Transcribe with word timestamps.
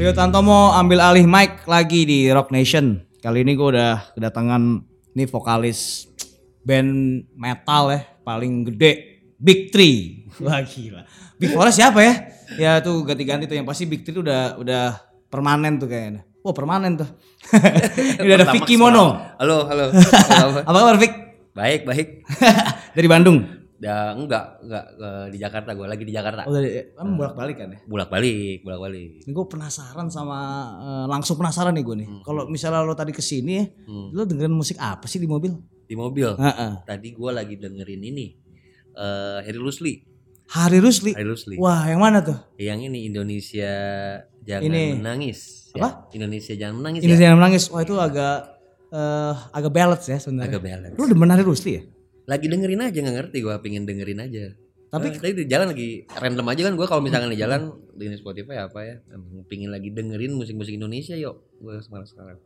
Rio 0.00 0.16
Tantomo 0.16 0.72
ambil 0.72 0.96
alih 0.96 1.28
mic 1.28 1.68
lagi 1.68 2.08
di 2.08 2.24
Rock 2.32 2.56
Nation. 2.56 3.04
Kali 3.20 3.44
ini 3.44 3.52
gue 3.52 3.68
udah 3.76 4.16
kedatangan 4.16 4.80
nih 5.12 5.28
vokalis 5.28 6.08
band 6.64 7.20
metal 7.36 7.92
ya 7.92 8.08
paling 8.24 8.64
gede 8.64 9.20
Big 9.36 9.68
Three. 9.68 10.24
Wah 10.40 10.64
gila. 10.64 11.04
Big 11.36 11.52
Four 11.52 11.68
siapa 11.68 12.00
ya? 12.00 12.14
Ya 12.56 12.72
tuh 12.80 13.04
ganti-ganti 13.04 13.44
tuh 13.44 13.60
yang 13.60 13.68
pasti 13.68 13.84
Big 13.84 14.00
Three 14.00 14.16
tuh 14.16 14.24
udah 14.24 14.56
udah 14.56 14.96
permanen 15.28 15.76
tuh 15.76 15.92
kayaknya. 15.92 16.24
Wah 16.40 16.56
permanen 16.56 16.96
tuh. 16.96 17.08
ini 18.24 18.24
udah 18.32 18.36
ada 18.40 18.48
Vicky 18.56 18.80
Mono. 18.80 19.20
Halo, 19.36 19.68
halo. 19.68 19.92
Halo. 19.92 20.64
Apa 20.72 20.78
kabar 20.80 20.96
Vic? 20.96 21.12
baik, 21.52 21.84
baik. 21.84 22.24
Dari 22.96 23.04
Bandung. 23.04 23.59
Ya 23.80 24.12
enggak, 24.12 24.60
enggak 24.60 24.84
eh, 24.92 25.26
di 25.32 25.38
Jakarta. 25.40 25.72
Gue 25.72 25.88
lagi 25.88 26.04
di 26.04 26.12
Jakarta. 26.12 26.44
Oh 26.44 26.52
kan 26.52 27.16
bolak-balik 27.16 27.56
kan 27.56 27.68
ya? 27.72 27.78
Bolak-balik, 27.88 28.60
bolak-balik. 28.60 29.24
Gue 29.24 29.44
penasaran 29.48 30.12
sama 30.12 30.38
eh, 30.84 31.06
langsung 31.08 31.40
penasaran 31.40 31.72
nih 31.72 31.84
gue 31.84 31.96
nih. 32.04 32.08
Kalau 32.20 32.44
misalnya 32.44 32.84
lo 32.84 32.92
tadi 32.92 33.16
ke 33.16 33.24
sini 33.24 33.52
ya, 33.56 33.64
lo 33.88 34.28
dengerin 34.28 34.52
musik 34.52 34.76
apa 34.76 35.08
sih 35.08 35.16
di 35.16 35.24
mobil? 35.24 35.56
Di 35.88 35.96
mobil. 35.96 36.28
Heeh. 36.28 36.72
Tadi 36.84 37.08
gue 37.16 37.30
lagi 37.32 37.56
dengerin 37.56 38.02
ini. 38.04 38.26
eh 38.90 39.38
Harry 39.48 39.56
Rusli. 39.56 40.04
Hari 40.50 40.82
Rusli. 40.82 41.14
Harry 41.14 41.30
Rusli. 41.30 41.56
Wah, 41.56 41.86
yang 41.86 42.02
mana 42.02 42.20
tuh? 42.20 42.34
Yang 42.58 42.90
ini 42.90 43.06
Indonesia 43.06 43.72
jangan 44.42 44.66
Ini. 44.66 44.98
menangis. 44.98 45.70
Apa? 45.78 46.10
Ya, 46.10 46.20
Indonesia 46.20 46.52
jangan 46.58 46.74
menangis 46.82 47.00
Ini 47.06 47.14
ya. 47.14 47.30
yang 47.30 47.38
menangis. 47.38 47.70
Wah, 47.70 47.80
itu 47.80 47.94
agak 47.96 48.60
eh 48.90 49.34
agak 49.54 49.72
balance 49.72 50.10
ya 50.10 50.18
sebenarnya. 50.18 50.50
Agak 50.52 50.62
balance. 50.66 50.94
Lo 50.98 51.06
demen 51.06 51.30
Hari 51.30 51.46
Rusli 51.46 51.70
ya? 51.78 51.82
Lagi 52.30 52.46
dengerin 52.46 52.80
aja 52.80 52.94
nggak 52.94 53.16
ngerti 53.16 53.36
gue 53.40 53.54
pengen 53.58 53.82
dengerin 53.82 54.20
aja. 54.20 54.54
Tapi- 54.88 55.06
Eh, 55.08 55.14
tadi 55.16 55.34
di 55.36 55.46
jalan 55.46 55.70
lagi 55.70 55.88
random 56.08 56.46
aja 56.46 56.60
kan 56.62 56.74
gue 56.74 56.82
kalau 56.84 56.98
misalkan 57.00 57.28
di 57.28 57.38
jalan 57.38 57.60
dengerin 57.92 58.16
Spotify 58.16 58.58
apa 58.60 58.78
ya 58.80 58.96
pingin 59.44 59.70
lagi 59.70 59.90
dengerin 59.90 60.30
musik-musik 60.32 60.72
Indonesia 60.72 61.14
yuk 61.14 61.38
gue 61.56 61.78
sekarang 61.80 62.02
sekarang 62.04 62.38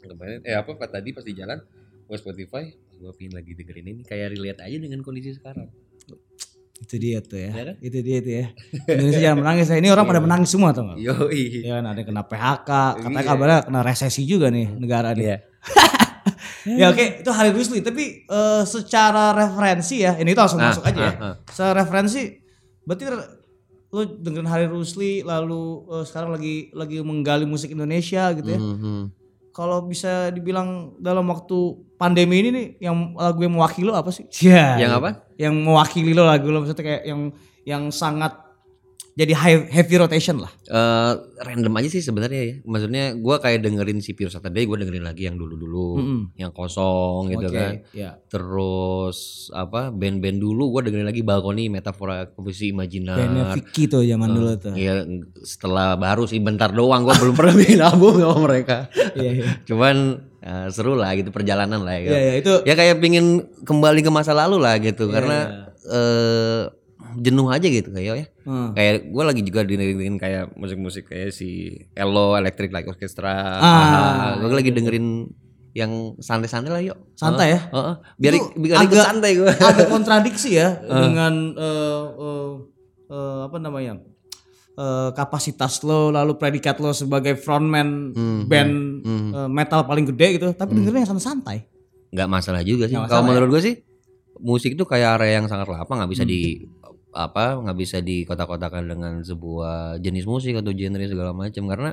kemarin 0.00 0.42
eh 0.42 0.54
apa 0.54 0.74
pas 0.74 0.86
tadi 0.86 1.10
pas 1.10 1.22
di 1.22 1.34
jalan 1.34 1.58
gue 2.04 2.16
Spotify 2.16 2.66
gue 2.92 3.10
pingin 3.12 3.30
lagi 3.32 3.54
dengerin 3.54 3.86
ini 3.88 4.02
kayak 4.02 4.32
relate 4.32 4.58
aja 4.60 4.74
dengan 4.76 5.02
kondisi 5.02 5.30
sekarang 5.32 5.70
Itu 6.78 6.94
dia 6.94 7.18
tuh 7.20 7.34
ya. 7.36 7.50
Ya 7.52 7.64
kan? 7.64 7.76
Itu 7.80 7.98
dia 8.00 8.18
tuh 8.20 8.32
ya. 8.32 8.46
Indonesia 8.88 9.18
jangan 9.20 9.38
menangis. 9.40 9.66
ya. 9.66 9.76
Ini 9.76 9.88
orang 9.88 10.06
pada 10.06 10.20
menangis 10.20 10.48
semua 10.48 10.70
gak? 10.70 10.94
yo 10.96 11.14
Ya 11.26 11.74
kan 11.74 11.84
ada 11.84 11.98
yang 11.98 12.06
kena 12.06 12.22
PHK, 12.22 12.70
katanya 12.96 13.18
Iya. 13.18 13.26
kabarnya 13.26 13.58
kena 13.66 13.80
resesi 13.82 14.22
juga 14.22 14.46
nih 14.48 14.66
negara 14.72 15.10
nih. 15.10 15.26
Ya 16.76 16.90
oke, 16.90 17.24
itu 17.24 17.30
Hari 17.30 17.50
Rusli. 17.54 17.80
Tapi 17.80 18.26
eh, 18.26 18.62
secara 18.66 19.32
referensi 19.32 20.02
ya, 20.02 20.18
ini 20.18 20.34
itu 20.34 20.40
langsung 20.40 20.60
Ah, 20.60 20.74
masuk 20.74 20.84
aja 20.84 21.00
ya. 21.00 21.12
ah, 21.14 21.24
ah. 21.24 21.34
Secara 21.48 21.72
referensi, 21.80 22.36
berarti 22.84 23.02
lu 23.88 24.00
dengerin 24.20 24.50
Hari 24.50 24.66
Rusli, 24.68 25.24
lalu 25.24 25.62
eh, 25.88 26.04
sekarang 26.04 26.36
lagi 26.36 26.68
lagi 26.74 27.00
menggali 27.00 27.46
musik 27.48 27.72
Indonesia 27.72 28.34
gitu 28.36 28.48
ya. 28.50 28.60
Mhm. 28.60 29.14
Kalau 29.54 29.82
bisa 29.82 30.30
dibilang 30.30 30.94
dalam 31.02 31.26
waktu 31.26 31.56
pandemi 31.98 32.46
ini 32.46 32.48
nih, 32.54 32.66
yang 32.78 33.16
lagu 33.18 33.42
yang 33.42 33.58
mewakili 33.58 33.90
lo 33.90 33.96
apa 33.96 34.14
sih? 34.14 34.28
Iya. 34.44 34.78
Yang 34.86 34.92
apa? 35.02 35.08
Yang 35.34 35.54
mewakili 35.58 36.12
lo 36.14 36.22
lagu 36.26 36.46
lo 36.50 36.62
maksudnya 36.62 36.84
kayak 36.84 37.02
yang 37.06 37.20
yang 37.66 37.82
sangat 37.90 38.38
jadi 39.18 39.34
high, 39.34 39.66
heavy 39.66 39.98
rotation 39.98 40.38
lah. 40.38 40.52
Eh, 40.70 41.12
random 41.42 41.74
aja 41.74 41.90
sih 41.90 41.98
sebenarnya 41.98 42.38
ya. 42.38 42.54
Maksudnya 42.62 43.18
gue 43.18 43.36
kayak 43.42 43.66
dengerin 43.66 43.98
si 43.98 44.14
Pure 44.14 44.30
Saturday, 44.30 44.62
gue 44.62 44.78
dengerin 44.78 45.02
lagi 45.02 45.26
yang 45.26 45.34
dulu-dulu, 45.34 45.98
Mm-mm. 45.98 46.20
yang 46.38 46.54
kosong 46.54 47.26
gitu 47.34 47.50
Oke, 47.50 47.58
kan. 47.58 47.72
ya. 47.90 48.14
Terus 48.30 49.50
apa 49.50 49.90
band-band 49.90 50.38
dulu 50.38 50.70
gue 50.78 50.86
dengerin 50.86 51.10
lagi 51.10 51.26
Balkoni, 51.26 51.66
Metafora, 51.66 52.30
Komposisi 52.30 52.70
Imaginar. 52.70 53.18
Bandnya 53.18 53.44
Vicky 53.58 53.90
tuh 53.90 54.06
zaman 54.06 54.30
dulu 54.30 54.54
tuh. 54.54 54.78
Iya 54.78 55.02
setelah 55.42 55.98
baru 55.98 56.22
sih 56.30 56.38
bentar 56.38 56.70
doang 56.70 57.02
gue 57.02 57.14
belum 57.18 57.34
pernah 57.34 57.54
bikin 57.66 57.82
album 57.82 58.22
sama 58.22 58.38
mereka. 58.46 58.86
Iya, 59.18 59.30
iya. 59.34 59.46
Cuman 59.66 60.22
eh, 60.46 60.66
seru 60.70 60.94
lah 60.94 61.10
gitu 61.18 61.34
perjalanan 61.34 61.82
lah 61.82 61.98
ya. 61.98 62.14
Iya, 62.14 62.18
iya, 62.22 62.34
itu 62.38 62.54
Ya 62.62 62.78
kayak 62.78 63.02
pingin 63.02 63.50
kembali 63.66 63.98
ke 64.06 64.14
masa 64.14 64.30
lalu 64.30 64.62
lah 64.62 64.78
gitu 64.78 65.10
karena 65.10 65.66
eh 65.90 66.77
jenuh 67.16 67.48
aja 67.48 67.64
gitu 67.64 67.88
kayak 67.88 68.14
ya. 68.14 68.26
Hmm. 68.44 68.76
Kayak 68.76 69.08
gue 69.08 69.24
lagi 69.24 69.42
juga 69.42 69.60
dengerin 69.62 70.16
kayak 70.16 70.52
musik-musik 70.54 71.08
kayak 71.08 71.32
si 71.32 71.72
Elo 71.92 72.34
Electric 72.34 72.68
Light 72.68 72.84
Orchestra. 72.84 73.32
Ah, 73.56 74.36
gue 74.36 74.50
lagi 74.50 74.68
dengerin 74.68 75.30
yang 75.72 76.18
santai-santai 76.18 76.70
lah 76.70 76.82
yuk. 76.82 76.98
Santai 77.14 77.54
ya? 77.54 77.60
Heeh. 77.70 77.94
Biar 78.18 78.32
Itu 78.34 78.44
biar 78.56 78.76
agak- 78.82 79.06
santai 79.06 79.30
gue. 79.36 79.46
Ada 79.70 79.84
kontradiksi 79.86 80.58
ya 80.58 80.74
dengan 80.80 81.54
eh, 81.54 82.04
eh, 82.18 82.50
eh, 83.08 83.38
apa 83.46 83.56
namanya? 83.56 83.94
eh, 84.78 85.10
kapasitas 85.10 85.82
lo 85.82 86.10
lalu 86.10 86.38
predikat 86.38 86.78
lo 86.78 86.90
sebagai 86.90 87.34
frontman 87.34 88.14
band 88.46 88.74
eh, 89.06 89.48
metal 89.50 89.84
paling 89.84 90.06
gede 90.14 90.38
gitu, 90.38 90.48
tapi 90.52 90.74
dengerin 90.78 91.02
yang 91.02 91.10
santai-santai. 91.14 91.58
nggak 92.08 92.28
masalah 92.30 92.64
juga 92.64 92.88
sih. 92.88 92.96
Kalau 92.96 93.04
masalah 93.04 93.20
ya? 93.20 93.28
menurut 93.28 93.48
gue 93.52 93.62
sih 93.62 93.74
musik 94.38 94.78
itu 94.78 94.86
kayak 94.86 95.18
area 95.18 95.42
yang 95.42 95.46
sangat 95.50 95.66
lapang, 95.66 95.98
nggak 95.98 96.10
bisa 96.14 96.24
di 96.24 96.62
apa, 97.18 97.58
nggak 97.58 97.78
bisa 97.78 97.98
dikotak-kotakan 97.98 98.86
dengan 98.86 99.12
sebuah 99.26 99.98
jenis 99.98 100.24
musik 100.30 100.54
atau 100.62 100.70
genre 100.70 101.04
segala 101.10 101.34
macam. 101.34 101.66
Karena 101.66 101.90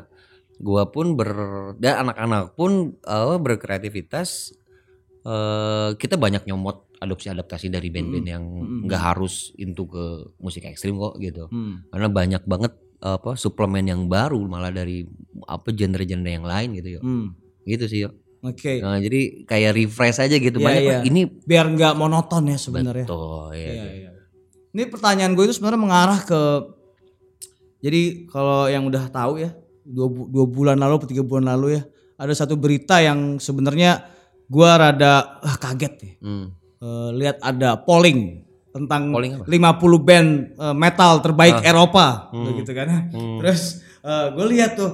gua 0.61 0.93
pun 0.93 1.17
ber 1.17 1.33
dan 1.81 2.05
anak-anak 2.05 2.53
pun 2.53 2.93
eh, 3.01 3.37
berkreativitas. 3.41 4.53
eh 5.25 5.89
kita 5.97 6.21
banyak 6.21 6.45
nyomot 6.45 6.85
adopsi-adaptasi 7.01 7.73
dari 7.73 7.89
band-band 7.89 8.27
yang 8.29 8.45
nggak 8.85 9.01
harus 9.01 9.49
into 9.57 9.89
ke 9.89 10.29
musik 10.37 10.69
ekstrim 10.69 11.01
kok 11.01 11.17
gitu. 11.17 11.49
Hmm. 11.49 11.81
Karena 11.89 12.07
banyak 12.13 12.43
banget 12.45 12.77
apa 13.01 13.33
suplemen 13.33 13.89
yang 13.89 14.01
baru 14.05 14.37
malah 14.45 14.69
dari 14.69 15.01
apa 15.49 15.73
genre-genre 15.73 16.29
yang 16.29 16.45
lain 16.45 16.77
gitu 16.77 16.89
ya. 16.97 17.01
Hmm. 17.01 17.33
Gitu 17.65 17.85
sih 17.89 17.99
yo. 18.05 18.13
Oke. 18.45 18.77
Nah, 18.77 19.01
jadi 19.01 19.45
kayak 19.49 19.71
refresh 19.73 20.21
aja 20.21 20.35
gitu. 20.37 20.61
Iya, 20.61 20.65
Banyak 20.69 20.81
iya. 20.85 20.99
ini 21.09 21.21
Biar 21.25 21.65
nggak 21.73 21.93
monoton 21.97 22.45
ya 22.45 22.57
sebenarnya. 22.61 23.05
Betul, 23.09 23.57
iya. 23.57 23.73
Iya, 23.73 23.85
iya. 23.89 24.09
Ini 24.75 24.91
pertanyaan 24.91 25.31
gue 25.39 25.47
itu 25.47 25.55
sebenarnya 25.55 25.79
mengarah 25.79 26.19
ke 26.19 26.41
jadi 27.79 28.27
kalau 28.27 28.67
yang 28.67 28.83
udah 28.91 29.07
tahu 29.07 29.39
ya 29.39 29.55
dua, 29.87 30.09
dua 30.09 30.45
bulan 30.49 30.75
lalu 30.75 30.99
atau 30.99 31.07
tiga 31.07 31.23
bulan 31.23 31.55
lalu 31.55 31.79
ya 31.79 31.81
ada 32.19 32.33
satu 32.35 32.59
berita 32.59 32.99
yang 32.99 33.39
sebenarnya 33.39 34.03
gue 34.51 34.67
rada 34.67 35.39
ah, 35.39 35.55
kaget 35.55 35.93
ya. 35.95 36.13
Hmm. 36.19 36.51
Eh, 36.83 37.09
lihat 37.15 37.39
ada 37.39 37.79
polling 37.79 38.43
tentang 38.75 39.15
Polling 39.15 39.39
apa? 39.39 39.47
50 39.47 40.03
band 40.03 40.29
eh, 40.59 40.75
metal 40.75 41.23
terbaik 41.23 41.63
Eropa 41.63 42.35
gitu 42.35 42.71
kan. 42.75 43.07
Terus 43.15 43.79
gue 44.05 44.45
lihat 44.51 44.75
tuh 44.75 44.91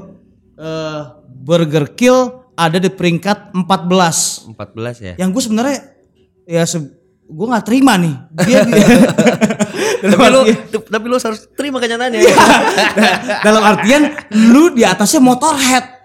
eh, 0.61 1.01
Burger 1.25 1.89
Kill 1.97 2.41
ada 2.53 2.77
di 2.77 2.93
peringkat 2.93 3.57
14 3.57 4.53
14 4.53 5.01
ya. 5.01 5.13
yang 5.17 5.33
gue 5.33 5.41
sebenarnya 5.41 5.97
ya 6.45 6.61
gue 7.31 7.47
nggak 7.47 7.65
terima 7.65 7.95
nih 7.95 8.15
dia, 8.43 8.59
dia 8.67 8.85
tapi 10.01 10.27
lu 10.33 10.41
tapi 10.89 11.05
lu 11.05 11.15
harus 11.17 11.41
terima 11.53 11.77
kenyataannya. 11.77 12.19
dalam 13.45 13.61
artian 13.61 14.11
lu 14.51 14.73
di 14.73 14.81
atasnya 14.81 15.21
motorhead. 15.21 16.01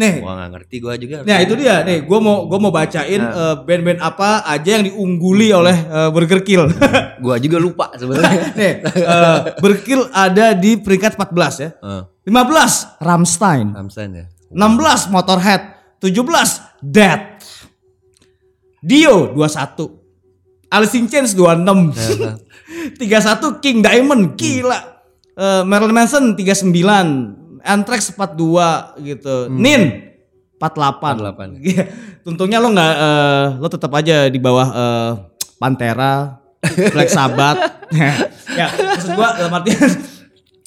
Nih. 0.00 0.24
Gua 0.24 0.32
nggak 0.32 0.50
ngerti 0.56 0.76
gua 0.80 0.94
juga. 0.96 1.16
nah 1.28 1.38
itu 1.44 1.52
dia. 1.60 1.84
Nih 1.84 2.08
gue 2.08 2.18
mau 2.22 2.48
gue 2.48 2.58
mau 2.62 2.72
bacain 2.72 3.20
eh, 3.20 3.54
band-band 3.68 4.00
apa 4.00 4.48
aja 4.48 4.80
yang 4.80 4.84
diungguli 4.88 5.52
oleh 5.52 5.76
eh, 5.76 6.08
Burger 6.08 6.40
Kill. 6.40 6.64
Gua 7.24 7.36
juga 7.36 7.60
lupa 7.60 7.92
sebenarnya. 8.00 8.42
nih 8.60 8.72
eh, 8.80 9.38
Burger 9.60 9.82
Kill 9.84 10.02
ada 10.08 10.56
di 10.56 10.80
peringkat 10.80 11.20
14 11.20 11.64
ya. 11.64 11.70
Heeh. 11.84 12.02
15 12.32 13.00
Ramstein 13.02 13.66
Ramstein 13.76 14.10
ya. 14.16 14.24
16 14.48 15.12
Motorhead. 15.12 15.62
17 16.00 16.80
Dead 16.80 17.36
Dio 18.80 19.36
21 19.36 19.99
Alice 20.70 20.94
in 20.94 21.10
Chains 21.10 21.34
26 21.34 22.94
31 22.94 23.58
King 23.64 23.82
Diamond 23.82 24.38
gila. 24.38 25.02
Eh, 25.34 25.62
Marilyn 25.66 25.94
Manson 25.94 26.38
39 26.38 27.60
Anthrax 27.66 28.14
42 28.14 29.02
gitu. 29.02 29.50
Nin 29.50 30.14
48 30.62 31.58
48. 31.58 31.58
Iya. 31.66 31.84
Untungnya 32.22 32.62
lo 32.62 32.70
nggak 32.70 32.94
eh, 32.94 33.46
lo 33.58 33.66
tetap 33.66 33.90
aja 33.98 34.30
di 34.30 34.38
bawah 34.38 34.68
eh, 34.70 35.10
Pantera 35.58 36.38
Black 36.94 37.10
Sabbath. 37.10 37.58
Ya 38.50 38.66
maksud 38.66 39.14
gua 39.14 39.38
dalam 39.38 39.54
artian 39.54 39.78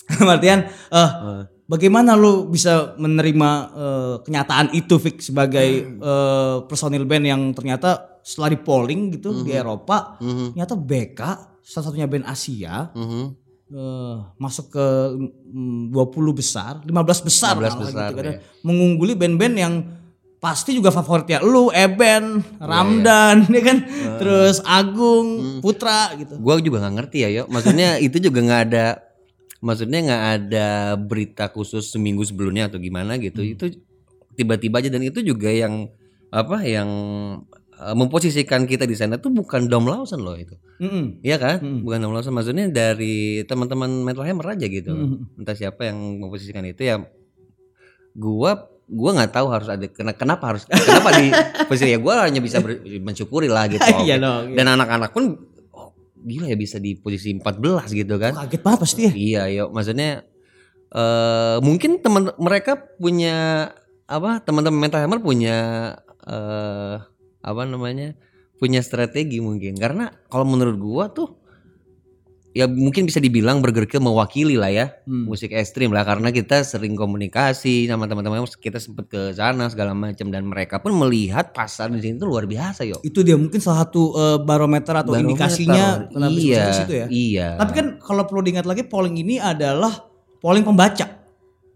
dalam 0.08 0.30
artian 0.40 0.60
eh, 0.72 1.10
bagaimana 1.68 2.16
lo 2.16 2.48
bisa 2.48 2.96
menerima 3.00 3.50
eh, 3.72 4.16
kenyataan 4.24 4.72
itu 4.76 5.00
Vic 5.00 5.20
sebagai 5.20 5.70
eh, 6.00 6.58
personil 6.68 7.04
band 7.08 7.26
yang 7.28 7.42
ternyata 7.52 8.13
setelah 8.24 8.50
di 8.50 8.58
polling 8.58 9.12
gitu 9.12 9.44
di 9.44 9.52
Eropa 9.52 10.16
ternyata 10.18 10.74
BK 10.74 11.20
salah 11.60 11.86
satunya 11.86 12.08
band 12.08 12.26
Asia 12.26 12.88
Mhm. 12.92 13.24
eh, 13.70 14.16
masuk 14.38 14.70
ke 14.70 14.86
mm, 15.50 15.90
20 15.90 16.00
besar, 16.32 16.80
15 16.82 16.94
besar 17.20 17.54
15 17.54 17.74
malah 17.74 17.76
besar, 17.82 18.08
gitu 18.08 18.16
kan. 18.16 18.24
iya. 18.28 18.40
Mengungguli 18.62 19.14
band-band 19.14 19.56
yang 19.56 19.74
pasti 20.38 20.76
juga 20.76 20.92
favoritnya 20.92 21.40
lu, 21.40 21.72
Eben, 21.72 22.44
Ramdan, 22.60 23.48
ya 23.56 23.62
kan? 23.64 23.78
Terus 24.20 24.62
Agung, 24.62 25.58
Putra 25.58 26.14
gitu. 26.14 26.36
Gua 26.38 26.60
juga 26.60 26.84
nggak 26.84 26.96
ngerti 27.00 27.18
ya, 27.24 27.30
yo. 27.32 27.44
Maksudnya 27.48 27.98
itu 28.06 28.20
juga 28.20 28.40
nggak 28.40 28.62
ada 28.68 28.86
maksudnya 29.58 30.00
nggak 30.04 30.24
ada 30.38 30.68
berita 31.00 31.48
khusus 31.48 31.88
seminggu 31.90 32.22
sebelumnya 32.22 32.68
atau 32.68 32.78
gimana 32.78 33.18
gitu. 33.18 33.42
Itu 33.42 33.74
tiba-tiba 34.36 34.84
aja 34.84 34.92
dan 34.92 35.02
itu 35.02 35.24
juga 35.24 35.50
yang 35.50 35.88
apa 36.30 36.62
yang 36.62 36.90
memposisikan 37.92 38.64
kita 38.64 38.84
di 38.84 38.96
sana 38.96 39.18
tuh 39.18 39.28
bukan 39.30 39.68
Dom 39.68 39.84
Lawson 39.84 40.20
loh 40.20 40.34
itu. 40.34 40.56
Mm-mm. 40.80 41.20
Iya 41.20 41.36
kan? 41.36 41.60
Mm. 41.60 41.80
Bukan 41.84 42.00
Dom 42.00 42.14
Lawson 42.14 42.32
maksudnya 42.32 42.66
dari 42.66 43.44
teman-teman 43.44 43.92
Metal 44.00 44.24
Hammer 44.24 44.56
aja 44.56 44.64
gitu. 44.64 44.90
Mm. 44.90 45.38
Entah 45.38 45.52
siapa 45.52 45.84
yang 45.84 46.00
memposisikan 46.18 46.64
itu 46.64 46.80
ya 46.82 47.04
gua 48.14 48.52
gua 48.86 49.12
nggak 49.16 49.32
tahu 49.32 49.48
harus 49.50 49.68
ada 49.68 49.86
kena- 49.88 50.14
kenapa 50.14 50.54
harus 50.54 50.64
kenapa 50.64 51.10
di 51.14 51.28
posisi 51.68 51.90
ya 51.90 51.98
gua 51.98 52.24
hanya 52.24 52.40
bisa 52.40 52.60
ber- 52.60 52.80
mensyukuri 53.00 53.48
lah 53.48 53.68
gitu. 53.68 53.84
Iya 54.00 54.16
Oke. 54.16 54.24
dong. 54.24 54.44
Dan 54.54 54.66
anak-anak 54.70 55.10
pun 55.12 55.24
oh, 55.72 55.92
gila 56.22 56.48
ya 56.48 56.56
bisa 56.56 56.78
di 56.78 56.96
posisi 56.96 57.34
14 57.34 57.90
gitu 57.92 58.16
kan. 58.16 58.32
Kaget 58.38 58.62
banget 58.62 58.80
pasti 58.80 59.02
ya. 59.04 59.12
Iya, 59.12 59.42
yuk 59.52 59.70
maksudnya 59.72 60.24
eh 60.94 61.58
mungkin 61.60 62.00
teman 62.00 62.30
mereka 62.38 62.78
punya 62.96 63.68
apa? 64.06 64.46
Teman-teman 64.46 64.78
Mental 64.78 65.02
Hammer 65.02 65.20
punya 65.20 65.58
eh 66.24 66.96
apa 67.44 67.68
namanya? 67.68 68.16
punya 68.58 68.80
strategi 68.80 69.44
mungkin. 69.44 69.76
Karena 69.76 70.08
kalau 70.32 70.48
menurut 70.48 70.80
gua 70.80 71.12
tuh 71.12 71.44
ya 72.54 72.70
mungkin 72.70 73.10
bisa 73.10 73.18
dibilang 73.18 73.60
Burger 73.60 73.90
Kill 73.90 74.00
mewakili 74.00 74.54
lah 74.56 74.70
ya 74.70 74.94
Hmm. 75.10 75.26
musik 75.26 75.50
ekstrim 75.52 75.90
lah 75.90 76.06
karena 76.06 76.30
kita 76.30 76.62
sering 76.62 76.94
komunikasi 76.94 77.90
sama 77.90 78.06
teman-teman 78.06 78.46
kita 78.46 78.78
sempet 78.78 79.10
ke 79.10 79.22
sana 79.34 79.68
segala 79.74 79.98
macam 79.98 80.30
dan 80.30 80.46
mereka 80.46 80.78
pun 80.78 80.94
melihat 80.94 81.50
pasar 81.50 81.90
di 81.90 82.00
sini 82.00 82.22
tuh 82.22 82.30
luar 82.30 82.46
biasa 82.46 82.86
yo. 82.86 83.02
Itu 83.02 83.26
dia 83.26 83.36
mungkin 83.36 83.58
salah 83.58 83.90
satu 83.90 84.14
eh, 84.16 84.40
barometer 84.46 84.94
atau 84.94 85.18
Barometer. 85.18 85.34
indikasinya 85.34 85.86
iya, 86.30 86.64
ya. 86.88 87.06
Iya. 87.10 87.48
Tapi 87.58 87.72
kan 87.74 87.86
kalau 87.98 88.24
perlu 88.30 88.46
diingat 88.46 88.70
lagi 88.70 88.86
polling 88.86 89.18
ini 89.18 89.42
adalah 89.42 89.92
polling 90.40 90.64
pembaca. 90.64 91.23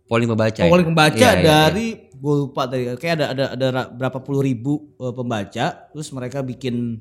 Polling 0.07 0.27
pembaca. 0.27 0.57
ya? 0.57 0.67
polling 0.67 0.87
pembaca 0.87 1.15
Iya, 1.15 1.29
iya, 1.29 1.33
iya. 1.33 1.43
dari 1.43 1.87
gue 2.11 2.33
lupa 2.39 2.65
dari 2.65 2.89
kayak 2.93 3.13
ada 3.15 3.25
ada 3.29 3.45
ada 3.53 3.67
ra- 3.69 3.89
berapa 3.89 4.19
puluh 4.19 4.41
ribu 4.41 4.73
eh, 4.95 5.11
pembaca 5.11 5.65
terus 5.87 6.07
mereka 6.09 6.41
bikin 6.41 6.97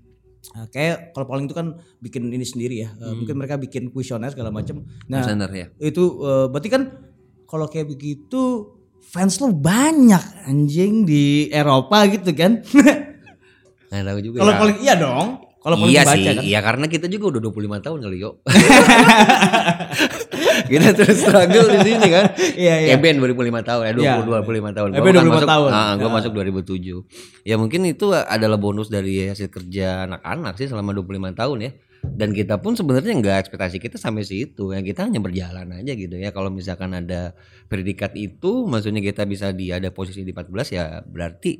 eh, 0.52 0.66
kayak 0.68 1.10
kalau 1.10 1.24
polling 1.24 1.46
itu 1.46 1.54
kan 1.54 1.72
bikin 1.96 2.28
ini 2.28 2.42
sendiri 2.42 2.76
ya 2.78 2.90
Eh, 2.94 3.14
mungkin 3.14 3.34
mereka 3.34 3.56
bikin 3.56 3.88
kuesioner 3.88 4.28
segala 4.28 4.50
macam 4.50 4.84
nah 5.04 5.22
Kuesioner, 5.22 5.50
ya. 5.50 5.66
itu 5.80 6.02
eh, 6.20 6.46
berarti 6.46 6.68
kan 6.68 6.82
kalau 7.44 7.64
kayak 7.64 7.88
begitu 7.88 8.74
fans 9.00 9.38
lo 9.38 9.48
banyak 9.48 10.20
anjing 10.44 11.02
di 11.02 11.24
Eropa 11.48 12.04
gitu 12.06 12.30
kan 12.30 12.58
Nggak 13.86 14.02
tahu 14.04 14.18
juga. 14.20 14.36
kalau 14.36 14.52
ya. 14.52 14.58
polling 14.58 14.78
iya 14.80 14.94
dong 14.96 15.28
kalau 15.66 15.82
iya 15.90 16.06
pembaca 16.06 16.14
sih, 16.14 16.22
kan 16.22 16.36
iya 16.46 16.58
karena 16.62 16.86
kita 16.86 17.10
juga 17.10 17.34
udah 17.34 17.40
25 17.42 17.82
tahun 17.82 17.98
kali 18.06 18.16
yuk. 18.22 18.34
kita 20.70 20.88
terus 20.94 21.16
struggle 21.20 21.66
di 21.68 21.78
sini 21.82 22.06
kan. 22.06 22.24
Iya, 22.54 22.74
iya. 22.86 22.90
Eben 22.96 23.18
25 23.18 23.34
tahun, 23.62 23.82
ya 23.82 23.92
20 23.92 23.98
Iya. 23.98 24.12
25 24.22 24.72
tahun. 24.72 24.88
Gua 24.92 24.98
Eben 25.02 25.10
kan 25.10 25.24
25 25.26 25.34
masuk, 25.34 25.50
tahun. 25.50 25.68
Ah, 25.72 25.92
gua 25.96 26.08
Ya. 26.08 26.14
masuk 26.14 26.30
2007. 26.32 26.96
Ya 27.42 27.54
mungkin 27.58 27.80
itu 27.84 28.06
adalah 28.14 28.56
bonus 28.56 28.86
dari 28.86 29.26
hasil 29.26 29.48
kerja 29.48 30.06
anak-anak 30.06 30.54
sih 30.54 30.66
selama 30.66 30.94
25 30.94 31.34
tahun 31.34 31.58
ya. 31.60 31.70
Dan 32.06 32.30
kita 32.30 32.62
pun 32.62 32.78
sebenarnya 32.78 33.18
nggak 33.18 33.36
ekspektasi 33.42 33.82
kita 33.82 33.98
sampai 33.98 34.22
situ 34.22 34.70
ya 34.70 34.78
kita 34.78 35.02
hanya 35.02 35.18
berjalan 35.18 35.66
aja 35.74 35.90
gitu 35.90 36.14
ya 36.14 36.30
kalau 36.30 36.54
misalkan 36.54 36.94
ada 36.94 37.34
predikat 37.66 38.14
itu 38.14 38.62
maksudnya 38.62 39.02
kita 39.02 39.26
bisa 39.26 39.50
di 39.50 39.74
ada 39.74 39.90
posisi 39.90 40.22
di 40.22 40.30
14 40.30 40.70
ya 40.70 41.02
berarti 41.02 41.58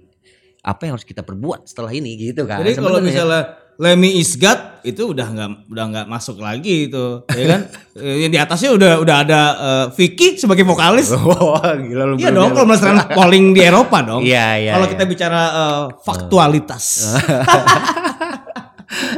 apa 0.63 0.87
yang 0.87 0.95
harus 0.95 1.03
kita 1.03 1.27
perbuat 1.27 1.67
setelah 1.67 1.91
ini 1.91 2.15
gitu 2.15 2.47
kan 2.47 2.63
Jadi 2.63 2.79
kalau 2.79 3.03
misalnya 3.03 3.59
Lemmy 3.77 4.17
is 4.17 4.41
God 4.41 4.81
itu 4.87 5.13
udah 5.13 5.27
nggak 5.29 5.51
udah 5.69 5.85
nggak 5.93 6.07
masuk 6.09 6.41
lagi 6.41 6.89
itu, 6.89 7.27
ya 7.29 7.47
kan? 7.57 7.63
Eh, 7.97 8.29
Yang 8.29 8.33
di 8.37 8.39
atasnya 8.45 8.71
udah 8.77 8.93
udah 9.01 9.17
ada 9.25 9.41
eh, 9.57 9.87
Vicky 9.97 10.37
sebagai 10.37 10.69
vokalis. 10.69 11.09
Wah, 11.17 11.65
gila 11.81 12.13
lu. 12.13 12.21
Iya 12.21 12.29
dong, 12.29 12.53
kalau 12.53 12.69
berdasarkan 12.69 13.09
polling 13.17 13.57
di 13.57 13.65
Eropa 13.65 14.05
dong. 14.05 14.21
Iya, 14.21 14.61
iya, 14.61 14.73
Kalau 14.77 14.85
iya. 14.85 14.93
kita 14.93 15.05
bicara 15.09 15.41
eh, 15.49 15.85
faktualitas, 16.05 16.85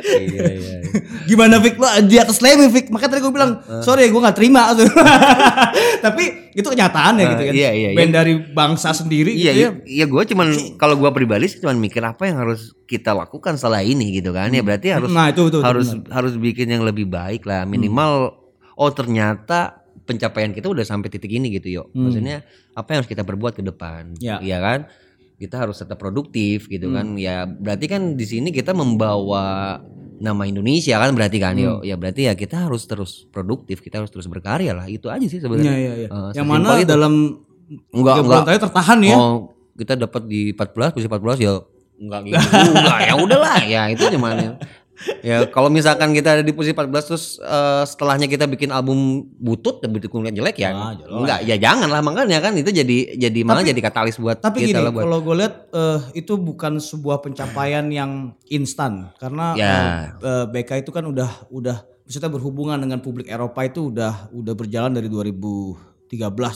iya, 0.04 0.44
iya. 0.48 0.76
iya. 0.78 0.78
gimana 1.24 1.58
Vic 1.58 1.74
lo 1.74 1.86
di 2.02 2.16
atas 2.16 2.38
Lemmy 2.38 2.66
Vic? 2.66 2.88
Makanya 2.88 3.10
tadi 3.10 3.20
gue 3.20 3.30
bilang 3.30 3.52
sorry 3.80 4.06
gue 4.06 4.16
nggak 4.16 4.34
terima. 4.34 4.72
Tapi 6.00 6.24
itu 6.52 6.64
kenyataannya 6.64 7.24
gitu 7.28 7.42
kan. 7.44 7.54
iya, 7.54 7.70
iya, 7.70 7.88
Band 7.92 8.12
dari 8.12 8.32
bangsa 8.34 8.90
sendiri 8.90 9.30
Iya, 9.30 9.38
gitu 9.44 9.46
ya. 9.46 9.54
iya, 9.54 9.68
iya 9.84 10.04
gue 10.04 10.22
cuman 10.24 10.46
kalau 10.74 10.94
gue 10.96 11.10
pribadi 11.12 11.46
sih 11.46 11.58
cuman 11.58 11.76
mikir 11.76 12.00
apa 12.00 12.24
yang 12.24 12.38
harus 12.38 12.74
kita 12.84 13.12
lakukan 13.12 13.54
setelah 13.54 13.80
ini 13.80 14.10
gitu 14.12 14.30
kan 14.30 14.48
ya 14.48 14.60
berarti 14.60 14.90
harus 14.90 15.08
Nah, 15.08 15.28
itu- 15.28 15.46
itu- 15.46 15.54
itu 15.54 15.64
harus 15.64 15.88
benar. 15.92 16.10
harus 16.12 16.34
bikin 16.34 16.68
yang 16.68 16.82
lebih 16.82 17.06
baik 17.06 17.44
lah 17.44 17.62
minimal 17.64 18.34
oh 18.74 18.90
ternyata 18.90 19.78
pencapaian 20.00 20.50
kita 20.50 20.66
udah 20.66 20.82
sampai 20.82 21.08
titik 21.08 21.28
ini 21.30 21.52
gitu 21.52 21.68
yo 21.70 21.82
maksudnya 21.92 22.40
apa 22.72 22.88
yang 22.88 22.98
harus 22.98 23.10
kita 23.10 23.22
perbuat 23.22 23.52
ke 23.52 23.62
depan 23.62 24.14
Hmm. 24.14 24.24
Ya. 24.24 24.36
iya 24.40 24.58
kan 24.58 24.88
kita 25.38 25.56
harus 25.56 25.78
tetap 25.78 25.96
produktif 25.96 26.66
gitu 26.66 26.90
kan 26.90 27.06
Hmm. 27.08 27.16
ya 27.16 27.46
berarti 27.46 27.86
kan 27.86 28.02
di 28.12 28.26
sini 28.26 28.50
kita 28.50 28.74
membawa 28.74 29.78
nama 30.18 30.42
Indonesia 30.44 30.98
kan 30.98 31.14
berarti 31.14 31.38
kan 31.38 31.54
Hmm. 31.54 31.62
yo 31.62 31.72
ya 31.80 31.94
berarti 31.94 32.26
ya 32.26 32.34
kita 32.34 32.66
harus 32.66 32.84
terus 32.84 33.24
produktif 33.28 33.78
kita 33.78 34.02
harus 34.02 34.10
terus 34.10 34.26
berkarya 34.26 34.74
lah 34.74 34.84
itu 34.84 35.06
aja 35.06 35.22
sih 35.22 35.38
sebenarnya 35.38 35.72
iya, 35.72 35.92
iya. 35.96 36.08
Eh, 36.08 36.30
Yang 36.34 36.42
sesimpel 36.42 36.52
mana 36.58 36.70
itu. 36.76 36.88
dalam 36.88 37.14
Enggak, 37.92 38.14
enggak. 38.18 38.42
bulan 38.48 38.60
tertahan 38.64 38.98
ya. 39.04 39.16
Oh, 39.16 39.52
kita 39.76 39.92
dapat 39.94 40.22
di 40.24 40.50
14, 40.50 40.88
posisi 40.90 41.04
14 41.06 41.36
ya 41.38 41.52
enggak 42.00 42.20
gitu 42.24 42.40
juga. 42.72 42.94
ya 43.08 43.14
udahlah, 43.14 43.58
ya 43.62 43.82
itu 43.92 44.04
cuman 44.08 44.56
ya. 45.20 45.46
Kalau 45.46 45.68
misalkan 45.68 46.10
kita 46.10 46.32
ada 46.32 46.42
di 46.42 46.50
posisi 46.50 46.72
14 46.72 46.90
terus 47.04 47.24
eh, 47.38 47.84
setelahnya 47.84 48.26
kita 48.26 48.44
bikin 48.44 48.68
album 48.68 48.98
butut 49.34 49.78
dan 49.78 49.90
bikin 49.90 50.08
kuliah 50.08 50.32
jelek 50.32 50.56
ya. 50.56 50.70
Ah, 50.70 50.92
jelas. 50.92 51.14
enggak, 51.16 51.38
ya 51.42 51.56
jangan 51.56 51.88
lah 51.88 52.00
makanya 52.00 52.38
kan 52.40 52.52
itu 52.52 52.68
jadi 52.68 52.96
jadi 53.16 53.40
malah 53.42 53.62
jadi 53.62 53.78
katalis 53.78 54.16
buat 54.16 54.38
Tapi 54.38 54.64
kita 54.64 54.74
gini, 54.74 54.80
lah 54.80 54.90
buat 54.90 55.04
kalau 55.04 55.18
gue 55.20 55.34
lihat 55.36 55.54
eh, 55.70 55.98
itu 56.16 56.32
bukan 56.34 56.76
sebuah 56.76 57.20
pencapaian 57.20 57.86
yang 57.86 58.10
instan 58.46 59.10
karena 59.16 59.46
Ya. 59.54 59.70
eh, 59.70 59.98
eh, 60.20 60.44
BK 60.48 60.82
itu 60.82 60.90
kan 60.90 61.04
udah 61.04 61.30
udah 61.48 61.76
maksudnya 62.02 62.30
berhubungan 62.30 62.78
dengan 62.78 62.98
publik 62.98 63.26
Eropa 63.26 63.60
itu 63.62 63.88
udah 63.88 64.30
udah 64.30 64.54
berjalan 64.54 64.90
dari 64.90 65.06
2013 65.06 65.76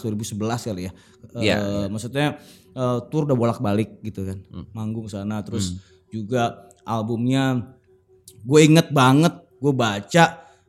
2011 0.03 0.33
kali 0.65 0.83
ya. 0.83 0.93
Eh, 1.33 1.45
Ya, 1.45 1.59
Maksudnya 1.87 2.41
eh, 2.73 2.99
tour 3.07 3.25
udah 3.25 3.37
bolak-balik 3.37 4.01
gitu 4.01 4.25
kan, 4.25 4.41
Hmm. 4.49 4.65
manggung 4.73 5.05
sana 5.07 5.41
terus 5.41 5.77
juga 6.09 6.57
albumnya 6.83 7.77
gue 8.43 8.61
inget 8.63 8.91
banget 8.91 9.35
gue 9.59 9.73
baca 9.73 10.25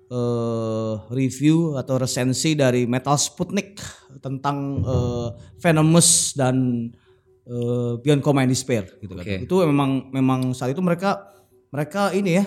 eh, 0.06 0.94
review 1.10 1.74
atau 1.76 1.98
resensi 1.98 2.54
dari 2.54 2.86
Metal 2.86 3.18
Sputnik 3.18 3.82
tentang 4.22 4.58
eh, 4.86 5.28
Venomous 5.58 6.38
dan 6.38 6.88
eh, 7.44 7.92
Beyond 7.98 8.22
Command 8.22 8.50
Despair 8.50 8.86
gitu 9.02 9.14
kan. 9.18 9.26
Oke. 9.26 9.50
Itu 9.50 9.66
memang 9.66 10.14
memang 10.14 10.54
saat 10.54 10.72
itu 10.72 10.82
mereka 10.86 11.34
mereka 11.74 12.14
ini 12.14 12.38
ya 12.38 12.46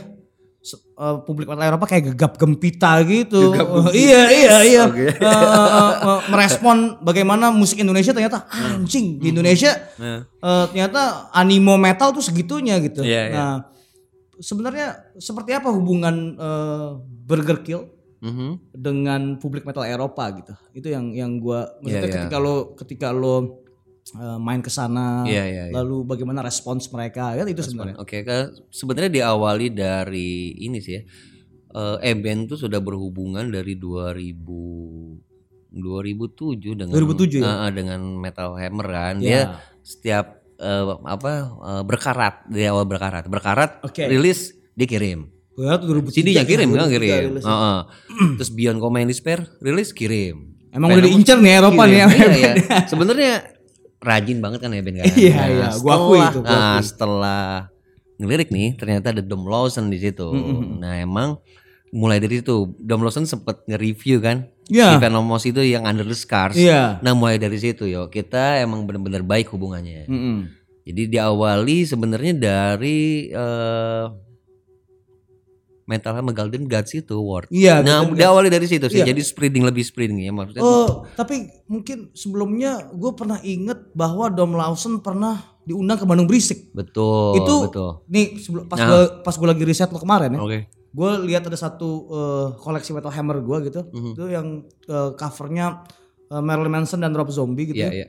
eh, 0.67 1.17
publik 1.27 1.51
metal 1.51 1.67
Eropa 1.67 1.87
kayak 1.91 2.15
gegap 2.15 2.33
gempita 2.39 3.03
gitu. 3.03 3.51
Eh, 3.51 4.07
iya 4.07 4.23
iya 4.31 4.57
iya. 4.63 4.83
Oke. 4.87 5.11
Eh, 5.11 5.19
eh, 5.19 5.93
eh, 6.07 6.21
merespon 6.31 7.03
bagaimana 7.03 7.51
musik 7.51 7.83
Indonesia 7.83 8.15
ternyata 8.15 8.47
anjing 8.47 9.19
di 9.19 9.35
Indonesia 9.35 9.75
Nah. 9.99 10.23
eh, 10.23 10.65
ternyata 10.71 11.31
animo 11.35 11.75
metal 11.75 12.15
tuh 12.15 12.23
segitunya 12.23 12.79
gitu. 12.79 13.03
Iya, 13.03 13.23
iya. 13.27 13.35
Nah, 13.35 13.55
sebenarnya 14.39 15.17
seperti 15.17 15.53
apa 15.53 15.69
hubungan 15.69 16.37
eh, 16.37 16.89
Burger 17.01 17.61
Kill 17.61 17.83
Mhm. 18.17 18.73
dengan 18.73 19.37
publik 19.37 19.69
metal 19.69 19.85
Eropa 19.85 20.25
gitu? 20.33 20.53
Itu 20.73 20.89
yang 20.89 21.13
yang 21.13 21.37
gua 21.37 21.69
maksudnya 21.79 22.01
Iya, 22.01 22.09
iya. 22.09 22.17
ketika 22.25 22.37
lo 22.41 22.55
ketika 22.75 23.09
lo 23.13 23.37
eh, 24.17 24.39
main 24.39 24.63
ke 24.63 24.71
sana, 24.71 25.27
Iya, 25.29 25.45
iya, 25.45 25.63
iya. 25.69 25.75
lalu 25.75 26.07
bagaimana 26.07 26.41
respons 26.41 26.89
mereka 26.89 27.35
kan 27.35 27.45
itu 27.45 27.61
sebenarnya. 27.61 27.97
Oke, 27.99 28.23
kan 28.23 28.55
sebenarnya 28.71 29.11
diawali 29.13 29.67
dari 29.69 30.55
ini 30.57 30.79
sih 30.81 30.95
ya. 30.97 31.03
Eh 31.77 32.17
Eben 32.17 32.49
tuh 32.49 32.57
sudah 32.57 32.81
berhubungan 32.81 33.53
dari 33.53 33.77
2000 33.77 35.21
2007 35.77 36.73
dengan 36.73 36.93
2007 36.95 37.45
ya? 37.45 37.69
Ah, 37.69 37.71
dengan 37.71 38.01
Metal 38.17 38.57
Hammer 38.57 38.87
kan. 38.89 39.15
Ya. 39.21 39.29
Dia 39.29 39.41
setiap 39.85 40.36
eh, 40.61 40.85
apa 41.05 41.31
eh, 41.57 41.83
berkarat 41.85 42.49
di 42.49 42.65
awal 42.67 42.85
berkarat. 42.89 43.29
Berkarat 43.29 43.85
Oke. 43.85 44.09
rilis 44.09 44.57
dikirim. 44.77 45.33
Tuh 45.57 45.65
2003 45.89 46.13
CD-nya 46.13 46.45
kirim 46.45 46.69
kan 46.77 46.85
2003 46.85 46.93
kirim. 46.93 47.25
rilis. 47.33 47.45
Heeh. 47.49 47.79
Terus 48.37 48.51
Beyond 48.53 48.79
Command 48.81 49.09
Despair 49.09 49.41
rilis 49.65 49.89
kirim. 49.97 50.53
Emang 50.69 50.93
udah 50.93 51.09
diincar 51.09 51.41
nih 51.41 51.53
Eropa 51.57 51.83
nih 51.89 51.99
ya. 52.05 52.07
Iya, 52.13 52.29
iya. 52.37 52.53
Sebenarnya 52.93 53.33
rajin 54.05 54.39
banget 54.45 54.61
kan 54.61 54.71
Eben 54.77 55.01
kan. 55.01 55.09
Iya, 55.17 55.41
iya. 55.49 55.69
Gua 55.81 55.93
akui 55.97 56.21
itu, 56.21 56.41
gua 56.45 56.53
Nah, 56.53 56.79
setelah 56.85 57.45
ngelirik 58.21 58.53
nih 58.53 58.77
ternyata 58.77 59.17
ada 59.17 59.23
Dom 59.25 59.49
Lawson 59.49 59.89
di 59.89 59.97
situ. 59.97 60.29
Nah, 60.77 61.01
emang 61.01 61.41
mulai 61.97 62.21
dari 62.21 62.45
situ 62.45 62.77
Dom 62.77 63.01
Lawson 63.01 63.25
sempet 63.25 63.65
nge-review 63.65 64.21
kan 64.21 64.45
Iya. 64.69 64.99
di 64.99 65.07
itu 65.47 65.63
yang 65.63 65.87
Under 65.87 66.03
the 66.03 66.13
Scars. 66.13 66.59
Iya. 66.59 66.99
Nah, 67.01 67.15
mulai 67.15 67.39
dari 67.39 67.57
situ 67.57 67.87
yo 67.87 68.11
kita 68.11 68.61
emang 68.61 68.85
bener-bener 68.85 69.23
baik 69.23 69.49
hubungannya. 69.49 70.05
metal 75.87 76.19
sama 76.19 76.35
Golden 76.35 76.67
Gods 76.67 76.99
itu 76.99 77.15
Ward. 77.15 77.47
Iya, 77.47 77.79
Nah, 77.79 78.03
Golden 78.03 78.27
awalnya 78.27 78.59
dari 78.59 78.67
situ 78.67 78.91
sih. 78.91 79.01
Iya. 79.01 79.15
Jadi 79.15 79.23
spreading 79.23 79.63
lebih 79.63 79.87
spreading 79.87 80.19
ya 80.19 80.35
maksudnya. 80.35 80.67
Oh, 80.67 81.07
tapi 81.15 81.47
mungkin 81.71 82.11
sebelumnya 82.11 82.91
gue 82.91 83.13
pernah 83.15 83.39
inget 83.41 83.95
bahwa 83.95 84.27
Dom 84.27 84.59
Lawson 84.59 84.99
pernah 84.99 85.57
diundang 85.63 85.99
ke 85.99 86.07
Bandung 86.07 86.27
Berisik. 86.27 86.75
betul, 86.75 87.39
itu 87.39 87.55
betul. 87.71 87.91
nih 88.07 88.39
sebelum 88.39 88.67
pas 88.67 88.79
Nah. 88.79 88.87
gue 88.87 89.03
pas 89.23 89.35
gue 89.35 89.47
lagi 89.47 89.63
riset 89.67 89.91
lo 89.91 89.99
kemarin 89.99 90.31
ya, 90.31 90.39
Oke. 90.43 90.59
Gue 90.97 91.11
lihat 91.27 91.45
ada 91.45 91.59
satu 91.59 91.89
eh, 92.09 92.47
koleksi 92.57 92.91
Metal 92.91 93.13
Hammer 93.13 93.39
gue 93.39 93.59
gitu, 93.65 93.81
Mhm. 93.87 94.11
itu 94.13 94.25
yang 94.27 94.47
eh, 94.87 95.11
covernya 95.13 95.85
eh, 96.27 96.41
Marilyn 96.41 96.73
Manson 96.73 96.99
dan 96.99 97.13
Rob 97.13 97.29
Zombie 97.29 97.69
gitu. 97.69 97.79
Iya, 97.79 97.89
ya. 97.89 97.93
iya. 97.95 98.07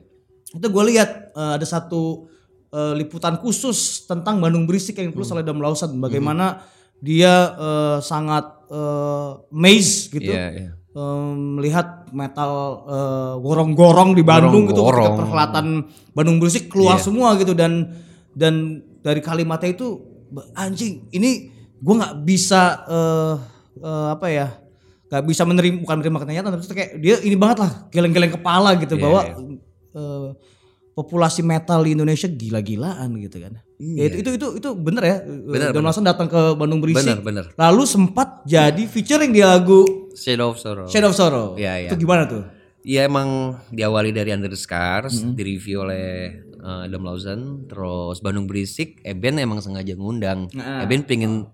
Itu 0.50 0.68
gue 0.68 0.84
lihat 0.88 1.10
eh, 1.34 1.52
ada 1.54 1.66
satu 1.66 2.32
eh, 2.68 2.94
liputan 2.96 3.36
khusus 3.36 3.78
tentang 4.04 4.40
Bandung 4.40 4.64
Berisik 4.64 4.96
yang 4.96 5.08
ditulis 5.08 5.28
Hmm. 5.28 5.36
oleh 5.36 5.46
Dom 5.46 5.60
Lawson, 5.60 6.00
bagaimana 6.00 6.64
dia 6.98 7.34
eh, 7.54 7.98
sangat 8.02 8.46
eh, 8.68 9.32
amazed 9.50 10.12
gitu. 10.14 10.28
Iya, 10.30 10.48
iya. 10.54 10.72
eh, 10.74 11.32
melihat 11.54 12.08
metal 12.10 12.52
eh, 12.86 13.34
gorong-gorong 13.38 14.12
di 14.12 14.24
Bandung 14.24 14.66
gitu 14.66 14.80
ketika 14.82 14.88
Gorong-gorong. 14.88 15.18
perhelatan 15.20 15.68
Bandung 16.12 16.38
Berisik 16.38 16.68
keluar 16.68 16.96
Iya. 16.96 17.04
semua 17.04 17.36
gitu 17.36 17.52
dan 17.52 17.92
dan 18.32 18.54
dari 19.00 19.20
kalimatnya 19.20 19.72
itu 19.72 20.00
"Ba- 20.28 20.48
anjing 20.58 21.08
ini 21.10 21.54
gua 21.80 21.94
nggak 22.00 22.16
bisa 22.22 22.62
eh, 22.86 23.36
eh, 23.80 24.08
apa 24.12 24.28
ya 24.28 24.48
nggak 25.08 25.24
bisa 25.24 25.44
menerima 25.44 25.76
bukan 25.82 25.96
menerima 26.00 26.20
kenyataan 26.20 26.52
tapi 26.52 26.64
itu 26.64 26.76
kayak 26.76 26.92
dia 27.00 27.16
ini 27.24 27.36
banget 27.36 27.64
lah 27.64 27.72
geleng-geleng 27.88 28.34
kepala 28.34 28.76
gitu 28.76 28.96
Iya, 28.96 29.04
bahwa 29.04 29.22
iya. 29.24 29.36
eh, 29.96 30.30
populasi 30.92 31.42
metal 31.42 31.86
di 31.86 31.94
Indonesia 31.94 32.26
gila-gilaan 32.26 33.14
gitu 33.22 33.38
kan. 33.38 33.54
Ya, 33.78 34.10
itu, 34.10 34.26
itu 34.26 34.30
itu 34.42 34.48
itu 34.58 34.70
bener 34.74 35.04
ya. 35.06 35.18
Bener, 35.22 35.70
Don 35.70 35.86
Lawson 35.86 36.02
datang 36.02 36.26
ke 36.26 36.58
Bandung 36.58 36.82
Berisik. 36.82 37.06
Bener, 37.06 37.22
bener. 37.22 37.46
Lalu 37.54 37.86
sempat 37.86 38.42
jadi 38.44 38.82
featuring 38.90 39.30
di 39.30 39.46
lagu 39.46 39.86
Shadow 40.18 40.50
of 40.50 40.58
Sorrow. 40.58 40.90
Shadow 40.90 41.14
of 41.14 41.16
Sorrow. 41.16 41.54
Iya, 41.54 41.86
iya. 41.86 41.90
Itu 41.94 42.02
gimana 42.02 42.26
tuh? 42.26 42.42
Iya 42.82 43.06
emang 43.06 43.54
diawali 43.70 44.10
dari 44.10 44.34
Under 44.34 44.50
the 44.50 44.58
Scars, 44.58 45.14
Mm-hmm. 45.22 45.34
direview 45.38 45.78
oleh 45.86 46.06
uh, 46.68 46.84
Adam 46.84 47.02
Lawson, 47.02 47.40
terus 47.66 48.20
Bandung 48.20 48.44
Berisik, 48.44 49.00
Eben 49.02 49.40
emang 49.40 49.58
sengaja 49.58 49.96
ngundang. 49.96 50.52
Nah. 50.52 50.84
Eben 50.84 51.02
pingin 51.02 51.48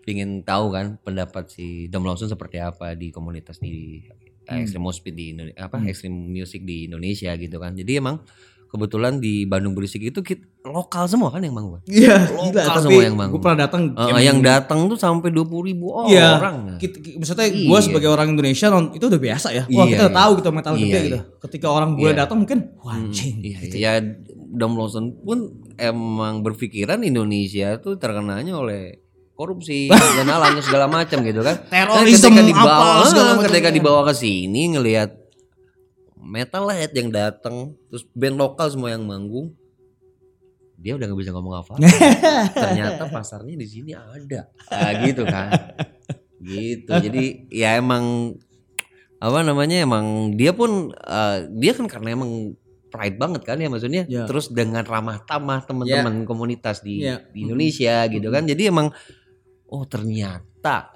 pingin 0.00 0.40
tahu 0.40 0.70
kan 0.70 1.02
pendapat 1.02 1.50
si 1.50 1.66
Dom 1.86 2.06
Lawson 2.06 2.30
seperti 2.30 2.62
apa 2.62 2.94
di 2.94 3.10
komunitas 3.10 3.58
di 3.58 4.06
Hmm. 4.46 4.54
uh, 4.54 4.62
extreme 4.62 4.84
music 4.84 5.10
di 5.10 5.26
apa 5.58 5.82
extreme 5.84 6.14
music 6.14 6.62
di 6.62 6.86
Indonesia 6.86 7.34
gitu 7.34 7.58
kan. 7.58 7.74
Jadi 7.74 7.98
emang 7.98 8.22
kebetulan 8.68 9.18
di 9.18 9.42
Bandung 9.42 9.74
Berisik 9.74 9.98
itu 10.00 10.22
kit- 10.22 10.46
lokal 10.62 11.06
semua 11.06 11.30
kan 11.30 11.38
yang 11.38 11.50
manggung. 11.50 11.78
Iya, 11.84 12.26
Lokal 12.28 12.50
gila. 12.52 12.78
Semua 12.80 13.02
yang 13.02 13.14
manggung. 13.14 13.38
gue 13.38 13.42
pernah 13.42 13.58
datang. 13.60 13.82
Uh, 13.92 14.18
yang 14.18 14.38
datang 14.40 14.86
tuh 14.86 14.94
sampai 14.94 15.30
20 15.30 15.46
ribu 15.64 15.90
Iya. 16.04 16.38
orang. 16.38 16.56
Kita, 16.76 16.94
ki- 16.96 17.16
maksudnya 17.16 17.46
gue 17.48 17.62
Iya. 17.66 17.78
sebagai 17.80 18.06
orang 18.06 18.28
Indonesia 18.28 18.66
itu 18.88 19.04
udah 19.04 19.18
biasa 19.20 19.48
ya. 19.50 19.64
Wah 19.64 19.82
Iya, 19.82 19.82
kita 19.88 20.02
udah 20.04 20.10
iya. 20.10 20.18
tahu 20.18 20.30
gitu 20.34 20.48
metal 20.52 20.72
Iya, 20.72 20.80
gede 20.80 20.90
iya. 20.92 21.02
gitu. 21.04 21.18
Ketika 21.40 21.66
orang 21.68 21.90
gue 21.94 22.06
Iya. 22.06 22.16
datang 22.16 22.38
mungkin 22.38 22.58
wah 22.76 22.94
anjing. 22.94 23.34
Iya, 23.40 23.58
ya 23.72 23.92
Dom 24.54 24.78
Lawson 24.78 25.18
pun 25.22 25.50
emang 25.76 26.46
berpikiran 26.46 27.02
Indonesia 27.02 27.76
tuh 27.82 27.98
terkenanya 27.98 28.54
oleh 28.54 29.06
korupsi 29.36 29.92
dan 30.16 30.26
halangnya 30.26 30.64
segala 30.64 30.86
macam 30.88 31.20
gitu 31.20 31.44
kan. 31.44 31.60
Terorisme 31.68 32.32
ketika 32.32 32.40
apa, 32.40 32.48
dibawa, 32.48 33.04
segala 33.06 33.30
macam. 33.36 33.44
ketika 33.50 33.68
dibawa 33.70 34.00
ke 34.08 34.14
sini 34.16 34.62
ngelihat 34.74 35.10
metalhead 36.16 36.90
yang 36.96 37.12
datang, 37.12 37.76
terus 37.92 38.02
band 38.16 38.40
lokal 38.40 38.66
semua 38.72 38.90
yang 38.90 39.04
manggung, 39.06 39.54
dia 40.80 40.96
udah 40.96 41.06
nggak 41.06 41.20
bisa 41.20 41.30
ngomong 41.36 41.54
apa. 41.54 41.78
Ternyata 42.64 43.06
pasarnya 43.12 43.54
di 43.54 43.66
sini 43.68 43.92
ada, 43.94 44.50
nah, 44.72 44.92
gitu 45.04 45.22
kan. 45.22 45.50
Gitu. 46.40 46.90
Jadi 46.90 47.48
ya 47.52 47.78
emang 47.78 48.34
apa 49.16 49.40
namanya 49.40 49.80
emang 49.80 50.36
dia 50.36 50.52
pun 50.52 50.92
eh, 50.92 51.48
dia 51.56 51.72
kan 51.72 51.88
karena 51.88 52.12
emang 52.12 52.52
pride 52.96 53.16
banget 53.16 53.42
kan 53.44 53.56
ya 53.56 53.68
maksudnya 53.68 54.02
Ya. 54.06 54.24
terus 54.24 54.48
dengan 54.48 54.80
ramah 54.82 55.20
tamah 55.20 55.60
teman-teman 55.62 56.24
komunitas 56.24 56.80
di, 56.80 57.04
Ya. 57.04 57.20
di 57.28 57.44
Indonesia 57.44 58.08
gitu 58.08 58.28
kan 58.28 58.42
jadi 58.42 58.72
emang 58.72 58.88
oh 59.66 59.84
ternyata 59.84 60.46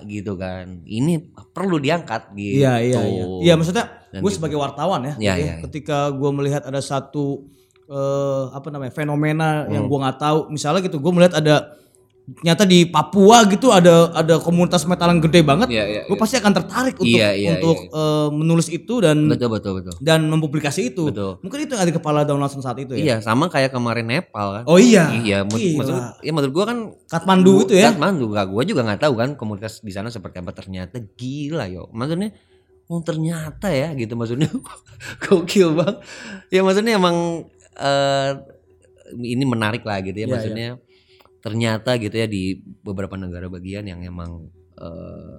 gitu 0.02 0.34
kan 0.34 0.80
ini 0.82 1.20
perlu 1.52 1.76
diangkat 1.76 2.32
gitu 2.32 2.64
Iya 2.64 2.80
iya 2.80 3.00
iya. 3.04 3.24
Iya 3.42 3.54
maksudnya 3.54 3.84
gue 4.10 4.24
gitu. 4.24 4.36
sebagai 4.36 4.56
wartawan 4.56 5.04
ya. 5.04 5.14
Ya, 5.14 5.14
iya, 5.14 5.34
iya. 5.38 5.54
Ketika 5.62 6.10
gue 6.10 6.30
melihat 6.32 6.64
ada 6.64 6.80
satu 6.80 7.46
eh, 7.86 8.44
apa 8.50 8.70
namanya 8.70 8.90
fenomena 8.90 9.66
yang 9.66 9.86
Hmm. 9.86 9.90
gue 9.90 9.98
nggak 9.98 10.18
tahu. 10.18 10.40
Misalnya 10.48 10.80
gitu 10.80 10.98
gue 10.98 11.12
melihat 11.12 11.34
ada 11.36 11.74
ternyata 12.32 12.62
di 12.62 12.84
Papua 12.84 13.42
gitu 13.44 13.68
ada 13.68 14.12
ada 14.12 14.36
komunitas 14.36 14.82
metal 14.82 15.08
yang 15.08 15.20
gede 15.20 15.40
banget. 15.40 15.68
Iya, 15.68 15.84
iya, 15.84 16.02
gue 16.04 16.14
pasti 16.14 16.36
akan 16.36 16.52
tertarik 16.52 16.94
untuk 16.94 17.10
Iya, 17.10 17.28
iya, 17.32 17.50
untuk 17.54 17.76
iya. 17.80 17.90
eh, 17.92 18.28
menulis 18.30 18.68
itu 18.68 18.94
dan 18.98 19.26
betul 19.26 19.50
betul 19.50 19.72
betul 19.76 19.94
dan 19.98 20.20
mempublikasi 20.24 20.90
itu. 20.90 21.08
Betul. 21.08 21.40
Mungkin 21.40 21.58
itu 21.60 21.72
yang 21.72 21.80
ada 21.80 21.88
di 21.88 21.96
kepala 21.96 22.22
Daun 22.22 22.38
Lawson 22.38 22.60
saat 22.60 22.76
itu 22.76 22.92
ya. 22.92 23.00
iya 23.00 23.16
sama 23.18 23.46
kayak 23.46 23.70
kemarin 23.70 24.04
Nepal 24.04 24.46
kan 24.52 24.64
Oh 24.64 24.76
iya. 24.76 25.10
iya 25.16 25.42
maksud 25.42 25.90
ya 26.18 26.30
menurut 26.30 26.52
gua 26.52 26.64
kan 26.66 26.78
Katmandu 27.04 27.50
gua- 27.52 27.64
itu 27.64 27.74
ya. 27.76 27.90
Kathmandu 27.90 28.24
gak 28.28 28.46
gua 28.46 28.62
juga 28.62 28.80
nggak 28.82 29.00
tahu 29.00 29.14
kan 29.16 29.28
komunitas 29.34 29.78
di 29.78 29.90
sana 29.90 30.06
seperti 30.06 30.38
apa 30.38 30.52
ternyata 30.52 30.96
gila 31.10 31.66
yo 31.66 31.90
maksudnya 31.90 32.30
oh 32.86 33.00
ternyata 33.00 33.68
ya 33.68 33.90
gitu 33.92 34.14
maksudnya 34.14 34.50
gokil 35.22 35.74
bang 35.74 35.96
ya 36.48 36.60
maksudnya 36.60 36.94
emang 36.94 37.46
eh 37.72 38.30
ini 39.16 39.42
menarik 39.42 39.82
lah 39.82 39.98
gitu 39.98 40.14
ya 40.14 40.22
Iya, 40.22 40.30
maksudnya 40.30 40.68
ternyata 41.40 41.96
gitu 41.96 42.12
ya 42.14 42.28
di 42.28 42.60
beberapa 42.84 43.16
negara 43.16 43.48
bagian 43.48 43.88
yang 43.88 44.00
emang 44.04 44.48
eh 44.76 45.38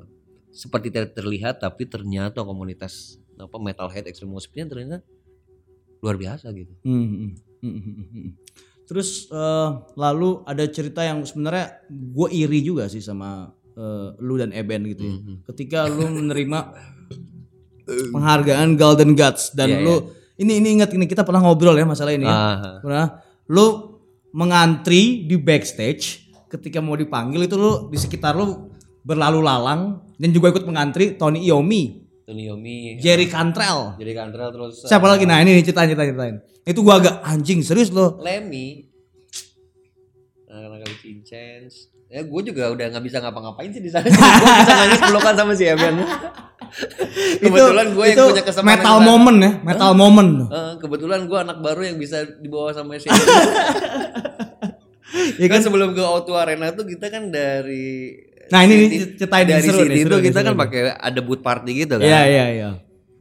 seperti 0.52 0.92
tidak 0.92 1.16
terlihat 1.16 1.64
tapi 1.64 1.88
ternyata 1.88 2.44
komunitas 2.44 3.16
apa 3.40 3.56
metalhead 3.58 4.04
extreme 4.06 4.36
musiknya 4.36 4.68
ternyata 4.68 4.98
luar 6.04 6.20
biasa 6.20 6.52
gitu 6.52 6.74
Hmm, 6.84 7.06
hmm, 7.08 7.32
hmm, 7.64 7.72
hmm, 7.72 7.94
hmm, 7.96 8.08
hmm. 8.12 8.30
Terus 8.92 9.32
eh, 9.32 9.70
lalu 9.96 10.44
ada 10.44 10.68
cerita 10.68 11.00
yang 11.08 11.24
sebenarnya 11.24 11.80
gue 11.88 12.28
iri 12.36 12.60
juga 12.60 12.92
sih 12.92 13.00
sama 13.00 13.48
eh, 13.72 14.08
lu 14.20 14.36
dan 14.36 14.52
Eben 14.52 14.84
gitu 14.92 15.08
ya. 15.08 15.16
Mhm. 15.16 15.36
Ketika 15.48 15.88
lu 15.96 16.12
menerima 16.12 16.60
penghargaan 18.12 18.76
Golden 18.76 19.16
Gods 19.16 19.56
dan 19.56 19.72
Iya, 19.72 19.80
lu 19.88 19.96
ini 20.42 20.60
ini 20.60 20.68
ingat 20.82 20.92
ini 20.92 21.06
kita 21.08 21.24
pernah 21.24 21.40
ngobrol 21.40 21.78
ya 21.80 21.88
masalah 21.88 22.12
ini 22.12 22.28
ya. 22.28 22.34
Ah, 22.36 22.78
Pernah 22.84 23.08
lu 23.48 23.91
mengantri 24.32 25.28
di 25.28 25.36
backstage 25.36 26.28
ketika 26.52 26.84
mau 26.84 26.96
dipanggil 27.00 27.48
itu 27.48 27.56
lu 27.56 27.88
di 27.88 27.98
sekitar 28.00 28.36
lu 28.36 28.72
berlalu 29.02 29.40
lalang 29.44 30.04
dan 30.20 30.30
juga 30.32 30.52
ikut 30.52 30.68
mengantri 30.68 31.16
Tony 31.16 31.48
Iommi, 31.48 31.84
Tony 32.28 32.48
Yomi 32.48 33.02
Jerry 33.02 33.28
Cantrell. 33.28 33.98
jadi 33.98 34.12
kantrel 34.14 34.50
terus 34.54 34.86
Siapa 34.86 35.08
lagi? 35.10 35.26
Nah 35.26 35.42
ini 35.42 35.58
nih 35.58 35.64
ceritain 35.66 35.90
ceritain 35.90 36.12
ceritain. 36.14 36.36
Itu 36.62 36.86
gua 36.86 37.02
agak 37.02 37.26
anjing 37.26 37.66
serius 37.66 37.90
lo. 37.90 38.22
Lemmy 38.22 38.92
anak-anak 40.52 41.00
Vincent 41.00 41.72
ya 42.12 42.28
gue 42.28 42.42
juga 42.44 42.68
udah 42.76 42.86
nggak 42.92 43.06
bisa 43.08 43.24
ngapa-ngapain 43.24 43.72
sih 43.72 43.80
di 43.80 43.88
sana 43.88 44.04
gue 44.12 44.20
bisa 44.20 44.74
nangis 44.76 45.00
pelukan 45.00 45.34
sama 45.40 45.54
si 45.56 45.64
Evan 45.64 46.04
kebetulan 47.42 47.88
gue 47.92 48.06
yang 48.08 48.18
punya 48.26 48.44
kesempatan 48.44 48.80
metal 48.80 48.98
moment 49.00 49.38
ya, 49.38 49.52
metal 49.62 49.92
moment. 49.94 50.32
Eh, 50.48 50.74
kebetulan 50.78 51.20
gue 51.26 51.38
anak 51.38 51.58
baru 51.60 51.82
yang 51.84 51.98
bisa 51.98 52.24
dibawa 52.38 52.72
sama 52.72 52.96
si 52.96 53.08
Ya 55.38 55.48
kan 55.48 55.60
kan? 55.60 55.62
sebelum 55.62 55.92
ke 55.92 56.02
Auto 56.02 56.34
Arena 56.34 56.72
tuh 56.72 56.88
kita 56.88 57.08
kan 57.08 57.28
dari 57.28 58.16
Nah, 58.48 58.68
ini 58.68 59.16
ceritain 59.16 59.48
dari 59.48 59.64
seru 59.64 59.88
itu 59.88 60.12
nih, 60.12 60.28
kita 60.28 60.40
seru 60.40 60.48
kan 60.50 60.56
pakai 60.58 60.82
ada 60.92 61.20
booth 61.20 61.40
party 61.40 61.72
gitu 61.78 61.96
kan 61.96 62.04
Iya 62.04 62.22
iya 62.26 62.46
iya. 62.50 62.70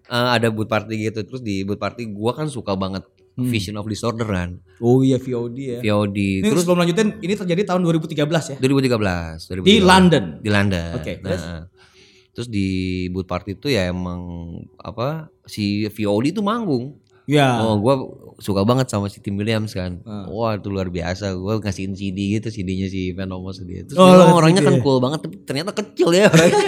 Eh, 0.04 0.28
ada 0.32 0.50
booth 0.50 0.66
party 0.66 0.94
gitu 1.00 1.22
terus 1.22 1.38
di 1.38 1.62
booth 1.62 1.78
party 1.78 2.06
gue 2.06 2.32
kan 2.32 2.46
suka 2.46 2.74
banget 2.74 3.02
Hmm. 3.30 3.46
Vision 3.46 3.78
of 3.78 3.86
Disorder 3.86 4.26
kan 4.26 4.58
Oh 4.82 5.00
iya 5.00 5.16
VOD 5.16 5.56
ya. 5.56 5.78
VOD 5.80 6.18
Ini 6.42 6.50
terus 6.50 6.66
sebelum 6.66 6.82
lanjutin, 6.82 7.14
ini 7.22 7.32
terjadi 7.32 7.62
tahun 7.62 7.86
2013 7.86 8.26
ya 8.26 8.56
2013, 8.58 9.48
2013 9.62 9.62
di 9.62 9.74
London. 9.78 10.24
di 10.42 10.50
London. 10.50 10.90
Oke, 10.98 11.12
Nah, 11.14 11.30
terus? 11.30 11.42
Terus 12.40 12.48
di 12.48 12.68
booth 13.12 13.28
party 13.28 13.52
itu 13.52 13.68
ya 13.68 13.92
emang 13.92 14.24
apa 14.80 15.28
si 15.44 15.84
VOD 15.92 16.32
itu 16.32 16.40
manggung. 16.40 16.96
Ya. 17.28 17.60
Oh, 17.62 17.76
gua 17.78 17.94
suka 18.40 18.64
banget 18.64 18.88
sama 18.88 19.06
si 19.06 19.20
Tim 19.20 19.36
Williams 19.36 19.76
kan. 19.76 20.00
Ah. 20.02 20.24
Wah, 20.26 20.56
itu 20.56 20.66
luar 20.72 20.88
biasa. 20.88 21.36
Gua 21.36 21.60
ngasihin 21.60 21.92
CD 21.92 22.40
gitu, 22.40 22.48
CD-nya 22.50 22.88
si 22.88 23.12
Venomous 23.12 23.60
dia. 23.62 23.84
Terus 23.84 24.00
Oh, 24.00 24.08
dia 24.08 24.32
orangnya 24.32 24.64
CD 24.64 24.66
kan 24.66 24.74
ya? 24.74 24.82
cool 24.82 24.98
banget, 24.98 25.20
tapi 25.28 25.36
ternyata 25.44 25.70
kecil 25.76 26.10
ya 26.16 26.26
orangnya. 26.32 26.64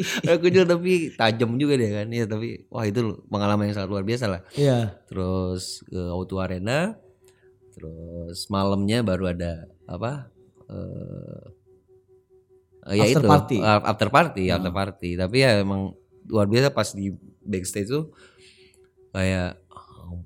Kecil 0.40 0.64
tapi 0.64 1.12
tajam 1.12 1.60
juga 1.60 1.76
dia 1.76 2.00
kan. 2.00 2.08
Ya, 2.08 2.24
tapi 2.24 2.64
wah 2.72 2.88
itu 2.88 3.20
pengalaman 3.28 3.68
yang 3.68 3.76
sangat 3.76 3.92
luar 3.92 4.00
biasa 4.02 4.24
lah. 4.32 4.40
Iya. 4.56 4.96
Terus 5.04 5.84
ke 5.84 6.00
Auto 6.08 6.40
Arena. 6.40 6.96
Terus 7.76 8.48
malamnya 8.48 9.04
baru 9.04 9.30
ada 9.30 9.68
apa? 9.84 10.32
Eh, 10.66 11.59
ya 12.90 13.04
After 13.04 13.12
itu 13.16 13.28
party. 13.28 13.56
uh, 13.58 13.80
after 13.84 14.08
party, 14.08 14.44
Hmm. 14.44 14.56
after 14.56 14.72
party. 14.72 15.10
Tapi 15.14 15.36
ya 15.38 15.50
emang 15.58 15.94
luar 16.24 16.46
biasa 16.46 16.70
pas 16.70 16.90
di 16.90 17.10
backstage 17.40 17.86
tuh 17.86 18.10
kayak 19.08 19.58
oh, 19.68 20.22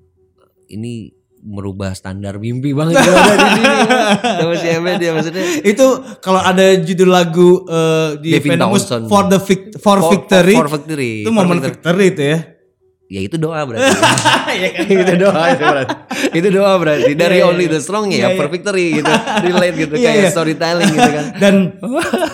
ini 0.66 1.12
merubah 1.40 1.92
standar 1.92 2.36
mimpi 2.38 2.72
banget 2.72 2.96
sama 4.40 4.54
si 4.54 4.66
Eben 4.66 4.96
dia 4.96 5.12
maksudnya 5.12 5.44
Itu 5.60 5.86
kalau 6.18 6.40
ada 6.40 6.72
judul 6.74 7.10
lagu 7.10 7.64
eh, 7.64 8.16
di 8.18 8.32
Devin 8.32 8.56
Venomous 8.56 8.84
Townsend. 8.84 9.08
for 9.08 9.24
the 9.26 9.38
vic- 9.38 9.76
for, 9.76 9.98
For- 9.98 10.10
victory. 10.10 10.54
for 10.54 10.68
victory. 10.70 11.12
Itu 11.20 11.30
For 11.30 11.34
momen 11.34 11.58
victory. 11.58 11.72
victory 11.74 12.06
itu 12.10 12.22
ya. 12.26 12.38
Ya 13.06 13.20
itu 13.20 13.36
doa 13.36 13.60
berarti 13.62 13.84
Iya 14.50 14.68
kan? 14.74 14.84
itu 14.86 15.14
doa 15.18 15.42
itu 15.46 15.64
berarti 15.64 15.94
itu 16.32 16.48
doa 16.50 16.72
berarti 16.76 17.10
dari 17.12 17.36
Iya, 17.36 17.44
iya, 17.44 17.44
only 17.46 17.64
iya. 17.64 17.72
the 17.72 17.78
strong 17.78 18.04
Iya, 18.08 18.16
ya 18.16 18.26
iya. 18.26 18.36
for 18.36 18.48
victory 18.48 18.86
gitu 18.94 19.12
relate 19.42 19.76
gitu 19.78 19.94
Iya, 20.00 20.06
kayak 20.06 20.18
iya. 20.18 20.30
storytelling 20.30 20.90
gitu 20.90 21.10
kan 21.10 21.26
dan 21.42 21.54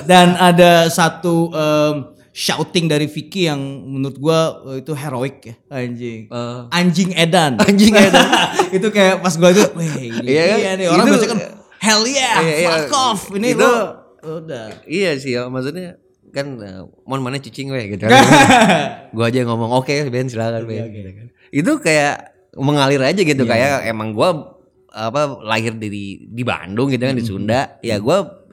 dan 0.04 0.28
ada 0.36 0.72
satu 0.88 1.50
em, 1.50 1.94
shouting 2.30 2.86
dari 2.86 3.06
Vicky 3.06 3.44
yang 3.44 3.58
menurut 3.84 4.16
gua 4.16 4.38
eh, 4.68 4.76
itu 4.78 4.92
heroik 4.92 5.36
ya 5.42 5.54
anjing 5.68 6.20
Eh. 6.26 6.60
anjing 6.70 7.10
edan 7.12 7.58
Anjing 7.58 7.90
edan. 7.92 8.26
itu 8.70 8.86
kayak 8.88 9.18
pas 9.18 9.34
gua 9.34 9.50
itu 9.50 9.66
weh 9.74 9.90
Iya 10.22 10.42
kan? 10.46 10.56
iya 10.56 10.70
nih 10.76 10.86
orang 10.88 11.04
Itu- 11.04 11.14
baca 11.16 11.26
kan 11.28 11.38
hell 11.78 12.02
yeah 12.04 12.36
Iya, 12.38 12.54
iya. 12.56 12.68
fuck 12.70 12.94
off 12.94 13.20
ini 13.32 13.48
Itu- 13.50 13.60
lo 13.60 13.74
udah 14.20 14.84
iya 14.84 15.16
sih 15.16 15.32
ya 15.32 15.48
maksudnya 15.48 15.98
kan 16.30 16.46
eh, 16.62 16.82
mon 17.06 17.20
mana 17.20 17.38
cicing 17.38 17.70
weh 17.70 17.94
gitu 17.94 18.06
kan. 18.06 18.14
Gua 19.16 19.28
aja 19.28 19.42
ngomong 19.44 19.70
oke 19.82 19.92
Ben 20.10 20.30
silakan 20.30 20.64
Ben 20.64 20.87
gitu 20.90 21.10
kan. 21.10 21.26
itu 21.50 21.72
kayak 21.82 22.30
mengalir 22.54 23.02
aja 23.02 23.18
gitu 23.22 23.42
kayak 23.42 23.87
emang 23.90 24.14
gua 24.14 24.58
apa 24.90 25.38
lahir 25.42 25.75
di 25.78 26.26
di 26.30 26.42
Bandung 26.46 26.90
gitu 26.90 27.02
kan 27.02 27.14
di 27.18 27.25
Sunda. 27.26 27.78
Ya 27.82 27.99
gua 27.99 28.46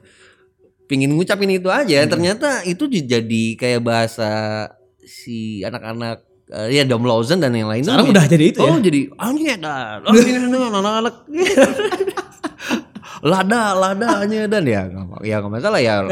pingin 0.90 1.14
ngucapin 1.14 1.50
itu 1.54 1.70
aja. 1.70 2.02
Ternyata 2.06 2.66
itu 2.66 2.90
jadi 2.90 3.44
kayak 3.54 3.80
bahasa 3.86 4.66
si 5.08 5.64
anak-anak 5.64 6.20
eh, 6.52 6.68
ya 6.76 6.84
Dom 6.84 7.08
Lauzen 7.08 7.40
dan 7.40 7.56
yang 7.56 7.68
lain 7.72 7.80
Sekarang 7.84 8.12
udah 8.12 8.24
jadi 8.28 8.44
itu 8.52 8.60
ya? 8.60 8.68
oh 8.68 8.78
jadi 8.80 9.00
anjing 9.16 9.48
edan 9.56 10.00
anjing 10.04 10.36
edan 10.36 10.68
anak-anak 10.68 11.14
lada 13.22 13.74
ladanya 13.74 14.46
dan 14.46 14.62
ya 14.62 14.82
ya 15.24 15.42
nggak 15.42 15.52
masalah 15.52 15.80
ya. 15.82 16.06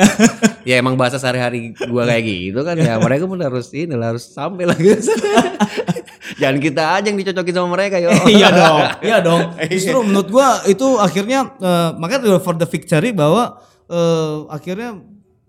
Ya 0.66 0.82
emang 0.82 0.98
bahasa 0.98 1.20
sehari-hari 1.22 1.74
gua 1.86 2.06
kayak 2.06 2.22
gitu 2.26 2.60
kan 2.66 2.74
ya. 2.74 2.98
Mereka 2.98 3.24
pun 3.30 3.38
harus 3.38 3.70
ini 3.70 3.94
harus 3.94 4.26
sampai 4.26 4.66
lagi 4.66 4.96
jangan 6.40 6.58
kita 6.58 6.82
aja 7.00 7.06
yang 7.08 7.18
dicocokin 7.18 7.54
sama 7.54 7.68
mereka 7.72 7.96
yo. 8.02 8.10
Iya 8.36 8.48
dong 8.52 8.78
iya 9.02 9.18
dong. 9.22 9.42
Justru 9.72 9.98
menurut 10.02 10.28
gua 10.28 10.62
itu 10.66 10.98
akhirnya 10.98 11.54
eh, 11.58 11.90
makanya 11.96 12.38
for 12.42 12.58
the 12.58 12.66
victory 12.66 13.14
bahwa 13.14 13.62
eh, 13.88 14.36
akhirnya 14.50 15.00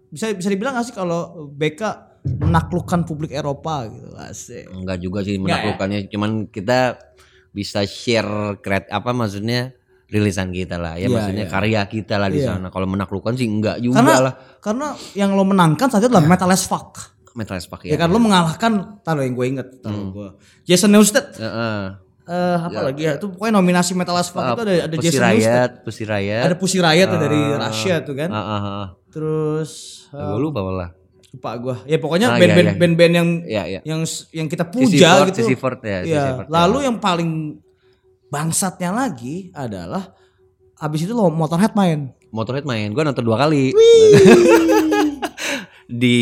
bisa 0.08 0.32
bisa 0.32 0.48
dibilang 0.48 0.80
gak 0.80 0.88
sih 0.88 0.96
kalau 0.96 1.52
BK 1.52 1.82
menaklukkan 2.28 3.08
publik 3.08 3.32
Eropa 3.34 3.88
gitu 3.88 4.14
asik. 4.20 4.68
Enggak 4.72 4.98
juga 5.00 5.20
sih 5.24 5.36
ya? 5.36 5.42
menaklukkannya. 5.42 6.00
Cuman 6.12 6.32
kita 6.52 7.00
bisa 7.56 7.84
share 7.88 8.60
kreat 8.62 8.86
apa 8.92 9.16
maksudnya 9.16 9.74
rilisan 10.08 10.50
kita 10.50 10.76
lah 10.76 10.96
ya 10.96 11.06
Iya, 11.06 11.08
maksudnya 11.10 11.46
iya. 11.46 11.52
karya 11.52 11.82
kita 11.84 12.16
lah 12.16 12.28
di 12.28 12.40
Iya. 12.40 12.54
sana 12.54 12.68
kalau 12.68 12.86
menaklukkan 12.86 13.34
sih 13.34 13.44
enggak 13.46 13.78
juga 13.78 14.00
karena 14.00 14.14
lah 14.22 14.34
karena 14.58 14.88
yang 15.14 15.32
lo 15.32 15.44
menangkan 15.44 15.88
saat 15.88 16.00
itu 16.00 16.08
adalah 16.08 16.24
metal 16.26 16.48
as 16.48 16.64
fuck 16.64 16.96
metal 17.34 17.54
as 17.54 17.64
fuck 17.64 17.82
ya, 17.82 17.92
ya, 17.92 17.98
kan 17.98 18.08
lo 18.08 18.18
mengalahkan 18.18 18.72
taruh 19.02 19.22
yang 19.22 19.34
gue 19.34 19.46
inget 19.48 19.68
taruh 19.78 20.10
gue 20.10 20.30
Jason 20.64 20.90
Newsted 20.90 21.28
Heeh. 21.36 21.82
eh 22.26 22.58
apa 22.58 22.80
lagi 22.84 23.04
ya 23.04 23.16
itu 23.16 23.28
pokoknya 23.28 23.54
nominasi 23.56 23.94
metal 23.94 24.16
as 24.16 24.28
fuck 24.28 24.44
itu 24.46 24.62
ada 24.62 24.74
ada 24.84 24.96
Pussy 24.96 25.06
Jason 25.06 25.24
Newsted 25.30 25.72
Pussy 25.82 26.04
Riot 26.04 26.44
ada 26.44 26.56
Pussy 26.56 26.80
Riot 26.80 27.08
tuh 27.08 27.20
dari 27.20 27.40
Ah. 27.40 27.68
Rusia 27.68 27.96
tuh 28.02 28.16
kan 28.16 28.30
Ah, 28.30 28.40
ah, 28.40 28.60
ah. 28.64 28.88
terus 29.10 29.72
eh, 30.10 30.20
Gue 30.20 30.40
lupa 30.42 30.60
malah 30.62 30.90
lupa 31.30 31.50
gue 31.56 31.76
ya 31.86 31.98
pokoknya 31.98 32.28
Ah, 32.30 32.36
band-band 32.36 32.64
iya, 32.64 32.72
iya. 32.72 32.80
band-band 32.80 33.14
yang 33.14 33.30
Iya, 33.44 33.64
iya. 33.68 33.80
yang 33.86 34.02
yang 34.32 34.48
kita 34.48 34.64
puja 34.66 35.12
Ford, 35.14 35.28
gitu. 35.30 35.38
Sissy 35.38 35.56
Ford 35.56 35.80
ya, 35.80 36.00
Sissy 36.02 36.10
Iya. 36.10 36.24
Ford 36.34 36.48
ya. 36.48 36.52
Lalu 36.52 36.78
yang 36.84 36.96
paling 36.98 37.30
bangsatnya 38.28 38.92
lagi 38.92 39.50
adalah 39.52 40.12
abis 40.78 41.04
itu 41.04 41.14
lo 41.14 41.30
Motorhead 41.30 41.74
main. 41.74 42.12
Motorhead 42.30 42.68
main, 42.68 42.92
gue 42.92 43.02
nonton 43.02 43.24
dua 43.24 43.40
kali. 43.40 43.72
di 45.88 46.18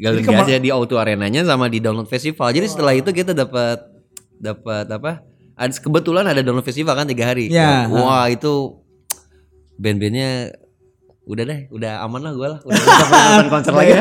kema- 0.00 0.42
Gajah 0.42 0.58
di 0.58 0.70
Auto 0.72 0.96
Arenanya 0.96 1.44
sama 1.44 1.68
di 1.68 1.78
Download 1.78 2.08
Festival. 2.08 2.48
Jadi 2.50 2.66
setelah 2.66 2.96
itu 2.96 3.12
kita 3.12 3.36
dapat 3.36 3.84
dapat 4.40 4.88
apa? 4.88 5.20
Ada 5.54 5.76
kebetulan 5.76 6.24
ada 6.24 6.40
Download 6.40 6.64
Festival 6.64 6.96
kan 6.96 7.04
tiga 7.04 7.28
hari. 7.28 7.52
Ya. 7.52 7.84
Wah 7.86 8.26
itu 8.26 8.80
band-bandnya 9.76 10.56
udah 11.28 11.44
deh, 11.44 11.60
udah 11.68 12.00
aman 12.00 12.20
lah 12.24 12.32
gue 12.32 12.48
lah. 12.48 12.58
Udah 12.64 12.80
nonton 13.36 13.48
konser 13.52 13.72
lagi. 13.76 13.92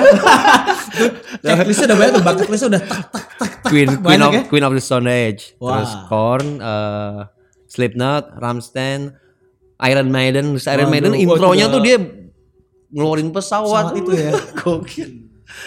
Checklistnya 1.44 1.86
udah 1.92 1.98
banyak 2.00 2.14
tuh, 2.16 2.24
bucket 2.24 2.48
listnya 2.48 2.70
udah 2.72 2.82
tak 2.88 3.04
tak 3.12 3.26
tak. 3.38 3.49
Queen 3.72 3.90
Queen 4.00 4.22
of 4.22 4.32
ya. 4.34 4.42
Queen 4.48 4.64
of 4.64 4.74
the 4.74 4.84
Stone 4.84 5.08
Age, 5.08 5.56
Wah. 5.60 5.80
terus 5.80 5.94
Korn, 6.08 6.48
eh, 6.60 7.20
Slipknot, 7.68 8.40
Rammstein, 8.40 9.14
Iron 9.88 10.08
Maiden, 10.12 10.56
terus 10.56 10.68
Iron 10.68 10.88
Waduh, 10.88 10.94
Maiden 10.94 11.14
intronya 11.16 11.66
tuh 11.72 11.82
dia 11.84 11.98
ngeluarin 12.90 13.30
pesawat 13.30 13.94
Pesawat 13.94 14.00
itu 14.02 14.12
ya. 14.16 14.32
Gokil. 14.60 15.10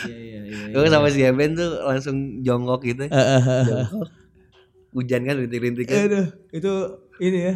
Iya 0.06 0.18
iya 0.18 0.40
iya. 0.46 0.74
Gue 0.74 0.88
sama 0.90 1.08
si 1.10 1.20
Eben 1.22 1.54
tuh 1.54 1.70
langsung 1.82 2.16
jongkok 2.42 2.80
gitu. 2.86 3.04
Eh, 3.06 3.14
eh, 3.14 3.42
eh. 3.42 3.64
Jongkok. 3.66 4.08
Hujan 4.92 5.20
kan 5.24 5.34
rintik-rintik 5.40 5.86
kan. 5.88 6.04
Aduh, 6.04 6.26
itu 6.52 6.72
ini 7.22 7.38
ya. 7.48 7.54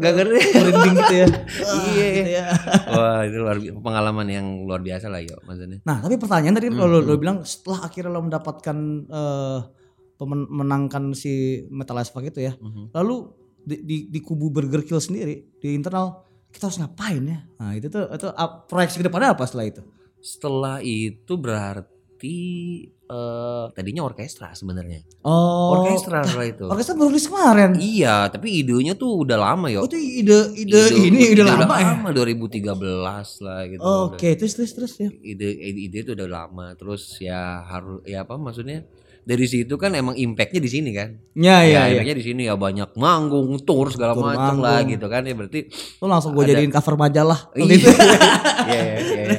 Gak 0.00 0.12
ngerti. 0.16 0.40
Merinding 0.56 0.94
gitu 0.96 1.14
ya. 1.14 1.28
Iya. 1.60 2.06
Gitu 2.10 2.30
ya. 2.32 2.44
Wah 2.96 3.20
itu 3.22 3.36
luar 3.36 3.56
pengalaman 3.60 4.26
yang 4.26 4.46
luar 4.64 4.80
biasa 4.80 5.06
lah 5.06 5.20
yo 5.20 5.36
maksudnya. 5.44 5.78
Nah, 5.84 6.00
tapi 6.00 6.16
pertanyaan 6.16 6.56
tadi 6.56 6.68
Hmm, 6.68 6.80
lo, 6.80 6.98
lo 6.98 7.14
bilang 7.16 7.44
setelah 7.44 7.84
akhirnya 7.84 8.10
lo 8.10 8.24
mendapatkan 8.24 8.76
eh 9.06 9.58
pemen- 10.16 10.48
menangkan 10.48 11.12
si 11.12 11.32
Metal 11.68 11.96
as 11.96 12.08
Fuck 12.08 12.24
itu 12.24 12.40
ya. 12.40 12.56
Mhm. 12.56 12.92
Lalu 12.92 13.16
di, 13.60 13.76
di, 13.84 13.96
di 14.08 14.20
kubu 14.20 14.48
Burger 14.48 14.80
Kill 14.82 14.98
sendiri 14.98 15.56
di 15.56 15.68
internal 15.70 16.24
kita 16.48 16.66
harus 16.66 16.80
ngapain 16.80 17.22
ya? 17.22 17.38
Nah, 17.60 17.76
itu 17.76 17.86
tuh 17.86 18.08
itu 18.08 18.26
proyeksi 18.66 18.98
ke 18.98 19.06
depannya 19.06 19.36
apa 19.36 19.44
setelah 19.44 19.68
itu? 19.68 19.82
Setelah 20.18 20.76
itu 20.80 21.32
berarti 21.36 21.99
eh 22.28 23.64
tadinya 23.72 24.04
orkestra 24.04 24.52
sebenarnya. 24.52 25.00
Oh, 25.24 25.80
Orkestra 25.80 26.20
setelah 26.22 26.46
itu. 26.46 26.64
orkestra 26.68 26.94
baru 26.94 27.10
rilis 27.10 27.26
kemarin. 27.26 27.70
Iya, 27.80 28.28
tapi 28.28 28.60
idenya 28.60 28.92
tuh 28.94 29.24
udah 29.24 29.38
lama 29.40 29.66
yo. 29.72 29.82
Oh, 29.82 29.88
itu 29.88 29.96
ide 29.96 30.38
ide, 30.54 30.80
ini 30.94 31.32
udah 31.38 31.46
lama 31.56 31.74
ya? 31.80 31.90
lama 31.98 32.08
2013 32.12 32.66
lah 33.42 33.60
gitu. 33.66 33.80
Oke, 33.82 34.28
terus 34.38 34.52
terus 34.54 34.72
terus 34.76 34.92
ya. 35.00 35.08
Ide 35.10 35.48
ide, 35.48 35.80
ide 35.90 35.98
itu 36.04 36.12
udah 36.14 36.28
lama. 36.28 36.76
Terus 36.78 37.18
ya 37.18 37.64
harus 37.66 38.04
ya 38.04 38.22
apa 38.22 38.38
maksudnya? 38.38 38.86
Dari 39.20 39.44
situ 39.44 39.76
kan 39.76 39.92
emang 39.92 40.16
impactnya 40.16 40.58
di 40.58 40.66
sini 40.66 40.90
kan. 40.90 41.12
Ya 41.36 41.60
ya 41.62 41.86
ya. 41.86 42.00
impactnya 42.00 42.16
di 42.16 42.24
sini 42.24 42.42
ya 42.48 42.56
banyak 42.56 42.96
manggung, 42.96 43.60
tour 43.62 43.92
segala 43.92 44.16
Tour 44.16 44.26
macam 44.26 44.58
lah 44.58 44.80
gitu 44.82 45.06
kan 45.06 45.22
ya 45.22 45.36
berarti 45.36 45.68
Lo 46.00 46.08
langsung 46.08 46.32
gue 46.32 46.44
jadiin 46.44 46.68
cover 46.68 46.96
majalah. 46.96 47.52
Iya, 47.52 47.64
Gitu. 47.68 47.88
iya, 47.90 48.80
iya, 48.80 48.94
iya. 48.96 49.36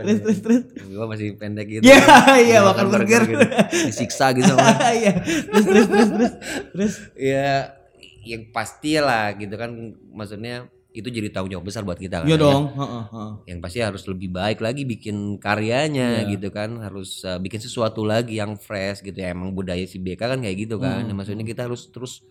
Terus 0.00 0.18
terus 0.24 0.38
terus. 0.40 0.62
Gue 0.72 1.06
masih 1.06 1.36
pendek 1.36 1.66
gitu. 1.68 1.82
Iya, 1.84 2.00
iya, 2.40 2.58
makan 2.64 2.86
burger. 2.88 3.22
gitu. 3.28 3.44
Disiksa 3.86 4.32
gitu. 4.32 4.50
Iya. 5.00 5.12
Terus 5.46 5.64
terus 5.64 5.86
terus 5.86 6.08
terus. 6.10 6.32
Terus 6.72 6.94
ya 7.14 7.76
yang 8.20 8.48
pasti 8.50 8.96
lah 8.96 9.32
gitu 9.32 9.52
kan 9.54 9.72
maksudnya 10.12 10.68
itu 10.90 11.06
jadi 11.06 11.30
tanggung 11.30 11.54
jawab 11.54 11.70
besar 11.70 11.86
buat 11.86 11.94
kita 11.94 12.22
kan. 12.22 12.26
Iya 12.26 12.34
ya. 12.34 12.42
dong. 12.42 12.62
Heeh, 12.74 13.04
heeh. 13.14 13.30
Yang 13.54 13.58
pasti 13.62 13.78
harus 13.78 14.02
lebih 14.10 14.28
baik 14.34 14.58
lagi 14.58 14.82
bikin 14.82 15.38
karyanya 15.38 16.26
Iya. 16.26 16.34
gitu 16.34 16.50
kan, 16.50 16.82
harus 16.82 17.22
uh, 17.22 17.38
bikin 17.38 17.62
sesuatu 17.62 18.02
lagi 18.02 18.42
yang 18.42 18.58
fresh 18.58 19.00
gitu 19.00 19.14
ya. 19.14 19.30
Emang 19.30 19.54
budaya 19.54 19.82
si 19.86 20.02
BK 20.02 20.18
kan 20.18 20.38
kayak 20.42 20.56
gitu 20.66 20.82
kan. 20.82 21.06
Hmm. 21.06 21.10
Ya, 21.10 21.14
maksudnya 21.14 21.46
kita 21.46 21.70
harus 21.70 21.86
terus 21.88 22.26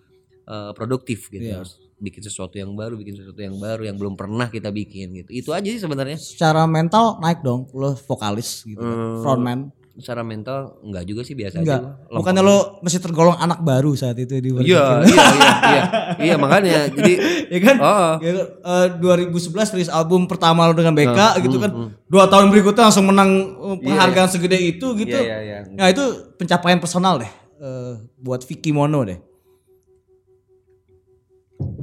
uh, 0.45 0.75
produktif 0.75 1.31
gitu. 1.31 1.47
Iya. 1.47 1.63
Harus 1.63 1.79
bikin 1.99 2.19
sesuatu 2.19 2.55
yang 2.55 2.75
baru, 2.75 2.95
bikin 2.95 3.15
sesuatu 3.15 3.39
yang 3.39 3.55
baru 3.55 3.87
yang 3.87 3.95
belum 3.95 4.19
pernah 4.19 4.51
kita 4.51 4.71
bikin 4.71 5.23
gitu. 5.23 5.31
Itu 5.31 5.49
aja 5.55 5.67
sih 5.67 5.79
sebenarnya. 5.79 6.19
Secara 6.19 6.67
mental 6.67 7.19
naik 7.23 7.39
dong. 7.39 7.71
Lo 7.71 7.95
vokalis 7.95 8.67
gitu. 8.67 8.79
kan. 8.79 8.91
Hmm. 8.91 9.19
Frontman. 9.23 9.59
Secara 9.99 10.23
mental 10.23 10.79
enggak 10.79 11.03
juga 11.03 11.21
sih 11.21 11.35
biasa 11.35 11.59
Enggak. 11.59 11.75
aja. 11.77 12.07
Bukannya 12.09 12.39
lo 12.39 12.57
masih 12.79 12.97
tergolong 12.97 13.35
anak 13.35 13.59
baru 13.59 13.91
saat 13.93 14.15
itu 14.15 14.31
di 14.33 14.47
Iya, 14.49 15.03
iya, 15.03 15.23
iya, 15.29 15.51
iya. 15.67 15.83
Iya, 16.17 16.35
makanya 16.35 16.87
jadi 16.89 17.13
ya 17.53 17.59
kan? 17.59 17.75
Oh. 17.77 18.11
Ya, 18.17 18.31
eh, 18.39 18.87
2011 18.95 19.35
rilis 19.73 19.89
album 19.89 20.23
pertama 20.23 20.63
lo 20.63 20.73
dengan 20.73 20.91
BK 20.93 21.11
Nah, 21.11 21.35
gitu 21.37 21.51
hmm, 21.53 21.61
kan. 21.61 21.71
Dua 22.05 22.25
tahun 22.25 22.47
berikutnya 22.49 22.83
langsung 22.85 23.05
menang 23.05 23.29
eh, 23.51 23.77
penghargaan 23.81 24.29
segede 24.29 24.55
itu 24.57 24.87
gitu. 24.95 25.11
Iya, 25.13 25.37
iya, 25.37 25.57
iya. 25.59 25.59
Nah 25.69 25.85
itu 25.85 26.01
pencapaian 26.33 26.79
personal 26.79 27.19
deh. 27.19 27.31
eh, 27.57 27.93
buat 28.17 28.39
Vicky 28.41 28.71
Mono 28.71 29.03
deh. 29.03 29.19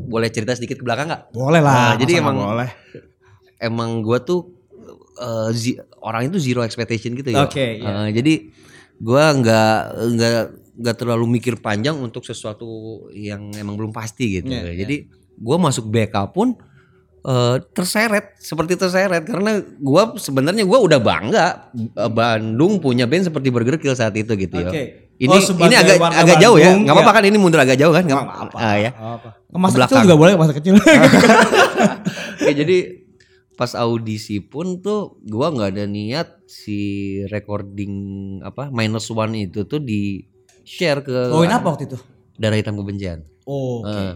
boleh 0.07 0.31
cerita 0.31 0.55
sedikit 0.55 0.79
ke 0.79 0.85
belakang 0.85 1.11
nggak? 1.11 1.23
Boleh 1.31 1.61
Nah, 1.61 1.69
lah. 1.93 1.99
jadi 1.99 2.13
masa 2.15 2.21
nggak 2.23 2.33
emang- 2.33 2.49
boleh. 2.49 2.71
emang 3.59 3.91
gua 4.01 4.19
tuh 4.21 4.56
eh, 5.17 5.51
zi- 5.53 5.77
orang 5.99 6.29
itu 6.29 6.39
zero 6.39 6.61
expectation 6.61 7.13
gitu 7.13 7.29
ya. 7.29 7.45
Oke, 7.45 7.81
iya. 7.81 8.07
Eh, 8.07 8.09
jadi 8.13 8.35
gua 8.97 9.33
nggak 9.33 9.75
nggak 10.13 10.33
nggak 10.77 10.97
terlalu 10.97 11.25
mikir 11.33 11.57
panjang 11.57 11.97
untuk 11.97 12.21
sesuatu 12.21 12.67
yang 13.11 13.49
emang 13.53 13.75
belum 13.75 13.91
pasti 13.91 14.41
gitu. 14.41 14.49
Iya, 14.49 14.69
iya. 14.69 14.85
Jadi 14.85 14.97
gua 15.37 15.57
masuk 15.59 15.87
BK 15.87 16.15
pun 16.31 16.57
eh, 17.23 17.57
terseret 17.73 18.37
seperti 18.39 18.77
terseret 18.77 19.25
karena 19.25 19.59
gua 19.77 20.15
sebenarnya 20.15 20.63
gua 20.63 20.81
udah 20.81 21.01
bangga 21.01 21.47
eh, 21.75 22.09
Bandung 22.09 22.79
punya 22.79 23.05
band 23.05 23.27
seperti 23.27 23.49
Burger 23.49 23.77
Kill 23.77 23.93
saat 23.93 24.15
itu 24.15 24.33
gitu 24.33 24.57
ya. 24.57 24.69
Oke. 24.69 24.85
Ini 25.17 25.33
Oh, 25.33 25.41
ini 25.65 25.73
agak 25.73 25.97
agak 25.97 26.37
jauh 26.37 26.61
ya. 26.61 26.77
Bandung, 26.77 26.85
Nggak 26.85 26.93
apa-apa 26.93 27.09
iya. 27.09 27.17
kan 27.17 27.25
ini 27.25 27.39
mundur 27.41 27.57
agak 27.57 27.77
jauh 27.81 27.89
kan? 27.89 28.05
Nggak 28.05 28.21
Nggak 28.21 28.37
apa-apa. 28.37 28.59
Ah, 28.61 28.77
ya. 28.77 28.91
Ke 29.49 29.57
masa 29.57 29.77
Ke 29.77 29.81
kecil 29.89 29.99
juga 30.05 30.17
boleh 30.21 30.33
masa 30.37 30.53
kecil. 30.53 30.75
Ya, 32.47 32.53
jadi 32.53 33.06
pas 33.57 33.73
audisi 33.73 34.45
pun 34.45 34.85
tuh 34.85 35.17
gua 35.25 35.49
nggak 35.49 35.71
ada 35.73 35.85
niat 35.89 36.45
si 36.45 36.79
recording 37.33 37.93
apa 38.45 38.69
minus 38.69 39.09
one 39.09 39.49
itu 39.49 39.65
tuh 39.65 39.81
di 39.81 40.29
share 40.63 41.01
ke 41.01 41.33
Poin 41.33 41.49
apa 41.49 41.65
waktu 41.73 41.89
itu? 41.89 41.99
darah 42.37 42.61
hitam 42.61 42.77
kebencian. 42.77 43.25
Oh, 43.49 43.81
oke. 43.81 43.89
Eh, 43.97 44.15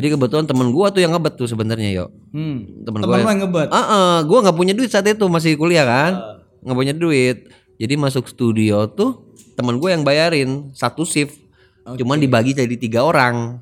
Jadi 0.00 0.06
kebetulan 0.16 0.48
temen 0.48 0.72
gua 0.72 0.88
tuh 0.88 1.04
yang 1.04 1.12
ngebet 1.12 1.36
tuh 1.36 1.44
sebenarnya 1.44 1.92
yo. 1.92 2.06
Hmm. 2.32 2.64
Temen 2.88 3.04
Temen 3.04 3.20
gua 3.20 3.30
yang 3.36 3.42
ngebet. 3.44 3.68
Ah, 3.68 3.84
ah, 3.84 4.16
gua 4.24 4.40
nggak 4.48 4.56
punya 4.56 4.72
duit 4.72 4.88
saat 4.88 5.04
itu 5.04 5.28
masih 5.28 5.60
kuliah 5.60 5.84
kan, 5.84 6.40
nggak 6.64 6.76
punya 6.80 6.94
duit. 6.96 7.52
Jadi 7.76 7.94
masuk 8.00 8.28
studio 8.28 8.88
tuh 8.88 9.28
temen 9.56 9.76
gue 9.76 9.88
yang 9.92 10.04
bayarin 10.04 10.72
satu 10.72 11.04
shift, 11.04 11.36
cuman 11.84 12.16
dibagi 12.16 12.56
jadi 12.56 12.76
tiga 12.80 13.04
orang. 13.04 13.60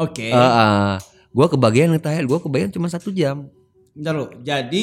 Oke. 0.00 0.32
Ah, 0.32 0.40
ah. 0.40 0.88
Gua 1.36 1.52
kebagian 1.52 1.92
terakhir, 2.00 2.24
gua 2.24 2.40
kebagian 2.40 2.72
cuma 2.72 2.88
satu 2.88 3.12
jam. 3.12 3.52
Bentar 3.94 4.12
lu. 4.14 4.26
Jadi 4.40 4.82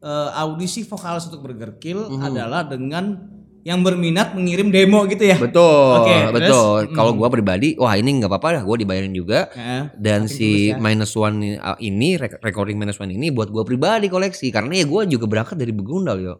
eh, 0.00 0.30
audisi 0.32 0.80
vokalis 0.82 1.28
untuk 1.28 1.44
Burger 1.44 1.76
Kill 1.76 2.08
Mhm. 2.08 2.24
adalah 2.24 2.64
dengan 2.64 3.20
yang 3.60 3.84
berminat 3.84 4.32
mengirim 4.32 4.72
demo 4.72 5.04
gitu 5.04 5.20
ya. 5.20 5.36
Betul, 5.36 6.00
Oke, 6.00 6.08
terus? 6.16 6.32
betul. 6.32 6.78
Kalau 6.96 7.12
gua 7.12 7.28
pribadi, 7.28 7.76
wah 7.76 7.92
ini 7.92 8.16
nggak 8.16 8.32
apa-apa 8.32 8.56
lah, 8.56 8.62
gua 8.64 8.80
dibayarin 8.80 9.12
juga. 9.12 9.52
Heeh. 9.52 9.92
Dan 10.00 10.24
si 10.24 10.72
ya. 10.72 10.80
minus 10.80 11.12
one 11.12 11.60
ini- 11.76 12.16
uh, 12.16 12.16
rec- 12.16 12.40
recording 12.40 12.80
minus 12.80 12.96
one 12.96 13.12
ini 13.12 13.28
buat 13.28 13.52
gua 13.52 13.60
pribadi 13.60 14.08
koleksi 14.08 14.48
karena 14.48 14.80
ya 14.80 14.88
gua 14.88 15.04
juga 15.04 15.28
berangkat 15.28 15.60
dari 15.60 15.76
Begundal 15.76 16.16
yo. 16.16 16.34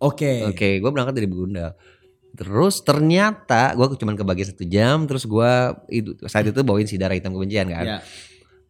Oke. 0.00 0.48
Oke, 0.48 0.80
gua 0.80 0.88
berangkat 0.88 1.20
dari 1.20 1.28
Begundal. 1.28 1.76
Terus 2.32 2.80
ternyata 2.80 3.76
gua 3.76 3.92
cuma 3.92 4.16
kebagi 4.16 4.48
satu 4.48 4.64
jam, 4.64 5.04
terus 5.04 5.28
gua 5.28 5.76
itu 5.92 6.16
saat 6.24 6.48
itu 6.48 6.64
bawain 6.64 6.88
si 6.88 6.96
darah 6.96 7.12
hitam 7.12 7.36
kebencian 7.36 7.68
kan. 7.68 7.84
Ya. 7.84 7.98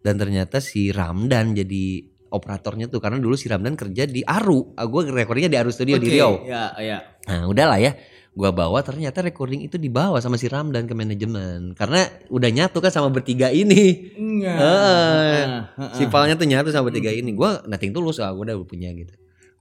Dan 0.02 0.18
ternyata 0.18 0.58
si 0.58 0.90
Ramdan 0.90 1.54
jadi 1.54 2.10
operatornya 2.34 2.90
tuh 2.90 2.98
karena 2.98 3.22
dulu 3.22 3.38
si 3.38 3.46
Ramdan 3.46 3.78
kerja 3.78 4.04
di 4.04 4.26
Aru. 4.26 4.74
Ah, 4.74 4.90
gua 4.90 5.06
recordingnya 5.06 5.54
di 5.54 5.58
Aru 5.62 5.70
Studio 5.70 5.94
di 5.96 6.10
Oke, 6.10 6.14
Riau. 6.18 6.32
Ya, 6.42 6.74
ya. 6.76 6.98
Nah 7.24 7.46
udahlah 7.46 7.78
ya 7.78 7.94
Gua 8.34 8.50
bawa 8.50 8.82
ternyata 8.82 9.22
recording 9.22 9.62
itu 9.62 9.78
dibawa 9.78 10.18
sama 10.18 10.34
si 10.34 10.50
Ramdan 10.50 10.84
ke 10.84 10.92
manajemen 10.92 11.70
Karena 11.78 12.02
udah 12.26 12.50
nyatu 12.50 12.82
kan 12.82 12.90
sama 12.90 13.06
bertiga 13.08 13.46
ini 13.48 14.10
Enggak. 14.18 14.58
Heeh. 14.62 15.44
Heeh. 15.78 15.94
Si 15.94 16.02
filenya 16.04 16.34
tuh 16.34 16.44
nyatu 16.44 16.74
sama 16.74 16.90
bertiga 16.90 17.14
ini 17.14 17.30
Gua 17.30 17.62
nothing 17.64 17.94
tulus 17.94 18.18
ah, 18.18 18.34
gua 18.34 18.42
udah 18.50 18.58
punya 18.66 18.90
gitu 18.90 19.14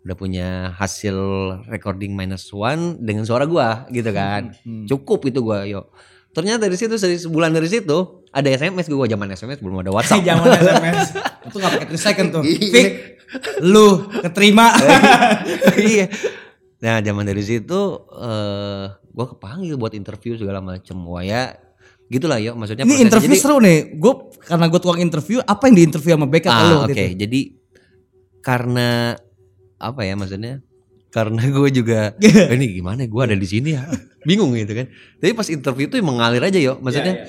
Udah 0.03 0.15
punya 0.17 0.47
hasil 0.73 1.15
recording 1.69 2.17
minus 2.17 2.49
one 2.49 2.97
dengan 2.97 3.23
suara 3.23 3.45
gua 3.45 3.85
gitu 3.93 4.09
kan 4.09 4.57
Hmm. 4.65 4.89
Cukup 4.89 5.29
itu 5.29 5.45
gua 5.45 5.69
yo 5.69 5.93
Ternyata 6.33 6.65
dari 6.65 6.73
situ 6.73 6.97
dari 6.97 7.13
sebulan 7.13 7.53
dari 7.53 7.69
situ 7.69 8.22
ada 8.33 8.49
SMS 8.49 8.89
gua 8.89 9.05
zaman 9.05 9.29
SMS 9.29 9.61
belum 9.61 9.85
ada 9.85 9.93
WhatsApp. 9.93 10.25
Zaman 10.29 10.47
SMS. 10.65 10.99
Itu 11.45 11.55
gak 11.57 11.71
pakai 11.77 11.87
3 11.93 12.01
second 12.01 12.27
tuh. 12.33 12.43
Iya. 12.43 12.71
Fik. 12.73 12.87
Lu 13.61 13.87
keterima. 14.19 14.73
iya. 15.77 16.09
Nah, 16.81 16.99
zaman 16.99 17.23
dari 17.23 17.39
situ 17.39 17.79
eh 18.11 18.85
gua 19.13 19.25
kepanggil 19.29 19.77
buat 19.77 19.93
interview 19.93 20.33
segala 20.35 20.59
macem. 20.59 20.97
Wah 21.05 21.21
ya 21.21 21.53
gitulah 22.09 22.37
ya 22.37 22.53
maksudnya 22.53 22.83
Ini 22.83 23.05
interview 23.05 23.31
Jadi- 23.31 23.41
seru 23.41 23.57
nih. 23.57 23.95
Gue 23.97 24.33
karena 24.43 24.67
gue 24.67 24.77
tukang 24.77 24.99
interview, 24.99 25.39
apa 25.39 25.71
yang 25.71 25.75
diinterview 25.79 26.13
sama 26.13 26.27
lu 26.27 26.35
Ah, 26.51 26.81
waktu 26.83 26.93
oke. 26.93 26.99
itu? 26.99 27.15
Jadi 27.15 27.39
karena 28.43 29.15
apa 29.79 30.01
ya 30.03 30.13
maksudnya? 30.19 30.59
Karena 31.09 31.45
gue 31.47 31.69
juga. 31.71 32.17
"Eh, 32.19 32.53
ini 32.57 32.81
gimana 32.81 33.05
gue 33.05 33.21
ada 33.23 33.37
di 33.37 33.47
sini 33.47 33.77
ya 33.77 33.85
bingung 34.23 34.55
gitu 34.55 34.71
kan 34.71 34.87
tapi 35.19 35.35
pas 35.35 35.47
interview 35.51 35.91
itu 35.91 35.99
emang 35.99 36.15
ngalir 36.15 36.39
aja 36.47 36.55
yo 36.55 36.79
maksudnya 36.79 37.27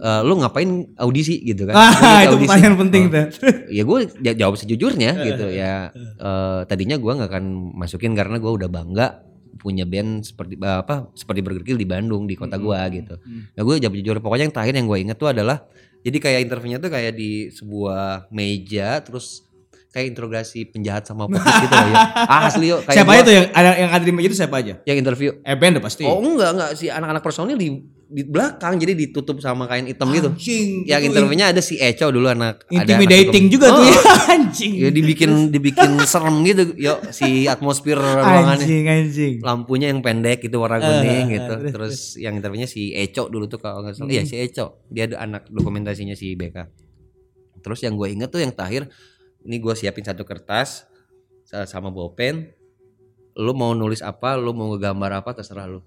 eh, 0.00 0.20
lu 0.22 0.34
ngapain 0.36 0.68
audisi 0.96 1.38
gitu 1.42 1.64
kan 1.64 1.74
Ah, 1.74 1.92
itu 2.22 2.34
audisi. 2.34 2.48
pertanyaan 2.48 2.76
penting 2.78 3.02
Oh. 3.02 3.12
tuh. 3.12 3.26
ya 3.68 3.82
gue 3.82 3.98
jawab 4.32 4.54
sejujurnya 4.56 5.10
gitu 5.22 5.46
ya 5.48 5.92
Eh, 5.92 6.60
tadinya 6.64 6.96
gue 6.96 7.12
nggak 7.14 7.28
akan 7.28 7.44
masukin 7.74 8.12
karena 8.12 8.36
gue 8.36 8.48
udah 8.50 8.66
bangga 8.66 9.24
punya 9.56 9.84
band 9.84 10.22
seperti 10.22 10.56
apa 10.58 11.12
seperti 11.12 11.40
Burger 11.40 11.60
Kill 11.62 11.76
di 11.76 11.84
Bandung 11.84 12.24
di 12.24 12.32
kota 12.32 12.56
gue 12.56 12.80
gitu 12.94 13.14
ya 13.50 13.60
gue 13.60 13.74
jawab 13.78 13.94
jujur 13.94 14.16
pokoknya 14.18 14.44
yang 14.44 14.54
terakhir 14.54 14.74
yang 14.74 14.86
gue 14.86 14.98
inget 15.00 15.16
tuh 15.16 15.28
adalah 15.28 15.68
jadi 16.00 16.16
kayak 16.18 16.40
interviewnya 16.42 16.78
tuh 16.78 16.88
kayak 16.88 17.12
di 17.12 17.30
sebuah 17.50 18.30
meja 18.30 19.00
terus 19.00 19.44
kayak 19.86 20.06
interogasi 20.08 20.64
penjahat 20.64 21.02
sama 21.02 21.26
petis 21.26 21.44
gitu 21.60 21.74
loh 21.74 21.88
ya 21.88 21.98
asli 22.46 22.66
yuk 22.68 22.80
kayak 22.82 22.96
Siapa 22.96 23.10
gua- 23.10 23.20
itu 23.20 23.30
yang 23.32 23.46
ada 23.50 23.70
yang 23.76 23.90
ada 23.90 24.00
di 24.00 24.12
meja 24.14 24.26
itu 24.26 24.38
siapa 24.38 24.56
aja? 24.56 24.74
yang 24.82 24.96
interview 24.96 25.30
Eh 25.42 25.52
band 25.54 25.76
pasti. 25.78 26.04
oh 26.04 26.16
enggak 26.16 26.50
enggak 26.52 26.70
si 26.74 26.86
anak-anak 26.86 27.20
personil 27.20 27.54
di 27.54 27.68
di 28.10 28.22
belakang 28.22 28.74
jadi 28.74 28.90
ditutup 28.92 29.38
sama 29.38 29.64
kain 29.64 29.86
hitam 29.86 30.10
gitu 30.10 30.28
Anjing. 30.28 30.82
yang 30.82 30.98
interviewnya 31.00 31.48
ada 31.48 31.58
si 31.58 31.78
Eco 31.78 32.10
dulu 32.10 32.26
anak 32.26 32.66
ada 32.66 32.74
anak 32.74 32.82
intimidating 32.84 33.44
hukum. 33.46 33.54
juga 33.54 33.66
tuh 33.70 33.78
Oh, 33.78 33.86
ya. 33.86 34.00
Anjing. 34.30 34.72
Ya 34.76 34.88
dibikin 34.90 35.30
dibikin 35.48 35.90
serem 36.02 36.42
gitu, 36.42 36.62
yuk 36.76 36.98
si 37.08 37.46
atmosfer 37.46 37.94
ruangannya. 37.94 38.58
Anjing, 38.58 38.84
anjing. 38.84 39.34
Lampunya 39.38 39.88
yang 39.88 40.00
pendek 40.00 40.42
itu 40.42 40.56
warna 40.56 40.76
Eh, 40.76 40.82
kuning 40.82 41.06
eh, 41.06 41.26
gitu. 41.32 41.52
terus, 41.54 41.70
Terus 41.70 41.96
yang 42.18 42.34
interviewnya 42.34 42.66
si 42.66 42.90
Eco 42.90 43.26
dulu 43.26 43.46
tuh 43.46 43.56
kalau 43.56 43.80
nggak 43.80 43.94
salah. 43.94 44.10
Iya 44.10 44.22
si 44.24 44.34
Eco. 44.36 44.82
Dia 44.86 45.06
ada 45.06 45.22
anak 45.22 45.46
dokumentasinya 45.46 46.12
si 46.12 46.34
BK. 46.34 46.66
Terus 47.60 47.78
yang 47.80 47.94
gue 47.94 48.08
inget 48.08 48.26
tuh 48.26 48.38
yang 48.38 48.50
terakhir, 48.50 48.90
ini 49.40 49.56
gue 49.56 49.72
siapin 49.72 50.02
satu 50.02 50.24
kertas 50.24 50.82
sa- 51.44 51.62
sama 51.64 51.88
bolpen. 51.88 52.50
Lu 53.32 53.52
mau 53.52 53.70
nulis 53.72 54.00
apa, 54.00 54.34
lu 54.34 54.50
mau 54.50 54.66
ngegambar 54.68 55.22
apa 55.22 55.30
terserah 55.32 55.68
lu. 55.68 55.78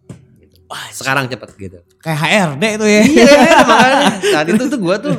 Gitu. 0.75 0.97
Sekarang 0.97 1.25
cepet 1.25 1.49
gitu. 1.55 1.77
Kayak 1.97 2.19
HRD 2.19 2.63
itu 2.73 2.85
ya. 2.85 3.01
Iya 3.03 3.35
makanya 3.63 4.07
saat 4.33 4.47
itu 4.47 4.63
tuh 4.63 4.79
gue 4.79 4.95
tuh 4.99 5.15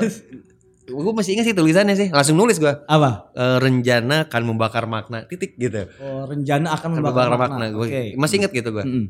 gue 0.84 1.12
masih 1.12 1.32
ingat 1.32 1.46
sih 1.46 1.54
tulisannya 1.54 1.94
sih 1.94 2.08
langsung 2.08 2.34
nulis 2.34 2.56
gue 2.56 2.68
Apa? 2.84 3.32
Eh, 3.32 3.56
rencana 3.58 4.28
akan 4.28 4.42
membakar 4.44 4.84
makna 4.84 5.24
titik 5.24 5.56
gitu 5.56 5.88
Oh, 5.96 6.24
rencana 6.24 6.70
akan 6.70 6.88
membakar 6.92 7.24
membakar 7.24 7.28
makna. 7.40 7.56
makna, 7.62 7.66
Gua 7.72 7.84
Oke. 7.84 8.02
masih 8.14 8.36
ingat 8.38 8.52
gitu 8.52 8.68
gue 8.70 8.84
Mm-mm. 8.84 9.04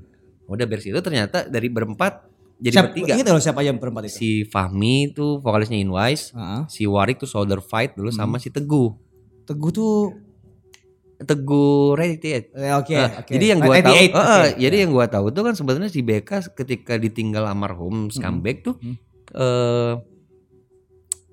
udah 0.47 0.65
beres 0.65 0.85
itu 0.85 0.95
ternyata 0.97 1.45
dari 1.45 1.67
berempat 1.67 2.31
jadi 2.57 2.75
Siapa, 2.79 2.87
bertiga 2.89 3.13
Ingat 3.13 3.27
loh 3.29 3.43
siapa 3.43 3.61
yang 3.61 3.77
berempat 3.77 4.07
itu? 4.07 4.15
si 4.15 4.29
Fahmi 4.45 5.11
tuh 5.11 5.43
vokalisnya 5.43 5.75
Inwise 5.77 6.31
Heeh. 6.31 6.61
si 6.69 6.83
Warik 6.85 7.19
tuh 7.19 7.27
Shoulder 7.27 7.59
Fight 7.59 7.93
dulu 7.93 8.15
sama 8.15 8.39
si 8.39 8.49
Teguh 8.49 8.95
Teguh 9.43 9.71
tuh 9.71 10.15
Teguh 11.25 11.97
eh, 11.97 12.17
oke, 12.73 12.93
Nah, 12.93 13.11
oke. 13.21 13.31
Jadi 13.31 13.45
yang 13.47 13.59
gua 13.59 13.75
tahu, 13.77 13.95
88, 13.95 14.01
eh, 14.01 14.11
oke. 14.11 14.51
jadi 14.57 14.77
yang 14.79 14.91
gua 14.91 15.07
tahu 15.07 15.27
tuh 15.29 15.43
kan 15.43 15.55
sebenarnya 15.55 15.91
si 15.91 16.01
BK 16.01 16.31
ketika 16.53 16.95
ditinggal 16.95 17.45
almarhum 17.45 18.09
Scumbag 18.09 18.63
tuh 18.63 18.77
Hmm. 18.77 18.97
eh 19.33 19.93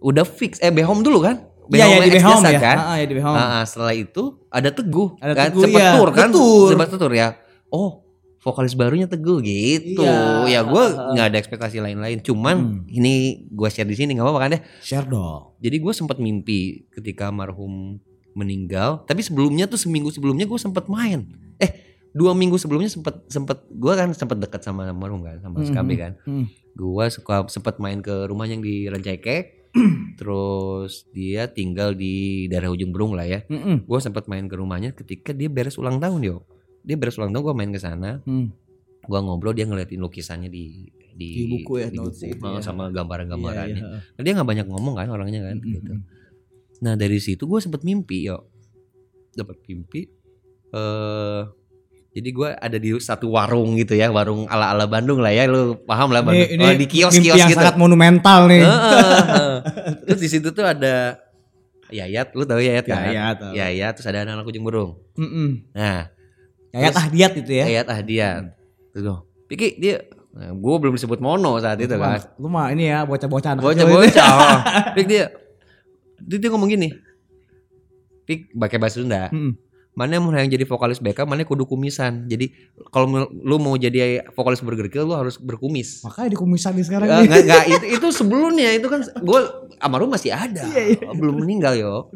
udah 0.02 0.26
fix 0.26 0.58
eh 0.60 0.74
Behom 0.74 1.02
dulu 1.02 1.22
kan? 1.22 1.46
Iya, 1.72 1.88
ya, 1.88 1.98
di 2.04 2.12
Behom 2.12 2.42
ya. 2.44 2.60
kan? 2.60 2.78
Ah, 2.78 2.96
ya 2.98 3.06
di 3.06 3.16
Behom. 3.16 3.32
Ah, 3.32 3.62
ah, 3.62 3.64
setelah 3.64 3.94
itu 3.94 4.44
ada 4.50 4.74
Teguh, 4.74 5.16
Ada 5.22 5.34
kan? 5.38 5.46
Teguh, 5.54 5.64
Sempet 5.64 5.80
iya. 5.80 5.92
tur 5.96 6.10
kan? 6.12 6.28
Betul. 6.28 6.68
Sempat 6.74 6.88
tur 6.92 7.14
ya. 7.14 7.28
Oh, 7.72 8.04
vokalis 8.42 8.74
barunya 8.74 9.08
Teguh 9.08 9.40
gitu. 9.40 10.04
Iya. 10.04 10.50
Ya 10.50 10.60
gua 10.66 11.14
nggak 11.16 11.26
ada 11.32 11.38
ekspektasi 11.38 11.80
lain-lain. 11.80 12.20
Cuman 12.20 12.56
Hmm. 12.58 12.84
ini 12.90 13.46
gua 13.48 13.70
share 13.70 13.88
di 13.88 13.96
sini 13.96 14.18
nggak 14.18 14.26
apa-apa 14.26 14.42
kan 14.42 14.50
deh. 14.58 14.62
Share 14.82 15.08
dong. 15.08 15.56
Jadi 15.62 15.78
gue 15.78 15.94
sempat 15.94 16.18
mimpi 16.18 16.60
ketika 16.90 17.30
almarhum 17.30 18.02
meninggal. 18.34 19.04
Tapi 19.06 19.22
sebelumnya 19.22 19.68
tuh 19.68 19.78
seminggu 19.78 20.10
sebelumnya 20.10 20.46
gue 20.46 20.60
sempat 20.60 20.88
main. 20.88 21.28
Eh 21.58 21.72
dua 22.12 22.36
minggu 22.36 22.60
sebelumnya 22.60 22.92
sempat 22.92 23.24
sempat 23.32 23.64
gue 23.68 23.94
kan 23.96 24.12
sempat 24.12 24.36
dekat 24.36 24.60
sama 24.62 24.84
almarhum 24.88 25.24
kan 25.24 25.40
sama 25.40 25.64
Hmm, 25.64 25.68
Skambe 25.68 25.96
kan. 25.96 26.14
Hmm. 26.24 26.46
Gue 26.72 27.06
suka 27.08 27.48
sempat 27.48 27.80
main 27.80 28.00
ke 28.00 28.28
rumahnya 28.28 28.60
yang 28.60 28.64
di 28.64 28.76
Rancaikek. 28.88 29.72
Terus 30.20 31.08
dia 31.12 31.48
tinggal 31.48 31.96
di 31.96 32.46
daerah 32.48 32.68
ujung 32.68 32.92
Berung 32.92 33.16
lah 33.16 33.24
ya. 33.24 33.40
Mm-mm. 33.48 33.88
Gue 33.88 34.00
sempat 34.04 34.28
main 34.28 34.48
ke 34.48 34.56
rumahnya 34.56 34.92
ketika 34.92 35.32
dia 35.32 35.48
beres 35.48 35.80
ulang 35.80 36.00
tahun 36.00 36.20
yo. 36.22 36.38
Dia 36.84 37.00
beres 37.00 37.16
ulang 37.16 37.32
tahun 37.32 37.44
gue 37.48 37.56
main 37.56 37.72
ke 37.72 37.80
sana. 37.80 38.20
Hmm. 38.28 38.52
Gue 39.02 39.20
ngobrol 39.20 39.56
dia 39.56 39.64
ngeliatin 39.64 40.00
lukisannya 40.00 40.52
di 40.52 40.92
di, 41.12 41.28
Di 41.28 41.44
buku 41.48 41.74
ya, 41.76 41.88
di 41.92 42.00
buku, 42.00 42.24
eh, 42.24 42.36
ya. 42.40 42.64
sama 42.64 42.88
gambaran-gambarannya. 42.88 43.76
Iya, 43.76 43.84
iya. 43.84 44.00
Nah, 44.16 44.22
dia 44.24 44.32
nggak 44.32 44.48
banyak 44.48 44.68
ngomong 44.68 44.96
kan 44.96 45.08
orangnya 45.12 45.44
kan 45.44 45.60
Mm-mm. 45.60 45.74
gitu. 45.76 45.92
Nah 46.82 46.94
dari 46.94 47.18
situ 47.18 47.46
gue 47.46 47.60
sempet 47.60 47.82
mimpi 47.82 48.26
yo, 48.26 48.50
dapat 49.32 49.58
mimpi. 49.64 50.10
eh 50.72 51.42
jadi 52.12 52.30
gue 52.30 52.50
ada 52.52 52.76
di 52.76 52.92
satu 52.98 53.32
warung 53.32 53.80
gitu 53.80 53.96
ya, 53.96 54.12
warung 54.12 54.44
ala 54.46 54.76
ala 54.76 54.84
Bandung 54.84 55.24
lah 55.24 55.32
ya, 55.32 55.48
lu 55.48 55.80
paham 55.80 56.12
lah 56.12 56.20
Bandung. 56.20 56.44
Ini, 56.44 56.60
ini 56.60 56.66
Oh, 56.66 56.76
di 56.76 56.84
kios 56.86 57.16
kios 57.16 57.40
yang 57.40 57.48
gitu. 57.48 57.56
sangat 57.56 57.80
monumental 57.80 58.52
nih. 58.52 58.60
Heeh, 58.60 59.00
heeh. 59.32 59.56
Terus 60.08 60.20
di 60.20 60.30
situ 60.30 60.52
tuh 60.52 60.66
ada 60.66 61.16
Yayat, 61.88 62.36
lu 62.36 62.44
tahu 62.44 62.60
Yayat 62.60 62.84
kan? 62.84 63.04
Yayat, 63.06 63.36
tahu. 63.38 63.52
Yayat, 63.54 63.94
terus 63.96 64.08
ada 64.08 64.24
anak-anak 64.24 64.48
ujung 64.48 64.64
burung. 64.64 64.92
Mm-mm. 65.16 65.72
Nah, 65.72 66.08
Yayat 66.72 66.92
Terus- 66.92 67.04
Ahdiat 67.04 67.32
itu 67.38 67.52
ya. 67.52 67.66
Yayat 67.68 67.88
Ahdian. 67.88 68.42
Terus 68.92 69.04
gue, 69.04 69.18
Piki 69.48 69.68
dia, 69.76 70.04
nah, 70.32 70.52
gue 70.52 70.76
belum 70.80 70.96
disebut 70.96 71.20
Mono 71.20 71.60
saat 71.60 71.80
itu 71.80 71.92
kan. 71.96 72.20
Lu 72.36 72.48
mah 72.48 72.72
ini 72.72 72.88
ya 72.88 73.04
bocah-bocah 73.04 73.56
anak 73.56 73.64
bocah-bocah 73.64 74.28
oh. 74.30 74.58
Pik 74.96 75.08
dia 75.08 75.32
dia, 76.22 76.38
dia 76.38 76.50
ngomong 76.50 76.70
gini 76.70 76.90
Pik 78.22 78.54
pakai 78.54 78.78
bahasa 78.78 79.02
Sunda 79.02 79.28
Mm-mm. 79.30 79.58
mana 79.92 80.24
mau 80.24 80.32
yang 80.32 80.48
jadi 80.48 80.64
vokalis 80.64 81.04
BK, 81.04 81.28
mana 81.28 81.44
kudu 81.44 81.68
kumisan. 81.68 82.24
Jadi 82.24 82.48
kalau 82.88 83.12
lu 83.28 83.60
mau 83.60 83.76
jadi 83.76 84.24
vokalis 84.32 84.64
Burger 84.64 84.88
Kill 84.88 85.04
lu 85.04 85.12
harus 85.12 85.36
berkumis. 85.36 86.00
Makanya 86.08 86.32
dikumisan 86.32 86.80
nih 86.80 86.86
sekarang. 86.88 87.08
Nih. 87.12 87.28
Enggak, 87.28 87.44
enggak, 87.44 87.64
itu 87.68 87.86
itu 88.00 88.08
sebelumnya 88.16 88.72
itu 88.72 88.88
kan 88.88 89.04
gue 89.04 89.40
Amaru 89.84 90.08
masih 90.08 90.32
ada. 90.32 90.64
Iya, 90.64 91.12
Belum 91.12 91.44
meninggal 91.44 91.76
yo. 91.76 92.08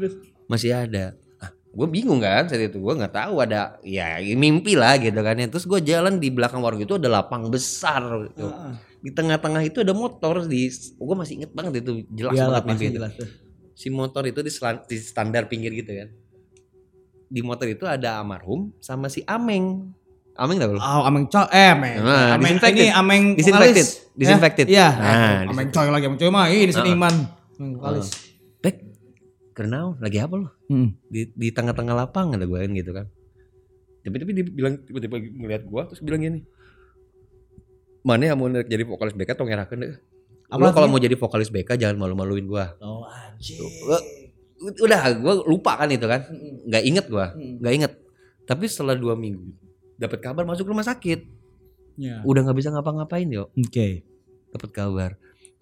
Masih 0.48 0.72
ada. 0.72 1.20
Ah, 1.36 1.52
gue 1.52 1.88
bingung 1.92 2.24
kan 2.24 2.48
saat 2.48 2.64
itu 2.64 2.80
gue 2.80 2.94
nggak 2.96 3.12
tahu 3.12 3.44
ada 3.44 3.76
ya 3.84 4.24
mimpi 4.24 4.80
lah 4.80 4.96
gitu 4.96 5.20
kan 5.20 5.36
ya. 5.36 5.52
Terus 5.52 5.68
gue 5.68 5.80
jalan 5.84 6.16
di 6.16 6.32
belakang 6.32 6.64
warung 6.64 6.80
itu 6.80 6.96
ada 6.96 7.12
lapang 7.12 7.52
besar. 7.52 8.00
gitu. 8.32 8.56
Ah. 8.56 8.80
Di 9.04 9.12
tengah-tengah 9.12 9.68
itu 9.68 9.84
ada 9.84 9.92
motor 9.92 10.48
di 10.48 10.72
gue 10.96 11.16
masih 11.20 11.44
inget 11.44 11.52
banget 11.52 11.84
itu 11.84 12.08
jelas 12.16 12.40
Iyalah, 12.40 12.64
banget 12.64 12.66
mimpi 12.72 12.86
itu. 12.88 12.96
jelas. 13.04 13.14
Si 13.76 13.92
motor 13.92 14.24
itu 14.24 14.40
di, 14.40 14.48
selan- 14.48 14.88
di 14.88 14.96
standar 14.96 15.46
pinggir 15.46 15.76
gitu 15.76 15.92
kan. 15.92 16.10
Di 17.28 17.44
motor 17.44 17.68
itu 17.68 17.84
ada 17.84 18.24
almarhum 18.24 18.72
sama 18.80 19.12
si 19.12 19.22
Ameng. 19.28 19.92
Ameng 20.36 20.60
tau 20.60 20.76
lu? 20.76 20.80
Oh, 20.80 21.04
ameng 21.08 21.28
coy, 21.28 21.48
eh, 21.48 21.72
ameng. 21.72 21.96
Nah, 22.00 22.36
ameng 22.36 22.60
disinfected. 22.60 22.76
ini 22.76 22.88
ameng 22.92 23.24
Disinfected. 23.36 23.72
vokalis. 23.88 23.90
Disinfected. 24.16 24.66
Ya? 24.68 24.72
Iya. 24.72 24.88
Nah, 24.96 25.40
ameng 25.48 25.68
coy 25.72 25.88
lagi, 25.88 26.06
ameng 26.08 26.20
coy 26.20 26.30
mah 26.32 26.46
ini 26.48 26.72
seniman. 26.72 27.16
Ameng 27.56 27.72
vokalis. 27.80 28.08
Bek, 28.60 28.76
kenal 29.56 29.96
lagi 30.00 30.20
apa 30.20 30.36
lo? 30.36 30.52
Hmm. 30.68 30.92
Di 31.08 31.32
di 31.32 31.48
tengah-tengah 31.56 31.96
lapang 31.96 32.36
ada 32.36 32.44
gue 32.44 32.60
kan 32.60 32.72
gitu 32.72 32.92
kan. 32.92 33.08
Tapi 34.04 34.16
tapi 34.20 34.32
dia 34.36 34.44
bilang 34.44 34.76
tiba-tiba 34.84 35.16
ngeliat 35.18 35.64
gue 35.64 35.82
terus 35.88 36.02
bilang 36.04 36.20
gini. 36.20 36.40
Mana 38.04 38.28
yang 38.28 38.38
mau 38.38 38.52
jadi 38.52 38.84
vokalis 38.84 39.16
BK 39.16 39.34
tong 39.34 39.48
ngerakeun 39.48 39.82
deh. 39.82 39.96
Apa 40.56 40.72
kalau 40.72 40.88
mau 40.88 41.00
jadi 41.00 41.16
vokalis 41.16 41.52
BK 41.52 41.76
jangan 41.76 41.98
malu-maluin 42.00 42.46
gue. 42.48 42.66
Oh, 42.80 43.04
anjing. 43.06 43.60
Udah 44.82 45.02
gue 45.12 45.34
lupa 45.46 45.76
kan 45.78 45.92
itu 45.92 46.08
kan. 46.08 46.24
Nggak 46.66 46.84
inget 46.88 47.06
Hmm. 47.12 47.60
nggak 47.62 47.74
inget. 47.76 47.94
Tapi 48.46 48.64
setelah 48.70 48.96
dua 48.96 49.14
minggu 49.18 49.66
dapat 49.96 50.20
kabar 50.20 50.44
masuk 50.44 50.68
rumah 50.70 50.84
sakit. 50.84 51.20
Ya. 51.96 52.20
Udah 52.28 52.44
nggak 52.44 52.58
bisa 52.60 52.70
ngapa-ngapain 52.72 53.28
yo. 53.32 53.52
Oke. 53.56 54.04
dapat 54.56 54.72
kabar. 54.72 55.12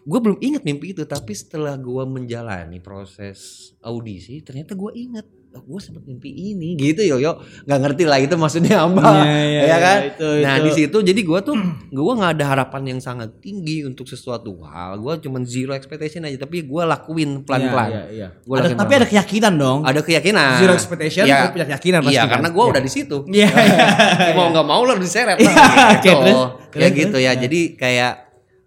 Gue 0.06 0.20
belum 0.22 0.38
inget 0.38 0.62
mimpi 0.62 0.94
itu, 0.94 1.02
tapi 1.10 1.34
setelah 1.34 1.74
gue 1.82 2.04
menjalani 2.06 2.78
proses 2.78 3.72
audisi, 3.82 4.38
ternyata 4.46 4.78
gue 4.78 4.92
inget, 4.94 5.26
oh, 5.54 5.64
gue 5.64 5.80
sempat 5.80 6.02
mimpi 6.04 6.30
ini, 6.30 6.74
gitu 6.74 7.02
yo 7.02 7.18
yo, 7.18 7.38
nggak 7.64 7.80
ngerti 7.80 8.04
lah 8.04 8.18
itu 8.18 8.34
maksudnya 8.34 8.82
apa, 8.82 9.02
Iya, 9.22 9.42
iya, 9.46 9.62
ya 9.72 9.78
kan? 9.78 9.98
iya, 9.98 10.10
itu, 10.10 10.28
nah 10.42 10.56
itu. 10.58 10.64
di 10.66 10.72
situ 10.74 10.98
jadi 11.00 11.22
gue 11.22 11.40
tuh, 11.42 11.56
gue 11.94 12.14
nggak 12.18 12.32
ada 12.36 12.46
harapan 12.50 12.82
yang 12.92 13.00
sangat 13.00 13.30
tinggi 13.38 13.86
untuk 13.86 14.06
sesuatu 14.06 14.50
hal, 14.66 14.98
gue 14.98 15.14
cuman 15.24 15.46
zero 15.46 15.72
expectation 15.72 16.26
aja, 16.26 16.42
tapi 16.42 16.62
gue 16.62 16.84
lakuin 16.84 17.42
pelan-pelan. 17.42 17.90
Iya, 17.90 18.04
iya, 18.04 18.04
iya. 18.10 18.28
Gua 18.42 18.56
Ada, 18.58 18.74
lakuin 18.74 18.80
tapi 18.82 18.94
ada 18.98 19.08
keyakinan 19.08 19.54
dong. 19.56 19.80
Ada 19.86 20.00
keyakinan. 20.02 20.58
Zero 20.58 20.74
expectation, 20.74 21.24
Iya. 21.24 21.36
tapi 21.38 21.48
punya 21.54 21.68
keyakinan 21.70 22.00
pasti 22.02 22.14
Iya, 22.14 22.22
kan? 22.26 22.32
karena 22.36 22.50
gue 22.50 22.64
Iya. 22.66 22.72
udah 22.74 22.82
di 22.82 22.92
situ. 22.92 23.18
Iya, 23.38 23.50
iya. 23.54 24.34
mau 24.38 24.48
nggak 24.50 24.66
mau 24.66 24.82
lo 24.82 24.94
diseret. 24.98 25.38
Iya, 25.38 25.54
Nah, 25.54 25.90
oke, 25.94 26.02
gitu. 26.02 26.20
terus? 26.20 26.40
ya 26.42 26.50
Terus, 26.74 26.92
gitu 26.96 27.16
terus? 27.16 27.26
ya. 27.26 27.32
Nah. 27.32 27.42
Jadi 27.46 27.60
kayak 27.78 28.14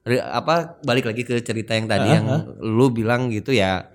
apa 0.07 0.55
balik 0.81 1.11
lagi 1.11 1.27
ke 1.27 1.43
cerita 1.43 1.75
yang 1.75 1.91
tadi 1.91 2.07
Ah, 2.07 2.15
yang 2.15 2.27
lu 2.63 2.95
bilang 2.95 3.27
gitu 3.27 3.51
ya 3.51 3.91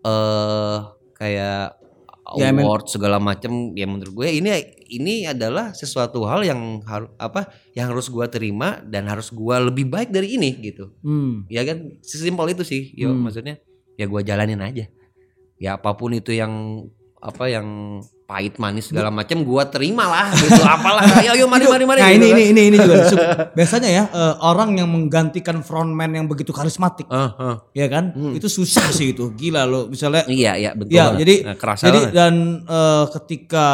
eh 0.00 0.76
kayak 1.12 1.79
Ya, 2.32 2.50
men- 2.50 2.62
award 2.62 2.86
segala 2.86 3.18
macem 3.18 3.50
ya 3.72 3.84
menurut 3.84 4.14
gue 4.14 4.28
ini 4.32 4.54
ini 4.88 5.24
adalah 5.24 5.72
sesuatu 5.72 6.22
hal 6.24 6.42
yang 6.42 6.60
harus 6.84 7.10
apa 7.16 7.46
yang 7.72 7.90
harus 7.90 8.06
gue 8.06 8.22
terima 8.26 8.78
dan 8.80 9.04
harus 9.04 9.28
gue 9.28 9.56
lebih 9.60 9.86
baik 9.86 10.08
dari 10.08 10.34
ini 10.34 10.54
gitu 10.60 10.94
Hmm. 11.00 11.42
ya 11.46 11.62
kan 11.62 11.98
sesimpel 12.00 12.46
itu 12.48 12.62
sih 12.62 12.94
yo 12.94 13.10
Hmm. 13.10 13.24
maksudnya 13.24 13.58
ya 13.94 14.06
gue 14.06 14.20
jalanin 14.20 14.60
aja 14.60 14.86
ya 15.56 15.74
apa 15.74 15.90
pun 15.92 16.12
itu 16.12 16.30
yang 16.30 16.86
apa 17.18 17.44
yang 17.46 17.66
pahit 18.30 18.54
manis 18.56 18.86
segala 18.86 19.10
macam 19.10 19.34
gue 19.36 19.62
terima 19.68 20.06
lah 20.06 20.30
gitu 20.30 20.62
apalah 20.62 21.02
ayo 21.18 21.30
ayo 21.34 21.44
mari 21.44 21.66
mari 21.66 21.82
mari 21.84 21.98
Nah 21.98 22.08
gitu 22.08 22.16
ini, 22.16 22.28
kan. 22.28 22.38
ini 22.38 22.44
ini 22.46 22.62
ini 22.64 22.76
juga 22.78 22.94
biasanya 23.50 23.90
ya 23.90 24.04
eh, 24.08 24.34
orang 24.40 24.70
yang 24.76 24.86
menggantikan 24.86 25.58
frontman 25.60 26.06
yang 26.12 26.24
begitu 26.24 26.50
karismatik, 26.50 27.10
ah. 27.10 27.66
ya 27.72 27.86
kan? 27.86 28.14
Itu 28.30 28.46
susah 28.46 28.86
sih 28.88 29.10
itu, 29.10 29.32
gila 29.32 29.64
lo. 29.64 29.86
Misalnya, 29.86 30.22
iya 30.30 30.54
iya 30.54 30.70
betul 30.72 30.94
ya 30.94 31.10
jadi 31.12 31.34
Nah, 31.42 31.56
kerasa 31.56 31.82
jadi 31.84 32.00
banget. 32.00 32.14
dan 32.14 32.34
eh, 32.62 33.04
ketika 33.10 33.66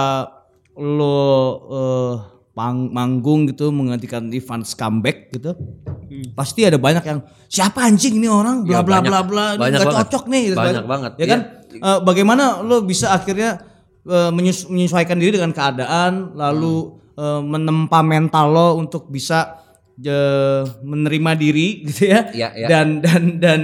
lo 0.75 1.29
eh, 1.69 2.15
pang- 2.53 2.89
manggung 2.89 3.45
gitu 3.47 3.69
menggantikan 3.69 4.25
Ivan 4.27 4.65
comeback 4.65 5.29
gitu, 5.31 5.53
pasti 6.33 6.65
ada 6.65 6.77
banyak 6.77 7.05
yang 7.05 7.21
siapa 7.47 7.83
anjing 7.83 8.17
ini 8.17 8.27
orang 8.27 8.63
bla 8.63 8.73
Hmm. 8.73 8.73
Ya, 8.73 8.81
bla 8.83 8.97
banyak. 8.99 9.11
bla 9.11 9.21
bla 9.23 9.45
ini 9.51 9.61
Banyak 9.61 9.81
banget. 9.83 9.97
cocok 10.01 10.25
nih. 10.27 10.43
gitu. 10.47 10.57
Banyak 10.59 10.87
banget. 10.87 11.13
Ya 11.15 11.27
kan? 11.27 11.41
Eh, 11.69 11.99
bagaimana 12.01 12.45
lo 12.61 12.81
bisa 12.83 13.13
akhirnya 13.13 13.61
eh, 14.07 14.31
menyes- 14.31 14.67
menyesuaikan 14.67 15.15
diri 15.15 15.33
dengan 15.33 15.51
keadaan, 15.51 16.33
lalu 16.33 16.95
Hmm. 17.13 17.19
eh, 17.19 17.43
menempa 17.45 18.01
mental 18.01 18.47
lo 18.49 18.69
untuk 18.77 19.07
bisa 19.07 19.63
eh, 19.99 20.63
menerima 20.81 21.33
diri 21.35 21.69
gitu 21.87 22.07
ya, 22.07 22.29
Iya, 22.31 22.49
iya. 22.55 22.67
dan 22.67 23.01
dan 23.01 23.23
dan 23.39 23.61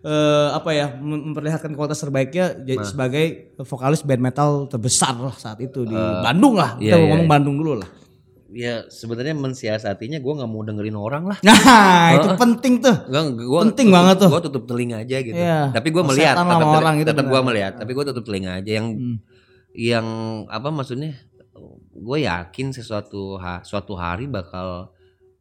eh, 0.00 0.48
apa 0.50 0.70
ya 0.70 0.94
mem- 0.94 1.30
memperlihatkan 1.30 1.72
kualitas 1.72 1.98
terbaiknya 1.98 2.54
Nah. 2.54 2.82
sebagai 2.82 3.24
vokalis 3.58 4.00
band 4.00 4.18
metal 4.20 4.50
terbesar 4.66 5.10
lah 5.12 5.30
saat 5.32 5.58
itu 5.58 5.82
di 5.82 5.94
Bandung 5.94 6.54
lah 6.54 6.74
kita 6.74 6.86
iya, 6.88 6.98
ngomong 6.98 7.20
iya. 7.20 7.28
Bandung 7.28 7.56
dulu 7.56 7.74
lah. 7.76 7.90
ya 8.48 8.84
sebenarnya 8.84 9.32
mensiasatinya 9.32 10.18
gue 10.18 10.32
nggak 10.34 10.46
mau 10.46 10.60
dengerin 10.60 10.92
orang 10.92 11.24
lah 11.24 11.38
Nah 11.48 12.12
itu 12.12 12.28
penting 12.36 12.78
tuh. 12.78 12.96
Gua, 13.06 13.22
gua 13.32 13.60
Penting 13.64 13.88
banget 13.88 14.16
tuh. 14.20 14.28
Gue 14.28 14.42
tutup 14.44 14.64
telinga 14.66 15.00
aja 15.00 15.16
gitu. 15.18 15.32
Iya. 15.34 15.72
Tapi 15.72 15.88
gue 15.88 15.98
Oh, 15.98 16.04
melihat, 16.04 16.36
tetap, 16.36 16.60
orang 16.60 16.94
gitu 16.96 17.08
tetap 17.08 17.26
gue 17.26 17.40
melihat. 17.42 17.72
Tapi 17.74 17.90
gue 17.90 18.04
tutup 18.04 18.22
telinga 18.22 18.60
aja. 18.60 18.70
Yang 18.76 18.86
Hmm. 18.92 19.16
Yang 19.72 20.06
apa 20.48 20.68
maksudnya? 20.68 21.16
Gue 21.92 22.24
yakin 22.24 22.72
sesuatu 22.72 23.36
ha, 23.40 23.60
suatu 23.64 23.96
hari 23.96 24.28
bakal 24.28 24.92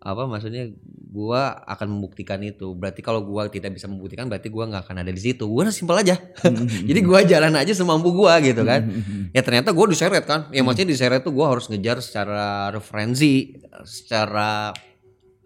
apa 0.02 0.26
maksudnya 0.26 0.65
gue 1.12 1.41
akan 1.67 1.88
membuktikan 1.88 2.41
itu. 2.41 2.74
Berarti 2.74 3.06
kalau 3.06 3.22
gue 3.22 3.41
tidak 3.54 3.78
bisa 3.78 3.86
membuktikan 3.86 4.26
berarti 4.26 4.50
gue 4.50 4.63
nggak 4.63 4.89
akan 4.89 5.06
ada 5.06 5.12
di 5.13 5.22
situ. 5.22 5.46
Gue 5.46 5.67
simpel 5.70 6.02
aja. 6.02 6.17
Jadi 6.89 7.00
gue 7.00 7.20
jalan 7.30 7.54
aja 7.54 7.74
semampu 7.76 8.10
gue 8.15 8.34
gitu 8.52 8.63
kan. 8.65 8.82
Ya 9.32 9.39
ternyata 9.39 9.72
gue 9.72 9.86
diseret 9.96 10.28
kan. 10.28 10.52
Ya 10.52 10.60
maksudnya 10.60 10.91
diseret 10.91 11.24
tuh 11.24 11.32
gue 11.32 11.46
harus 11.46 11.72
ngejar 11.72 12.04
secara 12.04 12.67
referensi 12.74 13.56
secara 13.88 14.76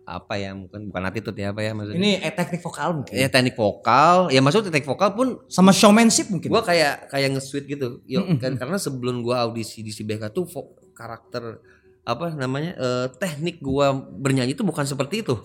apa 0.06 0.38
ya 0.38 0.54
bukan 0.54 0.94
bukan 0.94 1.04
attitude 1.04 1.34
ya 1.36 1.50
apa 1.50 1.60
ya 1.60 1.74
maksudnya 1.74 1.98
Ini 1.98 2.12
eh, 2.22 2.30
teknik 2.30 2.62
vokal 2.62 2.90
mungkin. 2.94 3.14
ya 3.14 3.28
teknik 3.28 3.56
vokal 3.58 4.18
ya 4.30 4.40
maksudnya 4.40 4.70
teknik 4.70 4.86
vokal 4.86 5.10
pun 5.12 5.28
Sama 5.50 5.74
showmanship 5.74 6.30
mungkin. 6.30 6.48
gue 6.48 6.62
kayak 6.62 7.10
kayak 7.10 7.34
nge-sweet 7.34 7.66
gitu 7.66 8.06
Yo, 8.06 8.22
kan 8.38 8.54
karena 8.54 8.78
sebelum 8.78 9.26
gue 9.26 9.34
audisi 9.34 9.82
di 9.82 9.90
CBK 9.90 10.30
tuh 10.30 10.46
karakter 10.94 11.58
apa 12.06 12.32
namanya 12.32 12.78
eh, 12.78 13.08
teknik 13.12 13.58
gue 13.60 13.88
bernyanyi 14.16 14.54
itu 14.54 14.62
bukan 14.62 14.86
seperti 14.86 15.26
itu 15.26 15.36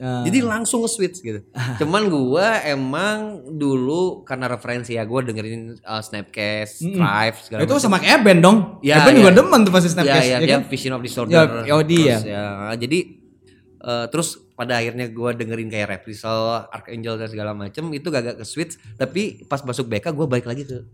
Eh, 0.00 0.24
jadi 0.24 0.40
langsung 0.40 0.80
nge-switch 0.80 1.20
gitu 1.20 1.44
cuman 1.84 2.08
gue 2.08 2.46
emang 2.64 3.18
dulu 3.52 4.24
karena 4.24 4.48
referensi 4.48 4.96
ya 4.96 5.04
gue 5.04 5.20
dengerin 5.28 5.76
uh, 5.84 6.00
Snapcast, 6.00 6.80
Thrive 6.80 7.36
segala 7.36 7.60
itu 7.60 7.68
macam. 7.68 7.84
sama 7.84 8.00
kayak 8.00 8.24
band 8.24 8.40
dong. 8.40 8.58
Ya, 8.80 9.04
band 9.04 9.12
ya. 9.12 9.20
juga 9.20 9.32
demen 9.36 9.60
tuh 9.60 9.68
pasti 9.68 9.92
ya, 9.92 9.94
Snapcast. 10.00 10.24
ya, 10.24 10.32
ya 10.32 10.38
dia 10.40 10.56
kan? 10.56 10.60
Vision 10.72 10.92
of 10.96 11.04
Disorder 11.04 11.36
Ya, 11.36 11.44
POD 11.68 11.92
ya. 11.92 12.16
terus 12.16 12.24
jadi 12.80 12.98
eh, 13.80 14.06
terus 14.06 14.28
pada 14.52 14.76
akhirnya 14.76 15.06
gue 15.06 15.30
dengerin 15.34 15.68
kayak 15.68 15.88
Reprisal, 15.94 16.40
Archangel 16.68 17.16
dan 17.16 17.26
segala 17.26 17.52
macem 17.52 17.84
itu 17.90 18.06
gak 18.06 18.34
ke 18.34 18.44
switch 18.44 18.76
tapi 18.94 19.22
pas 19.44 19.60
masuk 19.60 19.86
BK 19.86 20.10
gue 20.10 20.26
balik 20.26 20.44
lagi 20.44 20.62
ke 20.62 20.84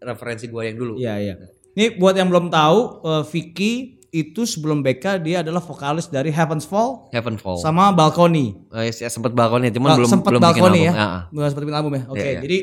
referensi 0.00 0.46
gue 0.46 0.62
yang 0.62 0.76
dulu 0.76 0.94
Iya 0.96 1.14
iya. 1.18 1.34
Ini 1.70 1.96
buat 1.96 2.14
yang 2.14 2.26
belum 2.26 2.48
tahu, 2.48 2.78
eh, 3.04 3.22
Vicky 3.26 3.72
itu 4.10 4.42
sebelum 4.42 4.80
BK 4.80 5.20
dia 5.20 5.38
adalah 5.38 5.60
vokalis 5.60 6.06
dari 6.06 6.28
Heaven's 6.28 6.64
Fall 6.64 7.06
Heaven 7.10 7.36
Fall 7.36 7.58
sama 7.58 7.90
Balkoni. 7.90 8.58
Eh, 8.72 8.90
ya, 8.90 9.06
sempet 9.06 9.30
balkonnya 9.30 9.70
cuman 9.70 9.88
Bal- 9.88 9.98
belum 10.00 10.10
sempet 10.10 10.30
belum 10.30 10.40
bikin 10.40 10.50
Balkoni 10.58 10.80
album. 10.82 10.98
ya. 10.98 11.20
Belum 11.30 11.46
sempat 11.46 11.62
bikin 11.62 11.76
album 11.76 11.92
ya. 11.92 12.02
Oke, 12.08 12.18
Iya, 12.18 12.26
iya. 12.28 12.40
jadi 12.40 12.58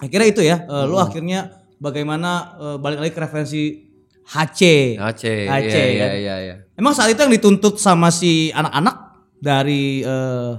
akhirnya 0.00 0.28
itu 0.30 0.42
ya. 0.42 0.56
eh, 0.62 0.84
Lu 0.86 0.96
akhirnya 0.96 1.38
bagaimana 1.76 2.30
eh, 2.56 2.76
balik 2.76 2.98
lagi 2.98 3.12
ke 3.12 3.20
referensi 3.20 3.62
HC. 4.24 4.60
Aceh, 4.96 5.40
Aceh, 5.44 5.68
iya, 5.74 5.84
iya, 5.90 6.00
kan? 6.00 6.10
iya, 6.16 6.34
iya. 6.38 6.54
Emang 6.80 6.96
saat 6.96 7.12
itu 7.12 7.20
yang 7.20 7.34
dituntut 7.36 7.76
sama 7.76 8.08
si 8.08 8.48
anak-anak 8.50 8.96
dari 9.36 10.00
eh, 10.00 10.52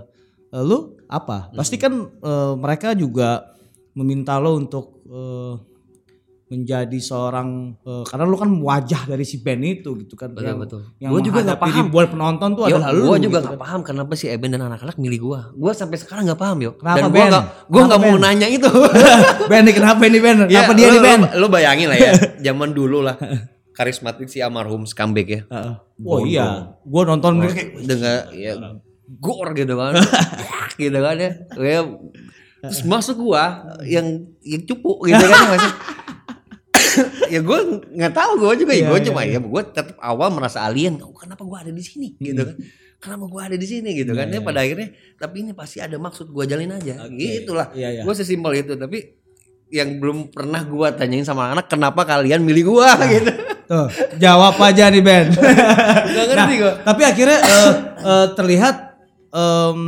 lu 0.61 1.01
apa? 1.09 1.49
Pasti 1.51 1.81
kan 1.81 1.89
eh, 2.05 2.53
mereka 2.53 2.93
juga 2.93 3.57
meminta 3.97 4.37
lo 4.37 4.53
untuk 4.53 5.01
eh, 5.09 5.53
menjadi 6.51 6.99
seorang 6.99 7.79
eh, 7.79 8.03
karena 8.03 8.27
lu 8.27 8.35
kan 8.35 8.51
wajah 8.51 9.07
dari 9.07 9.23
si 9.23 9.39
band 9.39 9.63
itu 9.63 9.95
gitu 10.03 10.19
kan. 10.19 10.35
Betul, 10.35 10.45
yang, 10.45 10.59
betul. 10.59 10.81
Yang 10.99 11.09
Gua 11.09 11.21
juga 11.23 11.39
nggak 11.41 11.57
menghadapi 11.57 11.63
paham. 11.71 11.79
ribuan 11.87 12.05
penonton 12.11 12.49
tuh 12.53 12.63
Yo, 12.67 12.75
adalah 12.75 12.89
lu. 12.91 13.03
gua 13.07 13.17
juga 13.17 13.23
gitu 13.39 13.47
nggak 13.47 13.55
kan. 13.55 13.63
paham 13.65 13.79
kenapa 13.87 14.11
si 14.19 14.25
Eben 14.27 14.49
dan 14.51 14.61
anak-anak 14.67 14.95
milih 14.99 15.19
gua. 15.23 15.39
Gua 15.55 15.71
sampai 15.71 15.97
sekarang 15.97 16.27
nggak 16.27 16.37
paham 16.37 16.57
yo. 16.59 16.71
Kenapa, 16.75 16.97
Dan 16.99 17.03
gua 17.07 17.15
Ben? 17.15 17.29
nggak, 17.31 17.45
gua 17.71 17.81
nggak 17.87 18.01
mau 18.03 18.13
Ben? 18.13 18.21
nanya 18.21 18.47
itu. 18.51 18.71
nih 19.65 19.73
kenapa 19.73 20.01
ini 20.05 20.19
band? 20.19 20.37
Ya, 20.45 20.67
Kenapa 20.67 20.71
dia 20.75 20.87
lu, 20.91 20.93
di 20.93 21.01
band? 21.01 21.21
Lu, 21.33 21.39
lu 21.39 21.47
bayangin 21.47 21.87
lah 21.87 21.97
ya, 21.97 22.11
zaman 22.51 22.69
dulu 22.75 22.99
lah. 22.99 23.15
Karismatik 23.81 24.29
si 24.29 24.45
almarhum 24.45 24.85
Skambek 24.85 25.27
ya. 25.27 25.41
Heeh. 25.49 25.75
Oh 26.05 26.21
iya, 26.21 26.77
gua 26.85 27.01
nonton 27.09 27.41
kayak 27.41 27.81
Dengan 27.81 28.29
ya 28.29 28.53
gor 29.17 29.57
gitu 29.57 29.73
kan. 29.73 29.97
Gitu 30.81 30.97
kan 30.97 31.15
ya. 31.17 31.31
Kayak 31.49 31.83
terus 32.61 32.85
masuk 32.85 33.17
gua 33.25 33.65
yang 33.89 34.21
yang 34.45 34.61
cupu 34.69 35.01
gitu 35.09 35.25
kan 35.25 35.41
masuk. 35.57 35.73
ya 37.33 37.39
gue 37.39 37.59
nggak 37.95 38.13
tahu 38.13 38.31
gue 38.35 38.67
juga 38.67 38.73
ya 38.75 38.83
Iya, 38.83 38.87
gue 38.91 38.99
iya, 38.99 39.07
cuma 39.07 39.21
iya. 39.23 39.39
ya 39.39 39.39
gue 39.39 39.61
tetap 39.71 39.95
awal 40.03 40.27
merasa 40.35 40.59
alien 40.67 40.99
oh, 40.99 41.15
kenapa 41.15 41.47
gue 41.47 41.57
ada 41.57 41.71
di 41.71 41.83
sini 41.83 42.19
gitu 42.19 42.43
kan 42.43 42.55
kenapa 42.99 43.25
gue 43.31 43.41
ada 43.41 43.55
di 43.55 43.67
sini 43.67 43.89
gitu 43.95 44.11
kan 44.11 44.27
Iya, 44.27 44.35
ya 44.35 44.39
iya. 44.43 44.47
pada 44.47 44.59
akhirnya 44.59 44.87
tapi 45.15 45.35
ini 45.47 45.51
pasti 45.55 45.79
ada 45.79 45.95
maksud 45.95 46.27
gue 46.29 46.43
jalin 46.43 46.75
aja 46.75 47.07
Oke. 47.07 47.15
gitulah 47.15 47.71
Iya, 47.71 47.89
iya. 47.95 48.01
gue 48.03 48.13
sesimpel 48.13 48.51
itu 48.59 48.73
tapi 48.75 48.97
yang 49.71 50.03
belum 50.03 50.35
pernah 50.35 50.67
gue 50.67 50.87
tanyain 50.99 51.23
sama 51.23 51.55
anak 51.55 51.71
kenapa 51.71 52.03
kalian 52.03 52.43
milih 52.43 52.75
gue 52.75 52.89
gitu 53.15 53.31
Tuh, 53.67 53.87
jawab 54.17 54.55
aja 54.61 54.89
nih 54.89 55.03
Ben. 55.03 55.31
Gak 56.15 56.25
ngerti 56.27 56.53
gue 56.59 56.73
Tapi 56.83 57.01
akhirnya 57.05 57.39
eh, 57.39 57.73
eh, 58.01 58.27
terlihat 58.37 58.75
em, 59.31 59.79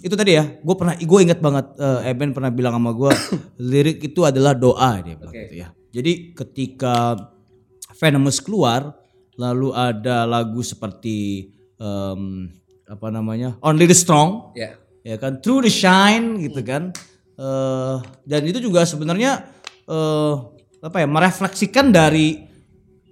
itu 0.00 0.14
tadi 0.14 0.32
ya. 0.38 0.44
Gue 0.60 0.74
pernah, 0.76 0.94
gue 0.96 1.18
inget 1.22 1.40
banget 1.40 1.66
eh, 1.78 2.10
Eben 2.12 2.34
pernah 2.34 2.50
bilang 2.50 2.76
sama 2.76 2.90
gue, 2.92 3.12
lirik 3.70 3.98
itu 4.02 4.20
adalah 4.22 4.52
doa 4.54 5.00
dia 5.02 5.14
bilang 5.14 5.34
gitu 5.34 5.54
ya. 5.56 5.68
Jadi 5.94 6.34
ketika 6.34 7.14
Venomous 7.94 8.42
keluar, 8.42 8.98
lalu 9.38 9.70
ada 9.70 10.26
lagu 10.26 10.60
seperti 10.66 11.50
em, 11.78 12.50
apa 12.90 13.08
namanya, 13.08 13.54
Only 13.62 13.86
the 13.86 13.94
Strong, 13.94 14.52
ya 14.58 14.74
ya 15.04 15.20
kan, 15.20 15.38
Through 15.38 15.68
the 15.68 15.72
Shine 15.72 16.40
gitu 16.40 16.64
kan. 16.64 16.90
Eh, 17.36 17.96
dan 18.24 18.42
itu 18.48 18.58
juga 18.58 18.88
sebenarnya 18.88 19.44
eh, 19.84 20.34
apa 20.80 20.96
ya, 20.98 21.06
merefleksikan 21.06 21.92
dari 21.92 22.48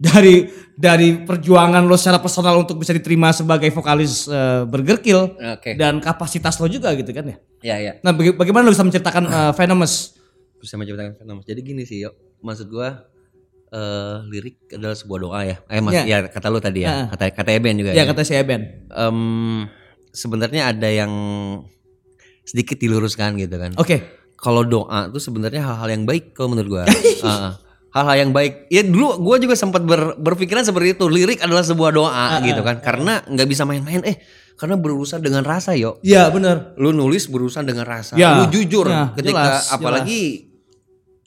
dari 0.03 0.51
dari 0.75 1.23
perjuangan 1.23 1.79
lo 1.81 1.95
secara 1.95 2.19
personal 2.19 2.59
untuk 2.59 2.75
bisa 2.77 2.91
diterima 2.91 3.31
sebagai 3.31 3.71
vokalis 3.71 4.27
eh, 4.27 4.67
Burger 4.67 4.99
Kill 4.99 5.21
oke 5.33 5.71
dan 5.75 5.99
kapasitas 5.99 6.59
lo 6.59 6.67
juga 6.67 6.91
gitu 6.93 7.09
kan 7.09 7.23
ya. 7.25 7.37
ya 7.63 7.77
ya 7.81 7.93
Nah, 8.01 8.11
baga- 8.11 8.35
bagaimana 8.35 8.67
lo 8.67 8.73
bisa 8.73 8.83
menceritakan 8.83 9.23
eh, 9.25 9.53
Venomous? 9.55 10.19
bisa 10.59 10.75
menciptakan 10.75 11.15
fenomen 11.17 11.43
jadi 11.43 11.59
gini 11.59 11.83
sih 11.83 12.03
yuk 12.03 12.15
maksud 12.41 12.67
gue 12.67 12.89
eh 13.69 14.17
lirik 14.29 14.71
adalah 14.71 14.93
sebuah 14.93 15.19
doa 15.21 15.41
ya 15.45 15.57
eh 15.65 15.79
mas 15.79 15.95
Ya. 15.97 16.05
ya 16.05 16.19
kata 16.25 16.47
lu 16.47 16.59
tadi 16.59 16.83
ya 16.83 16.89
Heeh. 16.89 17.07
kata 17.11 17.25
kata 17.33 17.51
Eben 17.53 17.75
juga 17.77 17.91
Ya 17.91 18.03
ya 18.03 18.05
kata 18.05 18.21
si 18.21 18.33
Eben. 18.33 18.87
Em, 18.87 19.19
sebenarnya 20.09 20.69
ada 20.69 20.87
yang 20.87 21.11
sedikit 22.43 22.77
diluruskan 22.77 23.39
gitu 23.39 23.55
kan. 23.55 23.73
Oke. 23.77 24.03
Kalau 24.35 24.61
doa 24.63 25.07
itu 25.07 25.17
sebenarnya 25.17 25.63
hal-hal 25.65 25.89
yang 25.89 26.05
baik 26.05 26.31
kalau 26.31 26.53
menurut 26.53 26.69
gua. 26.69 26.85
Heeh. 27.25 27.53
Hal-hal 27.93 28.17
yang 28.19 28.31
baik. 28.33 28.67
Ya 28.69 28.83
dulu 28.83 29.21
gua 29.21 29.37
juga 29.37 29.55
sempat 29.55 29.85
ber- 29.85 30.17
berpikiran 30.17 30.65
seperti 30.65 30.97
itu. 30.97 31.05
Lirik 31.07 31.41
adalah 31.41 31.63
sebuah 31.63 31.93
doa 31.93 32.41
gitu 32.43 32.61
kan. 32.61 32.81
Karena 32.81 33.21
nggak 33.25 33.49
bisa 33.49 33.63
main-main. 33.63 34.01
Eh, 34.03 34.17
karena 34.57 34.77
berurusan 34.77 35.21
dengan 35.21 35.45
rasa 35.45 35.77
yo. 35.77 36.01
Iya 36.01 36.33
benar. 36.33 36.73
Lu 36.81 36.91
nulis 36.91 37.29
berurusan 37.29 37.69
dengan 37.69 37.85
rasa. 37.85 38.17
Ya, 38.17 38.41
Lu 38.41 38.49
jujur 38.49 38.89
ya, 38.89 39.13
ketika 39.13 39.63
jelas, 39.63 39.71
apalagi 39.71 40.51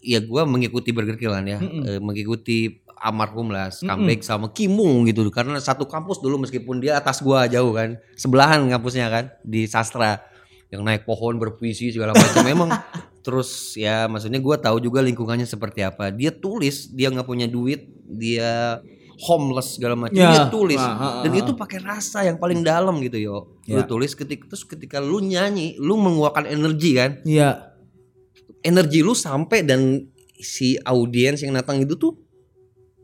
ya 0.01 0.21
gua 0.21 0.45
mengikuti 0.45 0.89
Burger 0.89 1.17
kan 1.17 1.45
ya. 1.45 1.61
Eh, 1.61 2.01
mengikuti 2.01 2.81
almarhum 2.95 3.51
lah 3.51 3.69
comeback 3.69 4.23
sama 4.23 4.49
Kimung 4.49 5.05
gitu 5.05 5.27
karena 5.29 5.59
satu 5.59 5.85
kampus 5.85 6.23
dulu 6.23 6.41
meskipun 6.41 6.79
dia 6.79 6.97
atas 6.97 7.21
gua 7.21 7.45
jauh 7.45 7.75
kan 7.75 7.99
sebelahan 8.15 8.65
kampusnya 8.65 9.11
kan 9.11 9.25
di 9.43 9.67
sastra 9.67 10.23
yang 10.73 10.81
naik 10.81 11.05
pohon 11.05 11.37
berpuisi 11.37 11.91
segala 11.91 12.15
macam 12.15 12.41
memang 12.41 12.69
terus 13.25 13.73
ya 13.73 14.05
maksudnya 14.05 14.37
gua 14.37 14.55
tahu 14.55 14.77
juga 14.77 15.01
lingkungannya 15.01 15.43
seperti 15.43 15.81
apa 15.81 16.13
dia 16.13 16.29
tulis 16.29 16.93
dia 16.93 17.09
nggak 17.09 17.25
punya 17.25 17.49
duit 17.49 17.89
dia 18.05 18.77
homeless 19.17 19.75
segala 19.75 19.97
macam 19.97 20.13
Ya. 20.13 20.29
dia 20.29 20.45
tulis 20.47 20.77
Ah, 20.77 20.91
ah, 20.91 21.01
ah, 21.01 21.13
dan 21.23 21.31
itu 21.33 21.51
pakai 21.53 21.79
rasa 21.81 22.21
yang 22.21 22.37
paling 22.37 22.61
dalam 22.61 22.99
gitu 22.99 23.17
yo 23.17 23.37
lu 23.65 23.81
Ya. 23.81 23.87
tulis 23.87 24.13
ketika 24.13 24.45
terus 24.45 24.61
ketika 24.61 24.99
lu 24.99 25.17
nyanyi 25.19 25.73
lu 25.79 25.97
mengeluarkan 25.97 26.45
energi 26.45 26.93
kan 26.93 27.17
Iya. 27.25 27.73
energi 28.61 29.01
lu 29.01 29.11
sampai 29.11 29.63
dan 29.63 30.05
si 30.35 30.75
audiens 30.81 31.39
yang 31.39 31.55
datang 31.55 31.79
itu 31.79 31.95
tuh 31.95 32.13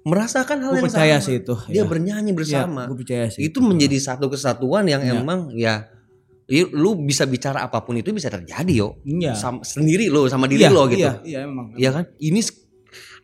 merasakan 0.01 0.57
hal 0.61 0.71
Gue 0.73 0.77
yang 0.81 0.85
percaya 0.89 1.15
sama. 1.17 1.25
sih 1.25 1.35
itu. 1.39 1.55
Dia 1.69 1.81
ya. 1.81 1.83
bernyanyi 1.85 2.31
bersama. 2.33 2.81
gue 2.89 2.97
percaya 2.97 3.25
sih. 3.29 3.41
itu 3.45 3.61
menjadi 3.61 3.97
satu 3.97 4.27
kesatuan 4.27 4.85
yang 4.85 5.01
Ya. 5.01 5.13
emang 5.15 5.53
ya 5.53 5.85
lu 6.67 6.99
bisa 6.99 7.23
bicara 7.23 7.63
apa 7.63 7.79
pun 7.79 7.95
itu 7.95 8.11
bisa 8.11 8.27
terjadi 8.27 8.73
yo. 8.75 8.99
Iya. 9.01 9.31
Sam- 9.33 9.63
sendiri 9.63 10.07
lo 10.07 10.27
sama 10.27 10.45
diri 10.45 10.61
Iya, 10.61 10.69
lo 10.69 10.83
gitu. 10.85 10.99
Iya, 10.99 11.13
iya 11.23 11.39
memang. 11.43 11.71
Iya 11.73 11.89
kan? 11.91 12.03
Ini 12.17 12.39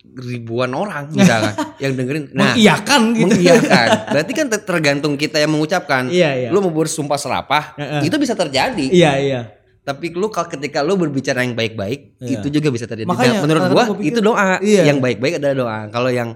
ribuan 0.08 0.72
orang 0.72 1.12
misalkan 1.12 1.52
yang 1.84 1.94
dengerin. 1.94 2.32
Nah, 2.32 2.56
Mengiyakan 2.56 3.02
gitu. 3.12 3.28
mengiyakan. 3.28 3.88
Berarti 4.08 4.32
kan 4.32 4.46
ter- 4.48 4.64
tergantung 4.64 5.14
kita 5.16 5.38
yang 5.38 5.52
mengucapkan. 5.52 6.08
Iya, 6.08 6.30
iya. 6.38 6.50
Lu 6.50 6.62
mau 6.62 6.72
bersumpah 6.72 7.20
serapah, 7.20 7.76
Heeh. 7.76 8.08
itu 8.08 8.16
bisa 8.16 8.32
terjadi. 8.32 8.86
Iya, 8.88 9.12
iya. 9.20 9.42
Tapi 9.84 10.12
lu 10.12 10.28
kalau 10.28 10.48
ketika 10.48 10.80
lu 10.80 10.96
berbicara 10.96 11.44
yang 11.44 11.52
baik-baik, 11.52 12.20
Iya. 12.20 12.40
itu 12.40 12.48
juga 12.50 12.70
bisa 12.70 12.86
terjadi. 12.86 13.08
Makanya, 13.08 13.34
Nah, 13.34 13.42
menurut 13.44 13.62
gua 13.62 13.68
kadang-kadang 13.68 13.88
gua 13.90 14.00
pikir- 14.00 14.10
itu 14.10 14.20
doa. 14.22 14.50
Iya. 14.60 14.82
Yang 14.86 15.00
baik-baik 15.00 15.34
adalah 15.40 15.56
doa. 15.56 15.80
Kalau 15.90 16.10
yang 16.10 16.30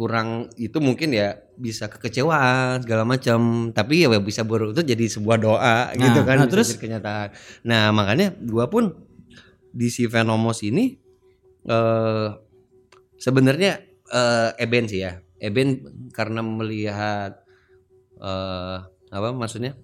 kurang 0.00 0.48
itu 0.56 0.80
mungkin 0.80 1.12
ya 1.12 1.36
bisa 1.60 1.92
kekecewaan 1.92 2.80
segala 2.80 3.04
macam. 3.04 3.68
Tapi 3.68 4.08
ya 4.08 4.16
bisa 4.16 4.48
berutut 4.48 4.80
jadi 4.80 5.04
sebuah 5.04 5.36
doa 5.36 5.92
gitu 5.92 6.24
kan. 6.24 6.40
nah, 6.40 6.48
terus? 6.48 6.72
jadi 6.72 6.80
kenyataan. 6.80 7.28
Nah, 7.68 7.92
makanya 7.92 8.32
gua 8.40 8.72
pun 8.72 8.96
di 9.76 9.92
si 9.92 10.08
Venomos 10.08 10.64
ini 10.64 10.96
eh 11.68 12.28
sebenarnya 13.20 13.84
eh 14.08 14.50
Eben 14.56 14.88
sih 14.88 15.04
ya. 15.04 15.20
Eben 15.36 15.84
karena 16.16 16.40
melihat 16.40 17.44
eh 18.16 18.78
apa 19.12 19.28
maksudnya? 19.36 19.76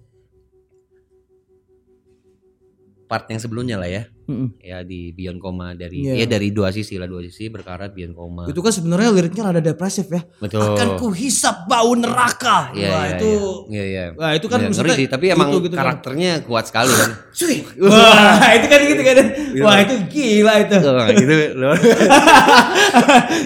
part 3.07 3.23
yang 3.31 3.39
sebelumnya 3.39 3.79
lah 3.79 3.87
ya 3.87 4.03
Mm-mm. 4.27 4.59
ya 4.59 4.81
di 4.81 5.09
Beyond 5.09 5.37
Koma 5.37 5.71
dari 5.71 6.03
Iya. 6.03 6.13
ya 6.19 6.25
dari 6.29 6.49
dua 6.49 6.69
sisi 6.69 6.95
lah 6.95 7.05
dua 7.05 7.21
sisi 7.21 7.47
berkarat 7.47 7.89
Beyond 7.89 8.11
Koma 8.11 8.41
Itu 8.45 8.59
kan 8.59 8.69
sebenarnya 8.69 9.09
liriknya 9.09 9.41
rada 9.45 9.61
depresif 9.61 10.05
ya. 10.05 10.21
betul 10.37 10.59
Akan 10.59 10.93
ku 10.95 11.09
hisap 11.09 11.65
bau 11.65 11.91
neraka. 11.91 12.69
Iya, 12.71 12.87
Wah, 12.87 13.01
iya, 13.01 13.13
itu 13.13 13.29
iya 13.67 13.83
iya 13.85 14.03
Wah, 14.13 14.29
itu 14.33 14.45
kan 14.45 14.57
Iya, 14.59 14.67
ngeri 14.69 14.89
sih 14.93 15.05
tapi 15.07 15.25
emang 15.29 15.47
gitu, 15.49 15.63
gitu 15.63 15.73
kan. 15.73 15.89
karakternya 15.89 16.29
kuat 16.43 16.65
sekali 16.65 16.89
kan. 16.91 17.09
Wah, 17.87 18.49
itu 18.53 18.65
kan 18.67 18.79
gitu 18.83 19.01
kan. 19.01 19.15
Wah, 19.57 19.75
itu 19.79 19.93
gila 20.09 20.53
itu. 20.59 20.75
Wah, 20.77 21.07
itu 21.07 21.23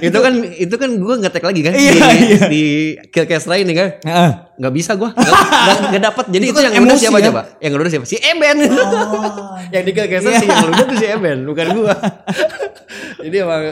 itu 0.01 0.15
kan 0.15 0.33
itu 0.43 0.75
kan 0.75 0.89
gue 0.91 1.13
ngetek 1.19 1.43
lagi 1.43 1.61
kan 1.61 1.73
Iya, 1.73 1.91
di, 1.91 1.99
iya. 2.25 2.39
di 2.47 2.63
Killcast 3.09 3.45
ini 3.51 3.73
kan 3.73 3.87
Heeh. 4.01 4.29
nggak 4.57 4.73
bisa 4.73 4.91
gue 4.93 5.09
nggak, 5.09 5.33
nggak, 5.89 6.01
dapat 6.03 6.23
jadi 6.29 6.43
Itu 6.43 6.47
itu, 6.47 6.55
kan 6.55 6.63
yang 6.63 6.73
udah 6.75 6.85
emosi 6.87 7.01
siapa 7.01 7.17
ya? 7.17 7.25
coba 7.27 7.41
yang 7.57 7.71
udah 7.73 7.89
siapa 7.89 8.05
si 8.05 8.15
Eben 8.17 8.55
Oh. 8.61 9.57
yang 9.69 9.83
di 9.83 9.91
Killcast 9.91 10.23
Iya. 10.23 10.37
sih 10.37 10.47
yang 10.47 10.70
udah 10.71 10.83
tuh 10.85 10.95
si 10.95 11.05
Eben 11.05 11.43
bukan 11.43 11.67
gue 11.73 11.93
jadi 13.23 13.37
emang 13.41 13.63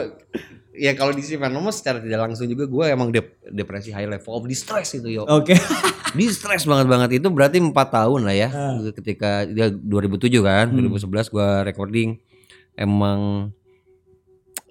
ya 0.72 0.92
kalau 0.94 1.10
di 1.10 1.20
si 1.20 1.34
Venomous 1.34 1.78
secara 1.78 1.98
tidak 1.98 2.20
langsung 2.22 2.46
juga 2.46 2.64
gue 2.64 2.84
emang 2.88 3.08
dep- 3.08 3.40
depresi 3.44 3.90
high 3.90 4.06
level 4.06 4.32
of 4.34 4.44
distress 4.44 4.94
itu 4.94 5.10
yo 5.10 5.24
Oke. 5.26 5.52
distress 6.12 6.64
banget 6.64 6.86
banget 6.86 7.10
itu 7.14 7.28
berarti 7.28 7.58
empat 7.58 7.88
tahun 7.92 8.20
lah 8.22 8.34
ya 8.34 8.48
Ah. 8.48 8.76
ketika 8.90 9.44
dia 9.44 9.68
2007 9.68 10.16
kan 10.40 10.66
Hmm. 10.68 10.88
2011 10.88 11.28
gua 11.28 11.62
recording 11.62 12.18
emang 12.74 13.52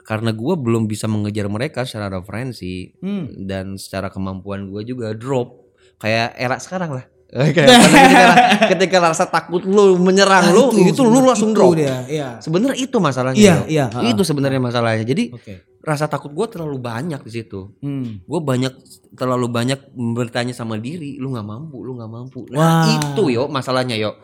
karena 0.01 0.31
gua 0.31 0.57
belum 0.57 0.83
bisa 0.83 1.05
mengejar 1.05 1.45
mereka 1.47 1.85
secara 1.85 2.09
referensi 2.11 2.89
Hmm. 2.97 3.29
dan 3.39 3.77
secara 3.77 4.09
kemampuan 4.09 4.67
gua 4.67 4.81
juga 4.81 5.13
drop 5.13 5.69
kayak 5.95 6.33
era 6.33 6.57
sekarang 6.57 6.91
lah 6.91 7.05
kayak 7.55 7.67
pada 7.67 7.85
ketika, 7.93 8.27
ketika 8.73 8.97
rasa 9.03 9.25
takut 9.25 9.61
lu 9.61 9.95
menyerang 9.95 10.43
Nah, 10.43 10.51
lu 10.51 10.63
itu, 10.75 11.01
lu 11.01 11.21
langsung 11.21 11.49
itu 11.49 11.55
drop 11.55 11.71
dia. 11.73 12.01
Iya. 12.03 12.27
sebenarnya 12.39 12.77
itu 12.79 12.97
masalahnya 12.97 13.37
Iya, 13.37 13.55
iya, 13.65 13.85
itu 14.03 14.21
sebenarnya 14.21 14.57
masalahnya 14.57 15.03
jadi 15.03 15.29
Oke. 15.31 15.53
rasa 15.79 16.05
takut 16.05 16.29
gua 16.29 16.45
terlalu 16.45 16.77
banyak 16.77 17.19
di 17.19 17.31
situ 17.31 17.69
Hmm. 17.79 18.19
gue 18.19 18.39
banyak 18.39 18.73
terlalu 19.11 19.45
banyak 19.47 19.79
bertanya 19.93 20.51
sama 20.51 20.75
diri 20.75 21.15
lu 21.15 21.29
nggak 21.29 21.45
mampu 21.45 21.77
lu 21.79 21.95
nggak 21.95 22.11
mampu 22.11 22.49
Wah. 22.49 22.57
nah 22.57 22.85
itu 22.91 23.23
yo 23.29 23.45
masalahnya 23.45 23.93
yo 23.93 24.17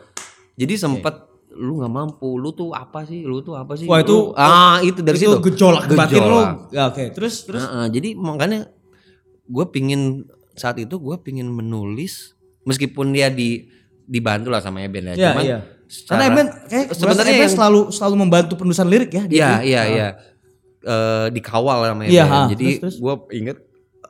jadi 0.54 0.74
sempet 0.76 1.14
lu 1.52 1.78
nggak 1.78 1.88
mampu 1.90 2.36
lu 2.36 2.52
tuh 2.52 2.70
apa 2.70 3.02
sih 3.02 3.22
lu 3.22 3.40
tuh 3.40 3.54
apa 3.54 3.72
sih 3.72 3.86
Wah, 3.86 3.98
Lu- 3.98 4.04
itu- 4.04 4.28
ah 4.36 4.76
itu 4.78 5.00
dari 5.00 5.16
itu 5.16 5.24
situ 5.26 5.38
gejolak 5.42 5.88
batin 5.88 6.20
lu. 6.20 6.36
Gejolak. 6.36 6.50
Ya, 6.68 6.82
Oke, 6.86 7.04
terus 7.10 7.34
terus 7.42 7.62
Nah, 7.62 7.86
jadi 7.86 8.12
makanya 8.12 8.68
gue 9.46 9.64
pingin 9.66 10.26
saat 10.52 10.76
itu 10.76 10.92
gue 10.94 11.16
pingin 11.18 11.48
menulis 11.48 12.35
meskipun 12.66 13.10
dia 13.10 13.30
di 13.30 13.70
dibantu 14.04 14.50
lah 14.50 14.58
sama 14.58 14.82
Eben 14.82 15.02
ya, 15.04 15.14
Iya, 15.14 15.28
cuman 15.28 15.42
iya. 15.42 15.58
secara- 15.86 16.10
Karena 16.12 16.24
Eben 16.28 16.46
kayak 16.68 16.86
sebenarnya 16.92 17.32
Eben 17.32 17.40
yang- 17.40 17.54
selalu 17.54 17.80
selalu 17.90 18.14
membantu 18.18 18.52
penulisan 18.54 18.86
lirik 18.86 19.10
ya. 19.10 19.24
Iya 19.24 19.50
iya 19.62 19.80
Ah. 19.80 19.86
iya 19.86 20.08
Eh, 20.84 21.26
dikawal 21.32 21.82
sama 21.84 22.02
Eben. 22.04 22.22
ha, 22.22 22.46
Jadi 22.46 22.68
gue 22.78 23.14
inget 23.32 23.58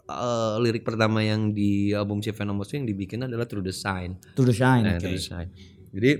eh, 0.06 0.54
lirik 0.60 0.82
pertama 0.82 1.18
yang 1.18 1.48
di 1.50 1.88
album 1.90 2.20
si 2.20 2.28
Venomous 2.30 2.68
yang 2.70 2.84
dibikin 2.84 3.22
adalah 3.22 3.42
Through 3.42 3.64
the 3.64 3.72
Sign. 3.72 4.20
To 4.34 4.44
the 4.44 4.52
shine. 4.52 4.84
Nah, 4.84 4.94
oke. 4.94 5.00
Through 5.00 5.16
the 5.16 5.24
Sign. 5.24 5.48
Jadi 5.90 6.10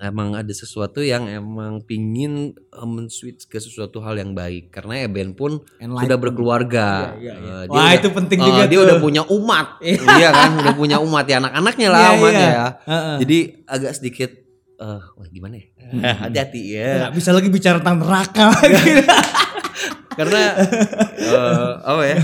emang 0.00 0.32
ada 0.32 0.50
sesuatu 0.50 1.00
yang 1.00 1.26
emang 1.26 1.80
pingin 1.80 2.54
men-switch 2.72 3.44
ke 3.44 3.58
sesuatu 3.58 3.98
hal 3.98 4.14
yang 4.14 4.30
baik 4.30 4.68
karena 4.68 5.02
Eben 5.02 5.32
pun 5.32 5.58
Enlighten. 5.76 6.02
sudah 6.04 6.18
berkeluarga. 6.18 6.88
Iya, 7.14 7.34
iya, 7.34 7.34
iya. 7.34 7.52
Eh, 7.52 7.64
dia 7.64 7.72
Wah, 7.72 7.82
udah- 7.84 7.96
itu 7.96 8.08
penting 8.12 8.38
eh, 8.38 8.44
juga 8.44 8.62
Dia 8.64 8.72
tuh. 8.72 8.84
udah 8.84 8.96
punya 8.98 9.22
umat. 9.24 9.66
Iya 9.82 10.28
kan, 10.30 10.50
udah 10.56 10.74
punya 10.74 10.96
umat 10.98 11.24
ya 11.24 11.36
anak-anaknya 11.38 11.88
lah 11.88 12.00
Iya, 12.00 12.10
umatnya 12.16 12.38
iya. 12.40 12.54
ya. 12.54 12.68
Heeh. 12.84 13.16
Jadi 13.18 13.38
agak 13.64 13.92
sedikit 13.92 14.30
eh 14.78 15.00
wah 15.08 15.26
gimana 15.28 15.54
ya? 15.56 15.66
Hati-hati 16.22 16.62
ya 16.70 16.90
Nggak 17.00 17.12
bisa 17.14 17.30
lagi 17.32 17.48
bicara 17.48 17.76
tentang 17.78 17.98
neraka. 17.98 18.46
karena 20.18 20.40
eh, 21.18 21.70
apa 21.80 22.02
ya? 22.04 22.18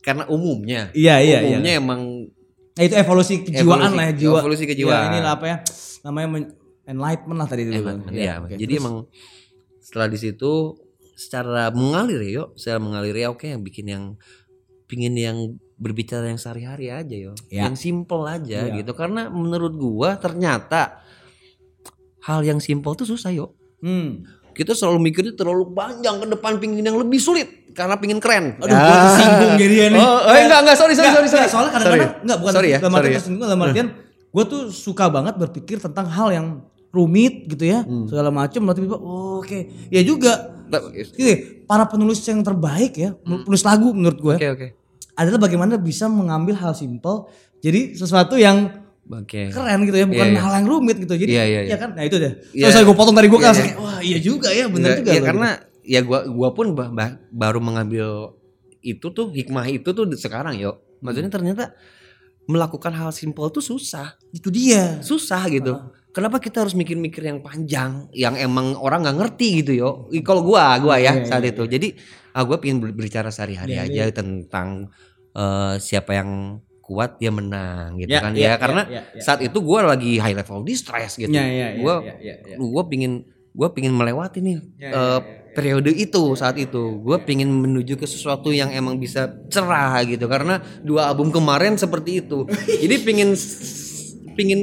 Karena 0.00 0.24
umumnya. 0.26 0.88
Iya 0.92 1.20
iya 1.20 1.38
iya. 1.38 1.38
umumnya 1.46 1.72
emang 1.74 2.02
Nah, 2.70 2.86
itu 2.86 2.96
evolusi 2.96 3.34
kejiwaan 3.42 3.60
Evolusi- 3.82 3.96
lah 3.98 4.04
ya, 4.06 4.12
jiwa. 4.14 4.38
evolusi 4.40 4.64
kejiwaan. 4.64 5.02
Ya, 5.02 5.08
ini 5.10 5.18
lah 5.20 5.32
apa 5.36 5.44
ya? 5.44 5.56
Namanya 6.02 6.28
men- 6.30 6.52
enlightenment 6.84 7.38
lah 7.38 7.46
tadi 7.46 7.62
dulu. 7.62 7.76
emang 7.78 7.98
kan. 8.02 8.12
ya, 8.12 8.34
oke. 8.38 8.54
jadi 8.54 8.66
Terus- 8.68 8.80
emang 8.80 8.94
setelah 9.80 10.06
di 10.06 10.18
situ 10.18 10.52
secara 11.12 11.68
mengalir 11.70 12.20
ya, 12.20 12.32
yuk, 12.38 12.48
secara 12.54 12.78
mengalir 12.78 13.14
ya 13.14 13.28
oke 13.28 13.44
yang 13.44 13.60
bikin 13.60 13.86
yang 13.86 14.04
pingin 14.86 15.12
yang 15.12 15.38
berbicara 15.76 16.26
yang 16.26 16.36
sehari-hari 16.36 16.88
aja 16.88 17.12
yo, 17.12 17.32
Ya. 17.46 17.64
yang 17.64 17.74
simple 17.74 18.24
aja 18.24 18.64
Ya. 18.64 18.74
gitu. 18.74 18.92
Karena 18.92 19.28
menurut 19.28 19.72
gua 19.72 20.16
ternyata 20.16 21.00
hal 22.22 22.40
yang 22.42 22.58
simple 22.58 22.92
tuh 22.94 23.06
susah 23.06 23.30
yo. 23.30 23.56
Hmm. 23.80 24.24
Kita 24.50 24.74
selalu 24.74 24.98
mikirnya 25.02 25.32
terlalu 25.32 25.70
panjang 25.70 26.18
ke 26.18 26.26
depan 26.28 26.58
pingin 26.58 26.82
yang 26.82 26.96
lebih 26.96 27.16
sulit 27.16 27.48
karena 27.70 27.96
pingin 27.96 28.18
keren. 28.18 28.58
Aduh, 28.58 28.68
gua 28.68 28.96
tersinggung 29.06 29.54
jadi 29.56 29.74
ya 29.74 29.86
nih. 29.90 30.00
Oh, 30.00 30.18
oh, 30.20 30.34
enggak 30.34 30.60
enggak 30.60 30.76
sorry 30.76 30.92
sorry 30.92 31.06
Nggak, 31.06 31.16
sorry 31.16 31.28
sorry. 31.28 31.40
nggak, 31.40 31.50
soalnya 31.50 31.70
kadang-kadang 31.70 32.00
Sorry. 32.02 32.24
enggak 32.24 32.38
bukan 32.38 32.52
sorry 32.52 32.68
ya, 32.68 32.78
dalam 32.78 32.90
sorry 32.90 33.00
artian 33.00 33.12
ya. 33.12 33.18
tersinggung, 33.18 33.42
dalam 33.46 33.62
artian 33.62 33.88
gue 34.30 34.44
tuh 34.44 34.62
suka 34.68 35.06
banget 35.06 35.34
berpikir 35.36 35.76
tentang 35.76 36.06
hal 36.06 36.28
yang 36.30 36.46
rumit 36.88 37.46
gitu 37.46 37.64
ya 37.64 37.82
Hmm. 37.82 38.06
segala 38.06 38.30
macam 38.30 38.60
lalu 38.60 38.74
tiba-tiba 38.76 38.98
oh, 38.98 39.38
oke 39.38 39.58
ya 39.88 40.02
juga 40.02 40.56
Gini, 41.10 41.34
para 41.64 41.82
penulis 41.84 42.22
yang 42.22 42.38
terbaik 42.40 42.94
ya 42.94 43.10
penulis 43.16 43.60
lagu 43.60 43.90
menurut 43.90 44.18
gue 44.18 44.34
Hmm. 44.34 44.42
Oke 44.44 44.48
oke. 44.48 44.66
adalah 45.14 45.40
bagaimana 45.40 45.74
bisa 45.76 46.06
mengambil 46.06 46.54
hal 46.54 46.72
simpel 46.72 47.26
jadi 47.58 47.92
sesuatu 47.92 48.34
yang 48.34 48.70
Oke. 49.04 49.50
keren 49.50 49.82
gitu 49.82 49.96
ya 49.96 50.06
bukan 50.06 50.22
Iya, 50.24 50.32
iya. 50.32 50.40
hal 50.40 50.52
yang 50.56 50.66
rumit 50.66 50.96
gitu 50.96 51.10
jadi 51.12 51.32
Iya, 51.32 51.44
iya, 51.44 51.60
ya 51.60 51.66
iya. 51.66 51.76
kan 51.76 51.90
nah 51.92 52.02
itu 52.02 52.16
deh 52.16 52.32
Iya. 52.52 52.70
terus 52.70 52.84
gue 52.84 52.94
potong 52.94 53.12
tadi 53.12 53.26
gue 53.26 53.34
Iya, 53.34 53.42
kan 53.42 53.52
iya. 53.52 53.62
kayak, 53.64 53.76
wah 53.76 53.98
iya 54.00 54.18
juga 54.18 54.48
ya 54.48 54.64
benar 54.64 54.88
Enggak, 54.88 54.98
juga 55.00 55.10
ya 55.10 55.18
loh, 55.18 55.26
karena 55.26 55.48
ya 55.82 56.00
gua 56.00 56.20
gua 56.24 56.48
pun 56.50 56.66
bah- 56.70 56.88
bah- 56.88 57.18
baru 57.28 57.58
mengambil 57.58 58.06
itu 58.80 59.06
tuh 59.08 59.26
hikmah 59.28 59.66
itu 59.66 59.88
tuh 59.88 60.06
sekarang 60.14 60.54
yo. 60.54 60.78
Maksudnya 61.00 61.28
ternyata 61.28 61.74
melakukan 62.50 62.92
hal 62.92 63.10
simpel 63.14 63.46
tuh 63.54 63.62
susah. 63.62 64.18
itu 64.34 64.48
dia 64.50 64.98
Susah 65.02 65.42
gitu. 65.50 65.72
Kenapa 66.10 66.42
kita 66.42 66.66
harus 66.66 66.74
mikir-mikir 66.74 67.22
yang 67.22 67.38
panjang 67.38 68.10
yang 68.10 68.34
emang 68.34 68.74
orang 68.74 69.06
nggak 69.06 69.16
ngerti 69.22 69.62
gitu 69.62 69.72
yo. 69.78 69.90
Kalau 70.26 70.42
gua 70.42 70.74
gua 70.82 70.98
ya 70.98 71.22
Iya, 71.22 71.26
saat 71.26 71.42
iya, 71.46 71.54
itu. 71.54 71.62
Jadi 71.70 71.88
ah 72.34 72.42
gua 72.42 72.58
pengen 72.58 72.82
ber- 72.82 72.94
berbicara 72.94 73.30
sehari-hari 73.30 73.78
Iya, 73.78 73.86
aja 73.86 74.02
tentang 74.22 74.90
eh, 75.34 75.74
siapa 75.78 76.12
yang 76.18 76.30
kuat 76.82 77.22
dia 77.22 77.30
menang 77.30 77.94
gitu 78.02 78.10
Ya, 78.10 78.18
kan 78.18 78.32
ya, 78.34 78.50
ya, 78.50 78.52
karena 78.58 78.82
ya, 78.90 78.98
ya, 78.98 79.02
ya. 79.14 79.22
saat 79.22 79.40
itu 79.46 79.58
gua 79.62 79.86
lagi 79.86 80.18
high 80.18 80.34
level 80.34 80.66
distress 80.66 81.14
gitu. 81.14 81.30
ya 81.30 81.46
ya 81.46 81.70
ya 81.70 81.78
gua 81.78 81.94
ya, 82.02 82.14
ya, 82.18 82.34
ya. 82.50 82.56
gue 82.58 82.82
pingin 82.90 83.12
gue 83.50 83.68
pingin 83.74 83.94
melewati 83.94 84.38
nih 84.42 84.58
Ya, 84.78 84.90
eh, 84.90 85.20
ya, 85.22 85.22
ya, 85.22 85.39
periode 85.50 85.90
itu 85.90 86.22
saat 86.34 86.56
itu. 86.56 86.98
gue 86.98 87.16
pingin 87.20 87.48
menuju 87.48 87.94
ke 87.94 88.04
sesuatu 88.04 88.50
yang 88.50 88.70
emang 88.70 88.96
bisa 88.96 89.28
cerah 89.48 89.98
gitu 90.02 90.26
karena 90.26 90.58
dua 90.80 91.06
album 91.06 91.30
kemarin 91.30 91.74
seperti 91.74 92.20
itu. 92.20 92.46
Jadi 92.82 92.94
pingin 93.00 93.30
pingin 94.32 94.60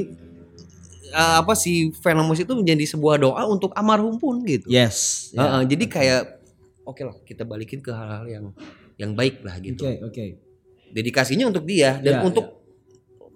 eh, 1.10 1.34
apa 1.38 1.52
si 1.52 1.92
Venomous 2.00 2.40
itu 2.40 2.52
menjadi 2.52 2.84
sebuah 2.88 3.16
doa 3.16 3.42
untuk 3.46 3.72
almarhum 3.72 4.16
pun 4.16 4.40
gitu. 4.44 4.68
Yes 4.68 5.30
ya. 5.32 5.44
Heeh, 5.44 5.62
jadi 5.68 5.84
kayak 5.86 6.22
oke 6.84 7.02
lah 7.04 7.16
kita 7.22 7.44
balikin 7.44 7.80
ke 7.80 7.92
hal-hal 7.92 8.26
yang 8.26 8.44
yang 8.96 9.12
baik 9.12 9.44
lah 9.44 9.56
gitu. 9.60 9.84
Oke 9.84 10.00
oke. 10.02 10.24
Dedikasinya 10.88 11.52
untuk 11.52 11.68
dia 11.68 12.00
dan 12.00 12.20
Ya, 12.20 12.20
untuk 12.24 12.64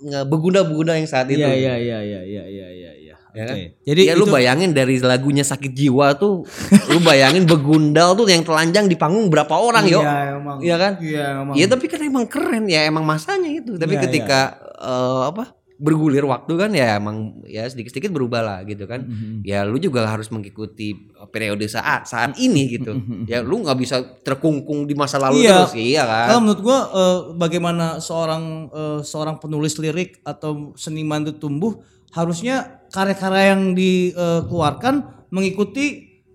nge- 0.03 0.24
begunda-begunda 0.24 0.96
yang 0.96 1.05
saat 1.07 1.28
itu. 1.28 1.38
Iya 1.38 1.53
iya 1.53 1.74
iya 1.76 1.98
iya 2.00 2.20
iya 2.24 2.44
iya 2.48 2.66
iya 2.68 2.90
iya. 2.96 3.01
Ya 3.33 3.45
kan? 3.45 3.55
Oke. 3.55 3.64
Jadi 3.83 4.01
ya 4.05 4.12
lu 4.12 4.24
itu- 4.24 4.33
bayangin 4.33 4.70
dari 4.70 4.97
lagunya 4.99 5.41
sakit 5.43 5.72
jiwa 5.72 6.14
tuh 6.14 6.45
lu 6.87 6.99
bayangin 7.01 7.45
begundal 7.45 8.12
tuh 8.12 8.26
yang 8.26 8.41
telanjang 8.41 8.85
di 8.85 8.95
panggung 8.95 9.26
berapa 9.26 9.53
orang 9.53 9.85
yo 9.87 9.99
Iya 9.99 10.12
emang. 10.35 10.57
Iya 10.59 10.76
kan 10.76 10.93
Iya 10.99 11.24
emang. 11.39 11.55
Iya 11.55 11.66
tapi 11.66 11.85
kan 11.87 12.01
emang 12.01 12.24
keren 12.26 12.64
ya 12.66 12.85
emang 12.85 13.03
masanya 13.03 13.49
itu 13.49 13.74
tapi 13.74 13.95
Iya, 13.95 14.03
ketika 14.03 14.41
eh, 14.76 15.22
apa 15.26 15.45
bergulir 15.74 16.22
waktu 16.22 16.53
kan 16.55 16.70
ya 16.70 16.95
emang 16.95 17.43
ya 17.43 17.64
sedikit-sedikit 17.64 18.11
berubah 18.11 18.39
lah 18.39 18.59
gitu 18.62 18.87
kan 18.87 19.03
Mhm. 19.03 19.43
ya 19.43 19.64
lu 19.64 19.74
juga 19.76 20.07
harus 20.07 20.30
mengikuti 20.30 20.95
periode 21.26 21.66
saat 21.66 22.07
saat 22.07 22.39
ini 22.39 22.70
gitu 22.70 22.95
ya 23.24 23.43
lu 23.43 23.59
nggak 23.59 23.74
bisa 23.76 23.99
terkungkung 24.22 24.85
di 24.85 24.95
masa 24.95 25.18
lalu 25.18 25.43
Iya. 25.43 25.66
terus 25.66 25.74
iya 25.74 26.03
kan 26.05 26.26
Kalau 26.28 26.41
menurut 26.41 26.61
gua 26.61 26.78
eh, 26.87 27.18
bagaimana 27.35 27.87
seorang 27.99 28.45
eh, 28.70 29.01
seorang 29.03 29.37
penulis 29.37 29.74
lirik 29.76 30.22
atau 30.22 30.70
seniman 30.76 31.24
itu 31.24 31.35
tumbuh 31.37 31.74
harusnya 32.12 32.56
karya-karya 32.88 33.44
yang 33.50 33.62
dikeluarkan 33.72 34.94
mengikuti 35.28 35.86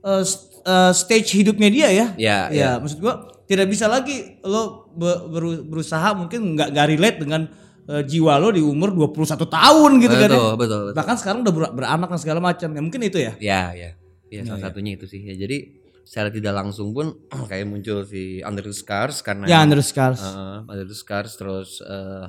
st- 0.02 0.62
eh, 0.64 0.92
stage 0.92 1.30
hidupnya 1.36 1.70
dia 1.70 1.88
ya. 1.90 2.08
Ya, 2.18 2.38
ya. 2.50 2.70
maksud 2.78 2.98
gua 2.98 3.14
tidak 3.46 3.70
bisa 3.70 3.88
lagi 3.88 4.42
lo 4.42 4.92
be- 4.92 5.24
beru- 5.30 5.64
berusaha 5.64 6.12
mungkin 6.12 6.58
nggak 6.58 6.74
nggak 6.74 6.88
relate 6.90 7.18
dengan 7.22 7.42
eh, 7.88 8.04
jiwa 8.04 8.36
lo 8.36 8.50
di 8.50 8.60
umur 8.60 8.92
21 8.92 9.48
tahun 9.48 9.92
gitu 9.98 10.12
kan 10.14 10.28
ya. 10.28 10.36
betul 10.36 10.52
betul 10.56 10.80
betul 10.84 10.96
Bahkan 10.96 11.16
sekarang 11.16 11.40
udah 11.42 11.54
ber- 11.54 11.74
beranak 11.74 12.08
dan 12.10 12.20
segala 12.20 12.40
macam. 12.42 12.70
Ya 12.70 12.82
mungkin 12.82 13.02
itu 13.02 13.18
ya. 13.18 13.32
Ya, 13.40 13.64
ya. 13.72 13.92
Ya, 14.28 14.44
salah 14.44 14.60
satunya 14.68 15.00
itu 15.00 15.08
sih. 15.08 15.24
Ya, 15.24 15.40
jadi 15.40 15.72
secara 16.04 16.28
tidak 16.28 16.52
langsung 16.52 16.92
pun 16.92 17.16
kayak 17.48 17.64
muncul 17.64 18.04
si 18.04 18.44
Under 18.44 18.60
the 18.62 18.76
Scars 18.76 19.22
karena 19.22 19.48
Ya 19.48 19.62
Under 19.62 19.80
the 19.80 19.86
Scars. 19.86 20.20
Heeh, 20.20 20.58
Under 20.66 20.84
the 20.84 20.98
Scars 20.98 21.32
terus 21.36 21.80
eh 21.80 22.26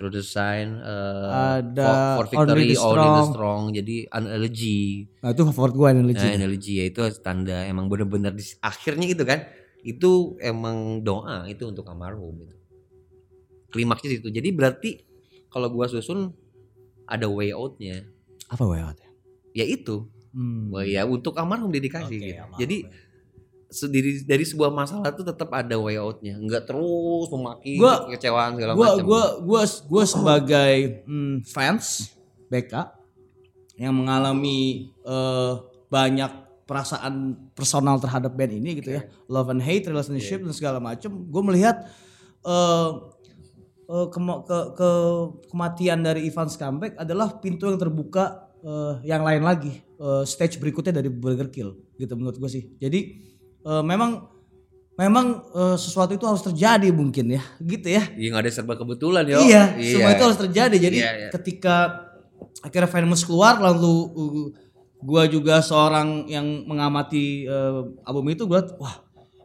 Through 0.00 0.16
the 0.16 0.24
Sign 0.24 0.80
eh, 0.80 1.28
Ada 1.60 2.16
For, 2.16 2.24
for 2.24 2.48
Only 2.48 2.72
Victory 2.72 2.72
the 2.72 2.78
Only 2.80 3.08
the 3.12 3.20
Strong. 3.20 3.28
Strong 3.36 3.60
jadi 3.76 3.96
Analogy 4.08 4.80
Nah 5.20 5.28
itu 5.36 5.42
favorit 5.52 5.74
gue 5.76 5.88
analogy. 5.92 6.24
Nah, 6.24 6.36
analogy 6.40 6.72
ya 6.80 6.84
itu 6.88 7.00
tanda 7.20 7.68
emang 7.68 7.92
bener-bener 7.92 8.32
di 8.32 8.40
akhirnya 8.64 9.04
itu 9.12 9.28
kan 9.28 9.44
itu 9.84 10.36
emang 10.40 11.04
doa 11.04 11.44
itu 11.44 11.68
untuk 11.68 11.84
almarhum 11.88 12.40
gitu. 12.40 12.56
Klimaksnya 13.70 14.18
itu. 14.18 14.28
Jadi 14.28 14.48
berarti 14.50 14.90
kalau 15.48 15.70
gua 15.70 15.86
susun 15.86 16.32
ada 17.06 17.26
way 17.30 17.54
outnya. 17.54 18.04
Apa 18.50 18.64
way 18.66 18.82
out? 18.82 18.98
Ya 19.52 19.64
itu. 19.66 20.10
Hmm. 20.30 20.70
Ya 20.86 21.06
untuk 21.06 21.34
almarhum 21.38 21.70
dedikasi 21.70 22.16
Oke, 22.18 22.26
gitu. 22.32 22.40
almarhum. 22.40 22.60
Jadi 22.64 22.76
se- 22.88 23.09
dari 23.70 24.22
dari 24.22 24.42
sebuah 24.42 24.68
masalah 24.68 25.10
tuh 25.10 25.22
tetap 25.22 25.46
ada 25.50 25.78
way 25.78 25.94
outnya, 25.94 26.34
nggak 26.36 26.66
terus 26.66 27.30
memaki 27.30 27.78
Gua- 27.78 28.06
kekecewaan 28.06 28.58
segala 28.58 28.72
Gua 28.74 28.88
macam. 28.92 29.04
gua 29.06 29.22
gua 29.40 29.62
gua 29.86 30.04
sebagai 30.04 30.74
hmm, 31.04 31.46
fans 31.46 32.10
BK 32.46 32.74
yang 33.78 33.94
mengalami 33.94 34.90
eh, 35.00 35.52
banyak 35.86 36.32
perasaan 36.66 37.34
personal 37.50 37.98
terhadap 37.98 38.30
band 38.30 38.54
ini 38.54 38.78
gitu 38.78 38.94
ya, 38.94 39.02
love 39.26 39.50
and 39.50 39.58
hate, 39.58 39.86
relationship 39.86 40.38
dan 40.38 40.54
segala 40.54 40.78
macam. 40.78 41.10
Gue 41.26 41.42
melihat 41.42 41.82
eh 42.40 42.88
eh, 43.86 44.06
kema- 44.08 44.42
ke, 44.42 44.58
ke 44.74 44.90
kematian 45.46 45.98
dari 46.00 46.26
Ivan 46.26 46.46
Skambek 46.46 46.94
adalah 46.94 47.38
pintu 47.38 47.66
yang 47.66 47.74
terbuka 47.74 48.50
eh, 48.60 48.94
yang 49.04 49.22
lain 49.22 49.42
lagi 49.42 49.82
eh, 49.82 50.22
stage 50.22 50.58
berikutnya 50.58 50.94
dari 50.94 51.10
Burger 51.10 51.50
Kill 51.50 51.74
gitu 51.96 52.14
menurut 52.14 52.38
gue 52.38 52.48
sih 52.48 52.62
jadi 52.78 53.18
eh, 53.62 53.82
memang 53.82 54.10
memang 54.94 55.26
eh, 55.50 55.76
sesuatu 55.76 56.12
itu 56.12 56.24
harus 56.24 56.42
terjadi 56.42 56.88
mungkin 56.90 57.32
ya 57.32 57.42
gitu 57.58 57.88
ya 57.88 58.04
Iya 58.12 58.26
nggak 58.30 58.42
ada 58.44 58.52
serba 58.52 58.74
kebetulan 58.74 59.24
ya. 59.24 59.36
iya 59.40 59.62
semua 59.78 60.12
itu 60.12 60.22
harus 60.22 60.38
terjadi 60.38 60.76
jadi 60.76 60.96
Iya, 60.98 61.10
iya. 61.16 61.28
ketika 61.32 62.06
akhirnya 62.60 62.88
Venomous 62.88 63.24
keluar 63.24 63.56
lalu 63.56 63.94
uh, 64.10 64.48
gua 65.00 65.24
juga 65.24 65.60
seorang 65.60 66.26
yang 66.26 66.44
mengamati 66.64 67.44
eh, 67.44 67.80
album 68.04 68.28
itu 68.28 68.44
gua 68.44 68.60
wah 68.76 69.00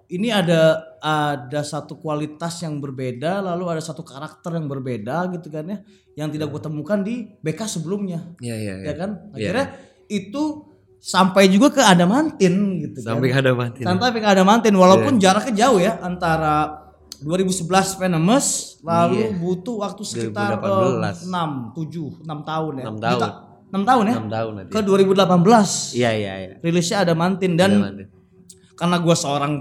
ini 0.06 0.30
ada 0.30 0.84
ada 1.00 1.62
satu 1.64 1.98
kualitas 1.98 2.62
yang 2.62 2.78
berbeda 2.78 3.42
lalu 3.42 3.72
ada 3.72 3.82
satu 3.82 4.04
karakter 4.04 4.54
yang 4.54 4.68
berbeda 4.68 5.32
gitu 5.34 5.50
kan 5.50 5.66
ya 5.66 5.78
yang 6.16 6.30
tidak 6.30 6.48
gue 6.48 6.62
temukan 6.62 7.02
di 7.02 7.26
BK 7.42 7.66
sebelumnya 7.66 8.22
Iya 8.38 8.56
iya. 8.56 8.74
ya 8.86 8.94
kan 8.94 9.10
Iya. 9.34 9.50
akhirnya 9.50 9.66
itu 10.08 10.44
sampai 10.98 11.48
juga 11.48 11.70
ke 11.70 11.82
Adamantin 11.82 12.54
gitu 12.82 12.98
Sampai 13.00 13.30
kan 13.30 13.40
ada 13.40 13.52
mati. 13.54 13.82
sampai 13.82 14.10
ke 14.12 14.28
Adamantin 14.28 14.74
walaupun 14.74 15.16
Iya. 15.16 15.22
jaraknya 15.30 15.54
jauh 15.56 15.80
ya 15.80 15.94
antara 16.00 16.82
2011 17.18 17.66
Venomous 17.96 18.48
lalu 18.82 19.18
Iya. 19.24 19.30
butuh 19.38 19.76
waktu 19.80 20.02
sekitar 20.04 20.58
2018. 20.58 21.26
6 21.26 21.72
7 21.72 22.22
6 22.22 22.40
tahun 22.44 22.72
ya 22.74 22.84
Enam 22.84 22.98
tahun. 22.98 23.22
6 23.66 23.82
tahun 23.82 24.04
ya 24.04 24.16
6 24.16 24.30
tahun 24.30 24.52
nanti. 24.56 24.72
ke 24.72 24.80
2018 24.82 25.94
Iya 25.94 26.12
iya 26.12 26.34
iya. 26.38 26.54
rilisnya 26.60 26.98
Adamantin 27.02 27.54
dan 27.54 27.72
Adamantin. 27.74 28.08
karena 28.74 28.98
gua 28.98 29.16
seorang 29.16 29.54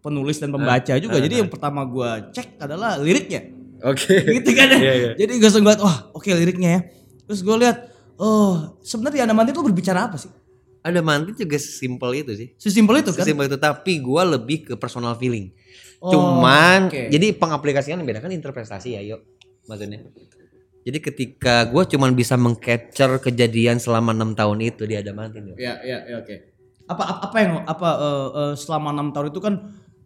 penulis 0.00 0.36
dan 0.36 0.48
pembaca 0.48 0.92
juga 0.96 1.16
jadi 1.16 1.34
yang 1.38 1.48
pertama 1.48 1.80
gua 1.82 2.28
cek 2.28 2.58
adalah 2.58 2.96
liriknya 2.96 3.50
Oke. 3.82 4.16
gitu 4.40 4.50
kan 4.50 4.68
ya. 4.70 4.78
Iya, 4.78 4.92
iya. 4.94 5.10
Jadi 5.14 5.32
gue 5.34 5.44
langsung 5.44 5.60
ngeliat, 5.60 5.76
wah 5.76 6.08
oke 6.10 6.24
liriknya 6.26 6.70
ya. 6.70 6.80
Terus 7.26 7.40
gue 7.40 7.56
lihat, 7.58 7.84
oh 8.16 8.80
sebenarnya 8.80 9.28
Adamantin 9.28 9.52
itu 9.52 9.60
berbicara 9.60 10.08
apa 10.08 10.16
sih? 10.16 10.32
Adamantin 10.84 11.32
juga 11.32 11.56
simpel 11.56 12.10
itu 12.20 12.32
sih. 12.36 12.48
Sesimpel 12.60 13.00
itu 13.00 13.10
kan? 13.10 13.24
Sesimpel 13.24 13.48
itu 13.48 13.56
tapi 13.56 14.04
gua 14.04 14.28
lebih 14.28 14.68
ke 14.68 14.74
personal 14.76 15.16
feeling. 15.16 15.48
Oh, 15.96 16.12
Cuman 16.12 16.92
oke. 16.92 17.08
jadi 17.08 17.32
pengaplikasian 17.32 17.96
yang 17.96 18.04
beda 18.04 18.20
kan 18.20 18.28
interpretasi 18.28 18.92
ya 18.92 19.00
yuk 19.00 19.24
maksudnya. 19.64 20.04
Jadi 20.84 20.98
ketika 21.00 21.64
gua 21.72 21.88
cuman 21.88 22.12
bisa 22.12 22.36
mengcapture 22.36 23.16
kejadian 23.16 23.80
selama 23.80 24.12
enam 24.12 24.36
tahun 24.36 24.60
itu 24.60 24.84
di 24.84 25.00
Adamantin 25.00 25.50
yuk. 25.50 25.56
Ya, 25.56 25.80
ya, 25.80 26.04
ya 26.04 26.20
oke. 26.20 26.52
Apa 26.84 27.02
apa 27.08 27.20
apa 27.32 27.36
yang 27.40 27.52
apa 27.64 27.88
eh, 27.96 28.28
eh, 28.36 28.52
selama 28.60 28.92
enam 28.92 29.08
tahun 29.08 29.32
itu 29.32 29.40
kan 29.40 29.54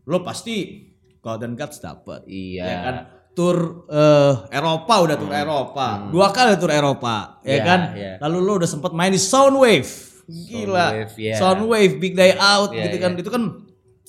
lo 0.07 0.23
pasti 0.23 0.87
Golden 1.19 1.59
Guts 1.59 1.83
dapat. 1.83 2.23
Iya. 2.31 2.63
Ya 2.63 2.77
kan? 2.87 2.97
Tur 3.35 3.87
eh, 3.91 4.35
Eropa 4.55 4.95
udah 5.03 5.17
tur 5.19 5.35
Eropa. 5.35 6.07
Dua 6.15 6.31
kali 6.31 6.55
tur 6.55 6.71
Eropa, 6.71 7.43
ya 7.43 7.59
Iya, 7.59 7.63
kan? 7.67 7.81
iya. 7.99 8.13
Lalu 8.23 8.37
lu 8.39 8.53
udah 8.63 8.71
sempat 8.71 8.95
main 8.95 9.11
di 9.11 9.19
Soundwave. 9.19 10.08
Gila. 10.29 10.93
Soundwave, 10.93 11.13
iya. 11.17 11.35
Soundwave 11.35 11.95
Big 11.97 12.13
Day 12.13 12.37
Out 12.37 12.71
Iya, 12.71 12.85
gitu 12.85 12.97
kan. 13.01 13.13
Itu 13.17 13.31
kan 13.33 13.43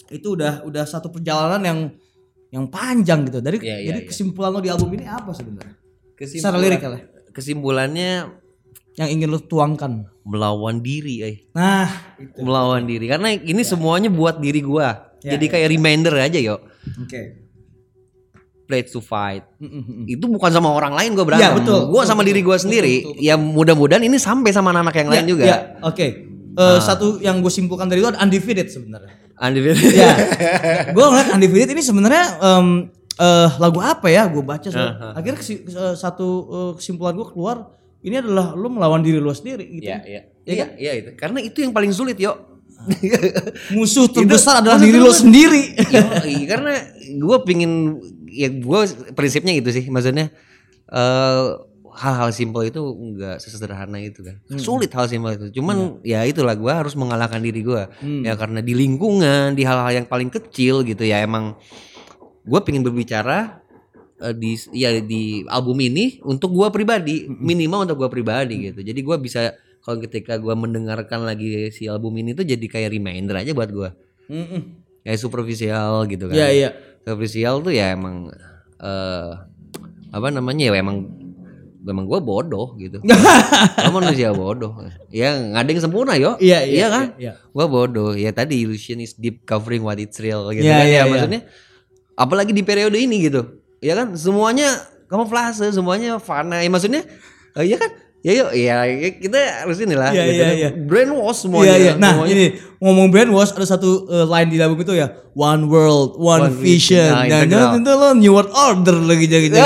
itu 0.10 0.28
udah 0.36 0.68
udah 0.68 0.84
satu 0.84 1.08
perjalanan 1.08 1.64
yang 1.64 1.80
yang 2.52 2.66
panjang 2.68 3.24
gitu. 3.24 3.40
Dari 3.40 3.58
Iya, 3.58 3.78
iya, 3.80 3.88
jadi 3.90 4.00
kesimpulan 4.04 4.52
lo 4.52 4.60
di 4.60 4.68
album 4.68 4.92
ini 4.92 5.08
apa 5.08 5.32
sebenarnya? 5.32 5.80
Kesimpulan- 6.14 6.44
Secara 6.44 6.58
lirik 6.60 6.82
ya. 6.82 6.90
Kesimpulannya 7.32 8.12
Yang 9.00 9.10
ingin 9.16 9.28
lo 9.32 9.40
tuangkan. 9.40 10.12
melawan 10.28 10.84
diri, 10.84 11.24
eh. 11.24 11.36
Nah, 11.56 11.88
itu. 12.20 12.44
Melawan 12.44 12.84
diri. 12.84 13.08
Karena 13.08 13.32
ini 13.32 13.64
semuanya 13.64 14.12
buat 14.12 14.38
diri 14.38 14.60
gua. 14.60 15.16
Ya, 15.24 15.34
Jadi 15.34 15.48
kayak 15.48 15.72
reminder 15.72 16.14
aja, 16.16 16.36
yo. 16.36 16.60
Oke. 17.00 17.39
Play 18.70 18.86
to 18.86 19.02
fight. 19.02 19.50
Mm-mm. 19.58 20.06
Itu 20.06 20.30
bukan 20.30 20.48
sama 20.48 20.70
orang 20.70 20.94
lain 20.94 21.12
gua 21.12 21.26
berantem. 21.26 21.42
Iya, 21.42 21.58
betul. 21.58 21.90
Betul, 21.90 22.04
sama 22.06 22.22
betul, 22.22 22.30
diri 22.30 22.42
gua 22.42 22.54
betul, 22.54 22.64
sendiri. 22.64 22.96
betul, 23.02 23.14
Ya 23.18 23.34
mudah-mudahan 23.34 24.04
ini 24.04 24.16
sampai 24.16 24.54
sama 24.54 24.70
anak-anak 24.70 24.94
yang 24.96 25.10
lain 25.10 25.20
Ya, 25.20 25.28
juga. 25.28 25.44
ya, 25.44 25.58
Oke. 25.82 26.08
Eh, 26.52 26.80
Satu 26.80 27.18
yang 27.18 27.40
gue 27.40 27.50
simpulkan 27.50 27.88
dari 27.88 28.00
itu 28.00 28.10
undefeated 28.12 28.68
sebenarnya. 28.68 29.10
Undefeated. 29.36 29.90
ya. 29.92 30.12
gue 30.94 31.02
ngeliat 31.02 31.30
undefeated 31.32 31.70
ini 31.72 31.80
sebenarnya 31.80 32.24
em, 32.38 32.68
eh, 33.16 33.50
lagu 33.56 33.80
apa 33.80 34.06
ya? 34.06 34.28
Gue 34.28 34.44
baca. 34.44 34.68
so- 34.68 34.78
Akhirnya 35.16 35.40
kesi- 35.40 35.64
eh, 35.64 35.96
satu 35.96 36.28
eh, 36.46 36.72
kesimpulan 36.76 37.16
gue 37.16 37.26
keluar 37.26 37.74
ini 38.00 38.16
adalah 38.16 38.54
lu 38.54 38.70
melawan 38.70 39.00
diri 39.00 39.18
lu 39.18 39.32
sendiri 39.32 39.66
gitu. 39.72 39.88
Iya, 39.88 39.98
iya. 40.04 40.22
Iya, 40.46 40.66
iya 40.76 40.92
itu. 40.96 41.10
Karena 41.16 41.40
itu 41.40 41.58
yang 41.60 41.72
paling 41.72 41.90
sulit, 41.90 42.16
yo. 42.16 42.38
Musuh 43.70 44.08
terbesar 44.16 44.60
adalah 44.60 44.76
musuh 44.76 44.86
diri 44.86 44.98
lu 44.98 45.04
terbesar. 45.06 45.22
sendiri. 45.22 45.64
Yoi, 45.86 46.36
karena 46.46 46.72
gue 47.14 47.38
pingin 47.44 47.72
ya 48.32 48.50
gue 48.54 48.80
prinsipnya 49.18 49.54
gitu 49.58 49.70
sih. 49.74 49.86
Maksudnya 49.90 50.30
eh 50.90 51.48
hal-hal 51.90 52.30
simpel 52.32 52.70
itu 52.70 52.80
nggak 52.80 53.44
sesederhana 53.44 54.00
itu 54.00 54.24
kan. 54.24 54.40
Sulit 54.56 54.94
hal 54.94 55.10
simpel 55.10 55.36
itu. 55.36 55.60
Cuman 55.60 56.00
ya 56.06 56.24
itulah 56.24 56.56
gue 56.56 56.72
harus 56.72 56.96
mengalahkan 56.96 57.42
diri 57.44 57.66
gue 57.66 57.84
ya 58.24 58.34
karena 58.40 58.64
di 58.64 58.72
lingkungan 58.78 59.58
di 59.58 59.68
hal-hal 59.68 60.04
yang 60.04 60.08
paling 60.08 60.32
kecil 60.32 60.86
gitu 60.88 61.04
ya 61.04 61.26
emang 61.26 61.60
gue 62.46 62.60
pingin 62.64 62.82
berbicara 62.86 63.60
eh, 64.24 64.34
di 64.34 64.56
ya 64.72 64.96
di 65.04 65.44
album 65.50 65.82
ini 65.84 66.24
untuk 66.24 66.56
gue 66.56 66.68
pribadi. 66.72 67.28
Minimal 67.28 67.90
untuk 67.90 68.06
gue 68.06 68.10
pribadi 68.22 68.72
gitu. 68.72 68.80
Jadi 68.80 69.00
gue 69.04 69.18
bisa 69.20 69.52
kalau 69.84 69.98
ketika 70.06 70.38
gue 70.38 70.54
mendengarkan 70.54 71.26
lagi 71.26 71.72
si 71.74 71.88
album 71.90 72.16
ini 72.20 72.36
tuh 72.36 72.46
jadi 72.46 72.62
kayak 72.62 72.94
reminder 72.94 73.36
aja 73.40 73.56
buat 73.56 73.72
gue 73.72 73.90
Mm-mm. 74.30 74.62
kayak 75.08 75.20
superficial 75.20 76.06
gitu 76.06 76.30
kan. 76.30 76.36
Iya 76.36 76.48
iya. 76.54 76.70
Superficial 77.02 77.64
tuh 77.64 77.74
ya 77.74 77.96
emang 77.96 78.30
eh 78.80 79.32
apa 80.10 80.28
namanya 80.34 80.74
ya 80.74 80.80
emang 80.82 81.06
emang 81.80 82.06
gue 82.06 82.20
bodoh 82.22 82.76
gitu. 82.78 83.00
Gue 83.82 83.92
manusia 83.94 84.30
bodoh. 84.36 84.78
Ya 85.10 85.34
nggak 85.40 85.62
ada 85.64 85.70
yang 85.72 85.82
sempurna 85.82 86.14
yo. 86.20 86.36
Iya 86.38 86.68
iya. 86.68 86.88
kan? 86.92 87.06
Iya. 87.18 87.34
gue 87.40 87.66
bodoh. 87.66 88.14
Ya 88.14 88.30
tadi 88.36 88.62
illusion 88.62 89.00
is 89.02 89.16
deep 89.16 89.48
covering 89.48 89.82
what 89.82 89.98
it's 89.98 90.20
real 90.22 90.46
gitu 90.52 90.68
Iya, 90.68 90.76
kan 90.76 90.86
iya, 90.86 90.92
ya 90.92 91.00
iya. 91.00 91.04
maksudnya 91.10 91.42
apalagi 92.20 92.52
di 92.52 92.62
periode 92.62 93.00
ini 93.00 93.32
gitu. 93.32 93.64
Ya 93.80 93.96
kan? 93.96 94.14
Semuanya 94.14 94.76
kamuflase 95.08 95.72
semuanya 95.72 96.20
fana. 96.20 96.62
Ya 96.62 96.70
maksudnya 96.70 97.08
ya 97.58 97.78
kan 97.80 97.90
ya 98.20 98.32
yuk 98.36 98.50
ya, 98.52 98.76
ya 98.84 99.10
kita 99.16 99.38
harus 99.64 99.80
inilah 99.80 100.10
Iya, 100.10 100.24
gitu 100.26 100.34
kan. 100.38 100.54
iya. 100.54 100.70
brainwash 100.76 101.42
Iya 101.48 101.76
iya. 101.78 101.94
Nah 101.96 102.12
semuanya. 102.20 102.34
ini 102.34 102.46
ngomong 102.78 103.08
brainwash 103.08 103.52
ada 103.52 103.64
satu 103.66 103.90
eh, 104.06 104.26
line 104.26 104.50
di 104.50 104.58
album 104.58 104.76
itu 104.78 104.92
ya 104.92 105.08
one 105.32 105.64
world 105.66 106.16
one, 106.16 106.42
One 106.46 106.54
vision. 106.54 107.00
vision. 107.00 107.10
Nah, 107.10 107.24
Dan 107.26 107.48
integral. 107.48 107.80
itu 107.80 107.92
lo 107.94 108.10
new 108.14 108.32
world 108.34 108.52
order 108.52 108.96
lagi 108.98 109.26
jadi 109.26 109.48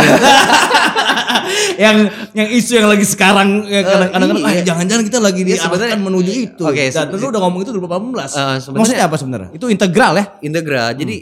yang 1.76 1.98
yang 2.32 2.48
isu 2.48 2.72
yang 2.76 2.88
lagi 2.88 3.04
sekarang 3.04 3.66
ya 3.66 3.82
kadang-kadang 3.82 4.38
iya. 4.40 4.46
ah, 4.46 4.64
jangan-jangan 4.64 5.04
kita 5.04 5.20
lagi 5.20 5.42
Iya, 5.44 5.58
diarahkan 5.60 6.00
menuju 6.00 6.32
itu. 6.32 6.62
Oke, 6.64 6.84
Dan 6.88 7.10
se- 7.10 7.18
lu 7.20 7.26
udah 7.28 7.42
ngomong 7.42 7.62
itu 7.62 7.72
2018. 7.72 7.82
Eh, 8.30 8.58
sebenarnya- 8.60 8.74
Maksudnya 8.76 9.04
apa 9.04 9.16
sebenarnya? 9.18 9.50
Itu 9.52 9.66
integral 9.68 10.14
ya? 10.14 10.26
integral. 10.40 10.88
Hmm. 10.88 11.00
Jadi 11.00 11.16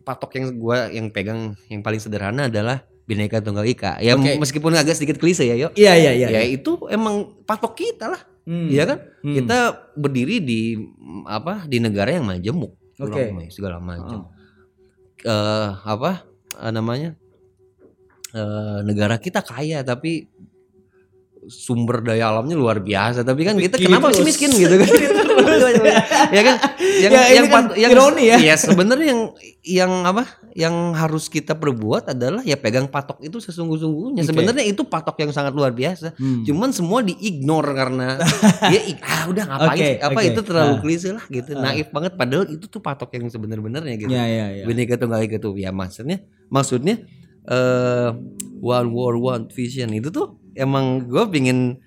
patok 0.00 0.30
yang 0.34 0.46
gua 0.56 0.78
yang 0.88 1.06
pegang 1.08 1.40
yang 1.68 1.80
paling 1.80 2.00
sederhana 2.00 2.48
adalah 2.48 2.82
Bhinneka 3.08 3.40
Tunggal 3.40 3.64
Ika. 3.64 3.96
Ya 4.04 4.20
Oke. 4.20 4.36
meskipun 4.36 4.76
agak 4.76 4.92
sedikit 4.92 5.16
klise 5.16 5.48
ya, 5.48 5.56
yuk. 5.56 5.72
Iya 5.72 5.96
iya 5.96 6.12
iya. 6.12 6.28
Ya 6.28 6.42
itu 6.44 6.76
emang 6.92 7.40
patok 7.48 7.72
kita 7.72 8.12
lah. 8.12 8.20
Hmm. 8.44 8.68
Iya 8.68 8.84
kan? 8.84 8.98
Hmm. 9.24 9.34
Kita 9.40 9.58
berdiri 9.96 10.44
di 10.44 10.76
apa? 11.24 11.64
Di 11.64 11.80
negara 11.80 12.12
yang 12.12 12.28
majemuk. 12.28 12.76
Oke. 13.00 13.32
Lebih, 13.32 13.48
segala 13.48 13.80
macam. 13.80 14.28
Eh 15.24 15.68
apa 15.88 16.28
eh, 16.60 16.72
namanya? 16.72 17.16
Eh 18.36 18.78
negara 18.84 19.16
kita 19.16 19.40
kaya 19.40 19.80
tapi 19.80 20.28
sumber 21.48 22.04
daya 22.04 22.28
alamnya 22.28 22.60
luar 22.60 22.76
biasa 22.76 23.24
tapi 23.24 23.40
kan 23.40 23.56
kita 23.56 23.80
kenapa 23.80 24.12
masih 24.12 24.20
miskin 24.20 24.52
gitu 24.52 24.76
kan 24.76 24.84
ya 26.36 26.42
kan 26.44 26.56
yang 27.00 27.12
Ya, 27.14 27.22
yang 27.32 27.46
kan 27.48 27.54
pat- 27.54 27.76
yang 27.78 27.90
ironi 27.94 28.24
ya. 28.28 28.36
ya 28.42 28.54
sebenarnya 28.58 29.06
yang 29.16 29.22
yang 29.64 29.92
apa 30.04 30.28
yang 30.58 30.74
harus 30.90 31.30
kita 31.30 31.54
perbuat 31.54 32.10
adalah 32.10 32.42
ya 32.42 32.58
pegang 32.58 32.84
patok 32.84 33.22
itu 33.22 33.38
sesungguh-sungguhnya 33.38 34.20
Oke. 34.20 34.28
sebenarnya 34.28 34.66
itu 34.66 34.82
patok 34.82 35.14
yang 35.16 35.30
sangat 35.30 35.54
luar 35.54 35.70
biasa 35.70 36.18
Hmm. 36.18 36.42
cuman 36.42 36.70
semua 36.70 36.98
diignore 37.00 37.70
karena 37.70 38.18
ya 38.74 38.80
ah 38.98 39.22
udah 39.24 39.44
ngapain 39.46 39.78
sih 39.78 39.94
apa 40.00 40.18
oke. 40.18 40.28
itu 40.28 40.40
terlalu 40.42 40.74
Ah. 40.74 40.80
klise 40.80 41.08
lah 41.12 41.24
gitu 41.28 41.50
naif 41.54 41.88
banget 41.88 42.12
padahal 42.12 42.44
itu 42.44 42.66
tuh 42.66 42.80
patok 42.80 43.14
yang 43.14 43.26
sebenar-benarnya 43.28 43.94
gitu 43.96 44.10
Iya 44.10 44.24
iya 44.26 44.46
iya. 44.52 44.64
Bineka 44.66 44.98
Tunggal 44.98 45.22
Ika 45.22 45.38
tuh 45.38 45.54
ya 45.54 45.70
maksudnya 45.70 46.18
maksudnya 46.48 47.06
eh 47.44 48.10
one 48.58 48.88
war 48.90 49.14
one 49.14 49.46
vision 49.48 49.88
itu 49.90 50.10
tuh 50.10 50.26
emang 50.52 51.06
gue 51.06 51.22
pingin 51.28 51.78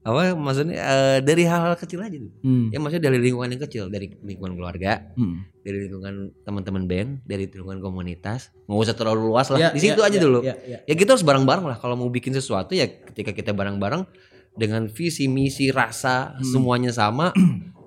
apa 0.00 0.32
maksudnya 0.32 0.76
eh, 0.76 1.18
dari 1.20 1.44
hal-hal 1.44 1.76
kecil 1.76 2.00
aja 2.00 2.16
tuh 2.16 2.32
Hmm. 2.40 2.68
ya 2.68 2.80
maksudnya 2.80 3.04
dari 3.06 3.20
lingkungan 3.20 3.48
yang 3.48 3.62
kecil 3.62 3.84
dari 3.86 4.08
lingkungan 4.18 4.54
keluarga 4.54 5.12
Hmm. 5.12 5.44
dari 5.60 5.84
lingkungan 5.84 6.32
teman-teman 6.40 6.84
band 6.84 7.10
dari 7.22 7.44
lingkungan 7.44 7.78
komunitas 7.78 8.48
nggak 8.64 8.80
usah 8.80 8.94
terlalu 8.94 9.28
luas 9.28 9.48
lah 9.48 9.60
Ya, 9.60 9.68
di 9.70 9.78
situ 9.78 10.00
ya, 10.00 10.08
aja 10.08 10.16
ya, 10.16 10.22
dulu 10.22 10.40
ya, 10.40 10.54
ya. 10.62 10.78
ya 10.82 10.94
kita 10.94 11.12
harus 11.12 11.22
bareng-bareng 11.22 11.66
lah 11.66 11.76
kalau 11.76 11.94
mau 11.94 12.08
bikin 12.08 12.32
sesuatu 12.32 12.72
ya 12.72 12.88
ketika 12.88 13.30
kita 13.30 13.52
bareng-bareng 13.52 14.08
dengan 14.52 14.88
visi 14.88 15.28
misi 15.28 15.68
rasa 15.68 16.32
Hmm. 16.32 16.48
semuanya 16.48 16.90
sama 16.90 17.36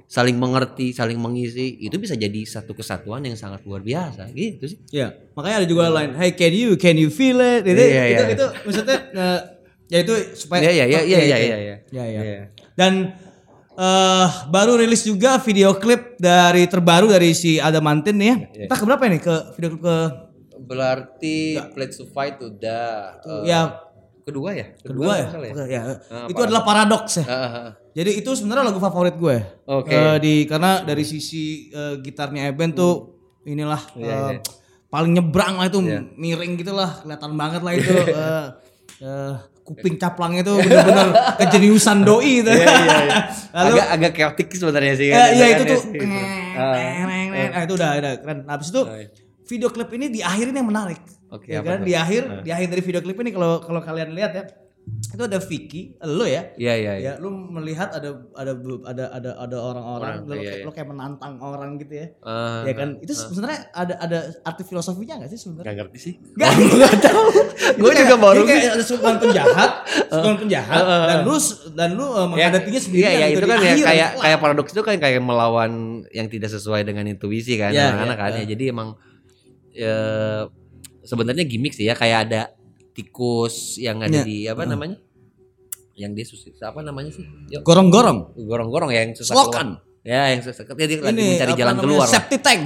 saling 0.05 0.37
mengerti 0.37 0.93
saling 0.93 1.17
mengisi 1.17 1.81
itu 1.81 1.97
bisa 1.97 2.13
jadi 2.13 2.45
satu 2.45 2.71
kesatuan 2.71 3.19
yang 3.19 3.33
sangat 3.33 3.65
luar 3.65 3.81
biasa 3.81 4.29
gitu 4.31 4.69
sih 4.69 4.77
Iya, 4.93 5.09
makanya 5.33 5.55
ada 5.57 5.67
juga 5.67 5.89
line, 5.89 6.13
hey 6.13 6.29
can 6.31 6.53
you, 6.53 6.77
can 6.77 6.93
you 6.93 7.09
feel 7.09 7.41
it? 7.41 7.65
Itu, 7.65 7.73
Iya, 7.73 8.03
itu, 8.05 8.21
iya. 8.21 8.27
itu 8.31 8.45
maksudnya, 8.61 8.97
eh, 9.09 9.39
ya 9.93 9.99
itu 10.01 10.13
supaya. 10.33 10.65
Iya, 10.65 10.71
iya, 10.73 10.85
iya, 10.85 10.99
Oke, 10.99 11.05
iya, 11.05 11.17
oke. 11.17 11.21
iya, 11.21 11.37
iya, 11.37 11.57
iya. 11.61 11.75
Iya, 11.87 12.03
iya. 12.09 12.21
Iya. 12.25 12.41
Dan 12.73 12.93
eh 13.73 14.29
baru 14.47 14.73
rilis 14.75 15.01
juga 15.01 15.37
video 15.39 15.73
klip 15.75 16.17
dari 16.17 16.65
terbaru 16.65 17.05
dari 17.07 17.33
si 17.33 17.57
Adamantin 17.57 18.17
nih 18.17 18.25
ya. 18.25 18.35
Iya. 18.35 18.61
Kita 18.65 18.75
keberapa 18.75 19.03
nih 19.05 19.21
ke 19.21 19.35
video 19.53 19.69
klip 19.71 19.81
ke 19.81 19.97
berarti 20.63 21.37
Pledge 21.69 21.95
to 21.95 22.05
Fight 22.07 22.39
udah 22.39 22.85
eh, 23.19 23.43
ya 23.45 23.61
kedua 24.23 24.49
ya 24.53 24.71
kedua 24.77 25.13
ya? 25.13 25.25
masalah 25.27 25.47
Oke, 25.51 25.65
ya. 25.69 25.81
Ah, 26.07 26.25
itu 26.25 26.37
apa- 26.37 26.47
adalah 26.47 26.63
paradoks 26.63 27.13
ya. 27.19 27.25
Ah, 27.25 27.33
ah, 27.35 27.51
ah. 27.59 27.69
Jadi 27.93 28.11
itu 28.17 28.29
sebenarnya 28.31 28.65
lagu 28.65 28.79
favorit 28.79 29.13
gue. 29.13 29.37
Oke. 29.67 29.91
Eh, 29.91 30.17
di 30.17 30.33
karena 30.43 30.81
dari 30.81 31.03
sisi 31.03 31.43
eh, 31.69 31.99
gitarnya 31.99 32.47
Eben 32.47 32.71
tuh 32.71 33.19
inilah 33.43 33.81
Iya, 33.93 34.07
eh, 34.07 34.29
iya. 34.31 34.39
paling 34.87 35.11
nyebrang 35.11 35.59
lah 35.59 35.67
itu 35.67 35.79
Iya. 35.81 35.99
miring 36.15 36.55
gitu 36.55 36.71
lah, 36.71 37.03
kelihatan 37.03 37.31
banget 37.35 37.61
lah 37.61 37.73
itu. 37.73 37.89
eh, 38.15 38.45
eh, 39.03 39.33
kuping 39.63 39.95
caplangnya 39.95 40.43
itu 40.43 40.53
bener-bener 40.59 41.07
kejeniusan 41.39 42.03
doi 42.03 42.43
itu. 42.43 42.51
Lalu 43.55 43.75
agak 43.79 43.87
agak 43.95 44.11
chaotic 44.13 44.47
sebenarnya 44.51 44.93
sih 44.99 45.07
kan, 45.09 45.19
iya 45.31 45.45
kan, 45.47 45.55
itu 45.55 45.63
ya 45.63 45.71
tuh. 45.71 45.81
Nah, 47.53 47.61
itu 47.63 47.73
udah 47.79 47.89
udah 47.97 48.13
keren. 48.19 48.37
Nah, 48.43 48.53
habis 48.59 48.69
itu 48.69 48.81
iya. 48.85 49.07
video 49.47 49.69
klip 49.71 49.89
ini 49.95 50.05
di 50.11 50.19
akhir 50.21 50.51
ini 50.51 50.57
yang 50.59 50.69
menarik. 50.69 51.01
Oke, 51.33 51.49
ya 51.49 51.65
apa 51.65 51.79
kan? 51.79 51.79
Di 51.81 51.93
akhir, 51.97 52.21
di 52.45 52.49
akhir 52.53 52.67
dari 52.69 52.83
video 52.85 53.01
klip 53.01 53.17
ini 53.23 53.31
kalau 53.33 53.63
kalau 53.63 53.81
kalian 53.81 54.13
lihat 54.13 54.31
ya, 54.37 54.43
itu 55.13 55.23
ada 55.23 55.37
Vicky, 55.37 55.93
lo 56.01 56.25
ya. 56.25 56.51
Iya 56.57 56.73
iya 56.73 56.93
iya. 56.97 57.11
Ya, 57.15 57.21
lu 57.21 57.29
melihat 57.31 57.93
ada 57.93 58.17
ada 58.33 58.51
ada 58.83 59.03
ada 59.13 59.31
ada 59.37 59.57
orang-orang, 59.61 60.25
Orang, 60.25 60.41
iya, 60.41 60.49
kayak, 60.49 60.57
iya. 60.57 60.65
lu 60.65 60.71
kayak 60.73 60.89
menantang 60.89 61.33
orang 61.37 61.77
gitu 61.77 61.93
ya. 62.01 62.07
Ah, 62.25 62.65
ya 62.65 62.73
kan? 62.73 62.89
Itu 62.97 63.13
sebenarnya 63.13 63.59
ada 63.77 63.93
ada 64.01 64.19
arti 64.41 64.63
filosofinya 64.65 65.21
gak 65.21 65.31
sih 65.31 65.39
sebenarnya? 65.39 65.69
nggak 65.69 65.77
ngerti 65.85 65.99
sih. 66.01 66.13
Gak, 66.33 66.51
gak 66.81 66.95
tahu. 67.05 67.25
Gua 67.77 67.91
juga 67.93 68.15
baru 68.17 68.41
Ini 68.41 68.49
kayak 68.49 68.73
ada 68.73 68.85
sukuan 68.85 69.15
penjahat, 69.21 69.71
sukuan 70.17 70.35
penjahat, 70.41 70.81
dan 70.83 71.19
lu 71.21 71.35
dan 71.77 71.89
lu 71.93 72.05
uh, 72.09 72.27
menghadapinya 72.27 72.81
sendirian. 72.81 73.05
Iya, 73.05 73.11
iya 73.13 73.27
gitu 73.29 73.39
itu 73.39 73.47
kan 73.47 73.59
ya 73.61 73.73
kayak 73.85 74.09
kayak 74.17 74.37
paradoks 74.41 74.71
itu 74.73 74.81
kan 74.81 74.95
kayak 74.97 75.21
melawan 75.21 75.71
yang 76.09 76.27
tidak 76.27 76.49
sesuai 76.49 76.81
dengan 76.83 77.05
intuisi 77.05 77.55
kan 77.61 77.69
Iya, 77.69 77.93
anak-anak 77.93 78.17
iya, 78.17 78.23
kan 78.25 78.31
ya. 78.33 78.45
Jadi 78.49 78.63
emang 78.73 78.89
ya 79.73 79.97
sebenarnya 81.05 81.45
gimmick 81.45 81.77
sih 81.77 81.85
ya 81.85 81.93
kayak 81.93 82.29
ada 82.29 82.41
tikus 82.93 83.55
yang 83.75 83.99
ada 83.99 84.13
Iya. 84.15 84.23
di 84.23 84.37
apa 84.45 84.63
namanya? 84.63 84.97
Yang 85.93 86.11
dia 86.13 86.25
susah 86.27 86.67
apa 86.69 86.81
namanya 86.81 87.11
sih? 87.11 87.25
Gorong-gorong, 87.59 88.33
gorong-gorong 88.39 88.89
ya 88.89 89.03
yang 89.03 89.13
susah 89.13 89.33
Selokan. 89.35 89.77
keluar. 89.77 89.91
Ya 90.03 90.27
yang 90.29 90.41
se- 90.41 90.51
dia 90.51 90.83
dia 90.85 90.99
lagi 90.99 91.15
Ini 91.15 91.23
mencari 91.31 91.53
jalan 91.53 91.73
namanya, 91.73 91.79
keluar. 91.81 92.05
lah. 92.05 92.13
Septic 92.13 92.41
tank. 92.43 92.61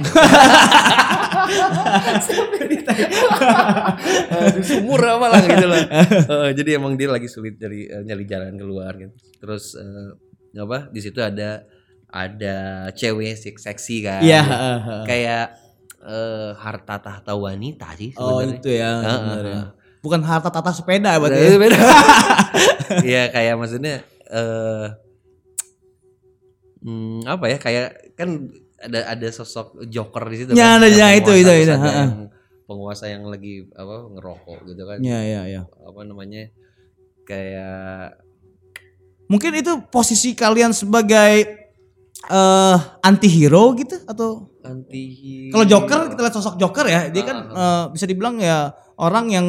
Aduh, 4.28 4.64
sumur 4.68 5.00
apa 5.00 5.26
lah 5.28 5.40
gitu 5.40 5.66
loh. 5.66 5.78
Eh, 5.78 6.50
jadi 6.54 6.70
emang 6.76 6.94
dia 6.94 7.08
lagi 7.08 7.26
sulit 7.26 7.56
dari 7.56 7.86
eh, 7.86 8.02
nyari 8.02 8.24
jalan 8.24 8.54
keluar 8.56 8.92
gitu. 8.96 9.12
Terus 9.38 9.76
eh, 9.76 10.10
apa? 10.58 10.88
Di 10.90 11.00
situ 11.00 11.20
ada 11.20 11.62
ada 12.08 12.56
cewek 12.90 13.36
sek- 13.36 13.60
seksi 13.60 13.96
kan. 14.02 14.20
Iya, 14.20 14.40
heeh. 14.42 14.78
Kayak 15.04 15.46
eh, 16.00 16.50
harta 16.56 16.96
tahta 16.98 17.32
wanita 17.34 17.92
sih 17.94 18.10
Oh 18.16 18.40
sebenarnya. 18.40 18.56
itu 18.56 18.70
ya. 18.72 18.92
Benar 18.98 19.44
ya. 19.44 19.62
Bukan 20.04 20.20
harta 20.22 20.48
tata 20.48 20.70
sepeda 20.70 21.18
berarti. 21.18 21.42
Ya. 21.42 21.58
beda. 21.58 21.78
Iya 23.04 23.22
kayak 23.28 23.54
maksudnya 23.60 24.00
eh 24.32 24.86
hmm, 26.82 27.28
apa 27.28 27.44
ya 27.52 27.58
kayak 27.60 28.16
kan 28.16 28.48
ada 28.78 29.12
ada 29.12 29.28
sosok 29.28 29.84
joker 29.90 30.24
di 30.30 30.36
situ 30.40 30.50
Ya, 30.54 30.78
kan. 30.78 30.80
ada, 30.80 30.88
ya, 30.88 31.08
itu, 31.18 31.32
itu, 31.34 31.52
itu, 31.66 31.74
yang 31.74 32.30
penguasa 32.64 33.10
yang 33.10 33.26
lagi 33.26 33.66
apa 33.74 34.08
ngerokok 34.14 34.58
gitu 34.70 34.82
kan. 34.86 34.98
Iya 35.02 35.20
iya 35.20 35.40
iya. 35.50 35.62
Apa 35.84 36.06
namanya? 36.06 36.48
Kayak 37.28 38.22
Mungkin 39.28 39.60
itu 39.60 39.72
posisi 39.92 40.32
kalian 40.32 40.72
sebagai 40.72 41.32
eh 42.28 42.76
anti 43.04 43.28
hero 43.30 43.76
gitu 43.78 43.94
atau 44.02 44.50
anti 44.66 45.48
kalau 45.54 45.64
Joker 45.64 46.10
kita 46.10 46.20
lihat 46.26 46.34
sosok 46.34 46.58
Joker 46.58 46.86
ya 46.90 47.06
dia 47.14 47.22
kan 47.22 47.38
eh, 47.46 47.84
bisa 47.94 48.04
dibilang 48.10 48.42
ya 48.42 48.74
orang 48.98 49.26
yang 49.28 49.46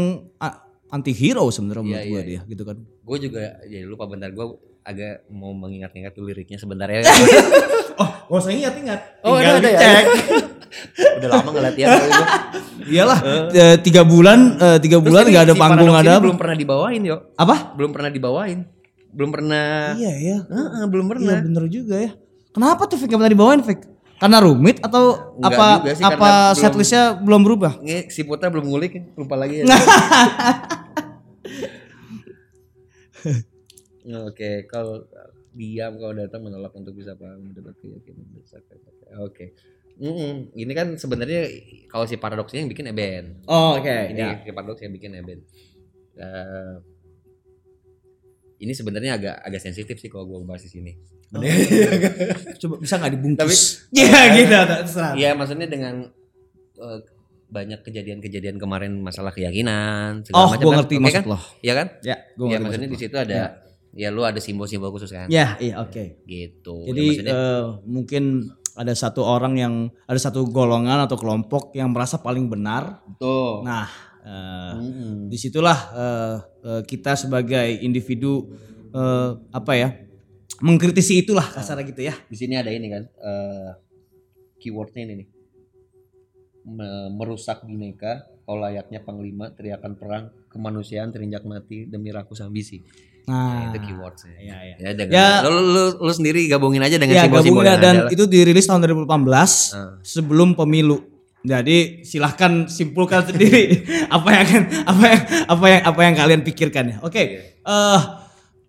anti 0.88 1.12
hero 1.12 1.50
sebenarnya 1.50 1.84
menurut 1.84 2.02
Iya, 2.02 2.08
gue 2.08 2.20
iya, 2.20 2.26
dia 2.26 2.41
gitu 2.47 2.64
kan. 2.64 2.78
gue 2.82 3.18
juga 3.20 3.41
ya 3.64 3.80
lupa 3.84 4.06
bentar 4.06 4.30
gue 4.30 4.45
agak 4.82 5.28
mau 5.30 5.52
mengingat-ingat 5.52 6.12
tuh 6.12 6.24
liriknya 6.24 6.58
sebentar 6.58 6.88
ya. 6.88 7.04
Oh, 8.00 8.08
gak 8.32 8.47
usah 8.47 8.56
ingat-ingat. 8.56 9.00
Oh, 9.28 9.36
Tinggal 9.36 9.60
ada, 9.60 9.60
ada 9.60 9.68
ya? 9.68 9.76
dicek. 9.76 10.06
Udah 11.20 11.30
lama 11.30 11.50
nggak 11.52 11.64
latihan. 11.68 12.00
Iyalah, 12.88 13.20
eh, 13.52 13.76
tiga 13.84 14.02
bulan, 14.08 14.39
eh, 14.56 14.78
tiga 14.80 15.04
bulan 15.04 15.28
Terus 15.28 15.34
nggak 15.36 15.43
ada 15.43 15.56
si 15.56 15.60
panggung 15.60 15.91
ada 15.91 16.14
belum 16.16 16.38
pernah 16.39 16.56
dibawain 16.56 17.02
yo. 17.04 17.18
Apa? 17.36 17.76
Belum 17.76 17.91
pernah 17.91 18.08
dibawain. 18.08 18.64
Belum 19.12 19.30
pernah. 19.36 20.00
Iya 20.00 20.14
ya. 20.16 20.38
Heeh, 20.47 20.84
belum 20.88 21.06
Iya 21.06 21.12
pernah. 21.12 21.38
bener 21.43 21.66
juga 21.68 21.95
ya. 22.00 22.12
Kenapa 22.56 22.88
tuh 22.88 22.95
Fik 22.95 23.12
gak 23.12 23.20
pernah 23.20 23.34
dibawain 23.36 23.62
Fik? 23.62 23.80
Karena 24.20 24.43
rumit 24.43 24.84
atau 24.84 25.36
Enggak 25.39 25.55
apa 25.55 25.95
sih, 25.95 26.03
apa 26.03 26.51
setlistnya 26.51 27.15
belum 27.15 27.39
berubah? 27.47 27.80
Nge, 27.80 28.11
si 28.11 28.28
Putra 28.28 28.51
belum 28.51 28.67
ngulik, 28.67 29.15
lupa 29.15 29.39
lagi 29.39 29.63
ya. 29.63 29.72
Oke, 34.28 34.67
kalau 34.67 35.07
diam 35.55 35.95
kalau 35.95 36.13
datang 36.15 36.43
menolak 36.43 36.76
untuk 36.76 36.95
bisa 36.95 37.15
paham 37.15 37.51
mendapat 37.51 37.80
keyakinan 37.80 38.28
besar. 38.36 38.59
Oke. 39.24 39.55
Mm-mm. 39.99 40.55
Ini 40.55 40.72
kan 40.72 40.95
sebenarnya 40.95 41.51
kalau 41.91 42.07
si 42.07 42.15
paradoksnya 42.15 42.63
yang 42.63 42.72
bikin 42.72 42.88
Eben. 42.88 43.43
Oh, 43.51 43.76
oke. 43.76 44.15
Ini 44.15 44.47
si 44.47 44.51
paradoks 44.55 44.80
yang 44.80 44.95
bikin 44.95 45.11
Eben. 45.20 45.43
Eh, 46.15 46.76
ini 48.63 48.72
sebenarnya 48.76 49.20
agak 49.20 49.36
agak 49.43 49.61
sensitif 49.63 49.99
sih 49.99 50.07
kalau 50.07 50.28
gua 50.28 50.39
bahas 50.43 50.63
di 50.63 50.72
sini. 50.72 50.95
Coba 52.60 52.76
bisa 52.78 52.94
nggak 52.96 53.14
dibungkus? 53.14 53.40
Tapi- 53.40 53.58
Iya 53.96 54.20
gitu, 54.38 54.58
terserah. 54.58 55.14
Iya, 55.14 55.30
maksudnya 55.34 55.68
dengan 55.68 55.96
eh, 56.76 57.00
banyak 57.50 57.80
kejadian-kejadian 57.82 58.58
kemarin 58.58 58.98
masalah 58.98 59.30
keyakinan 59.30 60.22
segala 60.22 60.38
Oh, 60.40 60.50
macam 60.50 60.60
gue 60.60 60.70
kan. 60.70 60.78
ngerti 60.80 60.96
Oke 60.96 61.04
maksud 61.04 61.18
kan? 61.20 61.26
lo. 61.28 61.40
Iya 61.60 61.74
kan? 61.76 61.88
Ya, 62.02 62.16
gue 62.32 62.46
Ya 62.48 62.58
maksudnya 62.60 62.88
di 62.88 63.00
situ 63.00 63.16
ada 63.16 63.34
ya. 63.92 64.10
lu 64.10 64.22
ada 64.22 64.38
simbol-simbol 64.38 64.90
khusus 64.90 65.10
kan? 65.10 65.26
Ya, 65.28 65.58
iya, 65.58 65.82
oke. 65.82 66.22
Gitu. 66.24 66.76
Ya, 66.80 66.88
Jadi 66.88 67.04
maksudnya, 67.04 67.34
eh, 67.34 67.64
mungkin 67.84 68.24
ada 68.72 68.94
satu 68.94 69.22
orang 69.22 69.54
yang 69.56 69.74
ada 70.06 70.16
satu 70.16 70.46
golongan 70.46 71.02
atau 71.02 71.18
kelompok 71.18 71.74
yang 71.74 71.90
merasa 71.90 72.18
paling 72.18 72.46
benar. 72.48 73.02
tuh. 73.18 73.66
Nah, 73.66 73.90
eh, 74.22 74.74
Mm-mm. 74.78 75.14
di 75.28 75.36
situlah 75.36 75.80
eh, 75.92 76.36
eh, 76.64 76.82
kita 76.86 77.14
sebagai 77.16 77.66
individu 77.80 78.46
eh, 78.90 79.30
apa 79.50 79.74
ya 79.74 79.90
mengkritisi 80.58 81.22
itulah 81.22 81.45
kasarnya 81.45 81.86
gitu 81.86 82.02
ya. 82.04 82.14
Di 82.26 82.36
sini 82.36 82.54
ada 82.54 82.68
ini 82.68 82.88
kan 82.88 83.04
eh 83.06 83.72
keywordnya 84.58 85.02
ini 85.04 85.14
nih. 85.16 85.28
Me- 86.62 87.10
merusak 87.12 87.64
bineka 87.64 88.12
kau 88.43 88.54
layaknya 88.56 89.00
panglima 89.00 89.50
teriakan 89.50 89.93
perang 89.95 90.24
kemanusiaan 90.47 91.10
terinjak 91.10 91.41
mati 91.43 91.86
demi 91.86 92.10
rakus 92.10 92.41
ambisi. 92.41 92.82
Nah, 93.24 93.70
Nah, 93.70 93.70
itu 93.70 93.78
keywordnya. 93.86 94.36
ya, 94.39 94.58
ya. 94.64 94.76
Ya, 94.80 94.91
dengan, 94.91 95.14
Ya. 95.14 95.28
lu, 95.45 95.62
lu, 95.64 95.84
lu 96.00 96.12
sendiri 96.12 96.45
gabungin 96.45 96.82
aja 96.82 96.97
dengan 96.97 97.14
Ya 97.16 97.24
simbol-simbol 97.24 97.62
gabungnya 97.62 97.74
yang 97.74 97.82
dan 97.82 97.95
ada 97.95 98.04
lah. 98.04 98.12
itu 98.12 98.24
dirilis 98.26 98.66
tahun 98.66 98.82
2018 98.84 99.52
Ah. 99.72 100.02
sebelum 100.02 100.54
pemilu. 100.54 100.97
Jadi 101.39 102.04
silahkan 102.04 102.68
simpulkan 102.68 103.24
sendiri 103.24 103.86
apa 104.12 104.28
yang 104.28 104.41
akan 104.43 104.62
apa 104.84 105.04
yang 105.06 105.22
apa 105.47 105.66
yang 105.70 105.82
apa 105.86 106.00
yang 106.04 106.16
kalian 106.18 106.41
pikirkan 106.43 106.86
ya. 106.89 106.97
Oke, 107.00 107.24
eh 107.56 108.00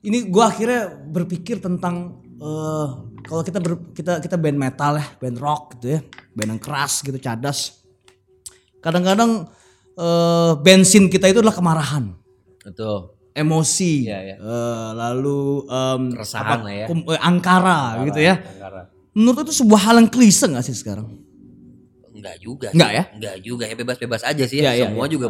ini 0.01 0.28
gua 0.28 0.48
akhirnya 0.48 0.88
berpikir 0.88 1.61
tentang 1.61 2.18
eh 2.36 2.86
kalau 3.20 3.42
kita 3.44 3.61
ber- 3.61 3.92
kita 3.92 4.16
kita 4.18 4.36
band 4.36 4.57
metal 4.57 4.96
ya, 4.96 5.07
band 5.16 5.36
rock 5.36 5.76
gitu 5.76 5.94
ya, 5.94 6.01
band 6.32 6.57
yang 6.57 6.62
keras 6.62 7.05
gitu, 7.05 7.16
cadas. 7.16 7.84
Kadang-kadang 8.80 9.44
eh 9.94 10.53
bensin 10.59 11.12
kita 11.12 11.28
itu 11.28 11.44
adalah 11.44 11.53
kemarahan, 11.53 12.16
Betul. 12.64 13.12
emosi, 13.36 14.09
Iya, 14.09 14.18
iya. 14.24 14.36
eh, 14.40 14.88
lalu 14.96 15.68
em, 15.68 16.03
Keresahan 16.16 16.48
apa, 16.48 16.64
lah 16.64 16.72
ya. 16.74 16.86
kum- 16.88 17.07
eh, 17.07 17.20
angkara 17.20 17.78
gitu 18.09 18.20
ya. 18.20 18.40
Angkara. 18.40 18.82
Menurut 19.12 19.44
itu 19.44 19.55
sebuah 19.61 19.80
hal 19.84 19.94
yang 20.01 20.09
klise 20.09 20.48
gak 20.48 20.64
sih 20.64 20.72
sekarang? 20.72 21.12
Enggak 22.16 22.40
juga. 22.40 22.68
Enggak 22.72 22.90
ya? 22.94 23.03
Enggak 23.12 23.36
juga 23.44 23.64
ya 23.68 23.74
bebas-bebas 23.76 24.22
aja 24.24 24.44
sih. 24.48 24.64
Ya. 24.64 24.72
iya, 24.72 24.88
Semua 24.88 25.05
iya. 25.05 25.12
juga 25.12 25.26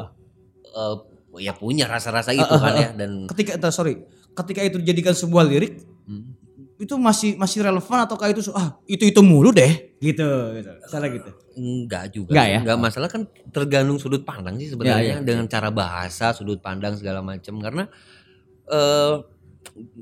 eh, 0.70 0.94
ya 1.42 1.52
punya 1.54 1.90
rasa-rasa 1.90 2.30
itu 2.30 2.46
kan 2.46 2.74
ya 2.76 2.90
dan 2.94 3.26
Ketika 3.26 3.58
sorry, 3.70 3.98
ketika 4.34 4.60
itu 4.62 4.76
dijadikan 4.80 5.14
sebuah 5.14 5.44
lirik, 5.46 5.82
Hmm. 6.10 6.34
itu 6.80 6.96
masih 6.96 7.36
masih 7.38 7.62
relevan 7.62 8.02
ataukah 8.02 8.32
itu 8.32 8.50
ah 8.50 8.74
itu 8.88 9.04
itu 9.06 9.20
mulu 9.22 9.52
deh 9.52 9.94
gitu 10.00 10.26
gitu. 10.58 10.70
Salah 10.88 11.06
gitu. 11.12 11.30
enggak 11.54 12.04
juga. 12.10 12.32
Enggak 12.34 12.48
ya? 12.48 12.58
Enggak 12.64 12.78
masalah 12.80 13.08
kan 13.12 13.22
tergantung 13.52 14.00
sudut 14.00 14.24
pandang 14.24 14.56
sih 14.56 14.72
sebenarnya 14.72 14.98
Iya, 14.98 15.14
iya. 15.20 15.22
dengan 15.22 15.44
cara 15.46 15.68
bahasa, 15.68 16.32
sudut 16.32 16.58
pandang 16.58 16.96
segala 16.96 17.20
macam 17.20 17.60
karena 17.60 17.84
eh 18.66 19.14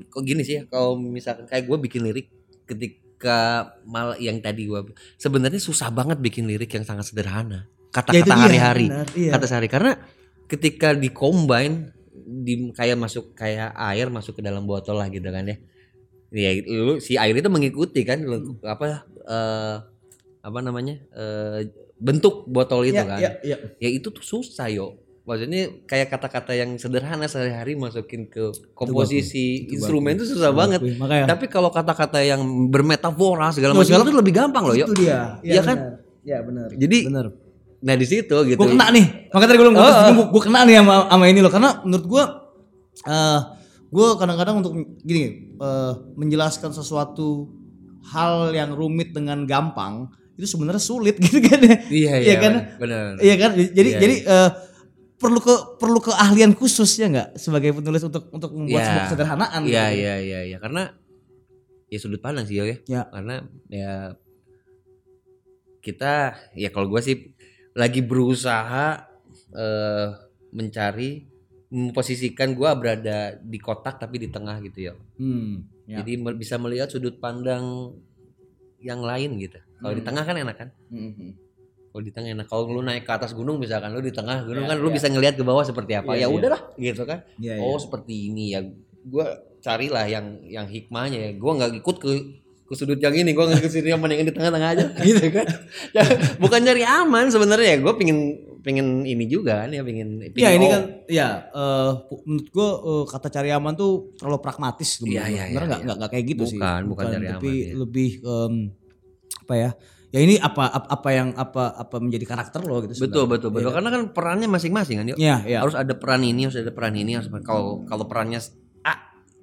kok 0.07 0.23
gini 0.23 0.41
sih 0.41 0.61
ya 0.61 0.63
kalau 0.65 0.95
misalkan 0.95 1.45
kayak 1.45 1.67
gue 1.67 1.77
bikin 1.83 2.01
lirik 2.05 2.31
ketika 2.63 3.75
mal 3.83 4.15
yang 4.15 4.39
tadi 4.39 4.65
gue 4.65 4.79
sebenarnya 5.17 5.59
susah 5.59 5.91
banget 5.91 6.17
bikin 6.17 6.47
lirik 6.47 6.71
yang 6.71 6.87
sangat 6.87 7.11
sederhana 7.11 7.67
Ya, 7.89 8.05
kata-kata 8.05 8.21
dia, 8.29 8.37
hari-hari 8.37 8.87
iya. 9.17 9.33
kata 9.33 9.45
sehari 9.49 9.65
karena 9.65 9.97
ketika 10.45 10.93
di-combine 10.93 11.89
di 12.29 12.69
kayak 12.71 12.95
masuk 12.95 13.33
kayak 13.33 13.73
air 13.89 14.07
masuk 14.07 14.37
ke 14.37 14.41
dalam 14.41 14.63
botol 14.63 14.95
lah 14.95 15.09
gitu 15.09 15.25
kan 15.25 15.43
ya 15.43 15.57
ya 16.29 16.51
lu 16.63 17.01
si 17.01 17.17
air 17.17 17.33
itu 17.33 17.49
mengikuti 17.49 18.05
kan 18.05 18.21
lu, 18.21 18.61
apa 18.61 19.01
eh, 19.25 19.75
apa 20.39 20.59
namanya 20.61 21.01
eh, 21.11 21.73
bentuk 21.97 22.45
botol 22.45 22.85
itu 22.85 22.95
Iya, 22.95 23.03
kan 23.03 23.19
iya, 23.19 23.31
iya. 23.43 23.57
ya 23.75 23.89
itu 23.89 24.07
tuh 24.07 24.21
susah 24.21 24.69
yo 24.69 24.93
maksudnya 25.25 25.85
kayak 25.85 26.09
kata-kata 26.09 26.53
yang 26.53 26.73
sederhana 26.75 27.25
sehari-hari 27.25 27.73
masukin 27.73 28.25
ke 28.25 28.49
komposisi 28.73 29.65
Itu 29.65 29.77
instrumen 29.77 30.13
bagus. 30.13 30.25
itu 30.25 30.37
susah 30.37 30.49
Itu 30.49 30.57
banget 30.57 30.79
bagus. 30.81 30.97
Makanya 30.97 31.25
tapi 31.27 31.45
kalau 31.45 31.69
kata-kata 31.69 32.17
yang 32.21 32.41
bermetafora 32.69 33.53
segala 33.53 33.77
Tuh, 33.77 33.85
macam 33.85 34.01
itu 34.01 34.13
lebih 34.15 34.33
gampang 34.33 34.63
loh 34.65 34.73
yo 34.73 34.85
itu 34.85 35.05
dia. 35.05 35.37
Iya 35.41 35.61
kan? 35.61 35.77
benar. 35.77 35.93
Iya 36.25 36.37
benar. 36.41 36.67
Jadi- 36.73 37.03
benar. 37.05 37.25
Nah 37.79 37.95
di 37.95 38.03
situ 38.03 38.35
gitu 38.43 38.55
Gue 38.55 38.69
kena 38.69 38.91
nih. 38.91 39.31
Makanya 39.31 39.47
tadi 39.47 39.57
gue 39.57 39.65
bilang 39.65 39.77
Oh, 39.77 39.91
gue 40.11 40.25
gue 40.29 40.41
kena 40.43 40.59
nih 40.63 40.75
sama 40.77 40.95
sama 41.07 41.25
ini 41.25 41.39
loh 41.39 41.49
karena 41.49 41.69
menurut 41.81 42.05
gue 42.05 42.23
eh 43.05 43.39
gue 43.89 44.07
kadang-kadang 44.15 44.55
untuk 44.59 44.71
gini 44.99 45.21
eh, 45.55 45.93
menjelaskan 46.13 46.69
sesuatu 46.69 47.47
hal 48.05 48.51
yang 48.51 48.71
rumit 48.71 49.11
dengan 49.11 49.43
gampang 49.43 50.07
itu 50.35 50.45
sebenarnya 50.45 50.79
sulit 50.79 51.15
gitu 51.23 51.39
kan 51.41 51.59
ya. 51.59 51.75
iya 51.87 52.13
Iya 52.15 52.15
iya 52.19 52.35
kan? 52.37 52.53
benar 52.75 53.03
Iya 53.17 53.35
kan? 53.37 53.51
Jadi 53.55 53.89
Iya, 53.89 53.99
jadi 53.99 54.15
eh, 54.23 54.49
perlu 55.15 55.39
ke 55.39 55.51
perlu 55.75 55.99
keahlian 55.99 56.51
khusus 56.53 56.95
ya 56.95 57.07
nggak 57.07 57.35
sebagai 57.35 57.71
penulis 57.73 57.99
untuk 58.01 58.27
untuk 58.29 58.51
membuat 58.51 58.75
Iya. 58.75 58.87
sebuah 58.87 59.03
kesederhanaan. 59.07 59.61
Iya 59.63 59.83
gitu. 59.87 59.99
iya 59.99 60.13
iya 60.17 60.39
iya 60.45 60.57
karena 60.57 60.83
ya 61.87 61.97
sudut 61.97 62.19
pandang 62.19 62.43
sih 62.43 62.55
ya. 62.55 62.75
Ya. 62.85 63.01
Karena 63.07 63.43
ya 63.67 64.15
kita 65.79 66.13
ya 66.53 66.69
kalau 66.69 66.87
gua 66.87 66.99
sih 66.99 67.35
lagi 67.73 68.01
berusaha 68.01 69.05
eh 69.49 70.07
mencari 70.49 71.25
memposisikan 71.69 72.57
gua 72.57 72.73
berada 72.73 73.37
di 73.37 73.61
kotak 73.61 74.01
tapi 74.01 74.17
di 74.17 74.29
tengah 74.29 74.57
gitu 74.65 74.89
ya. 74.89 74.93
Hmm, 75.21 75.61
ya. 75.85 76.01
Jadi 76.01 76.17
bisa 76.33 76.57
melihat 76.57 76.89
sudut 76.89 77.21
pandang 77.21 77.93
yang 78.81 79.05
lain 79.05 79.37
gitu. 79.37 79.61
Kalau 79.77 79.93
di 79.93 80.01
Hmm. 80.01 80.09
tengah 80.09 80.23
kan 80.25 80.35
enak 80.35 80.55
kan? 80.57 80.69
Mhm. 80.89 81.29
Kalau 81.89 82.03
di 82.05 82.11
tengah 82.13 82.29
enak. 82.33 82.45
Kalau 82.49 82.69
lu 82.69 82.81
naik 82.81 83.05
ke 83.05 83.13
atas 83.13 83.33
gunung 83.33 83.61
misalkan 83.61 83.93
lu 83.93 84.01
di 84.01 84.09
tengah 84.09 84.41
gunung 84.41 84.65
Iya, 84.65 84.71
kan 84.73 84.77
lu 84.81 84.89
iya. 84.89 84.95
bisa 84.97 85.07
ngelihat 85.09 85.35
ke 85.37 85.43
bawah 85.45 85.61
seperti 85.61 85.93
apa. 85.93 86.17
Iya, 86.17 86.25
ya 86.25 86.27
iya. 86.27 86.35
udahlah 86.37 86.61
gitu 86.77 87.03
kan. 87.05 87.19
Iya, 87.37 87.53
oh 87.61 87.77
iya. 87.77 87.81
seperti 87.81 88.13
ini 88.33 88.45
ya 88.53 88.59
gue 88.99 89.27
carilah 89.59 90.05
yang 90.05 90.25
yang 90.45 90.67
hikmahnya 90.67 91.19
ya 91.19 91.31
gue 91.37 91.51
nggak 91.53 91.71
ikut 91.81 91.97
ke 92.01 92.11
ke 92.69 92.73
sudut 92.77 93.01
yang 93.01 93.17
ini 93.17 93.33
gue 93.33 93.41
nggak 93.41 93.65
ke 93.65 93.69
sini 93.73 93.89
yang 93.89 93.97
mendingan 93.97 94.29
di 94.29 94.33
tengah-tengah 94.37 94.69
aja 94.77 94.85
gitu 95.09 95.25
kan 95.33 95.47
ya, 95.89 96.05
bukan 96.37 96.61
nyari 96.61 96.85
aman 96.85 97.33
sebenarnya 97.33 97.81
gue 97.81 97.93
pingin 97.97 98.49
pengen 98.59 99.07
ini 99.07 99.25
juga 99.25 99.65
kan 99.65 99.69
ya 99.71 99.81
pengen, 99.81 100.19
pengen 100.19 100.35
Ya 100.35 100.49
ini 100.53 100.65
oh, 100.67 100.69
kan 100.69 100.81
ya 101.07 101.27
eh, 101.49 101.91
menurut 102.27 102.47
gua 102.51 102.69
eh, 102.77 103.03
kata 103.07 103.27
cari 103.31 103.49
aman 103.55 103.73
tuh 103.73 104.13
terlalu 104.19 104.39
pragmatis 104.43 104.99
gitu. 104.99 105.09
Gua. 105.09 105.25
iya, 105.25 105.47
Sebenarnya 105.47 105.67
nggak 105.67 105.81
iya. 105.81 105.93
nggak 105.95 106.11
kayak 106.11 106.25
gitu 106.27 106.43
sih. 106.45 106.59
Bukan, 106.59 106.81
bukan 106.91 107.05
cari 107.07 107.25
aman, 107.25 107.35
tapi 107.39 107.51
iya. 107.55 107.73
lebih 107.75 108.09
em, 108.21 108.53
apa 109.47 109.55
ya? 109.55 109.71
Ya 110.09 110.19
ini 110.25 110.41
apa 110.41 110.73
apa, 110.73 111.09
yang 111.13 111.37
apa 111.37 111.69
apa 111.69 111.95
menjadi 112.01 112.25
karakter 112.25 112.65
lo 112.65 112.81
gitu. 112.81 112.97
betul 112.97 113.29
sebenarnya. 113.29 113.29
betul 113.29 113.49
betul 113.53 113.71
karena 113.77 113.89
kan 113.93 114.01
perannya 114.09 114.47
masing-masing 114.49 114.97
kan 114.97 115.05
yuk 115.13 115.17
Iya, 115.21 115.37
iya. 115.45 115.59
harus 115.61 115.77
ada 115.77 115.93
peran 115.93 116.25
ini 116.25 116.49
harus 116.49 116.57
ada 116.57 116.73
peran 116.73 116.97
ini 116.97 117.13
harus 117.13 117.29
kalau 117.45 117.85
kalau 117.85 118.09
perannya 118.09 118.41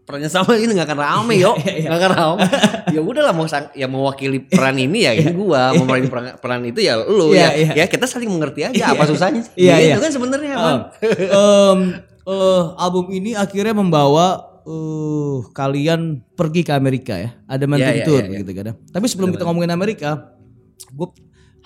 perannya 0.07 0.30
sama 0.30 0.54
ini 0.54 0.70
nggak 0.70 0.86
akan 0.86 1.00
rame 1.02 1.34
yo 1.36 1.52
Iya, 1.66 1.90
nggak 1.90 2.00
akan 2.00 2.12
rame 2.14 2.40
ya 2.94 3.00
udahlah 3.02 3.34
mau 3.34 3.50
sang, 3.50 3.68
ya 3.74 3.90
mewakili 3.90 4.38
peran 4.46 4.78
ini 4.78 5.02
ya 5.02 5.12
ini 5.18 5.34
gua 5.34 5.74
mau 5.74 5.84
meranin 5.84 6.09
peran, 6.09 6.24
peran 6.38 6.62
itu 6.62 6.78
ya 6.78 6.94
lu 7.02 7.34
Iya, 7.34 7.42
ya 7.42 7.48
iya. 7.59 7.72
ya 7.82 7.84
kita 7.90 8.07
saling 8.07 8.30
mengerti 8.30 8.62
aja 8.62 8.94
apa 8.94 9.02
susahnya 9.04 9.42
sih 9.42 9.66
Iya, 9.66 9.74
iya. 9.82 9.94
kan 9.98 10.11
sebenarnya 10.14 10.54
Bang. 10.54 10.80
em, 11.02 11.80
eh, 12.22 12.62
album 12.78 13.11
ini 13.11 13.34
akhirnya 13.34 13.74
membawa 13.74 14.57
eh, 14.66 15.36
kalian 15.54 16.22
pergi 16.34 16.66
ke 16.66 16.74
Amerika 16.74 17.14
ya. 17.14 17.38
Ada 17.46 17.70
Iya, 17.70 18.02
iya, 18.02 18.04
tour 18.07 18.22
iya, 18.26 18.30
iya. 18.34 18.38
gitu 18.42 18.50
kan. 18.50 18.74
Tapi 18.90 19.07
sebelum 19.07 19.30
kita 19.30 19.46
ngomongin 19.46 19.70
Amerika, 19.70 20.34
gue 20.90 21.07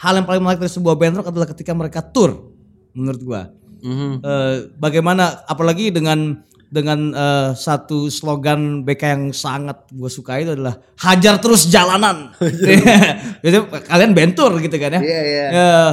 hal 0.01 0.13
yang 0.17 0.27
paling 0.29 0.41
menarik 0.45 0.61
dari 0.61 0.73
sebuah 0.73 0.97
band 0.97 1.17
rock 1.21 1.29
adalah 1.33 1.49
ketika 1.49 1.73
mereka 1.73 2.01
tour 2.05 2.53
menurut 2.93 3.21
gua. 3.25 3.43
Mhm. 3.81 4.21
Eh, 4.21 4.57
bagaimana 4.77 5.41
apalagi 5.49 5.89
dengan 5.89 6.45
dengan 6.71 7.11
eh, 7.11 7.51
satu 7.53 8.07
slogan 8.07 8.87
BK 8.87 9.03
yang 9.05 9.25
sangat 9.35 9.91
gue 9.91 10.07
suka 10.07 10.39
itu 10.39 10.55
adalah 10.55 10.79
hajar 11.03 11.43
terus 11.43 11.67
jalanan. 11.67 12.31
Jadi 13.45 13.57
kalian 13.85 14.15
bentur 14.15 14.55
gitu 14.57 14.79
kan 14.79 14.97
ya. 14.97 15.01
Iya, 15.03 15.21
iya. 15.21 15.47
Eh, 15.51 15.91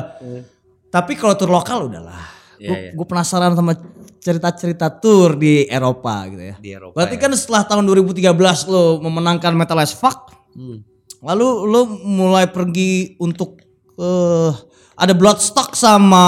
Tapi 0.87 1.17
kalau 1.17 1.33
tur 1.33 1.49
lokal 1.49 1.89
udahlah. 1.89 2.21
Iya, 2.57 2.69
iya. 2.73 2.91
Gue 2.93 3.05
penasaran 3.05 3.53
sama 3.53 3.73
cerita-cerita 4.17 4.89
tur 4.93 5.35
di 5.35 5.65
Eropa 5.65 6.25
gitu 6.27 6.43
ya. 6.43 6.55
Di 6.57 6.69
Eropa, 6.73 6.93
Berarti 6.95 7.15
ya. 7.17 7.21
kan 7.25 7.31
setelah 7.33 7.63
tahun 7.65 7.83
2013 7.85 8.27
lo 8.67 9.01
memenangkan 9.01 9.53
Metal 9.53 9.77
as 9.77 9.93
Fuck, 9.93 10.33
Hmm. 10.53 10.81
lalu 11.21 11.47
lo 11.69 11.85
mulai 12.01 12.49
pergi 12.49 13.13
untuk 13.17 13.61
eh 13.93 14.51
ada 14.97 15.13
Bloodstock 15.13 15.77
sama 15.77 16.25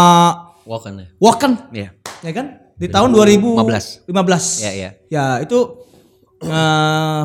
Walken 0.64 1.02
ya 1.02 1.08
Wacken 1.18 1.52
Iya. 1.74 1.90
ya 2.22 2.32
kan 2.32 2.46
di 2.80 2.88
tahun 2.88 3.10
2015 3.12 4.08
15. 4.08 4.64
Iya, 4.64 4.72
iya. 4.72 4.90
ya 5.12 5.26
itu 5.44 5.60
eh 6.40 7.24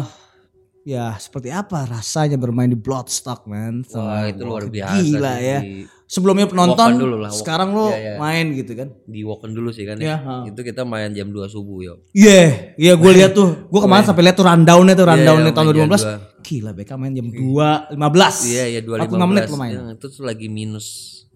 ya 0.84 1.16
seperti 1.16 1.48
apa 1.48 1.86
rasanya 1.88 2.36
bermain 2.36 2.68
di 2.68 2.76
Bloodstock 2.76 3.46
man 3.48 3.86
Wah, 3.88 3.88
Sama 3.88 4.28
itu 4.28 4.42
luar 4.44 4.66
biasa 4.68 5.00
gila 5.00 5.34
sih 5.38 5.46
ya 5.46 5.59
sebelumnya 6.05 6.46
penonton 6.46 7.00
dulu 7.00 7.16
lah, 7.18 7.32
sekarang 7.32 7.72
lo 7.72 7.90
Iya, 7.90 7.98
iya. 7.98 8.14
main 8.20 8.52
gitu 8.52 8.72
kan 8.76 8.88
di 9.09 9.24
Walken 9.24 9.57
dulu 9.57 9.72
sih 9.72 9.88
kan 9.88 9.96
Iya, 9.98 10.14
ya. 10.14 10.16
ha. 10.20 10.34
Itu 10.46 10.61
kita 10.61 10.84
main 10.84 11.11
jam 11.16 11.32
2 11.32 11.48
subuh 11.48 11.80
yo. 11.82 11.94
Iya, 12.12 12.76
iya 12.76 12.92
gue 12.94 13.12
lihat 13.16 13.32
tuh. 13.34 13.66
Gue 13.66 13.80
kemarin 13.82 14.05
sampai 14.07 14.22
lihat 14.28 14.36
tuh 14.36 14.46
rundownnya 14.46 14.94
tuh 14.94 15.07
rundownnya 15.09 15.50
iya, 15.50 15.57
tahun 15.57 15.66
main 15.72 15.78
jam 15.80 15.88
2015. 15.90 16.44
Gila, 16.44 16.70
BK 16.76 16.90
main 17.00 17.12
jam 17.16 17.26
2.15. 17.32 18.52
Iya 18.52 18.64
iya 18.68 18.80
2.15 18.84 19.11
45 19.11 19.30
menit 19.32 19.42
lo 19.48 19.57
main. 19.57 19.72
Ya, 19.74 19.82
itu 19.96 20.07
tuh 20.12 20.22
lagi 20.22 20.46
minus 20.52 20.86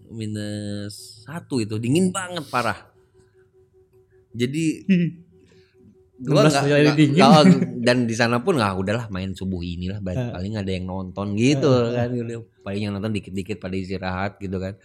minus 0.09 1.25
satu 1.25 1.59
itu 1.61 1.75
dingin 1.81 2.13
banget 2.13 2.45
parah. 2.47 2.77
Jadi 4.33 4.65
gua 6.27 6.51
16 6.51 6.51
nggak 6.51 6.95
nggak- 7.15 7.79
dan 7.79 8.03
di 8.03 8.15
sana 8.15 8.43
pun 8.43 8.59
nggak 8.59 8.75
udahlah 8.75 9.07
main 9.07 9.31
subuh 9.31 9.63
inilah 9.63 10.03
ba- 10.03 10.35
paling 10.35 10.59
ada 10.59 10.67
yang 10.67 10.83
nonton 10.83 11.31
gitu 11.39 11.95
kan 11.95 12.11
gitu. 12.11 12.43
paling 12.59 12.81
yang 12.83 12.91
nonton 12.91 13.15
dikit-dikit 13.15 13.55
pada 13.55 13.75
istirahat 13.79 14.35
gitu 14.43 14.59
kan 14.59 14.75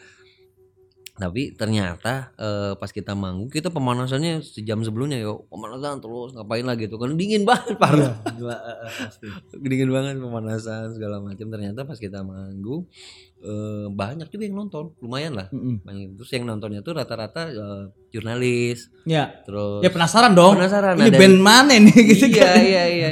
tapi 1.15 1.55
ternyata 1.55 2.35
eh, 2.35 2.75
pas 2.75 2.91
kita 2.91 3.15
manggung 3.15 3.47
kita 3.47 3.69
pemanasannya 3.69 4.43
sejam 4.43 4.83
sebelumnya 4.83 5.15
yo 5.17 5.47
pemanasan 5.47 5.99
terus 5.99 6.35
ngapain 6.35 6.63
lagi 6.63 6.85
tuh 6.85 6.99
kan 6.99 7.15
dingin 7.15 7.43
banget 7.43 7.79
parah 7.79 8.19
Gila, 8.29 8.51
eh, 8.51 8.79
eh, 9.23 9.33
dingin 9.61 9.89
banget 9.89 10.19
pemanasan 10.19 10.91
segala 10.91 11.19
macam 11.19 11.47
ternyata 11.47 11.83
pas 11.83 11.95
kita 11.97 12.19
manggung 12.21 12.91
eh, 13.39 13.87
banyak 13.89 14.27
juga 14.27 14.43
yang 14.43 14.57
nonton 14.59 14.91
lumayan 14.99 15.37
lah. 15.37 15.47
Banyak. 15.55 16.17
terus 16.17 16.31
yang 16.31 16.45
nontonnya 16.45 16.81
tuh 16.81 16.93
rata-rata 16.93 17.47
eh, 17.47 17.83
jurnalis 18.11 18.91
Ya. 19.05 19.39
terus 19.41 19.81
Ya 19.81 19.91
penasaran 19.91 20.33
dong. 20.33 20.59
Penasaran, 20.59 20.97
Ini 20.97 21.09
ada- 21.09 21.21
band 21.21 21.39
mana 21.39 21.75
nih 21.77 21.95
gitu 22.11 22.27
iya 22.27 22.43
kan. 22.43 22.59
iya 22.59 22.85
iya 22.89 23.11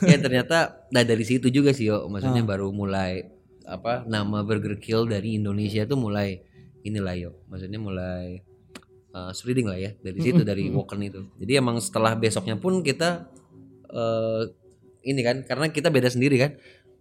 ya 0.00 0.16
ternyata 0.16 0.56
nah 0.88 1.02
dari 1.02 1.22
situ 1.22 1.46
juga 1.48 1.70
sih 1.70 1.86
yo 1.86 2.08
maksudnya 2.08 2.42
Ah. 2.42 2.48
baru 2.48 2.72
mulai 2.72 3.30
apa 3.62 4.02
nama 4.04 4.42
Burger 4.42 4.74
Kill 4.76 5.06
dari 5.06 5.36
Indonesia 5.36 5.84
tuh 5.84 5.96
mulai 5.96 6.42
inilah 6.84 7.14
yo 7.16 7.30
maksudnya 7.48 7.80
mulai 7.80 8.44
uh, 9.16 9.32
spreading 9.32 9.66
lah 9.66 9.78
ya 9.80 9.90
dari 9.98 10.18
situ 10.20 10.44
dari 10.44 10.68
Woken 10.68 11.00
itu. 11.00 11.20
Jadi 11.40 11.52
emang 11.56 11.80
setelah 11.80 12.12
besoknya 12.14 12.60
pun 12.60 12.84
kita 12.84 13.26
eh 13.94 14.42
ini 15.04 15.20
kan 15.20 15.44
karena 15.48 15.72
kita 15.72 15.88
beda 15.88 16.12
sendiri 16.12 16.36
kan. 16.36 16.50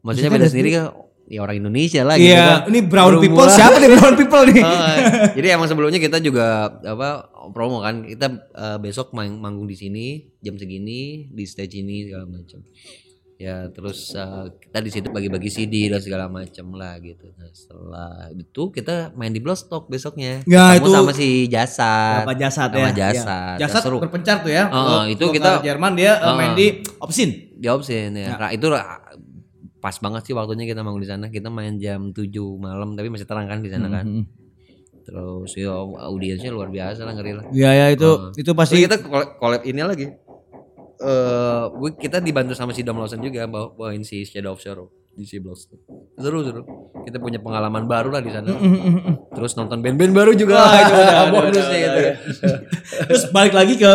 Maksudnya 0.03 0.31
beda 0.31 0.47
sendiri 0.47 0.69
kan 0.75 0.85
ya 1.23 1.39
orang 1.39 1.63
Indonesia 1.63 2.03
lah 2.03 2.19
gitu 2.19 2.35
Iya, 2.35 2.43
kan. 2.43 2.59
ini 2.67 2.79
brown 2.83 3.15
Baru 3.15 3.23
people 3.23 3.47
siapa 3.47 3.79
nih 3.79 3.89
brown 3.95 4.15
people 4.19 4.43
nih? 4.43 4.59
Oh, 4.59 4.97
jadi 5.39 5.47
emang 5.55 5.67
sebelumnya 5.71 5.99
kita 6.03 6.19
juga 6.19 6.67
apa 6.83 7.31
promo 7.55 7.79
kan. 7.79 8.03
Kita 8.03 8.27
eh, 8.35 8.77
besok 8.83 9.15
main 9.15 9.31
manggung 9.39 9.67
di 9.67 9.75
sini 9.79 10.05
jam 10.43 10.59
segini 10.59 11.31
di 11.31 11.43
stage 11.47 11.79
ini 11.79 12.11
segala 12.11 12.27
macam 12.27 12.59
ya 13.35 13.67
terus 13.67 14.13
eh, 14.13 14.45
kita 14.57 14.79
di 14.79 14.89
situ 14.89 15.07
bagi-bagi 15.09 15.47
CD 15.47 15.87
dan 15.87 15.99
segala 15.99 16.25
macam 16.27 16.71
lah 16.71 16.95
gitu 16.97 17.27
nah, 17.33 17.49
setelah 17.49 18.11
itu 18.31 18.63
kita 18.69 19.11
main 19.11 19.29
di 19.29 19.39
Bloodstock 19.39 19.85
besoknya 19.85 20.45
Ya, 20.45 20.73
Ketemu 20.73 20.79
itu- 20.79 20.93
sama 20.93 21.11
si 21.11 21.27
Jasad 21.45 22.23
Apa 22.23 22.33
jasad 22.33 22.69
sama 22.69 22.87
ya? 22.87 23.11
Jasad. 23.11 23.55
Ya. 23.55 23.61
Jasad 23.61 23.81
Seru. 23.81 23.97
berpencar 23.99 24.39
tuh 24.39 24.49
ya. 24.49 24.67
Oh, 24.67 25.01
Gua- 25.01 25.07
itu 25.07 25.25
kita- 25.31 25.59
Jerman 25.61 25.93
dia 25.93 26.15
eh, 26.15 26.33
main 26.33 26.53
di 26.53 26.67
Opsin. 26.97 27.57
jawab 27.57 27.81
sih 27.81 28.07
ya. 28.07 28.37
Nah, 28.37 28.49
itu 28.49 28.65
ra- 28.67 29.01
pas 29.77 29.95
banget 29.97 30.23
sih 30.23 30.33
waktunya 30.33 30.63
kita 30.63 30.79
manggung 30.79 30.99
di 30.99 31.09
sana 31.09 31.27
kita 31.27 31.49
main 31.49 31.75
jam 31.75 32.09
7 32.09 32.31
malam 32.55 32.93
tapi 32.93 33.07
masih 33.07 33.25
terang 33.25 33.45
kan 33.45 33.59
di 33.59 33.67
sana 33.67 33.89
kan 33.89 34.05
Mhm. 34.05 34.23
terus 35.01 35.51
ya 35.53 35.75
audiensnya 35.75 36.47
luar 36.49 36.69
biasa 36.69 37.03
lah 37.03 37.11
ngeri 37.11 37.35
lah 37.35 37.43
Ya 37.51 37.71
ya 37.73 37.85
itu 37.89 38.07
Oh. 38.07 38.31
itu 38.31 38.47
Pasti 38.53 38.79
pasti 38.79 38.87
kita 38.87 39.03
collab 39.35 39.59
ini 39.61 39.81
lagi. 39.81 40.07
Eh, 41.03 41.63
gue 41.75 41.89
kita 41.99 42.23
dibantu 42.23 42.55
sama 42.55 42.71
si 42.71 42.79
Dom 42.79 42.95
Lawson 42.95 43.19
juga 43.19 43.43
bawa 43.43 43.75
bawain 43.75 44.07
si 44.07 44.23
Shadow 44.23 44.55
of 44.55 44.63
Sorrow 44.63 44.87
di 45.11 45.27
si 45.27 45.35
Blows. 45.43 45.67
Seru 46.15 46.39
seru. 46.47 46.63
Kita 47.03 47.19
punya 47.19 47.43
pengalaman 47.43 47.83
baru 47.83 48.07
lah 48.15 48.23
di 48.23 48.31
sana. 48.31 48.55
Terus 49.35 49.51
nonton 49.59 49.83
band-band 49.83 50.15
baru 50.15 50.31
juga. 50.31 50.63
Wah, 50.63 50.79
itu 50.79 50.93
udah 50.95 51.17
aduh, 51.27 51.31
bonusnya 51.35 51.59
aduh, 51.59 51.75
gitu. 51.75 51.99
aduh. 51.99 52.15
Terus 53.11 53.23
balik 53.35 53.53
lagi 53.53 53.75
ke 53.75 53.93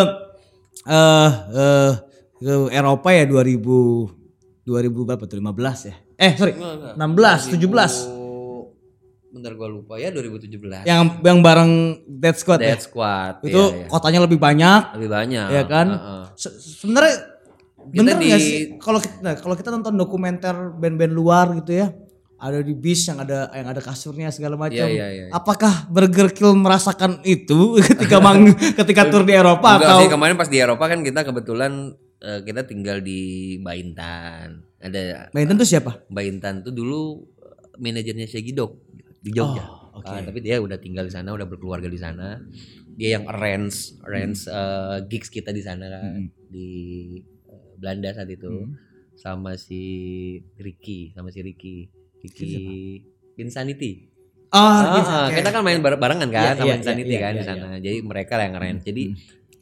eh 0.88 1.30
eh, 1.56 1.92
ke 2.38 2.52
Eropa 2.76 3.08
ya 3.16 3.24
2000 3.24 4.68
2000 4.68 5.08
berapa 5.08 5.24
tuh 5.24 5.40
15 5.40 5.88
ya? 5.88 5.94
Eh 6.20 6.32
sorry 6.36 6.54
16 6.60 7.56
17 7.56 8.17
Bentar 9.28 9.52
gue 9.52 9.68
lupa 9.68 10.00
ya 10.00 10.08
2017. 10.08 10.88
yang 10.88 11.20
yang 11.20 11.38
bareng 11.44 11.72
Dead 12.08 12.32
Squad 12.32 12.64
ya. 12.64 12.72
Dead 12.72 12.80
Squad. 12.80 13.44
Itu 13.44 13.60
iya, 13.60 13.84
iya. 13.84 13.86
kotanya 13.86 14.20
lebih 14.24 14.40
banyak 14.40 14.96
lebih 14.96 15.10
banyak. 15.12 15.46
ya 15.52 15.62
kan? 15.68 15.86
Heeh. 15.92 16.22
Se- 16.32 16.56
Sebenarnya 16.56 17.14
bener 17.88 18.16
di- 18.16 18.28
nggak 18.28 18.40
sih 18.40 18.58
kalau 18.80 18.98
kita 19.00 19.16
nah, 19.20 19.34
kalau 19.36 19.54
kita 19.56 19.68
nonton 19.68 19.94
dokumenter 19.96 20.72
band-band 20.76 21.12
luar 21.12 21.52
gitu 21.56 21.72
ya 21.76 21.88
ada 22.38 22.62
di 22.62 22.70
bis 22.70 23.02
yang 23.10 23.18
ada 23.18 23.50
yang 23.50 23.66
ada 23.66 23.82
kasurnya 23.82 24.30
segala 24.30 24.54
macam. 24.54 24.86
Iya, 24.86 24.86
iya, 24.88 25.06
iya. 25.10 25.24
Apakah 25.34 25.90
Burger 25.90 26.30
Kill 26.30 26.54
merasakan 26.54 27.20
itu 27.26 27.74
ketika 27.90 28.22
mang 28.22 28.54
ketika 28.80 29.10
tur 29.10 29.26
di 29.26 29.34
Eropa 29.34 29.76
Enggak 29.76 29.90
atau 29.90 29.98
sih 30.06 30.08
kemarin 30.08 30.36
pas 30.38 30.48
di 30.48 30.58
Eropa 30.62 30.84
kan 30.86 31.02
kita 31.02 31.26
kebetulan 31.26 31.92
eh, 32.22 32.40
kita 32.46 32.62
tinggal 32.64 33.02
di 33.02 33.20
Baintan. 33.58 34.62
Ada 34.78 35.34
Mainten 35.34 35.58
tuh 35.58 35.66
siapa? 35.66 36.06
Mbak 36.06 36.24
Intan 36.30 36.54
tuh 36.62 36.70
dulu 36.70 37.26
manajernya 37.78 38.30
Shaggy 38.30 38.54
di 39.28 39.32
Jogja. 39.34 39.60
Oh, 39.60 40.00
oke. 40.00 40.08
Ah, 40.08 40.22
tapi 40.22 40.40
dia 40.40 40.56
udah 40.56 40.76
tinggal 40.76 41.04
di 41.04 41.12
sana, 41.12 41.30
udah 41.30 41.44
berkeluarga 41.44 41.84
di 41.86 41.96
sana. 41.96 42.40
Dia 42.90 43.14
yang 43.14 43.28
arrange 43.28 44.00
arrange 44.02 44.48
eh, 44.48 45.04
gigs 45.04 45.28
kita 45.28 45.50
di 45.50 45.60
sana 45.60 45.84
kan 45.86 46.02
Hmm. 46.16 46.26
di 46.48 46.68
eh, 47.44 47.72
Belanda 47.76 48.10
saat 48.10 48.26
itu 48.26 48.48
Hmm. 48.48 48.72
sama 49.14 49.54
si 49.54 49.82
Ricky, 50.56 51.12
sama 51.12 51.28
si 51.28 51.40
Ricky. 51.40 51.92
Ricky 52.18 52.50
Insanity. 53.36 54.10
Ah, 54.48 54.96
gitu, 54.96 55.06
Ah, 55.06 55.28
kita 55.30 55.48
kan 55.52 55.60
main 55.60 55.78
bare- 55.78 55.94
barengan 55.94 56.26
kan 56.26 56.42
Iya, 56.50 56.52
sama 56.56 56.66
iya, 56.66 56.74
Insanity 56.74 57.12
iya, 57.12 57.20
kan 57.20 57.32
iya, 57.32 57.38
di 57.38 57.44
sana. 57.44 57.68
Jadi 57.78 57.98
mereka 58.00 58.32
lah 58.34 58.44
yang 58.48 58.56
arrange. 58.56 58.82
Jadi 58.82 59.02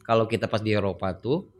kalau 0.01 0.25
kita 0.25 0.47
pas 0.47 0.63
di 0.63 0.71
Eropa 0.71 1.11
tuh 1.13 1.51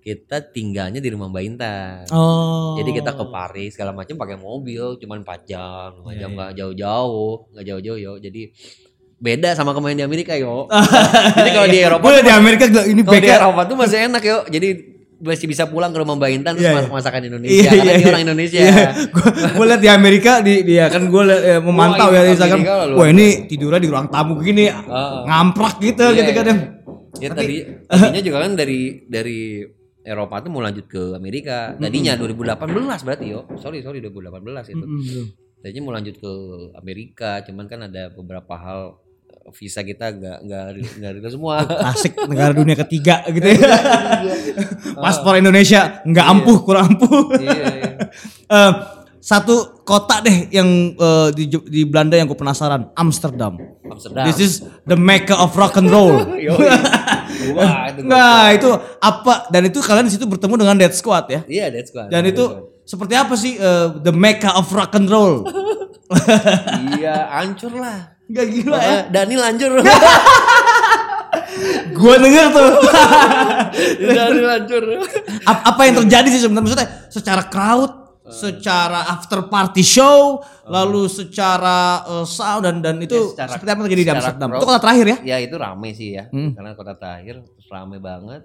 kita 0.00 0.40
tinggalnya 0.48 0.98
di 0.98 1.08
rumah 1.08 1.28
Mbak 1.28 1.44
Intan. 1.44 2.04
Oh. 2.08 2.74
Jadi 2.76 2.90
kita 2.96 3.12
ke 3.12 3.24
Paris 3.28 3.76
segala 3.76 3.92
macam 3.92 4.16
pakai 4.16 4.36
mobil, 4.36 4.96
cuman 4.96 5.20
4 5.20 5.44
jam, 5.44 5.90
5 6.00 6.08
Iya, 6.08 6.18
jam 6.18 6.30
iya. 6.32 6.36
nggak 6.36 6.50
jauh-jauh, 6.56 7.32
nggak 7.52 7.64
jauh-jauh 7.68 7.98
yo. 8.00 8.12
Jadi 8.16 8.42
beda 9.20 9.52
sama 9.52 9.76
kemarin 9.76 10.00
di 10.00 10.04
Amerika 10.04 10.32
yo. 10.34 10.64
Jadi 11.36 11.50
kalau 11.52 11.68
di 11.68 11.78
Eropa 11.78 12.04
tuh 12.08 12.24
di 12.24 12.32
Amerika 12.32 12.64
ini 12.66 13.00
kalau 13.04 13.20
di 13.20 13.28
Eropa 13.28 13.60
tuh 13.68 13.76
masih 13.76 13.98
enak 14.08 14.22
yo. 14.24 14.38
Jadi 14.48 14.68
masih 15.20 15.44
bisa 15.44 15.68
pulang 15.68 15.92
ke 15.92 16.00
rumah 16.00 16.16
Mbak 16.16 16.30
Intan 16.32 16.56
terus 16.56 16.64
Iya, 16.64 16.72
masak 16.80 16.88
iya. 16.88 16.96
masakan 16.96 17.22
Indonesia 17.28 17.68
karena 17.68 17.92
dia 17.92 18.08
orang 18.08 18.24
Indonesia. 18.24 18.60
gue 19.52 19.66
liat 19.68 19.80
di 19.84 19.90
Amerika 19.92 20.32
di 20.40 20.54
dia 20.64 20.88
kan 20.88 21.02
gue 21.04 21.22
memantau 21.60 22.08
Wah, 22.08 22.16
ya 22.16 22.20
di 22.24 22.24
iya, 22.24 22.32
Instagram. 22.40 22.60
Wah 22.96 23.06
ini 23.12 23.26
tidurnya 23.44 23.80
di 23.84 23.88
ruang 23.92 24.08
tamu 24.08 24.40
gini 24.40 24.72
ngamprak 25.28 25.76
gitu 25.84 26.08
Iya, 26.08 26.24
gitu 26.24 26.30
iya. 26.32 26.40
kan. 26.40 26.56
Ya 27.20 27.28
tadi 27.36 27.56
tadinya 27.84 28.22
juga 28.32 28.38
kan 28.48 28.52
dari 28.56 28.80
dari 29.04 29.40
Eropa 30.00 30.40
tuh 30.40 30.50
mau 30.52 30.64
lanjut 30.64 30.88
ke 30.88 31.12
Amerika. 31.12 31.76
Tadinya 31.76 32.16
2018 32.16 33.04
berarti 33.04 33.24
yo. 33.28 33.44
Sorry 33.60 33.84
sorry 33.84 34.00
2018 34.00 34.72
itu. 34.72 34.86
Tadinya 35.60 35.82
mau 35.84 35.92
lanjut 35.92 36.16
ke 36.16 36.32
Amerika, 36.80 37.44
cuman 37.44 37.68
kan 37.68 37.84
ada 37.84 38.08
beberapa 38.16 38.56
hal 38.56 38.96
eh, 39.28 39.52
visa 39.52 39.84
kita 39.84 40.08
nggak 40.16 40.38
nggak 40.48 40.64
nggak 41.20 41.32
semua. 41.32 41.60
Asik 41.92 42.16
negara 42.24 42.56
dunia 42.56 42.76
ketiga 42.80 43.20
gitu 43.28 43.44
ya. 43.44 43.60
Paspor 45.04 45.36
Indonesia 45.36 46.00
nggak 46.00 46.26
ampuh 46.32 46.58
kurang 46.64 46.96
ampuh. 46.96 47.36
iya, 47.36 47.68
iya. 47.76 47.92
Eh, 48.50 48.72
satu 49.22 49.84
kota 49.86 50.24
deh 50.24 50.50
yang 50.50 50.96
eh, 50.96 51.28
di, 51.36 51.46
di 51.46 51.86
Belanda 51.86 52.18
yang 52.18 52.26
gue 52.26 52.34
penasaran 52.34 52.90
Amsterdam. 52.96 53.60
Amsterdam. 53.86 54.24
This 54.26 54.40
is 54.42 54.52
the 54.88 54.98
mecca 54.98 55.36
of 55.38 55.54
rock 55.54 55.76
and 55.78 55.86
roll. 55.92 56.24
Wah, 57.56 57.86
itu 57.90 58.00
Nah 58.04 58.52
itu 58.52 58.68
apa 58.98 59.50
dan 59.50 59.62
itu 59.66 59.78
kalian 59.80 60.06
di 60.06 60.12
situ 60.14 60.24
bertemu 60.26 60.54
dengan 60.60 60.76
Dead 60.78 60.94
Squad 60.94 61.26
ya. 61.28 61.40
Iya, 61.46 61.66
that's 61.74 61.90
good. 61.90 62.08
Dan 62.08 62.22
itu 62.26 62.44
seperti 62.84 63.14
apa 63.14 63.34
sih 63.38 63.54
eh, 63.56 63.86
the 64.02 64.10
mecca 64.10 64.54
of 64.54 64.66
rock 64.70 64.94
and 64.98 65.06
roll? 65.06 65.46
iya, 66.98 67.30
hancur 67.30 67.70
lah. 67.76 68.18
Gak 68.30 68.46
gila 68.46 68.78
ya. 68.78 68.98
Daniel 69.10 69.42
hancur. 69.42 69.70
Gue 71.90 72.14
denger 72.16 72.46
tuh. 72.54 72.70
Daniel 73.98 74.48
hancur. 74.50 74.82
Ap- 75.46 75.64
apa 75.74 75.80
yang 75.86 75.94
terjadi 76.04 76.28
sih 76.30 76.40
sebenarnya 76.46 76.64
maksudnya 76.64 76.88
secara 77.10 77.42
crowd, 77.46 77.99
secara 78.30 79.10
after 79.10 79.44
party 79.44 79.80
show, 79.80 80.38
lalu 80.64 81.06
secara 81.06 81.78
eh, 82.02 82.24
sound 82.24 82.62
dan 82.62 82.76
dan 82.78 82.96
itu 82.98 83.12
Ya, 83.12 83.26
secara- 83.44 83.50
seperti 83.52 83.70
apa 83.70 83.80
terjadi 83.84 84.02
di 84.02 84.12
Amsterdam? 84.12 84.48
Itu 84.52 84.64
kota 84.64 84.80
terakhir 84.80 85.06
ya? 85.06 85.18
Ya 85.24 85.36
itu 85.38 85.54
rame 85.54 85.90
sih 85.90 86.14
ya. 86.14 86.26
Hmm. 86.28 86.52
Karena 86.52 86.72
kota 86.72 86.94
terakhir 86.94 87.40
rame 87.66 87.98
banget. 87.98 88.42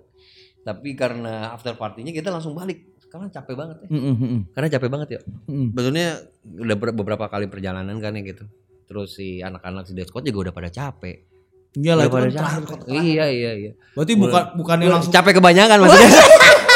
Tapi 0.61 0.89
karena 0.93 1.51
after 1.51 1.73
partinya 1.73 2.09
kita 2.09 2.29
langsung 2.29 2.53
balik. 2.53 2.97
Karena 3.05 3.29
capek 3.29 3.55
banget 3.55 3.77
ya. 3.79 3.87
Mm, 3.87 4.01
mm, 4.01 4.15
mm, 4.17 4.39
Karena 4.51 4.67
capek 4.67 4.89
banget 4.89 5.09
ya. 5.09 5.19
mm. 5.47 5.67
Sebetulnya 5.71 6.07
udah 6.43 6.75
ber- 6.75 6.95
beberapa 6.95 7.25
kali 7.25 7.47
perjalanan 7.47 7.95
kan 7.97 8.11
ya 8.11 8.21
gitu. 8.21 8.43
Terus 8.85 9.15
si 9.15 9.39
anak-anak 9.39 9.85
si 9.85 9.95
Squad 9.95 10.25
juga 10.25 10.49
udah 10.49 10.53
pada 10.53 10.67
capek. 10.67 11.23
Iyalah 11.75 12.05
Udah 12.05 12.05
itu 12.05 12.11
kan 12.11 12.21
pada 12.21 12.33
terakhir 12.33 12.61
capek. 12.61 12.77
terakhir. 12.81 13.03
Iya 13.03 13.25
iya 13.29 13.51
iya. 13.53 13.71
Berarti 13.93 14.13
bukan 14.15 14.43
bukan 14.55 14.77
yang 14.79 14.91
langsung 14.91 15.11
Capek 15.11 15.33
kebanyakan 15.37 15.77
maksudnya. 15.79 16.09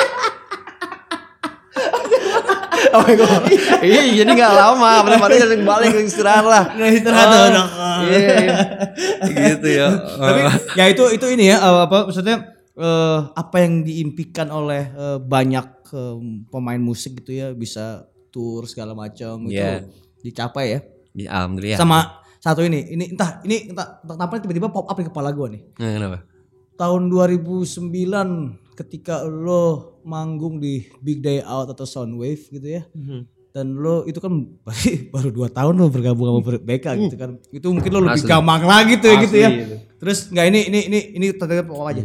oh 2.95 3.01
my 3.01 3.13
God. 3.13 3.43
iya 3.81 4.01
jadi 4.15 4.29
nggak 4.29 4.53
lama. 4.53 4.91
Pada-pada 5.01 5.33
langsung 5.35 5.63
balik 5.63 5.91
istirahat 5.99 6.45
lah. 6.45 6.63
Nah, 6.73 6.87
istirahat 6.87 7.27
Ah, 7.27 7.47
dong. 7.47 7.69
Iya, 8.07 8.19
iya. 8.19 8.55
gitu 9.53 9.67
ya. 9.69 9.87
Tapi 9.95 10.39
ya 10.73 10.85
itu 10.87 11.03
itu 11.11 11.25
ini 11.29 11.45
ya 11.47 11.57
eh, 11.57 11.79
apa 11.83 12.07
maksudnya 12.07 12.35
eh, 12.73 13.19
apa 13.29 13.55
yang 13.59 13.81
diimpikan 13.81 14.49
oleh 14.49 14.89
eh, 14.89 15.17
banyak 15.17 15.65
eh, 15.89 16.15
pemain 16.47 16.79
musik 16.79 17.19
gitu 17.19 17.33
ya 17.33 17.47
bisa 17.51 18.05
tour 18.29 18.65
segala 18.65 18.93
macam 18.93 19.45
itu 19.45 19.57
Iya. 19.57 19.85
dicapai 20.21 20.65
ya. 20.69 20.79
Ya, 21.11 21.29
Alhamdulillah. 21.35 21.75
Sama 21.75 21.99
satu 22.37 22.61
ini, 22.61 22.85
ini 22.87 23.11
entah 23.11 23.41
ini 23.43 23.67
entah, 23.67 23.99
entah 23.99 24.15
kenapa 24.15 24.39
tiba-tiba 24.39 24.69
pop 24.69 24.85
up 24.85 24.95
di 24.95 25.03
kepala 25.03 25.33
gua 25.33 25.49
nih. 25.49 25.59
Nah, 25.75 25.89
kenapa? 25.91 26.17
Tahun 26.75 27.01
2009 27.11 27.91
ketika 28.73 29.27
lo 29.27 29.88
manggung 30.03 30.57
di 30.57 30.87
Big 30.99 31.19
Day 31.19 31.39
Out 31.39 31.71
atau 31.71 31.83
Soundwave 31.83 32.39
gitu 32.47 32.67
ya. 32.67 32.83
Dan 33.49 33.73
lo 33.73 34.05
itu 34.05 34.17
kan 34.17 34.29
baru 35.13 35.29
dua 35.29 35.47
tahun 35.49 35.73
lo 35.73 35.89
bergabung 35.89 36.25
sama 36.29 36.59
BK 36.59 36.85
gitu 37.01 37.15
kan. 37.17 37.31
Itu 37.49 37.73
mungkin 37.73 37.91
lo 37.91 37.99
lebih 38.05 38.21
Asli. 38.21 38.29
gampang 38.29 38.63
lagi 38.63 38.93
tuh 38.97 39.07
ya 39.07 39.15
gitu 39.19 39.35
ya. 39.35 39.49
Itu. 39.49 39.75
Terus 39.99 40.17
nggak 40.29 40.45
ini 40.47 40.59
ini 40.69 40.79
ini 40.87 40.99
ini 41.17 41.25
terdengar 41.33 41.65
pokok 41.65 41.87
aja. 41.87 42.03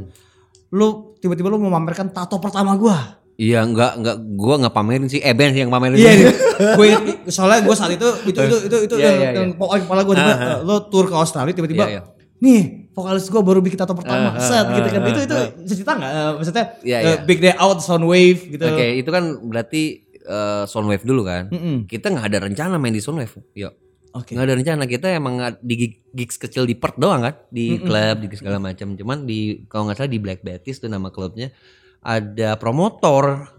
Lo 0.70 1.14
tiba-tiba 1.18 1.46
lo 1.46 1.58
memamerkan 1.58 2.10
tato 2.10 2.40
pertama 2.40 2.74
gua. 2.74 3.20
Iya 3.34 3.66
enggak 3.66 3.98
enggak 3.98 4.16
gua 4.38 4.54
enggak 4.62 4.74
pamerin 4.74 5.10
sih 5.10 5.18
Eben 5.18 5.50
sih 5.50 5.66
yang 5.66 5.70
pamerin. 5.70 5.98
Iya, 5.98 6.30
gue 6.78 6.86
soalnya 7.26 7.66
gue 7.66 7.74
saat 7.74 7.90
itu 7.90 8.06
itu 8.24 8.38
itu 8.40 8.56
itu 8.70 8.76
itu 8.86 8.94
Iya, 8.94 9.04
yang, 9.04 9.18
iya, 9.18 9.30
yang 9.34 9.48
pokoknya 9.58 9.82
kepala 9.84 10.00
gue 10.06 10.14
tiba 10.14 10.32
Ah, 10.32 10.58
lo 10.62 10.86
tour 10.86 11.10
ke 11.10 11.16
Australia 11.18 11.50
tiba-tiba 11.50 11.82
Iya, 11.82 11.90
iya. 11.90 12.02
nih 12.38 12.83
vokalis 12.94 13.26
gue 13.26 13.42
baru 13.42 13.58
bikin 13.58 13.74
tato 13.76 13.92
pertama 13.92 14.32
Ah, 14.32 14.38
set 14.38 14.66
gitu 14.70 14.88
kan 14.88 15.00
ah, 15.00 15.10
itu 15.10 15.20
itu 15.20 15.36
bisa 15.60 15.74
cerita 15.74 15.92
nggak 15.92 16.10
Eh, 16.10 16.30
maksudnya 16.32 16.64
eh, 16.78 17.00
iya. 17.02 17.14
big 17.20 17.38
day 17.38 17.54
out 17.54 17.78
sound 17.78 18.02
wave 18.02 18.40
gitu 18.46 18.62
Oke, 18.64 18.86
itu 18.96 19.10
kan 19.10 19.24
berarti 19.42 19.82
eh, 20.24 20.64
Soundwave 20.64 21.04
dulu 21.04 21.22
kan. 21.22 21.50
Mm-mm. 21.50 21.76
Kita 21.84 22.08
nggak 22.08 22.26
ada 22.26 22.38
rencana 22.40 22.74
main 22.78 22.90
di 22.90 23.02
Soundwave. 23.02 23.34
Yuk. 23.52 23.74
oke 24.10 24.30
Nggak 24.30 24.46
ada 24.46 24.54
rencana 24.54 24.82
kita 24.86 25.06
emang 25.10 25.34
di 25.60 25.74
gig- 25.76 26.00
gigs 26.08 26.38
kecil 26.38 26.64
di 26.64 26.72
Perth 26.72 26.96
doang 26.96 27.20
kan, 27.20 27.34
di 27.50 27.76
klub, 27.76 28.22
di 28.22 28.32
segala 28.32 28.56
macam. 28.56 28.94
Cuman 28.94 29.26
di 29.26 29.66
kalau 29.66 29.84
nggak 29.84 29.98
salah 29.98 30.08
di 30.08 30.16
Black 30.16 30.40
Betis 30.40 30.78
tuh 30.78 30.86
nama 30.86 31.10
klubnya 31.10 31.52
ada 32.00 32.56
promotor, 32.56 33.52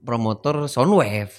promotor 0.00 0.66
Soundwave. 0.66 1.30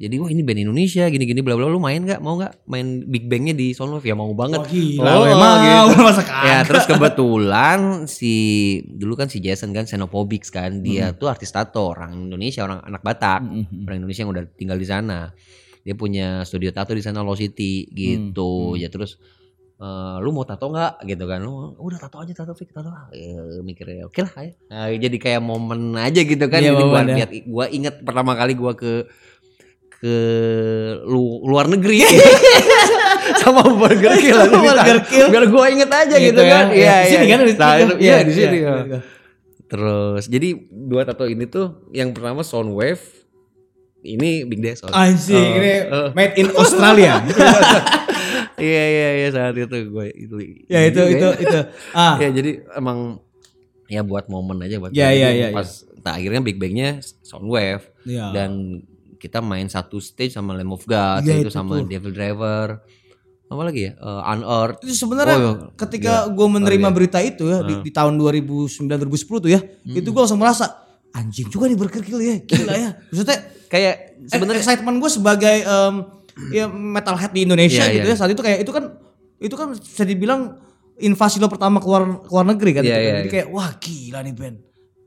Jadi 0.00 0.16
wah 0.16 0.32
ini 0.32 0.40
band 0.40 0.64
Indonesia 0.64 1.04
gini-gini 1.06 1.44
bla 1.44 1.60
bla 1.60 1.68
lu 1.68 1.76
main 1.76 2.00
nggak? 2.00 2.24
Mau 2.24 2.40
nggak? 2.40 2.64
Main 2.64 3.04
big 3.04 3.28
bandnya 3.28 3.52
di 3.52 3.76
Soundwave 3.76 4.00
ya 4.00 4.16
mau 4.16 4.32
banget. 4.32 4.64
Wah, 4.64 4.64
gila 4.64 5.10
Oh, 5.12 5.24
memang 5.28 5.56
gitu. 5.60 6.00
masa 6.00 6.22
Ya 6.40 6.64
terus 6.64 6.88
kebetulan 6.88 7.78
si 8.08 8.34
dulu 8.88 9.12
kan 9.12 9.28
si 9.28 9.44
Jason 9.44 9.76
kan 9.76 9.84
Xenophobics 9.84 10.48
kan. 10.48 10.80
Dia 10.80 11.12
tuh 11.12 11.28
artis 11.28 11.52
tato 11.52 11.92
orang 11.92 12.16
Indonesia 12.16 12.64
orang 12.64 12.80
anak 12.80 13.04
Batak. 13.04 13.44
Orang 13.84 13.96
Indonesia 14.00 14.24
yang 14.24 14.32
udah 14.32 14.44
tinggal 14.50 14.80
di 14.80 14.88
sana. 14.88 15.36
Dia 15.80 15.92
punya 15.92 16.44
studio 16.44 16.72
tato 16.72 16.96
di 16.96 17.04
sana 17.04 17.20
Low 17.20 17.36
City 17.36 17.84
gitu. 17.92 18.80
Ya 18.80 18.88
terus 18.88 19.20
eh, 19.76 20.16
lu 20.20 20.32
mau 20.32 20.48
tato 20.48 20.72
nggak? 20.72 21.04
Gitu 21.04 21.24
kan. 21.24 21.44
Lu 21.44 21.76
udah 21.76 22.00
tato 22.00 22.24
aja 22.24 22.32
tato 22.32 22.56
fix 22.56 22.72
tato. 22.72 22.88
Ah." 22.88 23.12
Ya, 23.12 23.36
mikirnya 23.60 24.08
oke 24.08 24.20
lah 24.20 24.32
ya. 24.38 24.52
Nah, 24.68 24.88
jadi 24.92 25.16
kayak 25.16 25.44
momen 25.44 25.92
aja 25.92 26.24
gitu 26.24 26.48
kan. 26.48 26.64
Iya, 26.64 26.72
Jadi 26.72 26.82
gua, 26.82 27.00
ya. 27.00 27.16
lihat- 27.20 27.32
gua 27.44 27.64
inget 27.68 27.94
pertama 28.00 28.32
kali 28.32 28.56
gua 28.56 28.72
ke 28.72 29.04
ke 30.00 30.16
lu, 31.04 31.22
luar 31.44 31.68
negeri 31.68 32.00
sama 33.40 33.60
Burger 33.66 34.16
Kill 34.16 34.32
Sama 34.40 34.58
Burger 34.64 34.98
Kill. 35.04 35.28
biar 35.28 35.44
gua 35.46 35.68
inget 35.68 35.88
aja 35.88 36.16
gitu, 36.16 36.32
Gitu 36.32 36.40
ya. 36.40 36.50
kan 36.50 36.66
Iya, 36.70 36.80
iya 36.80 36.96
di 36.96 37.06
sini 37.06 37.20
iya. 37.20 37.30
kan, 37.30 37.40
di 37.40 37.52
Nah, 37.52 37.68
sini. 37.70 37.82
itu- 37.82 37.98
Iya, 37.98 38.08
iya 38.10 38.16
di 38.18 38.32
sini 38.32 38.56
iya, 38.56 38.64
ya. 38.66 38.74
iya. 38.82 38.98
terus 39.66 40.24
jadi 40.26 40.48
dua 40.68 41.02
tato 41.04 41.24
ini 41.24 41.44
tuh 41.44 41.66
yang 41.90 42.10
pertama 42.10 42.40
Soundwave 42.40 42.98
ini 44.02 44.42
Big 44.42 44.58
Day 44.58 44.74
Sound 44.74 44.90
Anjing, 44.90 45.36
Oh, 45.46 45.58
ini 45.60 45.72
oh. 45.86 46.08
made 46.10 46.34
in 46.34 46.48
Australia. 46.50 47.20
iya 48.58 48.84
iya 48.86 49.08
iya 49.16 49.28
saat 49.30 49.54
itu 49.54 49.76
gue 49.86 50.06
itu 50.10 50.34
ya 50.66 50.80
itu 50.82 51.00
itu 51.10 51.28
itu. 51.38 51.58
Ah, 51.92 52.16
ya 52.16 52.28
jadi 52.30 52.50
emang 52.72 53.20
ya 53.86 54.00
buat 54.00 54.26
momen 54.26 54.60
aja 54.60 54.76
buat 54.76 54.90
Ya, 54.90 55.08
gue. 55.08 55.18
ya, 55.18 55.28
ya, 55.30 55.46
pas 55.50 55.84
nah, 55.98 56.16
akhirnya 56.16 56.40
Big 56.40 56.56
Bangnya 56.56 56.98
Soundwave 57.20 57.84
Iya. 58.02 58.32
dan 58.32 58.80
kita 59.20 59.38
main 59.38 59.68
satu 59.68 60.00
stage 60.00 60.32
sama 60.32 60.52
Lamb 60.52 60.72
of 60.72 60.82
God 60.82 61.20
Iya, 61.22 61.36
itu 61.38 61.46
itu 61.46 61.50
sama 61.52 61.76
tuh. 61.76 61.86
Devil 61.86 62.10
Driver 62.10 62.80
apa 63.46 63.62
lagi 63.62 63.80
ya 63.84 63.92
Eh, 63.92 64.30
Unearthed 64.32 64.80
itu 64.80 64.94
sebenarnya 64.96 65.36
Oh, 65.36 65.42
iya. 65.42 65.54
ketika 65.76 66.12
gue 66.26 66.46
menerima 66.48 66.88
berita 66.88 67.18
itu 67.20 67.44
ya 67.44 67.60
Ah. 67.60 67.62
di, 67.62 67.74
di 67.82 67.90
tahun 67.90 68.16
2009 68.16 68.88
2010 68.88 69.10
tuh 69.38 69.50
ya, 69.50 69.60
itu 69.84 70.06
gue 70.06 70.20
langsung 70.20 70.38
merasa 70.38 70.70
anjing 71.10 71.46
juga 71.46 71.66
nih 71.66 71.74
Burger 71.74 72.00
Kill 72.00 72.16
ya, 72.18 72.36
gila 72.40 72.72
ya. 72.72 72.90
Maksudnya 73.10 73.38
kayak 73.66 73.94
sebenarnya 74.22 74.30
sebenarnya 74.30 74.60
excitement 74.62 74.96
gue 74.96 75.10
sebagai 75.10 75.56
em, 75.60 75.94
ya 76.48 76.64
metalhead 76.66 77.30
di 77.30 77.42
Indonesia 77.42 77.82
Iya, 77.82 77.92
gitu 77.92 78.06
iya. 78.06 78.14
ya 78.14 78.16
saat 78.16 78.30
itu 78.30 78.40
kayak 78.40 78.58
itu 78.62 78.70
kan 78.70 78.84
itu 79.36 79.54
kan 79.54 79.68
bisa 79.74 80.04
dibilang 80.04 80.40
invasi 80.96 81.36
lo 81.36 81.48
pertama 81.48 81.80
keluar 81.80 82.06
keluar 82.22 82.46
negeri 82.46 82.70
kan, 82.70 82.82
Iya, 82.82 82.86
gitu 82.86 82.94
kan. 82.94 83.02
iya, 83.02 83.12
jadi 83.16 83.26
iya. 83.26 83.34
kayak 83.34 83.48
wah 83.50 83.70
gila 83.74 84.18
nih 84.22 84.34
band. 84.36 84.56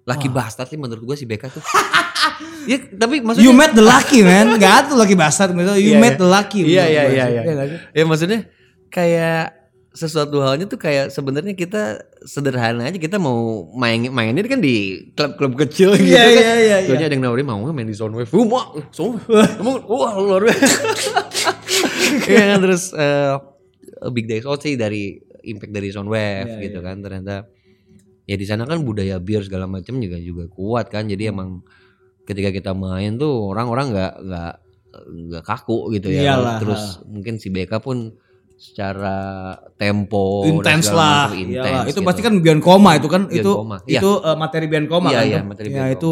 Lucky 0.04 0.28
Bastard 0.28 0.68
sih 0.68 0.76
menurut 0.76 1.04
gue 1.04 1.16
si 1.16 1.24
Beka 1.24 1.48
tuh 1.48 1.64
ya 2.72 2.78
tapi 2.96 3.20
maksudnya 3.20 3.44
You 3.44 3.52
met 3.52 3.72
the 3.72 3.84
lucky 3.84 4.24
man, 4.24 4.56
gak 4.56 4.88
ada 4.88 4.94
lagi 4.96 5.16
bastard 5.16 5.52
gitu. 5.52 5.76
You 5.76 5.96
Iya, 5.96 6.00
met 6.00 6.16
iya. 6.16 6.20
the 6.20 6.28
lucky. 6.28 6.60
Iya 6.64 6.84
iya 6.88 7.04
iya 7.12 7.26
iya. 7.28 7.42
Iya 7.44 7.64
sih? 7.68 7.80
Ya 7.92 8.04
maksudnya 8.08 8.40
kayak 8.88 9.44
sesuatu 9.94 10.42
halnya 10.42 10.66
tuh 10.66 10.82
kayak 10.82 11.14
sebenarnya 11.14 11.54
kita 11.54 12.02
sederhana 12.26 12.90
aja 12.90 12.98
kita 12.98 13.22
mau 13.22 13.70
main 13.78 14.10
mainnya 14.10 14.42
kan 14.50 14.58
di 14.58 15.06
klub-klub 15.14 15.54
kecil 15.60 15.94
gitu 15.94 16.10
Iya, 16.10 16.24
kan. 16.24 16.32
iya, 16.34 16.54
iya, 16.58 16.78
iya. 16.88 16.96
Ada 16.98 17.14
yang 17.14 17.22
nawarin 17.22 17.46
mau 17.46 17.62
main 17.70 17.86
di 17.86 17.94
Soundwave. 17.94 18.32
Wah, 18.34 18.48
mau, 18.48 18.64
Soundwave. 18.90 19.60
Wah 19.86 20.14
luar 20.18 20.42
biasa. 20.48 20.78
Iya 22.30 22.56
kan 22.56 22.60
terus 22.62 22.94
eh, 22.94 23.34
Big 24.14 24.26
Day 24.30 24.40
Out 24.46 24.62
sih 24.64 24.78
dari 24.78 25.18
impact 25.44 25.74
dari 25.74 25.90
Soundwave 25.92 26.48
Iya, 26.48 26.62
gitu 26.64 26.80
kan 26.80 27.02
ternyata 27.04 27.50
ya 28.24 28.36
di 28.36 28.44
sana 28.44 28.64
kan 28.64 28.80
budaya 28.80 29.18
beer 29.18 29.42
segala 29.42 29.66
macam 29.66 29.98
juga 29.98 30.16
juga 30.16 30.48
kuat 30.48 30.88
kan 30.88 31.06
jadi 31.06 31.28
Hmm. 31.28 31.34
emang 31.34 31.50
ketika 32.24 32.50
kita 32.50 32.72
main 32.72 33.16
tuh 33.16 33.52
orang-orang 33.52 33.92
nggak 33.92 34.14
nggak 34.22 34.54
nggak 35.28 35.44
kaku 35.44 35.92
gitu 35.92 36.08
ya 36.08 36.22
Iyalah, 36.32 36.56
terus 36.58 36.82
mungkin 37.04 37.36
si 37.36 37.50
BK 37.50 37.78
pun 37.78 38.14
secara 38.56 39.18
tempo 39.76 40.46
Intens 40.46 40.88
lah. 40.88 41.28
macam 41.28 41.36
Iyalah, 41.36 41.68
intens 41.68 41.84
itu 41.86 42.00
gitu. 42.00 42.08
pasti 42.08 42.22
kan 42.22 42.34
Beyond 42.38 42.62
Coma 42.62 42.92
itu 42.96 43.08
kan 43.08 43.28
Beyond 43.28 43.38
itu 43.38 43.52
Coma. 43.52 43.78
Iya. 43.84 44.00
itu 44.00 44.12
eh, 44.22 44.38
materi 44.38 44.66
Beyond 44.66 44.88
Coma 44.88 45.10
Iya, 45.10 45.18
kan. 45.18 45.28
iya, 45.28 45.40
materi 45.42 45.68
ya 45.68 45.74
Beyond 45.76 45.94
itu 45.94 46.12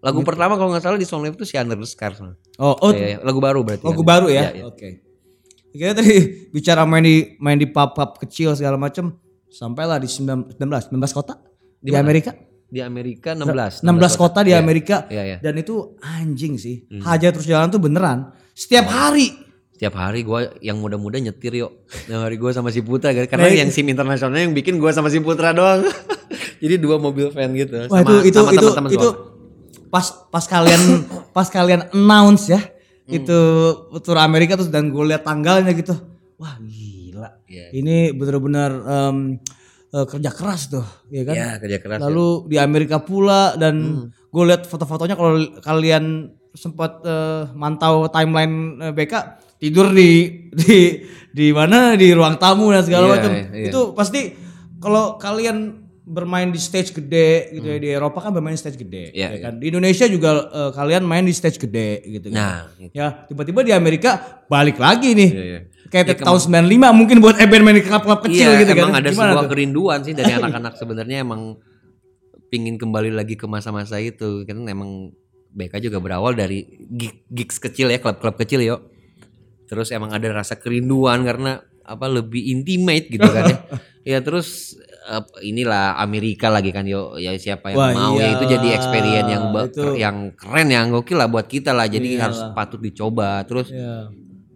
Lagu 0.00 0.24
pertama 0.24 0.56
kalau 0.56 0.72
nggak 0.72 0.80
salah 0.80 0.96
di 0.96 1.04
Song 1.04 1.20
Live 1.20 1.36
itu 1.36 1.44
si 1.44 1.60
Under 1.60 1.76
the 1.76 1.84
Scars. 1.84 2.24
Oh, 2.56 2.72
oh, 2.72 2.88
Iya, 2.88 3.04
iya. 3.04 3.16
lagu 3.20 3.36
baru 3.36 3.60
berarti. 3.60 3.84
lagu 3.84 4.00
kan? 4.00 4.08
baru 4.08 4.26
ya. 4.32 4.48
Iya, 4.48 4.50
iya. 4.56 4.64
Oke. 4.64 4.88
Kira 5.70 5.92
tadi 5.92 6.16
bicara 6.56 6.88
main 6.88 7.04
di 7.04 7.36
main 7.36 7.60
di 7.60 7.68
pub-pub 7.68 8.16
kecil 8.16 8.56
segala 8.56 8.80
macam 8.80 9.12
sampailah 9.52 10.00
di 10.00 10.08
19 10.08 10.56
19 10.56 10.88
19 10.88 11.04
kota 11.12 11.36
di, 11.80 11.90
Amerika. 11.92 12.30
Di 12.66 12.80
Amerika 12.80 13.32
16. 13.32 13.82
16 13.82 13.88
kota 14.14 14.40
di 14.40 14.52
Iya. 14.52 14.58
Amerika. 14.58 14.96
Iya, 15.06 15.22
iya. 15.26 15.36
Dan 15.38 15.56
itu 15.56 15.96
anjing 15.98 16.54
sih. 16.54 16.86
Haja 17.00 17.28
terus 17.28 17.44
jalan 17.44 17.68
tuh 17.68 17.80
beneran. 17.80 18.30
Setiap 18.52 18.86
hari. 18.86 19.32
Setiap 19.72 19.96
hari 19.96 20.20
gue 20.20 20.60
yang 20.60 20.76
muda-muda 20.76 21.16
nyetir 21.16 21.56
yuk. 21.56 21.88
Yang 22.04 22.20
hari 22.20 22.36
gue 22.36 22.50
sama 22.52 22.68
si 22.68 22.80
Putra 22.80 23.16
karena 23.16 23.48
Nah, 23.48 23.56
yang 23.56 23.72
SIM 23.72 23.88
internasional 23.88 24.36
yang 24.36 24.52
bikin 24.52 24.76
gue 24.76 24.90
sama 24.90 25.08
si 25.08 25.18
Putra 25.18 25.50
doang. 25.50 25.80
Jadi 26.62 26.76
dua 26.76 27.00
mobil 27.00 27.32
van 27.32 27.48
gitu. 27.50 27.88
Wah 27.88 28.04
sama, 28.04 28.20
itu 28.20 28.28
itu 28.28 28.36
sama 28.36 28.52
itu 28.52 28.66
teman-teman 28.68 28.92
itu 28.92 29.08
gua. 29.08 29.88
pas 29.88 30.06
pas 30.28 30.44
kalian 30.44 30.82
pas 31.36 31.48
kalian 31.48 31.88
announce 31.90 32.48
ya 32.48 32.60
Hmm. 33.02 33.18
itu 33.18 33.38
tour 33.98 34.22
Amerika 34.22 34.54
terus 34.54 34.70
dan 34.70 34.86
gue 34.86 35.02
lihat 35.02 35.26
tanggalnya 35.26 35.74
gitu. 35.74 35.96
Wah 36.36 36.54
gila. 36.62 37.42
Iya. 37.42 37.74
Ini 37.74 38.14
bener-bener 38.14 38.70
em, 38.70 39.16
eh, 39.90 40.06
kerja 40.06 40.30
keras 40.30 40.68
tuh, 40.68 40.86
ya 41.08 41.22
kan? 41.22 41.34
Ya 41.34 41.48
kerja 41.56 41.78
keras. 41.78 41.98
ya. 41.98 42.04
Lalu 42.06 42.28
di 42.46 42.56
Amerika 42.56 42.98
pula 42.98 43.54
dan 43.54 43.74
Hmm. 43.76 44.06
gue 44.10 44.44
lihat 44.44 44.64
foto-fotonya 44.64 45.14
kalau 45.14 45.34
kalian 45.60 46.30
sempat 46.52 47.02
eh, 47.02 47.50
mantau 47.52 48.06
timeline 48.06 48.54
eh, 48.80 48.92
BK 48.92 49.14
tidur 49.56 49.90
di 49.90 50.10
di 50.50 51.02
di 51.30 51.46
mana 51.50 51.94
di 51.94 52.10
ruang 52.10 52.34
tamu 52.36 52.70
dan 52.70 52.82
segala 52.82 53.06
Iya, 53.06 53.12
macam. 53.12 53.30
iya. 53.52 53.68
Itu 53.68 53.80
pasti 53.92 54.34
kalau 54.78 55.14
kalian 55.16 55.58
bermain 56.10 56.50
di 56.50 56.58
stage 56.58 56.90
gede 56.90 57.54
gitu 57.54 57.64
ya 57.64 57.78
di 57.78 57.88
Eropa 57.88 58.18
kan 58.18 58.30
bermain 58.30 58.52
di 58.52 58.60
stage 58.60 58.74
gede 58.76 59.04
Hmm. 59.06 59.16
Iya, 59.16 59.28
ya 59.30 59.38
kan. 59.40 59.52
Di 59.56 59.66
Indonesia 59.68 60.06
juga 60.06 60.30
eh, 60.44 60.70
kalian 60.72 61.02
main 61.02 61.22
di 61.22 61.30
stage 61.30 61.56
gede 61.56 61.90
gitu 62.04 62.26
kan. 62.28 62.34
Nah, 62.34 62.58
gitu. 62.76 62.90
Ya, 62.92 63.06
tiba-tiba 63.24 63.60
di 63.62 63.70
Amerika 63.70 64.10
balik 64.44 64.76
lagi 64.76 65.14
nih. 65.14 65.30
Iya, 65.30 65.44
iya. 65.46 65.60
Kayak 65.86 66.18
tahun 66.20 66.38
95 66.66 66.90
mungkin 66.92 67.18
buat 67.18 67.34
Eben 67.36 67.62
main 67.62 67.74
di 67.74 67.82
klub-klub 67.82 68.22
kecil 68.22 68.46
Iya, 68.48 68.60
gitu 68.60 68.70
emang 68.72 68.90
kan. 68.90 69.00
ada 69.00 69.08
Gimana 69.08 69.30
sebuah 69.30 69.42
tuh? 69.42 69.50
kerinduan 69.50 69.98
sih 70.02 70.12
dari 70.12 70.32
anak-anak 70.38 70.74
sebenarnya 70.74 71.16
emang 71.20 71.58
pingin 72.46 72.74
kembali 72.74 73.10
lagi 73.10 73.34
ke 73.34 73.46
masa-masa 73.46 73.96
itu 73.96 74.42
kan 74.42 74.58
emang 74.64 75.14
BK 75.50 75.78
juga 75.80 75.98
berawal 75.98 76.34
dari 76.34 76.62
gig- 76.88 77.26
gigs 77.26 77.58
kecil 77.58 77.86
ya 77.86 77.98
klub-klub 77.98 78.34
kecil 78.36 78.58
yuk 78.60 78.86
terus 79.66 79.90
emang 79.90 80.10
ada 80.10 80.26
rasa 80.32 80.54
kerinduan 80.54 81.22
karena 81.22 81.58
apa 81.80 82.06
lebih 82.06 82.42
intimate 82.48 83.06
gitu 83.08 83.22
kan 83.24 83.46
ya 83.46 83.56
ya 84.12 84.18
terus 84.20 84.74
eh, 85.10 85.24
inilah 85.42 85.98
Amerika 85.98 86.46
lagi 86.46 86.70
kan 86.70 86.86
yo 86.86 87.18
ya 87.18 87.34
siapa 87.34 87.74
yang 87.74 87.78
Wah, 87.78 87.90
mau 87.90 88.14
ya 88.14 88.38
itu 88.38 88.44
jadi 88.46 88.68
experience 88.78 89.26
yang 89.26 89.44
itu. 89.66 89.86
yang 89.98 90.16
keren 90.38 90.68
yang 90.70 90.86
gokil 90.88 91.18
lah 91.18 91.26
buat 91.26 91.44
kita 91.44 91.74
lah 91.74 91.90
jadi 91.90 92.06
Iyalah. 92.14 92.22
harus 92.30 92.40
patut 92.54 92.78
dicoba 92.78 93.42
terus 93.42 93.74
Iya. 93.74 94.08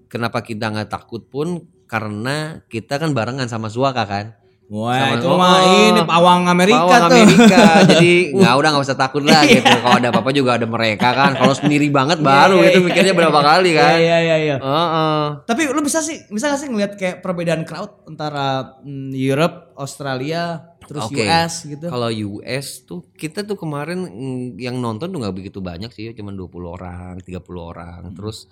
kenapa 0.07 0.41
kita 0.41 0.71
nggak 0.71 0.89
takut 0.89 1.27
pun 1.27 1.67
karena 1.85 2.63
kita 2.71 2.97
kan 2.97 3.11
barengan 3.13 3.51
sama 3.51 3.67
Suaka 3.67 4.07
kan 4.07 4.39
Wah, 4.67 4.97
Sama- 4.97 5.15
itu 5.15 5.27
oh, 5.27 5.37
mah 5.37 5.61
ini 5.63 6.01
pawang 6.03 6.43
Amerika 6.47 6.81
Pawang 6.81 7.03
tuh. 7.05 7.17
Amerika 7.21 7.61
jadi 7.85 8.13
nggak 8.41 8.55
udah 8.55 8.69
nggak 8.73 8.85
usah 8.85 8.97
takut 8.97 9.21
lah 9.21 9.45
gitu 9.45 9.61
kalau 9.61 9.97
ada 9.99 10.09
apa-apa 10.09 10.31
juga 10.31 10.57
ada 10.57 10.65
mereka 10.65 11.09
kan 11.11 11.33
kalau 11.33 11.53
sendiri 11.53 11.85
banget 11.89 12.19
baru 12.19 12.59
Iya, 12.59 12.69
itu 12.71 12.79
iya, 12.79 12.87
mikirnya 12.87 13.13
iya. 13.13 13.21
berapa 13.21 13.41
kali 13.41 13.71
kan 13.73 13.93
Iya, 13.95 14.17
iya, 14.19 14.37
iya. 14.41 14.57
Heeh. 14.57 15.23
Tapi 15.45 15.63
lu 15.69 15.81
bisa 15.81 16.01
sih, 16.01 16.17
bisa 16.27 16.49
gak 16.49 16.59
sih 16.59 16.69
ngeliat 16.69 16.93
kayak 16.95 17.21
perbedaan 17.21 17.63
crowd 17.63 18.09
antara 18.09 18.47
mm, 18.81 19.13
Europe, 19.13 19.77
Australia, 19.77 20.43
terus 20.83 21.07
Oke. 21.07 21.21
US 21.23 21.53
gitu? 21.67 21.87
Kalau 21.87 22.09
US 22.09 22.67
tuh 22.83 23.05
kita 23.13 23.43
tuh 23.43 23.55
kemarin 23.55 24.01
mm, 24.01 24.45
yang 24.57 24.77
nonton 24.77 25.07
tuh 25.07 25.19
nggak 25.19 25.35
begitu 25.35 25.61
banyak 25.61 25.91
sih, 25.91 26.09
cuma 26.13 26.31
20 26.31 26.41
orang, 26.65 27.21
30 27.21 27.37
orang. 27.61 28.01
Hmm. 28.07 28.15
Terus 28.15 28.49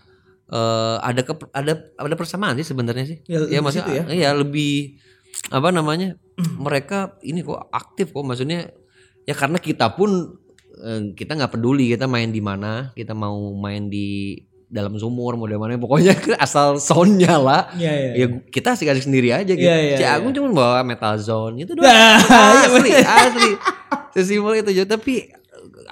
eh, 0.46 0.96
ada 0.98 1.20
ke, 1.20 1.32
ada 1.50 1.72
ada 1.96 2.14
persamaan 2.14 2.52
sih 2.54 2.66
sebenarnya 2.66 3.04
sih. 3.06 3.18
Ya, 3.24 3.48
Ya, 3.48 3.58
maksudnya 3.58 3.88
ya. 3.88 4.04
iya 4.12 4.30
lebih 4.32 5.00
apa 5.48 5.68
namanya? 5.70 6.14
mereka 6.56 7.18
ini 7.20 7.40
kok 7.40 7.68
aktif 7.68 8.10
kok 8.10 8.24
maksudnya 8.24 8.72
ya 9.22 9.34
karena 9.34 9.56
kita 9.56 9.92
pun 9.92 10.38
eh, 10.78 11.12
kita 11.12 11.34
nggak 11.34 11.52
peduli 11.52 11.92
kita 11.92 12.06
main 12.06 12.28
di 12.28 12.40
mana, 12.40 12.90
kita 12.92 13.12
mau 13.12 13.36
main 13.52 13.86
di 13.86 14.38
dalam 14.66 14.96
sumur 14.96 15.36
mau 15.36 15.44
di 15.44 15.52
mana 15.52 15.76
pokoknya 15.76 16.16
asal 16.40 16.80
soundnya 16.80 17.36
lah 17.36 17.68
Iya, 17.76 17.92
iya. 17.92 18.10
ya 18.16 18.26
kita 18.48 18.72
asik-asik 18.72 19.04
sendiri 19.04 19.28
aja 19.28 19.52
gitu. 19.52 19.60
Iya, 19.60 19.76
iya, 19.78 19.96
Si. 20.00 20.04
Agung 20.08 20.32
cuma 20.32 20.48
bawa 20.50 20.80
metal 20.80 21.20
zone 21.20 21.60
gitu 21.60 21.76
doang. 21.76 21.84
Nah, 21.84 22.16
iya, 22.24 22.72
asli, 22.72 22.90
asli. 22.96 23.50
Sesimpel 24.16 24.64
itu 24.64 24.72
aja 24.72 24.84
tapi 24.88 25.28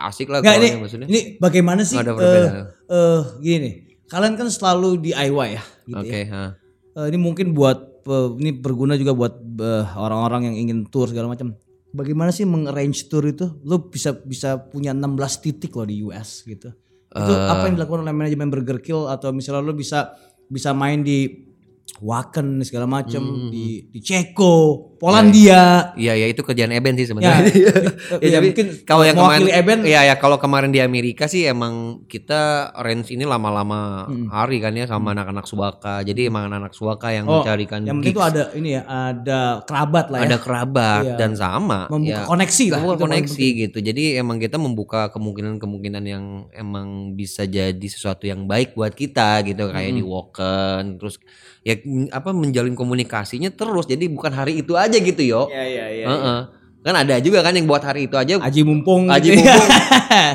asik 0.01 0.33
lah 0.33 0.41
Nggak, 0.41 0.57
ini, 0.57 0.69
maksudnya. 0.81 1.07
ini 1.07 1.21
bagaimana 1.37 1.85
sih? 1.85 2.01
Ada 2.01 2.09
eh 2.09 2.17
perbedaan. 2.17 2.65
eh, 2.89 3.21
gini, 3.39 3.71
kalian 4.09 4.35
kan 4.35 4.49
selalu 4.49 4.97
DIY 4.99 5.49
ya, 5.53 5.65
gitu 5.85 6.01
Oke, 6.01 6.21
ya. 6.25 6.57
Eh, 6.97 7.05
ini 7.13 7.19
mungkin 7.21 7.53
buat 7.53 7.90
ini 8.37 8.51
berguna 8.53 8.95
juga 8.95 9.13
buat 9.15 9.35
eh, 9.41 9.85
orang-orang 9.97 10.53
yang 10.53 10.57
ingin 10.69 10.79
tour 10.89 11.09
segala 11.11 11.31
macam. 11.31 11.55
Bagaimana 11.91 12.31
sih 12.31 12.47
mengarrange 12.47 13.11
tour 13.11 13.27
itu? 13.27 13.51
Lu 13.67 13.91
bisa 13.91 14.15
bisa 14.15 14.63
punya 14.63 14.95
16 14.95 15.43
titik 15.43 15.75
loh 15.75 15.87
di 15.87 16.07
US 16.07 16.47
gitu. 16.47 16.71
Itu 17.11 17.33
Eh. 17.35 17.51
apa 17.51 17.67
yang 17.67 17.75
dilakukan 17.75 18.07
oleh 18.07 18.15
manajemen 18.15 18.47
Burger 18.47 18.79
Kill 18.79 19.11
atau 19.11 19.35
misalnya 19.35 19.67
lu 19.67 19.75
bisa 19.75 20.15
bisa 20.47 20.71
main 20.71 21.03
di 21.03 21.50
Wacken 21.97 22.61
segala 22.61 22.87
macam 22.87 23.19
Hmm. 23.21 23.49
di 23.49 23.85
di 23.87 23.99
Ceko, 23.99 24.57
Polandia. 24.97 25.91
Iya 25.95 26.13
ya 26.15 26.27
itu 26.27 26.41
kerjaan 26.41 26.71
Eben 26.71 26.95
sih 26.95 27.03
Ya, 27.03 27.09
sebenarnya. 27.09 27.51
ya, 27.51 27.73
Ya, 28.23 28.29
tapi 28.35 28.47
mungkin 28.49 28.67
kalau 28.85 29.03
yang 29.03 29.17
kemarin 29.17 29.43
Eben 29.51 29.79
Iya 29.83 30.01
ya 30.05 30.15
kalau 30.15 30.37
kemarin 30.37 30.69
di 30.69 30.79
Amerika 30.79 31.25
sih 31.25 31.45
emang 31.45 31.75
kita 32.05 32.41
range 32.77 33.11
ini 33.11 33.25
lama-lama 33.25 34.05
hari 34.29 34.59
kan 34.59 34.73
ya 34.73 34.85
sama 34.85 35.11
anak-anak 35.11 35.45
Subaka. 35.45 36.01
Jadi 36.01 36.29
emang 36.29 36.47
anak-anak 36.47 36.73
Subaka 36.73 37.11
yang 37.11 37.25
Oh, 37.25 37.41
mencarikan 37.41 37.81
yang 37.83 37.99
penting 37.99 38.13
itu 38.13 38.21
ada 38.21 38.43
ini 38.53 38.71
ya, 38.73 38.83
ada 38.85 39.41
kerabat 39.63 40.07
lah 40.09 40.19
ya. 40.19 40.25
ada 40.27 40.37
kerabat 40.39 41.03
Iya. 41.03 41.17
dan 41.17 41.33
sama 41.35 41.89
membuka 41.89 42.13
ya, 42.15 42.29
koneksi 42.29 42.65
lah. 42.67 42.79
membuka 42.79 42.99
koneksi 43.03 43.47
gitu. 43.59 43.79
Jadi 43.81 44.05
emang 44.15 44.37
kita 44.37 44.57
membuka 44.57 45.09
kemungkinan-kemungkinan 45.11 46.05
yang 46.05 46.25
emang 46.51 46.89
bisa 47.15 47.43
jadi 47.43 47.81
sesuatu 47.83 48.25
yang 48.25 48.45
baik 48.45 48.73
buat 48.73 48.93
kita 48.93 49.43
gitu 49.43 49.65
kayak 49.67 49.91
di 49.91 50.03
Woken 50.03 50.97
terus 50.97 51.17
ya 51.61 51.80
apa 52.11 52.31
menjalin 52.33 52.75
komunikasinya 52.75 53.51
terus. 53.51 53.87
Jadi 53.87 54.09
bukan 54.09 54.33
hari 54.33 54.61
itu 54.61 54.75
aja 54.77 54.97
gitu 54.97 55.23
yo. 55.23 55.49
Iya 55.49 55.65
iya 55.65 55.87
iya. 55.91 56.07
Heeh. 56.07 56.41
Kan 56.81 56.95
ada 56.97 57.21
juga 57.21 57.45
kan 57.45 57.53
yang 57.53 57.69
buat 57.69 57.85
hari 57.85 58.09
itu 58.09 58.17
aja 58.17 58.41
Aji 58.41 58.65
mumpung. 58.65 59.13
Aji 59.13 59.37
gitu 59.37 59.45
ya. 59.45 59.57
mumpung. 59.57 59.71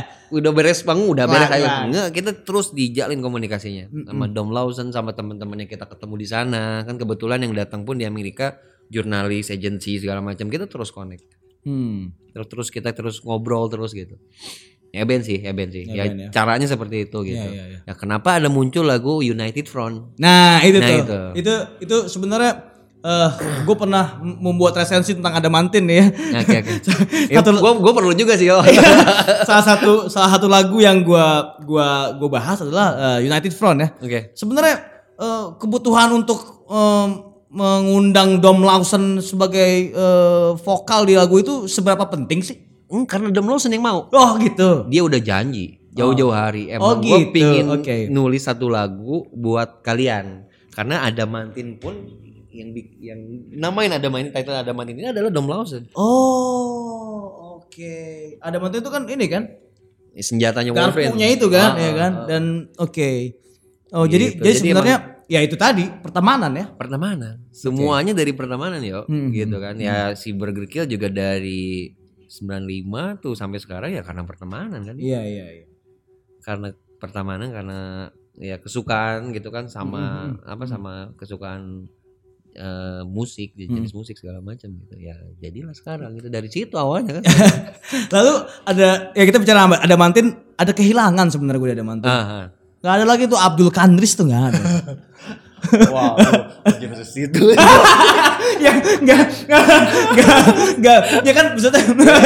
udah 0.35 0.51
beres 0.51 0.81
bang 0.81 0.99
udah 1.05 1.25
beres 1.29 1.53
ayo 1.53 1.69
enggak 1.85 2.07
kita 2.09 2.31
terus 2.41 2.73
dijalin 2.73 3.21
komunikasinya 3.21 3.87
sama 4.09 4.25
Dom 4.25 4.49
Lawson 4.49 4.89
sama 4.89 5.13
teman-teman 5.13 5.63
yang 5.63 5.69
kita 5.69 5.85
ketemu 5.85 6.15
di 6.17 6.27
sana 6.27 6.81
kan 6.81 6.97
kebetulan 6.97 7.45
yang 7.45 7.53
datang 7.53 7.85
pun 7.85 8.01
di 8.01 8.09
Amerika 8.09 8.57
jurnalis 8.89 9.53
agency 9.53 10.01
segala 10.01 10.25
macam 10.25 10.49
kita 10.49 10.65
terus 10.65 10.89
connect 10.89 11.29
Hmm. 11.65 12.13
terus 12.29 12.45
terus 12.45 12.67
kita 12.69 12.93
terus 12.93 13.25
ngobrol 13.25 13.65
terus 13.69 13.89
gitu 13.93 14.21
ya 14.95 15.03
Ben 15.03 15.19
sih 15.19 15.37
ya 15.37 15.51
Ben 15.51 15.67
sih 15.67 15.83
Ya, 15.85 16.03
ya, 16.03 16.15
ya. 16.17 16.27
caranya 16.31 16.63
seperti 16.65 17.03
itu 17.03 17.17
gitu 17.21 17.35
iya, 17.45 17.63
iya. 17.69 17.79
ya 17.83 17.93
kenapa 17.93 18.33
ada 18.33 18.47
muncul 18.47 18.83
lagu 18.83 19.19
United 19.19 19.65
Front 19.65 20.15
Nah 20.15 20.59
itu 20.61 20.77
Nah, 20.77 20.87
tuh. 20.87 20.95
itu. 20.97 21.19
Itu 21.37 21.53
itu, 21.81 21.97
sebenarnya 22.07 22.71
eh 23.03 23.29
gue 23.61 23.75
pernah 23.75 24.05
membuat 24.17 24.73
resensi 24.75 25.13
tentang 25.13 25.35
Adamantin 25.35 25.83
nih 25.83 25.95
ya. 25.95 26.05
Nah, 26.31 26.41
oke 26.41 26.57
oke 26.57 26.73
ya, 27.29 27.37
Satu- 27.37 27.59
gua 27.59 27.71
gua 27.75 27.93
perlu 27.93 28.11
juga 28.13 28.33
sih 28.33 28.47
yo 28.47 28.57
salah 29.47 29.61
satu 29.63 29.91
salah 30.07 30.31
satu 30.31 30.47
lagu 30.47 30.79
yang 30.79 31.03
gua 31.03 31.53
gua 31.61 31.87
gua 32.13 32.29
bahas 32.31 32.57
adalah 32.57 32.87
eh, 33.13 33.29
United 33.29 33.51
Front 33.51 33.77
ya. 33.77 33.89
oke 33.95 34.33
Sebenarnya 34.33 34.75
eh, 35.15 35.45
kebutuhan 35.55 36.09
untuk 36.13 36.39
em, 36.65 37.09
mengundang 37.55 38.37
Dom 38.37 38.59
Lawson 38.59 39.21
sebagai 39.21 39.71
eh, 39.89 40.49
vokal 40.57 41.05
di 41.05 41.13
lagu 41.13 41.37
itu 41.37 41.65
seberapa 41.67 42.03
penting 42.05 42.41
sih? 42.41 42.57
Hmm, 42.95 43.03
karena 43.03 43.27
Dom 43.29 43.45
Lawson 43.45 43.69
yang 43.69 43.83
mau. 43.83 44.07
Oh 44.07 44.31
gitu. 44.39 44.87
dia 44.87 45.03
udah 45.03 45.19
janji 45.19 45.83
jauh-jauh 45.91 46.31
hari. 46.31 46.71
Oh, 46.71 46.95
emang 46.95 47.03
gue 47.03 47.19
gitu. 47.21 47.31
pingin 47.31 47.67
Oke. 47.69 48.07
nulis 48.07 48.39
satu 48.41 48.67
lagu 48.67 49.27
buat 49.29 49.79
kalian. 49.81 50.47
Karena 50.71 51.03
ada 51.03 51.23
mantin 51.23 51.75
pun 51.75 51.95
yang 52.49 52.71
yang 52.97 53.19
namain 53.51 53.91
ada 53.91 54.07
main 54.07 54.27
title 54.27 54.55
ada 54.55 54.71
mantin 54.71 54.95
ini 54.95 55.07
adalah 55.07 55.27
Dom 55.27 55.43
Lawson. 55.45 55.87
Oh 55.95 57.59
oke. 57.59 57.95
Adamantin 58.39 58.79
itu 58.79 58.89
kan 58.89 59.03
ini 59.05 59.25
kan? 59.27 59.43
Senjatanya 60.15 60.71
Wolverine 60.71 61.11
garpunya 61.11 61.27
itu 61.27 61.47
kan 61.47 61.69
Ah, 61.69 61.79
ya 61.81 61.91
kan? 61.91 62.11
ah, 62.11 62.21
ah. 62.23 62.27
dan 62.27 62.43
oke. 62.77 63.11
Oh 63.91 64.07
jadi 64.07 64.31
Gitu. 64.31 64.39
jadi 64.39 64.55
Jadi 64.55 64.59
sebenarnya 64.63 64.97
ya 65.27 65.39
itu 65.41 65.55
tadi 65.55 65.83
pertemanan 65.99 66.51
ya? 66.55 66.65
Pertemanan. 66.71 67.43
Semuanya 67.51 68.11
dari 68.11 68.31
pertemanan 68.31 68.79
yo. 68.79 69.03
Hmm, 69.07 69.31
gitu 69.31 69.59
kan. 69.59 69.75
ya 69.75 70.11
si 70.13 70.31
Burger 70.31 70.67
Kill 70.67 70.87
juga 70.87 71.07
dari 71.07 71.91
95 72.35 73.23
tuh 73.23 73.33
sampai 73.33 73.59
sekarang 73.63 73.95
ya 73.95 74.03
karena 74.03 74.27
pertemanan 74.27 74.83
kan 74.83 74.95
iya 74.99 75.23
iya 75.23 75.45
iya 75.63 75.65
karena 76.43 76.75
pertemanan 76.99 77.49
karena 77.49 77.79
ya 78.35 78.59
kesukaan 78.59 79.31
gitu 79.31 79.49
kan 79.49 79.71
sama 79.71 80.31
Hmm, 80.35 80.43
apa 80.43 80.63
sama 80.67 80.93
kesukaan 81.15 81.87
eh, 82.55 83.03
musik, 83.03 83.51
di 83.55 83.67
jenis 83.67 83.91
musik 83.91 84.15
segala 84.15 84.39
macam 84.39 84.71
gitu. 84.71 84.95
Ya 84.95 85.15
jadilah 85.43 85.75
sekarang 85.75 86.15
gitu 86.15 86.31
dari 86.31 86.47
situ 86.47 86.75
awalnya 86.75 87.19
kan. 87.19 87.23
Lalu 88.15 88.33
ada 88.63 89.11
ya 89.11 89.23
kita 89.27 89.43
bicara 89.43 89.67
ada 89.67 89.95
mantin, 89.99 90.35
ada 90.55 90.71
kehilangan 90.71 91.27
sebenarnya 91.31 91.59
gue 91.59 91.71
ada 91.75 91.85
mantin. 91.87 92.07
Ah, 92.11 92.23
ah. 92.23 92.45
Gak 92.79 93.01
ada 93.01 93.05
lagi 93.07 93.25
tuh 93.25 93.39
Abdul 93.39 93.73
Kandris 93.73 94.13
tuh 94.15 94.29
gak 94.29 94.55
ada. 94.55 94.61
Wow, 95.87 96.15
jenis 96.75 97.07
situ. 97.07 97.51
ya 98.63 98.71
enggak 98.99 99.21
enggak 99.45 99.63
enggak 100.75 100.97
ya 101.21 101.31
kan 101.33 101.45
maksudnya 101.51 101.81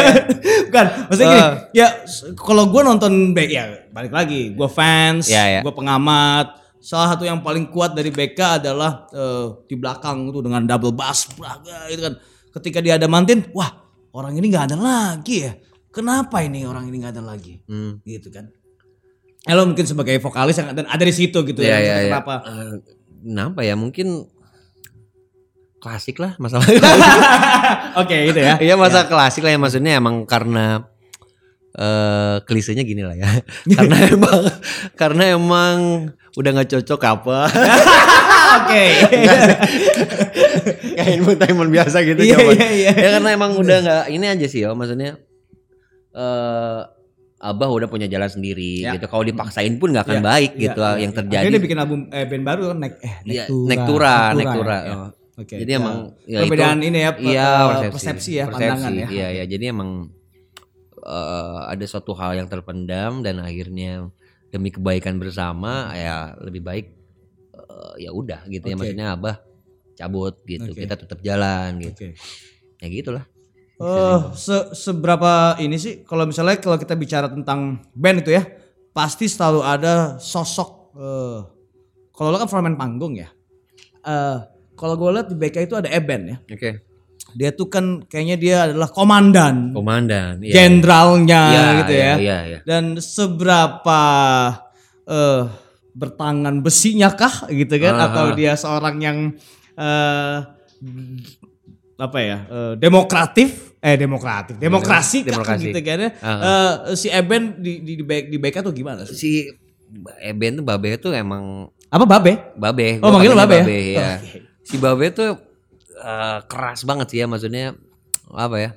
bukan 0.67 0.85
maksudnya 1.07 1.27
gini 1.27 1.41
Ah. 1.41 1.51
ya 1.71 1.87
kalau 2.35 2.67
gue 2.67 2.81
nonton 2.81 3.13
BK 3.31 3.51
ya 3.51 3.65
balik 3.89 4.11
lagi 4.11 4.51
gue 4.51 4.69
fans 4.69 5.25
Ya, 5.25 5.47
ya. 5.49 5.59
gue 5.61 5.71
pengamat 5.71 6.53
salah 6.77 7.11
satu 7.11 7.23
yang 7.23 7.39
paling 7.39 7.67
kuat 7.67 7.91
dari 7.91 8.09
BK 8.09 8.39
adalah 8.59 9.07
eh, 9.09 9.45
di 9.65 9.75
belakang 9.75 10.29
tuh 10.29 10.41
dengan 10.41 10.63
double 10.63 10.91
bass 10.91 11.27
braga 11.31 11.87
gitu 11.87 12.01
kan 12.01 12.13
ketika 12.51 12.79
dia 12.79 12.95
ada 12.95 13.05
mantin 13.05 13.45
wah 13.51 13.69
orang 14.11 14.33
ini 14.33 14.47
nggak 14.47 14.65
ada 14.67 14.77
lagi 14.77 15.45
ya 15.45 15.53
kenapa 15.89 16.39
ini 16.39 16.63
orang 16.63 16.85
ini 16.85 16.99
nggak 16.99 17.13
ada 17.15 17.23
lagi 17.25 17.61
Hmm. 17.65 17.99
gitu 18.01 18.29
kan 18.29 18.47
Eh, 19.39 19.55
lo 19.55 19.63
mungkin 19.63 19.87
sebagai 19.87 20.19
vokalis 20.19 20.51
yang 20.53 20.75
dan 20.75 20.83
ada 20.83 20.99
di 20.99 21.15
situ 21.15 21.39
gitu 21.41 21.63
Iya, 21.63 21.71
ya, 21.71 21.79
iya, 21.79 21.95
iya. 21.97 22.11
kenapa 22.11 22.33
Eh, 22.43 22.73
kenapa 23.21 23.61
ya? 23.61 23.75
Mungkin 23.75 24.25
klasik 25.79 26.19
lah 26.19 26.35
masalah. 26.37 26.67
oke 28.03 28.11
gitu 28.11 28.39
ya 28.39 28.59
Iya 28.59 28.75
masa 28.75 29.07
klasik 29.07 29.47
lah 29.47 29.55
ya 29.55 29.59
maksudnya 29.59 29.95
emang 29.95 30.27
karena 30.27 30.83
eh 31.71 32.35
klisenya 32.43 32.83
gini 32.83 33.07
lah 33.07 33.15
ya. 33.15 33.29
karena 33.79 33.95
emang 34.15 34.41
karena 34.99 35.23
emang 35.39 35.75
udah 36.35 36.49
nggak 36.51 36.69
cocok 36.75 37.01
apa. 37.07 37.39
oke 38.59 38.83
Kayak 40.99 41.15
entertainment 41.15 41.71
biasa 41.71 42.03
gitu 42.03 42.19
zaman. 42.27 42.53
iya, 42.59 42.69
iya. 42.75 42.91
Ya 42.91 43.09
karena 43.19 43.29
emang 43.31 43.55
udah 43.55 43.77
nggak 43.79 44.03
ini 44.11 44.25
aja 44.27 44.45
sih 44.51 44.67
ya 44.67 44.75
maksudnya 44.75 45.15
eh 46.11 46.79
Abah 47.39 47.71
udah 47.71 47.87
punya 47.87 48.03
jalan 48.05 48.27
sendiri 48.27 48.83
Ya. 48.83 48.99
gitu. 48.99 49.07
Kalau 49.07 49.23
dipaksain 49.23 49.79
pun 49.79 49.95
nggak 49.95 50.03
akan 50.03 50.19
Iya, 50.19 50.25
baik 50.27 50.51
iya, 50.53 50.63
gitu 50.67 50.79
iya, 50.81 50.91
yang 50.99 51.11
iya. 51.11 51.19
terjadi. 51.23 51.39
Akhirnya 51.39 51.55
dia 51.55 51.63
bikin 51.63 51.79
album 51.79 51.99
eh 52.11 52.25
band 52.27 52.43
baru 52.43 52.63
kan 52.67 52.77
Nek 52.77 52.93
eh 52.99 53.13
Nektura. 53.23 53.67
Nektura, 53.71 54.15
Nektura. 54.35 54.77
ya. 54.83 54.93
Oh. 54.93 55.09
Oke. 55.39 55.55
Jadi 55.55 55.71
ya. 55.71 55.79
emang 55.79 55.97
ya 56.27 56.37
perbedaan 56.43 56.77
itu- 56.77 56.87
ini 56.91 56.97
ya 56.99 57.11
pe- 57.15 57.23
iya, 57.23 57.47
eh, 57.79 57.89
persepsi, 57.89 58.31
ya 58.35 58.45
pandangan 58.45 58.91
ya. 58.91 59.07
Iya 59.07 59.27
ya, 59.39 59.43
jadi 59.47 59.63
emang 59.71 60.11
eh, 60.99 61.59
ada 61.65 61.85
suatu 61.87 62.11
hal 62.11 62.35
yang 62.35 62.47
terpendam 62.47 63.23
dan 63.23 63.39
akhirnya 63.39 64.11
demi 64.51 64.67
kebaikan 64.67 65.15
bersama 65.15 65.95
ya 65.95 66.35
lebih 66.39 66.59
baik 66.59 66.85
eh, 67.55 67.93
ya 68.03 68.11
udah 68.11 68.43
gitu 68.45 68.65
ya 68.65 68.75
Oke. 68.75 68.79
maksudnya 68.83 69.07
Abah 69.15 69.35
cabut 69.95 70.35
gitu. 70.43 70.71
Oke. 70.71 70.83
Kita 70.83 70.95
tetap 70.95 71.19
jalan 71.19 71.79
gitu. 71.79 72.11
Oke. 72.11 72.19
Ya 72.79 72.87
gitulah. 72.89 73.23
Eh, 73.79 74.19
se- 74.35 74.75
seberapa 74.75 75.31
ini 75.57 75.79
sih 75.79 76.03
kalau 76.03 76.27
misalnya 76.27 76.59
kalau 76.59 76.75
kita 76.75 76.93
bicara 76.93 77.31
tentang 77.31 77.79
band 77.95 78.21
itu 78.21 78.35
ya 78.35 78.43
pasti 78.91 79.23
selalu 79.25 79.63
ada 79.63 79.93
sosok 80.19 80.69
eh 80.99 81.39
kalau 82.11 82.29
lo 82.29 82.37
kan 82.37 82.51
frontman 82.51 82.75
panggung 82.75 83.15
ya. 83.15 83.31
Eh 84.01 84.37
kalau 84.75 84.95
gue 84.95 85.09
lihat 85.13 85.27
di 85.27 85.35
BK 85.35 85.63
itu 85.63 85.75
ada 85.75 85.87
Eben 85.87 86.21
ya. 86.27 86.37
Oke. 86.45 86.83
Dia 87.31 87.53
tuh 87.53 87.69
kan 87.69 88.03
kayaknya 88.03 88.35
dia 88.35 88.55
adalah 88.65 88.89
komandan, 88.89 89.71
Komandan. 89.71 90.41
iya. 90.41 90.53
jenderalnya 90.59 91.41
Iya, 91.45 91.63
gitu 91.79 91.93
iya, 91.93 92.03
ya. 92.03 92.15
Iya, 92.17 92.37
iya. 92.43 92.59
dan 92.65 92.83
seberapa 92.97 94.01
eh 95.05 95.43
bertangan 95.93 96.59
besinya 96.59 97.11
kah 97.11 97.47
gitu 97.47 97.75
kan 97.77 97.95
Ah, 97.95 98.05
atau 98.09 98.25
dia 98.33 98.53
seorang 98.53 98.95
yang 98.99 99.17
eh 99.73 100.37
apa 101.97 102.17
ya 102.17 102.37
eh, 102.45 102.73
demokratif 102.75 103.68
eh 103.79 103.95
demokratif 103.95 104.55
demokrasi 104.55 105.23
Demokrasi. 105.23 105.71
gitu 105.71 105.79
kan 105.81 105.97
ya 105.97 106.09
Ah, 106.19 106.39
Eh, 106.85 106.95
si 106.95 107.07
Eben 107.07 107.57
di 107.57 107.79
di 107.79 107.93
di, 107.95 108.03
di 108.03 108.37
BK 108.37 108.59
tuh 108.61 108.71
gimana 108.71 109.03
sih 109.03 109.15
Si 109.15 109.31
Eben 110.19 110.59
tuh 110.59 110.65
Babe 110.65 110.95
tuh 110.95 111.11
emang 111.11 111.67
apa 111.87 112.05
babe 112.05 112.53
Babe. 112.53 112.99
Oh, 112.99 113.09
manggil 113.09 113.33
panggilnya 113.33 113.47
Babe 113.49 113.73
ya? 113.73 113.81
ya. 113.95 114.11
Oke. 114.15 114.37
Si 114.61 114.75
Babe 114.77 115.05
tuh 115.09 115.31
eh, 115.97 116.39
keras 116.45 116.83
banget 116.83 117.07
sih 117.09 117.17
ya 117.17 117.25
maksudnya 117.25 117.73
apa 118.29 118.55
ya? 118.55 118.71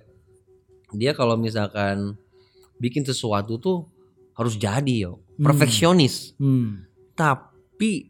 Dia 0.91 1.13
kalau 1.13 1.37
misalkan 1.37 2.17
bikin 2.77 3.03
sesuatu 3.03 3.57
tuh 3.57 3.85
harus 4.33 4.57
jadi 4.57 5.07
yo, 5.07 5.21
perfeksionis. 5.37 6.33
hmm. 6.37 6.89
Tapi 7.13 8.09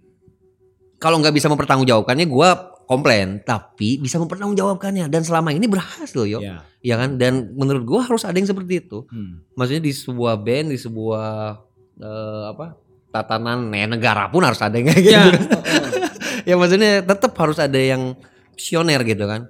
kalau 0.96 1.18
nggak 1.18 1.34
bisa 1.34 1.46
mempertanggungjawabkannya 1.46 2.24
gua 2.24 2.71
komplain, 2.86 3.40
tapi 3.44 3.98
bisa 4.02 4.18
mempertanggungjawabkannya 4.18 5.06
dan 5.08 5.22
selama 5.22 5.54
ini 5.54 5.66
berhasil 5.66 6.24
yo. 6.26 6.40
ya 6.42 6.64
Ya 6.82 6.98
kan? 6.98 7.14
Dan 7.14 7.54
menurut 7.54 7.86
gua 7.86 8.00
harus 8.02 8.26
ada 8.26 8.34
yang 8.34 8.50
seperti 8.50 8.82
itu. 8.82 9.06
Hmm. 9.06 9.46
Maksudnya 9.54 9.82
di 9.86 9.92
sebuah 9.94 10.34
band, 10.42 10.74
di 10.74 10.78
sebuah 10.78 11.28
eh, 12.02 12.44
apa? 12.50 12.82
tatanan 13.12 13.68
eh, 13.76 13.84
negara 13.84 14.32
pun 14.32 14.40
harus 14.40 14.56
ada 14.64 14.72
yang 14.72 14.88
kayak 14.88 15.04
gitu 15.04 15.12
ya 15.12 15.24
ya 16.48 16.54
maksudnya 16.56 17.04
tetap 17.04 17.36
harus 17.36 17.60
ada 17.60 17.76
yang 17.76 18.16
visioner 18.56 19.04
gitu 19.04 19.24
kan. 19.28 19.46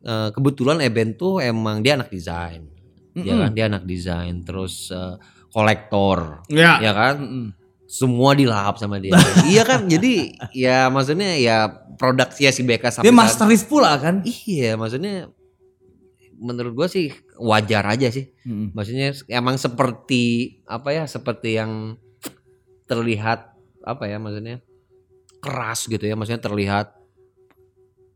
Eh, 0.00 0.28
kebetulan 0.32 0.80
Eben 0.80 1.12
tuh 1.18 1.42
emang 1.44 1.84
dia 1.84 1.98
anak 1.98 2.08
desain, 2.08 2.64
ya 3.12 3.36
kan 3.36 3.52
dia 3.52 3.68
anak 3.68 3.84
desain, 3.84 4.40
terus 4.46 4.88
eh, 4.88 5.18
kolektor, 5.52 6.46
ya 6.48 6.80
ya 6.80 6.92
kan. 6.94 7.16
Mm-mm. 7.20 7.46
Semua 7.90 8.38
dilahap 8.38 8.78
sama 8.78 9.02
dia. 9.02 9.18
iya 9.50 9.66
kan, 9.66 9.90
jadi 9.90 10.30
ya 10.54 10.86
maksudnya 10.94 11.34
ya 11.34 11.74
produk 12.00 12.32
ya 12.40 12.48
si 12.48 12.64
BK 12.64 12.80
dia 12.80 12.88
sampai 12.88 13.12
saat- 13.12 13.20
masteris 13.20 13.60
pula 13.60 13.92
kan? 14.00 14.24
Iya, 14.24 14.80
maksudnya 14.80 15.28
menurut 16.40 16.72
gua 16.72 16.88
sih 16.88 17.12
wajar 17.36 17.84
aja 17.84 18.08
sih. 18.08 18.32
Mm-mm. 18.48 18.72
Maksudnya 18.72 19.12
emang 19.28 19.60
seperti 19.60 20.56
apa 20.64 20.96
ya, 20.96 21.04
seperti 21.04 21.60
yang 21.60 22.00
terlihat 22.88 23.52
apa 23.84 24.08
ya 24.08 24.16
maksudnya 24.16 24.64
keras 25.44 25.84
gitu 25.84 26.00
ya, 26.00 26.16
maksudnya 26.16 26.40
terlihat 26.40 26.96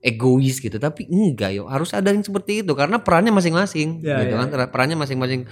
egois 0.05 0.61
gitu, 0.61 0.77
tapi 0.77 1.09
enggak 1.09 1.57
yo, 1.57 1.65
harus 1.65 1.93
ada 1.97 2.13
yang 2.13 2.21
seperti 2.21 2.61
itu 2.61 2.77
karena 2.77 3.01
perannya 3.01 3.33
masing-masing 3.33 4.05
Ya, 4.05 4.21
gitu 4.21 4.37
ya, 4.37 4.45
kan, 4.45 4.69
perannya 4.69 5.01
masing-masing. 5.01 5.49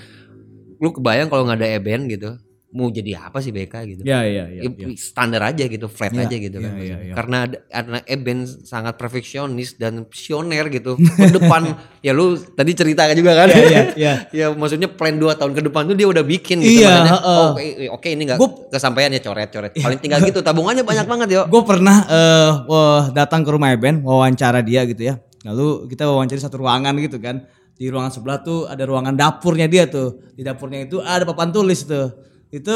Lu 0.76 0.92
kebayang 0.92 1.32
kalau 1.32 1.48
nggak 1.48 1.56
ada 1.64 1.68
Eben 1.72 2.04
gitu, 2.12 2.36
mau 2.72 2.88
jadi 2.88 3.20
apa 3.20 3.38
sih 3.38 3.48
BK 3.48 3.74
gitu? 3.86 4.02
ya 4.02 4.24
ya 4.24 4.48
ya, 4.48 4.64
Ya, 4.64 4.88
standar 4.94 5.44
aja 5.44 5.64
gitu, 5.64 5.86
flat 5.86 6.10
Ya, 6.10 6.24
aja 6.24 6.32
gitu 6.34 6.56
ya, 6.56 6.66
kan. 6.66 6.74
ya, 6.78 6.96
ya. 6.98 7.14
Karena 7.14 7.38
karena 7.68 7.98
Eben 8.04 8.38
sangat 8.44 8.96
perfeksionis 8.96 9.76
dan 9.76 10.04
visioner 10.04 10.66
gitu. 10.66 10.96
Ke 10.96 11.28
depan 11.30 11.68
ya 12.06 12.10
lu 12.10 12.32
tadi 12.34 12.72
cerita 12.72 13.04
juga 13.12 13.36
kan. 13.36 13.48
ya 13.48 13.60
ya 13.62 13.82
ya 13.94 14.12
ya 14.40 14.46
maksudnya 14.50 14.88
plan 14.88 15.12
2 15.14 15.28
tahun 15.32 15.52
ke 15.52 15.62
depan 15.64 15.82
tuh 15.84 15.94
dia 15.94 16.08
udah 16.08 16.22
bikin 16.22 16.58
gitu 16.58 16.80
Iya, 16.80 16.88
makanya, 16.90 17.12
heeh. 17.14 17.36
oh, 17.38 17.50
oke 17.52 17.62
oke 17.92 18.08
ini 18.08 18.22
enggak 18.24 18.38
kesampaian 18.68 19.10
ya 19.10 19.20
coret-coret. 19.20 19.72
Paling 19.76 20.00
tinggal 20.00 20.20
gitu 20.22 20.40
tabungannya 20.40 20.80
banyak 20.82 21.04
banget 21.04 21.28
yo. 21.30 21.42
gue 21.44 21.62
pernah 21.62 21.96
eh 22.04 22.50
wah, 22.64 23.02
datang 23.10 23.42
ke 23.42 23.50
rumah 23.50 23.68
Eben 23.70 24.00
wawancara 24.00 24.60
dia 24.60 24.82
gitu 24.84 25.04
ya 25.04 25.20
lalu 25.42 25.86
kita 25.86 26.06
wawancari 26.06 26.38
satu 26.38 26.56
ruangan 26.56 26.94
gitu 26.96 27.18
kan 27.18 27.42
di 27.72 27.90
ruangan 27.90 28.08
sebelah 28.10 28.38
tuh 28.40 28.64
ada 28.64 28.80
ruangan 28.82 29.10
dapurnya 29.12 29.66
dia 29.66 29.84
tuh 29.84 30.32
di 30.32 30.40
dapurnya 30.40 30.86
itu 30.86 30.98
ada 30.98 31.22
papan 31.22 31.50
tulis 31.50 31.82
tuh 31.82 32.14
itu 32.52 32.74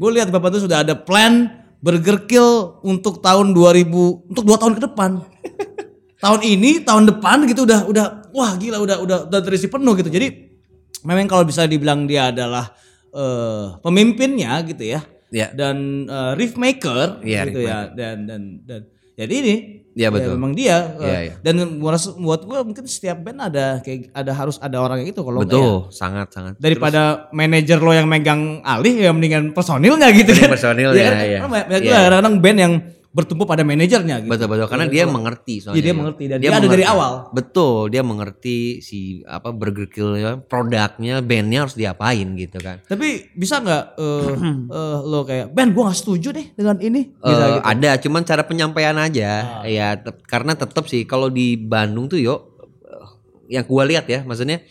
gue 0.00 0.10
lihat 0.16 0.32
papan 0.32 0.48
tulis 0.50 0.64
sudah 0.64 0.80
ada 0.82 0.96
plan 0.96 1.52
Burger 1.78 2.26
Kill 2.26 2.80
untuk 2.82 3.20
tahun 3.22 3.54
2000 3.54 4.32
untuk 4.32 4.42
dua 4.42 4.56
tahun 4.58 4.74
ke 4.80 4.82
depan. 4.90 5.10
Tahun 6.18 6.42
ini 6.42 6.82
tahun 6.82 7.06
depan 7.06 7.46
gitu 7.46 7.62
udah 7.62 7.86
udah 7.86 8.06
wah 8.34 8.58
gila 8.58 8.82
udah 8.82 8.98
udah 9.06 9.18
udah 9.30 9.40
terisi 9.46 9.70
penuh 9.70 9.94
gitu. 9.94 10.10
Jadi 10.10 10.50
memang 11.06 11.30
kalau 11.30 11.46
bisa 11.46 11.62
dibilang 11.62 12.10
dia 12.10 12.34
adalah 12.34 12.74
eh 13.14 13.78
pemimpinnya 13.78 14.58
gitu 14.66 14.82
ya. 14.82 15.06
Ya. 15.30 15.52
dan 15.54 16.08
uh, 16.10 16.32
riff 16.34 16.56
maker 16.58 17.22
Iya, 17.22 17.46
gitu 17.46 17.62
riff 17.62 17.70
ya. 17.70 17.92
dan 17.94 18.26
dan 18.26 18.42
dan 18.66 18.80
jadi 19.14 19.34
ini 19.44 19.54
Iya, 19.98 20.08
betul. 20.08 20.38
memang 20.38 20.54
dia 20.54 20.94
Iya, 20.94 21.18
iya. 21.20 21.34
dan 21.42 21.54
buat 21.76 21.98
buat 22.14 22.40
gue 22.46 22.58
mungkin 22.62 22.84
setiap 22.86 23.18
band 23.18 23.50
ada 23.50 23.82
kayak 23.82 24.14
ada 24.14 24.30
harus 24.30 24.54
ada 24.62 24.78
orang 24.78 25.02
yang 25.02 25.10
itu 25.10 25.18
kalau 25.18 25.42
nggak 25.42 25.50
ya, 25.50 25.58
Betul, 25.58 25.78
sangat 25.90 26.26
sangat. 26.30 26.52
daripada 26.56 27.00
manajer 27.30 27.78
lo 27.78 27.90
yang 27.90 28.06
megang 28.06 28.62
alih 28.62 28.94
ya 28.94 29.10
mendingan 29.10 29.50
personilnya 29.50 30.06
gitu 30.14 30.30
kan 30.32 30.48
personilnya, 30.48 30.94
Iya 30.94 31.10
kan? 31.10 31.16
iya. 31.18 31.38
Karena 31.42 31.58
Iya. 31.82 31.98
kadang-kadang 32.06 32.34
band 32.38 32.58
yang 32.62 32.74
bertumpu 33.18 33.50
pada 33.50 33.66
manajernya 33.66 34.22
gitu 34.22 34.30
Betul 34.30 34.46
betul 34.46 34.66
karena 34.70 34.86
dia 34.86 35.04
mengerti 35.10 35.58
soalnya. 35.58 35.74
Iya, 35.74 35.82
dia 35.82 35.90
yo. 35.90 35.98
mengerti 35.98 36.24
dan 36.30 36.36
dia 36.38 36.50
ada 36.54 36.68
dari 36.70 36.84
awal. 36.86 37.12
Betul, 37.34 37.90
dia 37.90 38.02
mengerti 38.06 38.78
si 38.78 39.26
apa 39.26 39.50
Burger 39.50 39.90
Kill 39.90 40.14
ya, 40.14 40.38
produknya, 40.38 41.18
bandnya 41.18 41.66
harus 41.66 41.74
diapain 41.74 42.38
gitu 42.38 42.62
kan. 42.62 42.78
tapi 42.86 43.26
bisa 43.34 43.58
nggak 43.58 43.84
eh 43.98 44.34
eh, 44.78 44.98
lo 45.02 45.26
kayak 45.26 45.50
band 45.50 45.74
gue 45.74 45.82
nggak 45.82 45.98
setuju 45.98 46.28
deh 46.30 46.46
dengan 46.54 46.76
ini 46.78 47.10
bisa 47.18 47.42
Eh, 47.42 47.50
gitu 47.58 47.66
Ada, 47.66 47.90
cuman 48.06 48.22
cara 48.22 48.42
penyampaian 48.46 48.94
aja. 48.94 49.30
Ya, 49.66 49.88
karena 50.30 50.54
tetap 50.54 50.86
sih 50.86 51.02
kalau 51.02 51.26
di 51.26 51.58
Bandung 51.58 52.06
tuh 52.06 52.22
yo 52.22 52.54
yang 53.48 53.64
gua 53.64 53.88
lihat 53.88 54.06
ya, 54.06 54.22
maksudnya 54.22 54.62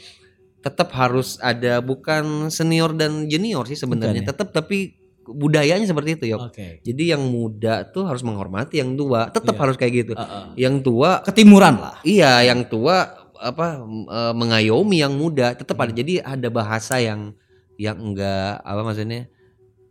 tetap 0.61 0.91
harus 0.94 1.40
ada 1.40 1.80
bukan 1.80 2.52
senior 2.52 2.94
dan 2.94 3.26
junior 3.30 3.65
sih 3.65 3.78
sebenarnya. 3.78 4.22
Ya? 4.26 4.30
Tetap 4.34 4.52
tapi 4.53 4.97
budayanya 5.27 5.83
seperti 5.83 6.15
itu 6.15 6.25
ya. 6.31 6.37
Oke. 6.39 6.79
Jadi 6.81 7.03
yang 7.11 7.23
muda 7.23 7.83
tuh 7.83 8.03
harus 8.03 8.23
menghormati 8.23 8.79
yang 8.79 8.95
tua, 8.95 9.27
tetap 9.27 9.53
Iya. 9.53 9.61
harus 9.61 9.75
kayak 9.75 9.93
gitu. 9.95 10.13
Heeh. 10.13 10.43
Yang 10.57 10.75
tua 10.81 11.19
Ketimuran 11.21 11.75
lah. 11.77 11.95
Iya, 12.01 12.47
yang 12.47 12.65
tua 12.65 13.11
apa 13.37 13.77
eh, 14.07 14.33
mengayomi 14.33 14.97
yang 14.97 15.13
muda 15.13 15.53
tetap 15.53 15.77
ada. 15.77 15.91
Jadi 15.91 16.17
ada 16.17 16.47
bahasa 16.47 16.97
yang 16.97 17.35
yang 17.75 17.93
enggak 17.95 18.57
apa 18.59 18.81
maksudnya? 18.81 19.29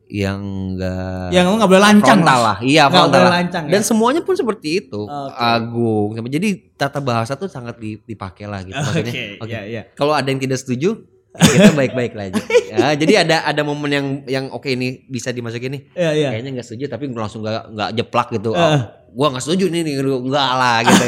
Yang 0.07 0.39
enggak 0.39 1.31
Yang 1.31 1.45
lu 1.45 1.55
nggak 1.59 1.71
boleh 1.71 1.83
lancang 1.83 2.19
frontal 2.23 2.41
lah. 2.41 2.57
Iya, 2.63 2.85
frontal 2.87 3.11
boleh 3.11 3.27
lah. 3.27 3.35
lancang 3.43 3.65
ya. 3.67 3.71
Dan 3.75 3.83
semuanya 3.83 4.21
pun 4.23 4.35
seperti 4.35 4.69
itu. 4.81 5.01
Oke. 5.03 5.35
Agung. 5.35 6.09
Jadi 6.27 6.49
tata 6.75 6.99
bahasa 6.99 7.35
tuh 7.35 7.47
sangat 7.47 7.75
di- 7.77 7.99
dipakai 8.01 8.47
lah 8.47 8.63
gitu 8.63 8.75
maksudnya. 8.77 9.13
Oke, 9.13 9.25
Oke. 9.43 9.51
iya 9.51 9.61
iya. 9.67 9.83
Kalau 9.93 10.15
ada 10.15 10.27
yang 10.27 10.39
tidak 10.39 10.59
setuju, 10.59 11.03
kita 11.39 11.73
baik-baik 11.77 12.13
lah 12.17 12.25
aja. 12.33 12.43
Ya, 12.67 12.87
jadi 12.97 13.13
ada 13.25 13.37
ada 13.47 13.63
momen 13.63 13.91
yang 13.93 14.07
yang 14.27 14.45
oke 14.53 14.69
ini 14.69 15.05
bisa 15.09 15.33
dimasukin 15.33 15.77
nih. 15.77 15.83
Iya 15.97 16.11
iya. 16.13 16.29
Kayaknya 16.35 16.51
nggak 16.61 16.67
setuju 16.67 16.85
tapi 16.93 17.05
langsung 17.13 17.41
nggak 17.45 17.65
nggak 17.73 17.91
jeplak 17.97 18.29
gitu. 18.37 18.53
Eh. 18.53 18.61
Oh, 18.61 18.81
gua 19.17 19.27
nggak 19.33 19.45
setuju 19.45 19.73
nih, 19.73 19.81
nih 19.87 19.95
enggak 20.03 20.51
lah 20.57 20.79
gitu. 20.85 21.05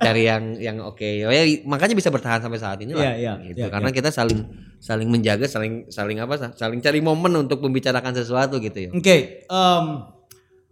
Cari 0.00 0.22
yang 0.24 0.44
yang 0.56 0.76
oke. 0.80 1.04
Ya, 1.04 1.28
makanya 1.68 1.94
bisa 1.94 2.08
bertahan 2.08 2.40
sampai 2.40 2.58
saat 2.58 2.78
ini 2.80 2.96
lah. 2.96 3.14
Iya, 3.14 3.14
iya, 3.20 3.32
gitu. 3.52 3.66
iya, 3.66 3.68
Karena 3.68 3.90
kita 3.92 4.08
saling 4.08 4.40
saling 4.80 5.08
menjaga, 5.12 5.44
saling 5.44 5.86
saling 5.92 6.18
apa? 6.18 6.56
Saling 6.56 6.80
cari 6.80 7.04
momen 7.04 7.36
untuk 7.36 7.60
membicarakan 7.60 8.16
sesuatu 8.16 8.58
gitu 8.58 8.88
ya. 8.88 8.90
Oke, 8.96 9.44
em, 9.44 9.84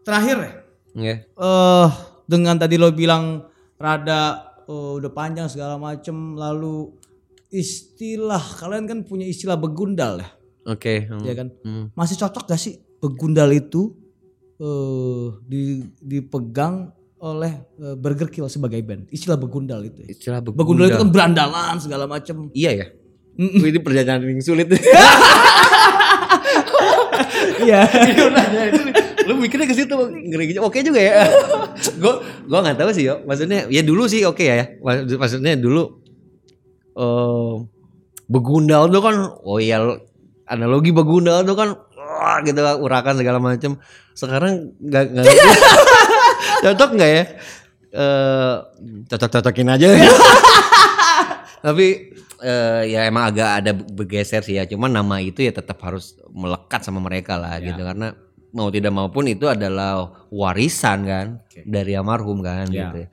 terakhir 0.03 0.37
ya. 0.41 0.53
Iya. 0.99 1.17
eh 1.23 1.89
dengan 2.29 2.59
tadi 2.59 2.77
lo 2.77 2.91
bilang 2.91 3.47
rada 3.79 4.53
eh, 4.67 4.93
udah 5.01 5.13
panjang 5.15 5.49
segala 5.49 5.79
macem 5.79 6.35
lalu 6.35 6.98
istilah 7.49 8.41
kalian 8.61 8.85
kan 8.85 8.99
punya 9.03 9.25
istilah 9.25 9.57
begundal 9.57 10.21
ya, 10.21 10.29
Oke. 10.65 11.09
hmm. 11.09 11.25
ya 11.25 11.33
kan? 11.33 11.49
Hmm. 11.65 11.85
Masih 11.93 12.17
cocok 12.17 12.45
gak 12.45 12.61
sih 12.61 12.77
begundal 12.99 13.49
itu 13.51 13.97
eh 14.59 15.27
di, 15.47 15.61
dipegang 15.99 16.91
oleh 17.19 17.53
eh, 17.79 17.97
Burger 17.97 18.29
Kill 18.29 18.47
sebagai 18.47 18.79
band? 18.83 19.09
Istilah 19.09 19.35
begundal 19.35 19.81
itu. 19.83 20.05
Ya. 20.05 20.09
Istilah 20.13 20.39
Begundal 20.45 20.93
itu 20.93 20.99
kan 20.99 21.11
berandalan 21.11 21.77
segala 21.79 22.05
macem. 22.05 22.51
Iya 22.53 22.71
ya. 22.75 22.87
Mm-mm. 23.39 23.63
Ini 23.63 23.79
perjalanan 23.79 24.27
yang 24.27 24.43
sulit. 24.43 24.67
Iya. 27.59 27.81
lu 29.29 29.37
mikirnya 29.37 29.69
ke 29.69 29.77
situ 29.77 29.93
ngeri. 29.95 30.57
Oke 30.59 30.81
juga 30.81 31.01
ya. 31.03 31.27
Gue 32.01 32.13
gua 32.49 32.59
nggak 32.65 32.79
tahu 32.81 32.91
sih 32.95 33.05
yo. 33.07 33.21
Maksudnya 33.27 33.69
ya 33.69 33.83
dulu 33.83 34.09
sih 34.09 34.25
oke 34.25 34.41
ya. 34.43 34.55
ya. 34.59 34.67
Maksud- 34.81 35.19
Maksudnya 35.19 35.55
dulu 35.55 36.01
eh 36.99 37.53
begundal 38.29 38.91
tuh 38.91 39.01
kan 39.01 39.17
oh 39.47 39.57
iya 39.57 39.79
analogi 40.45 40.91
begundal 40.91 41.47
tuh 41.47 41.55
kan 41.55 41.69
wah 41.95 42.43
gitu 42.43 42.59
urakan 42.59 43.15
segala 43.17 43.39
macam. 43.39 43.79
Sekarang 44.13 44.75
nggak 44.83 45.05
nggak 45.15 45.25
cocok 46.67 46.91
nggak 46.99 47.11
ya? 47.15 47.25
Eh 47.95 48.55
cocok-cocokin 49.09 49.69
aja. 49.71 49.89
Tapi 51.65 51.87
eh, 52.43 52.83
ya 52.91 53.07
emang 53.07 53.31
agak 53.35 53.51
ada 53.63 53.73
bergeser 53.75 54.43
sih 54.43 54.59
ya. 54.59 54.67
Cuman 54.67 54.91
nama 54.91 55.23
itu 55.23 55.43
ya 55.43 55.55
tetap 55.55 55.79
harus 55.83 56.19
melekat 56.31 56.83
sama 56.83 56.99
mereka 56.99 57.39
lah 57.39 57.59
gitu 57.63 57.79
karena 57.83 58.15
mau 58.49 58.73
tidak 58.73 58.93
maupun 58.97 59.29
itu 59.29 59.45
adalah 59.45 60.09
warisan 60.33 61.05
kan 61.05 61.27
dari 61.69 61.93
almarhum 61.95 62.41
kan 62.41 62.67
Ya. 62.73 62.91
gitu. 62.91 63.07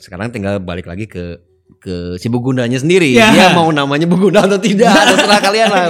Sekarang 0.00 0.32
tinggal 0.34 0.58
balik 0.58 0.88
lagi 0.88 1.06
ke 1.06 1.38
ke 1.78 2.18
si 2.18 2.26
begundanya 2.26 2.74
sendiri. 2.76 3.14
Ya. 3.14 3.30
Dia 3.30 3.46
mau 3.54 3.70
namanya 3.70 4.04
begunda 4.04 4.42
atau 4.44 4.58
tidak 4.58 4.90
terserah 5.14 5.40
kalian 5.40 5.68
lah. 5.70 5.86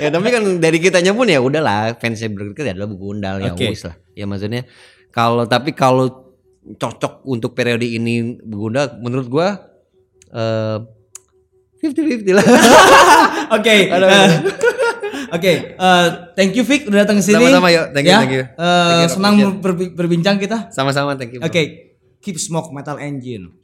ya 0.00 0.08
tapi 0.08 0.32
kan 0.32 0.42
dari 0.56 0.80
kitanya 0.80 1.12
pun 1.12 1.28
ya 1.28 1.44
udahlah 1.44 1.92
fansnya 2.00 2.32
berikut 2.32 2.64
adalah 2.64 2.88
begundal 2.88 3.36
ya 3.38 3.52
Oke. 3.52 3.68
wis 3.68 3.84
lah. 3.84 3.96
Ya 4.16 4.24
maksudnya 4.24 4.64
kalau 5.12 5.44
tapi 5.44 5.76
kalau 5.76 6.32
cocok 6.60 7.24
untuk 7.24 7.52
periode 7.52 7.84
ini 7.84 8.36
begunda 8.40 8.88
menurut 8.96 9.28
gua 9.28 9.48
eh 10.32 10.78
50-50 11.80 12.36
lah. 12.36 12.44
Oke. 13.56 13.88
Eh. 13.88 14.30
Oke, 15.30 15.52
eh, 15.72 16.06
thank 16.34 16.52
you 16.52 16.66
Vic 16.66 16.90
udah 16.90 17.06
datang 17.06 17.22
ke 17.22 17.24
sini. 17.24 17.38
Sama-sama, 17.38 17.70
yuk. 17.70 17.86
Thank 17.94 18.04
you, 18.04 18.12
Ya, 18.12 18.18
thank 18.18 18.34
you. 18.34 18.44
eh, 18.44 18.58
Thank 18.58 19.00
you, 19.00 19.10
senang 19.14 19.34
berbincang 19.94 20.36
kita. 20.36 20.68
Sama-sama 20.74 21.14
thank 21.14 21.32
you. 21.32 21.40
Oke, 21.40 21.62
bro. 21.62 22.20
keep 22.20 22.36
smoke 22.36 22.68
metal 22.74 22.98
engine. 22.98 23.54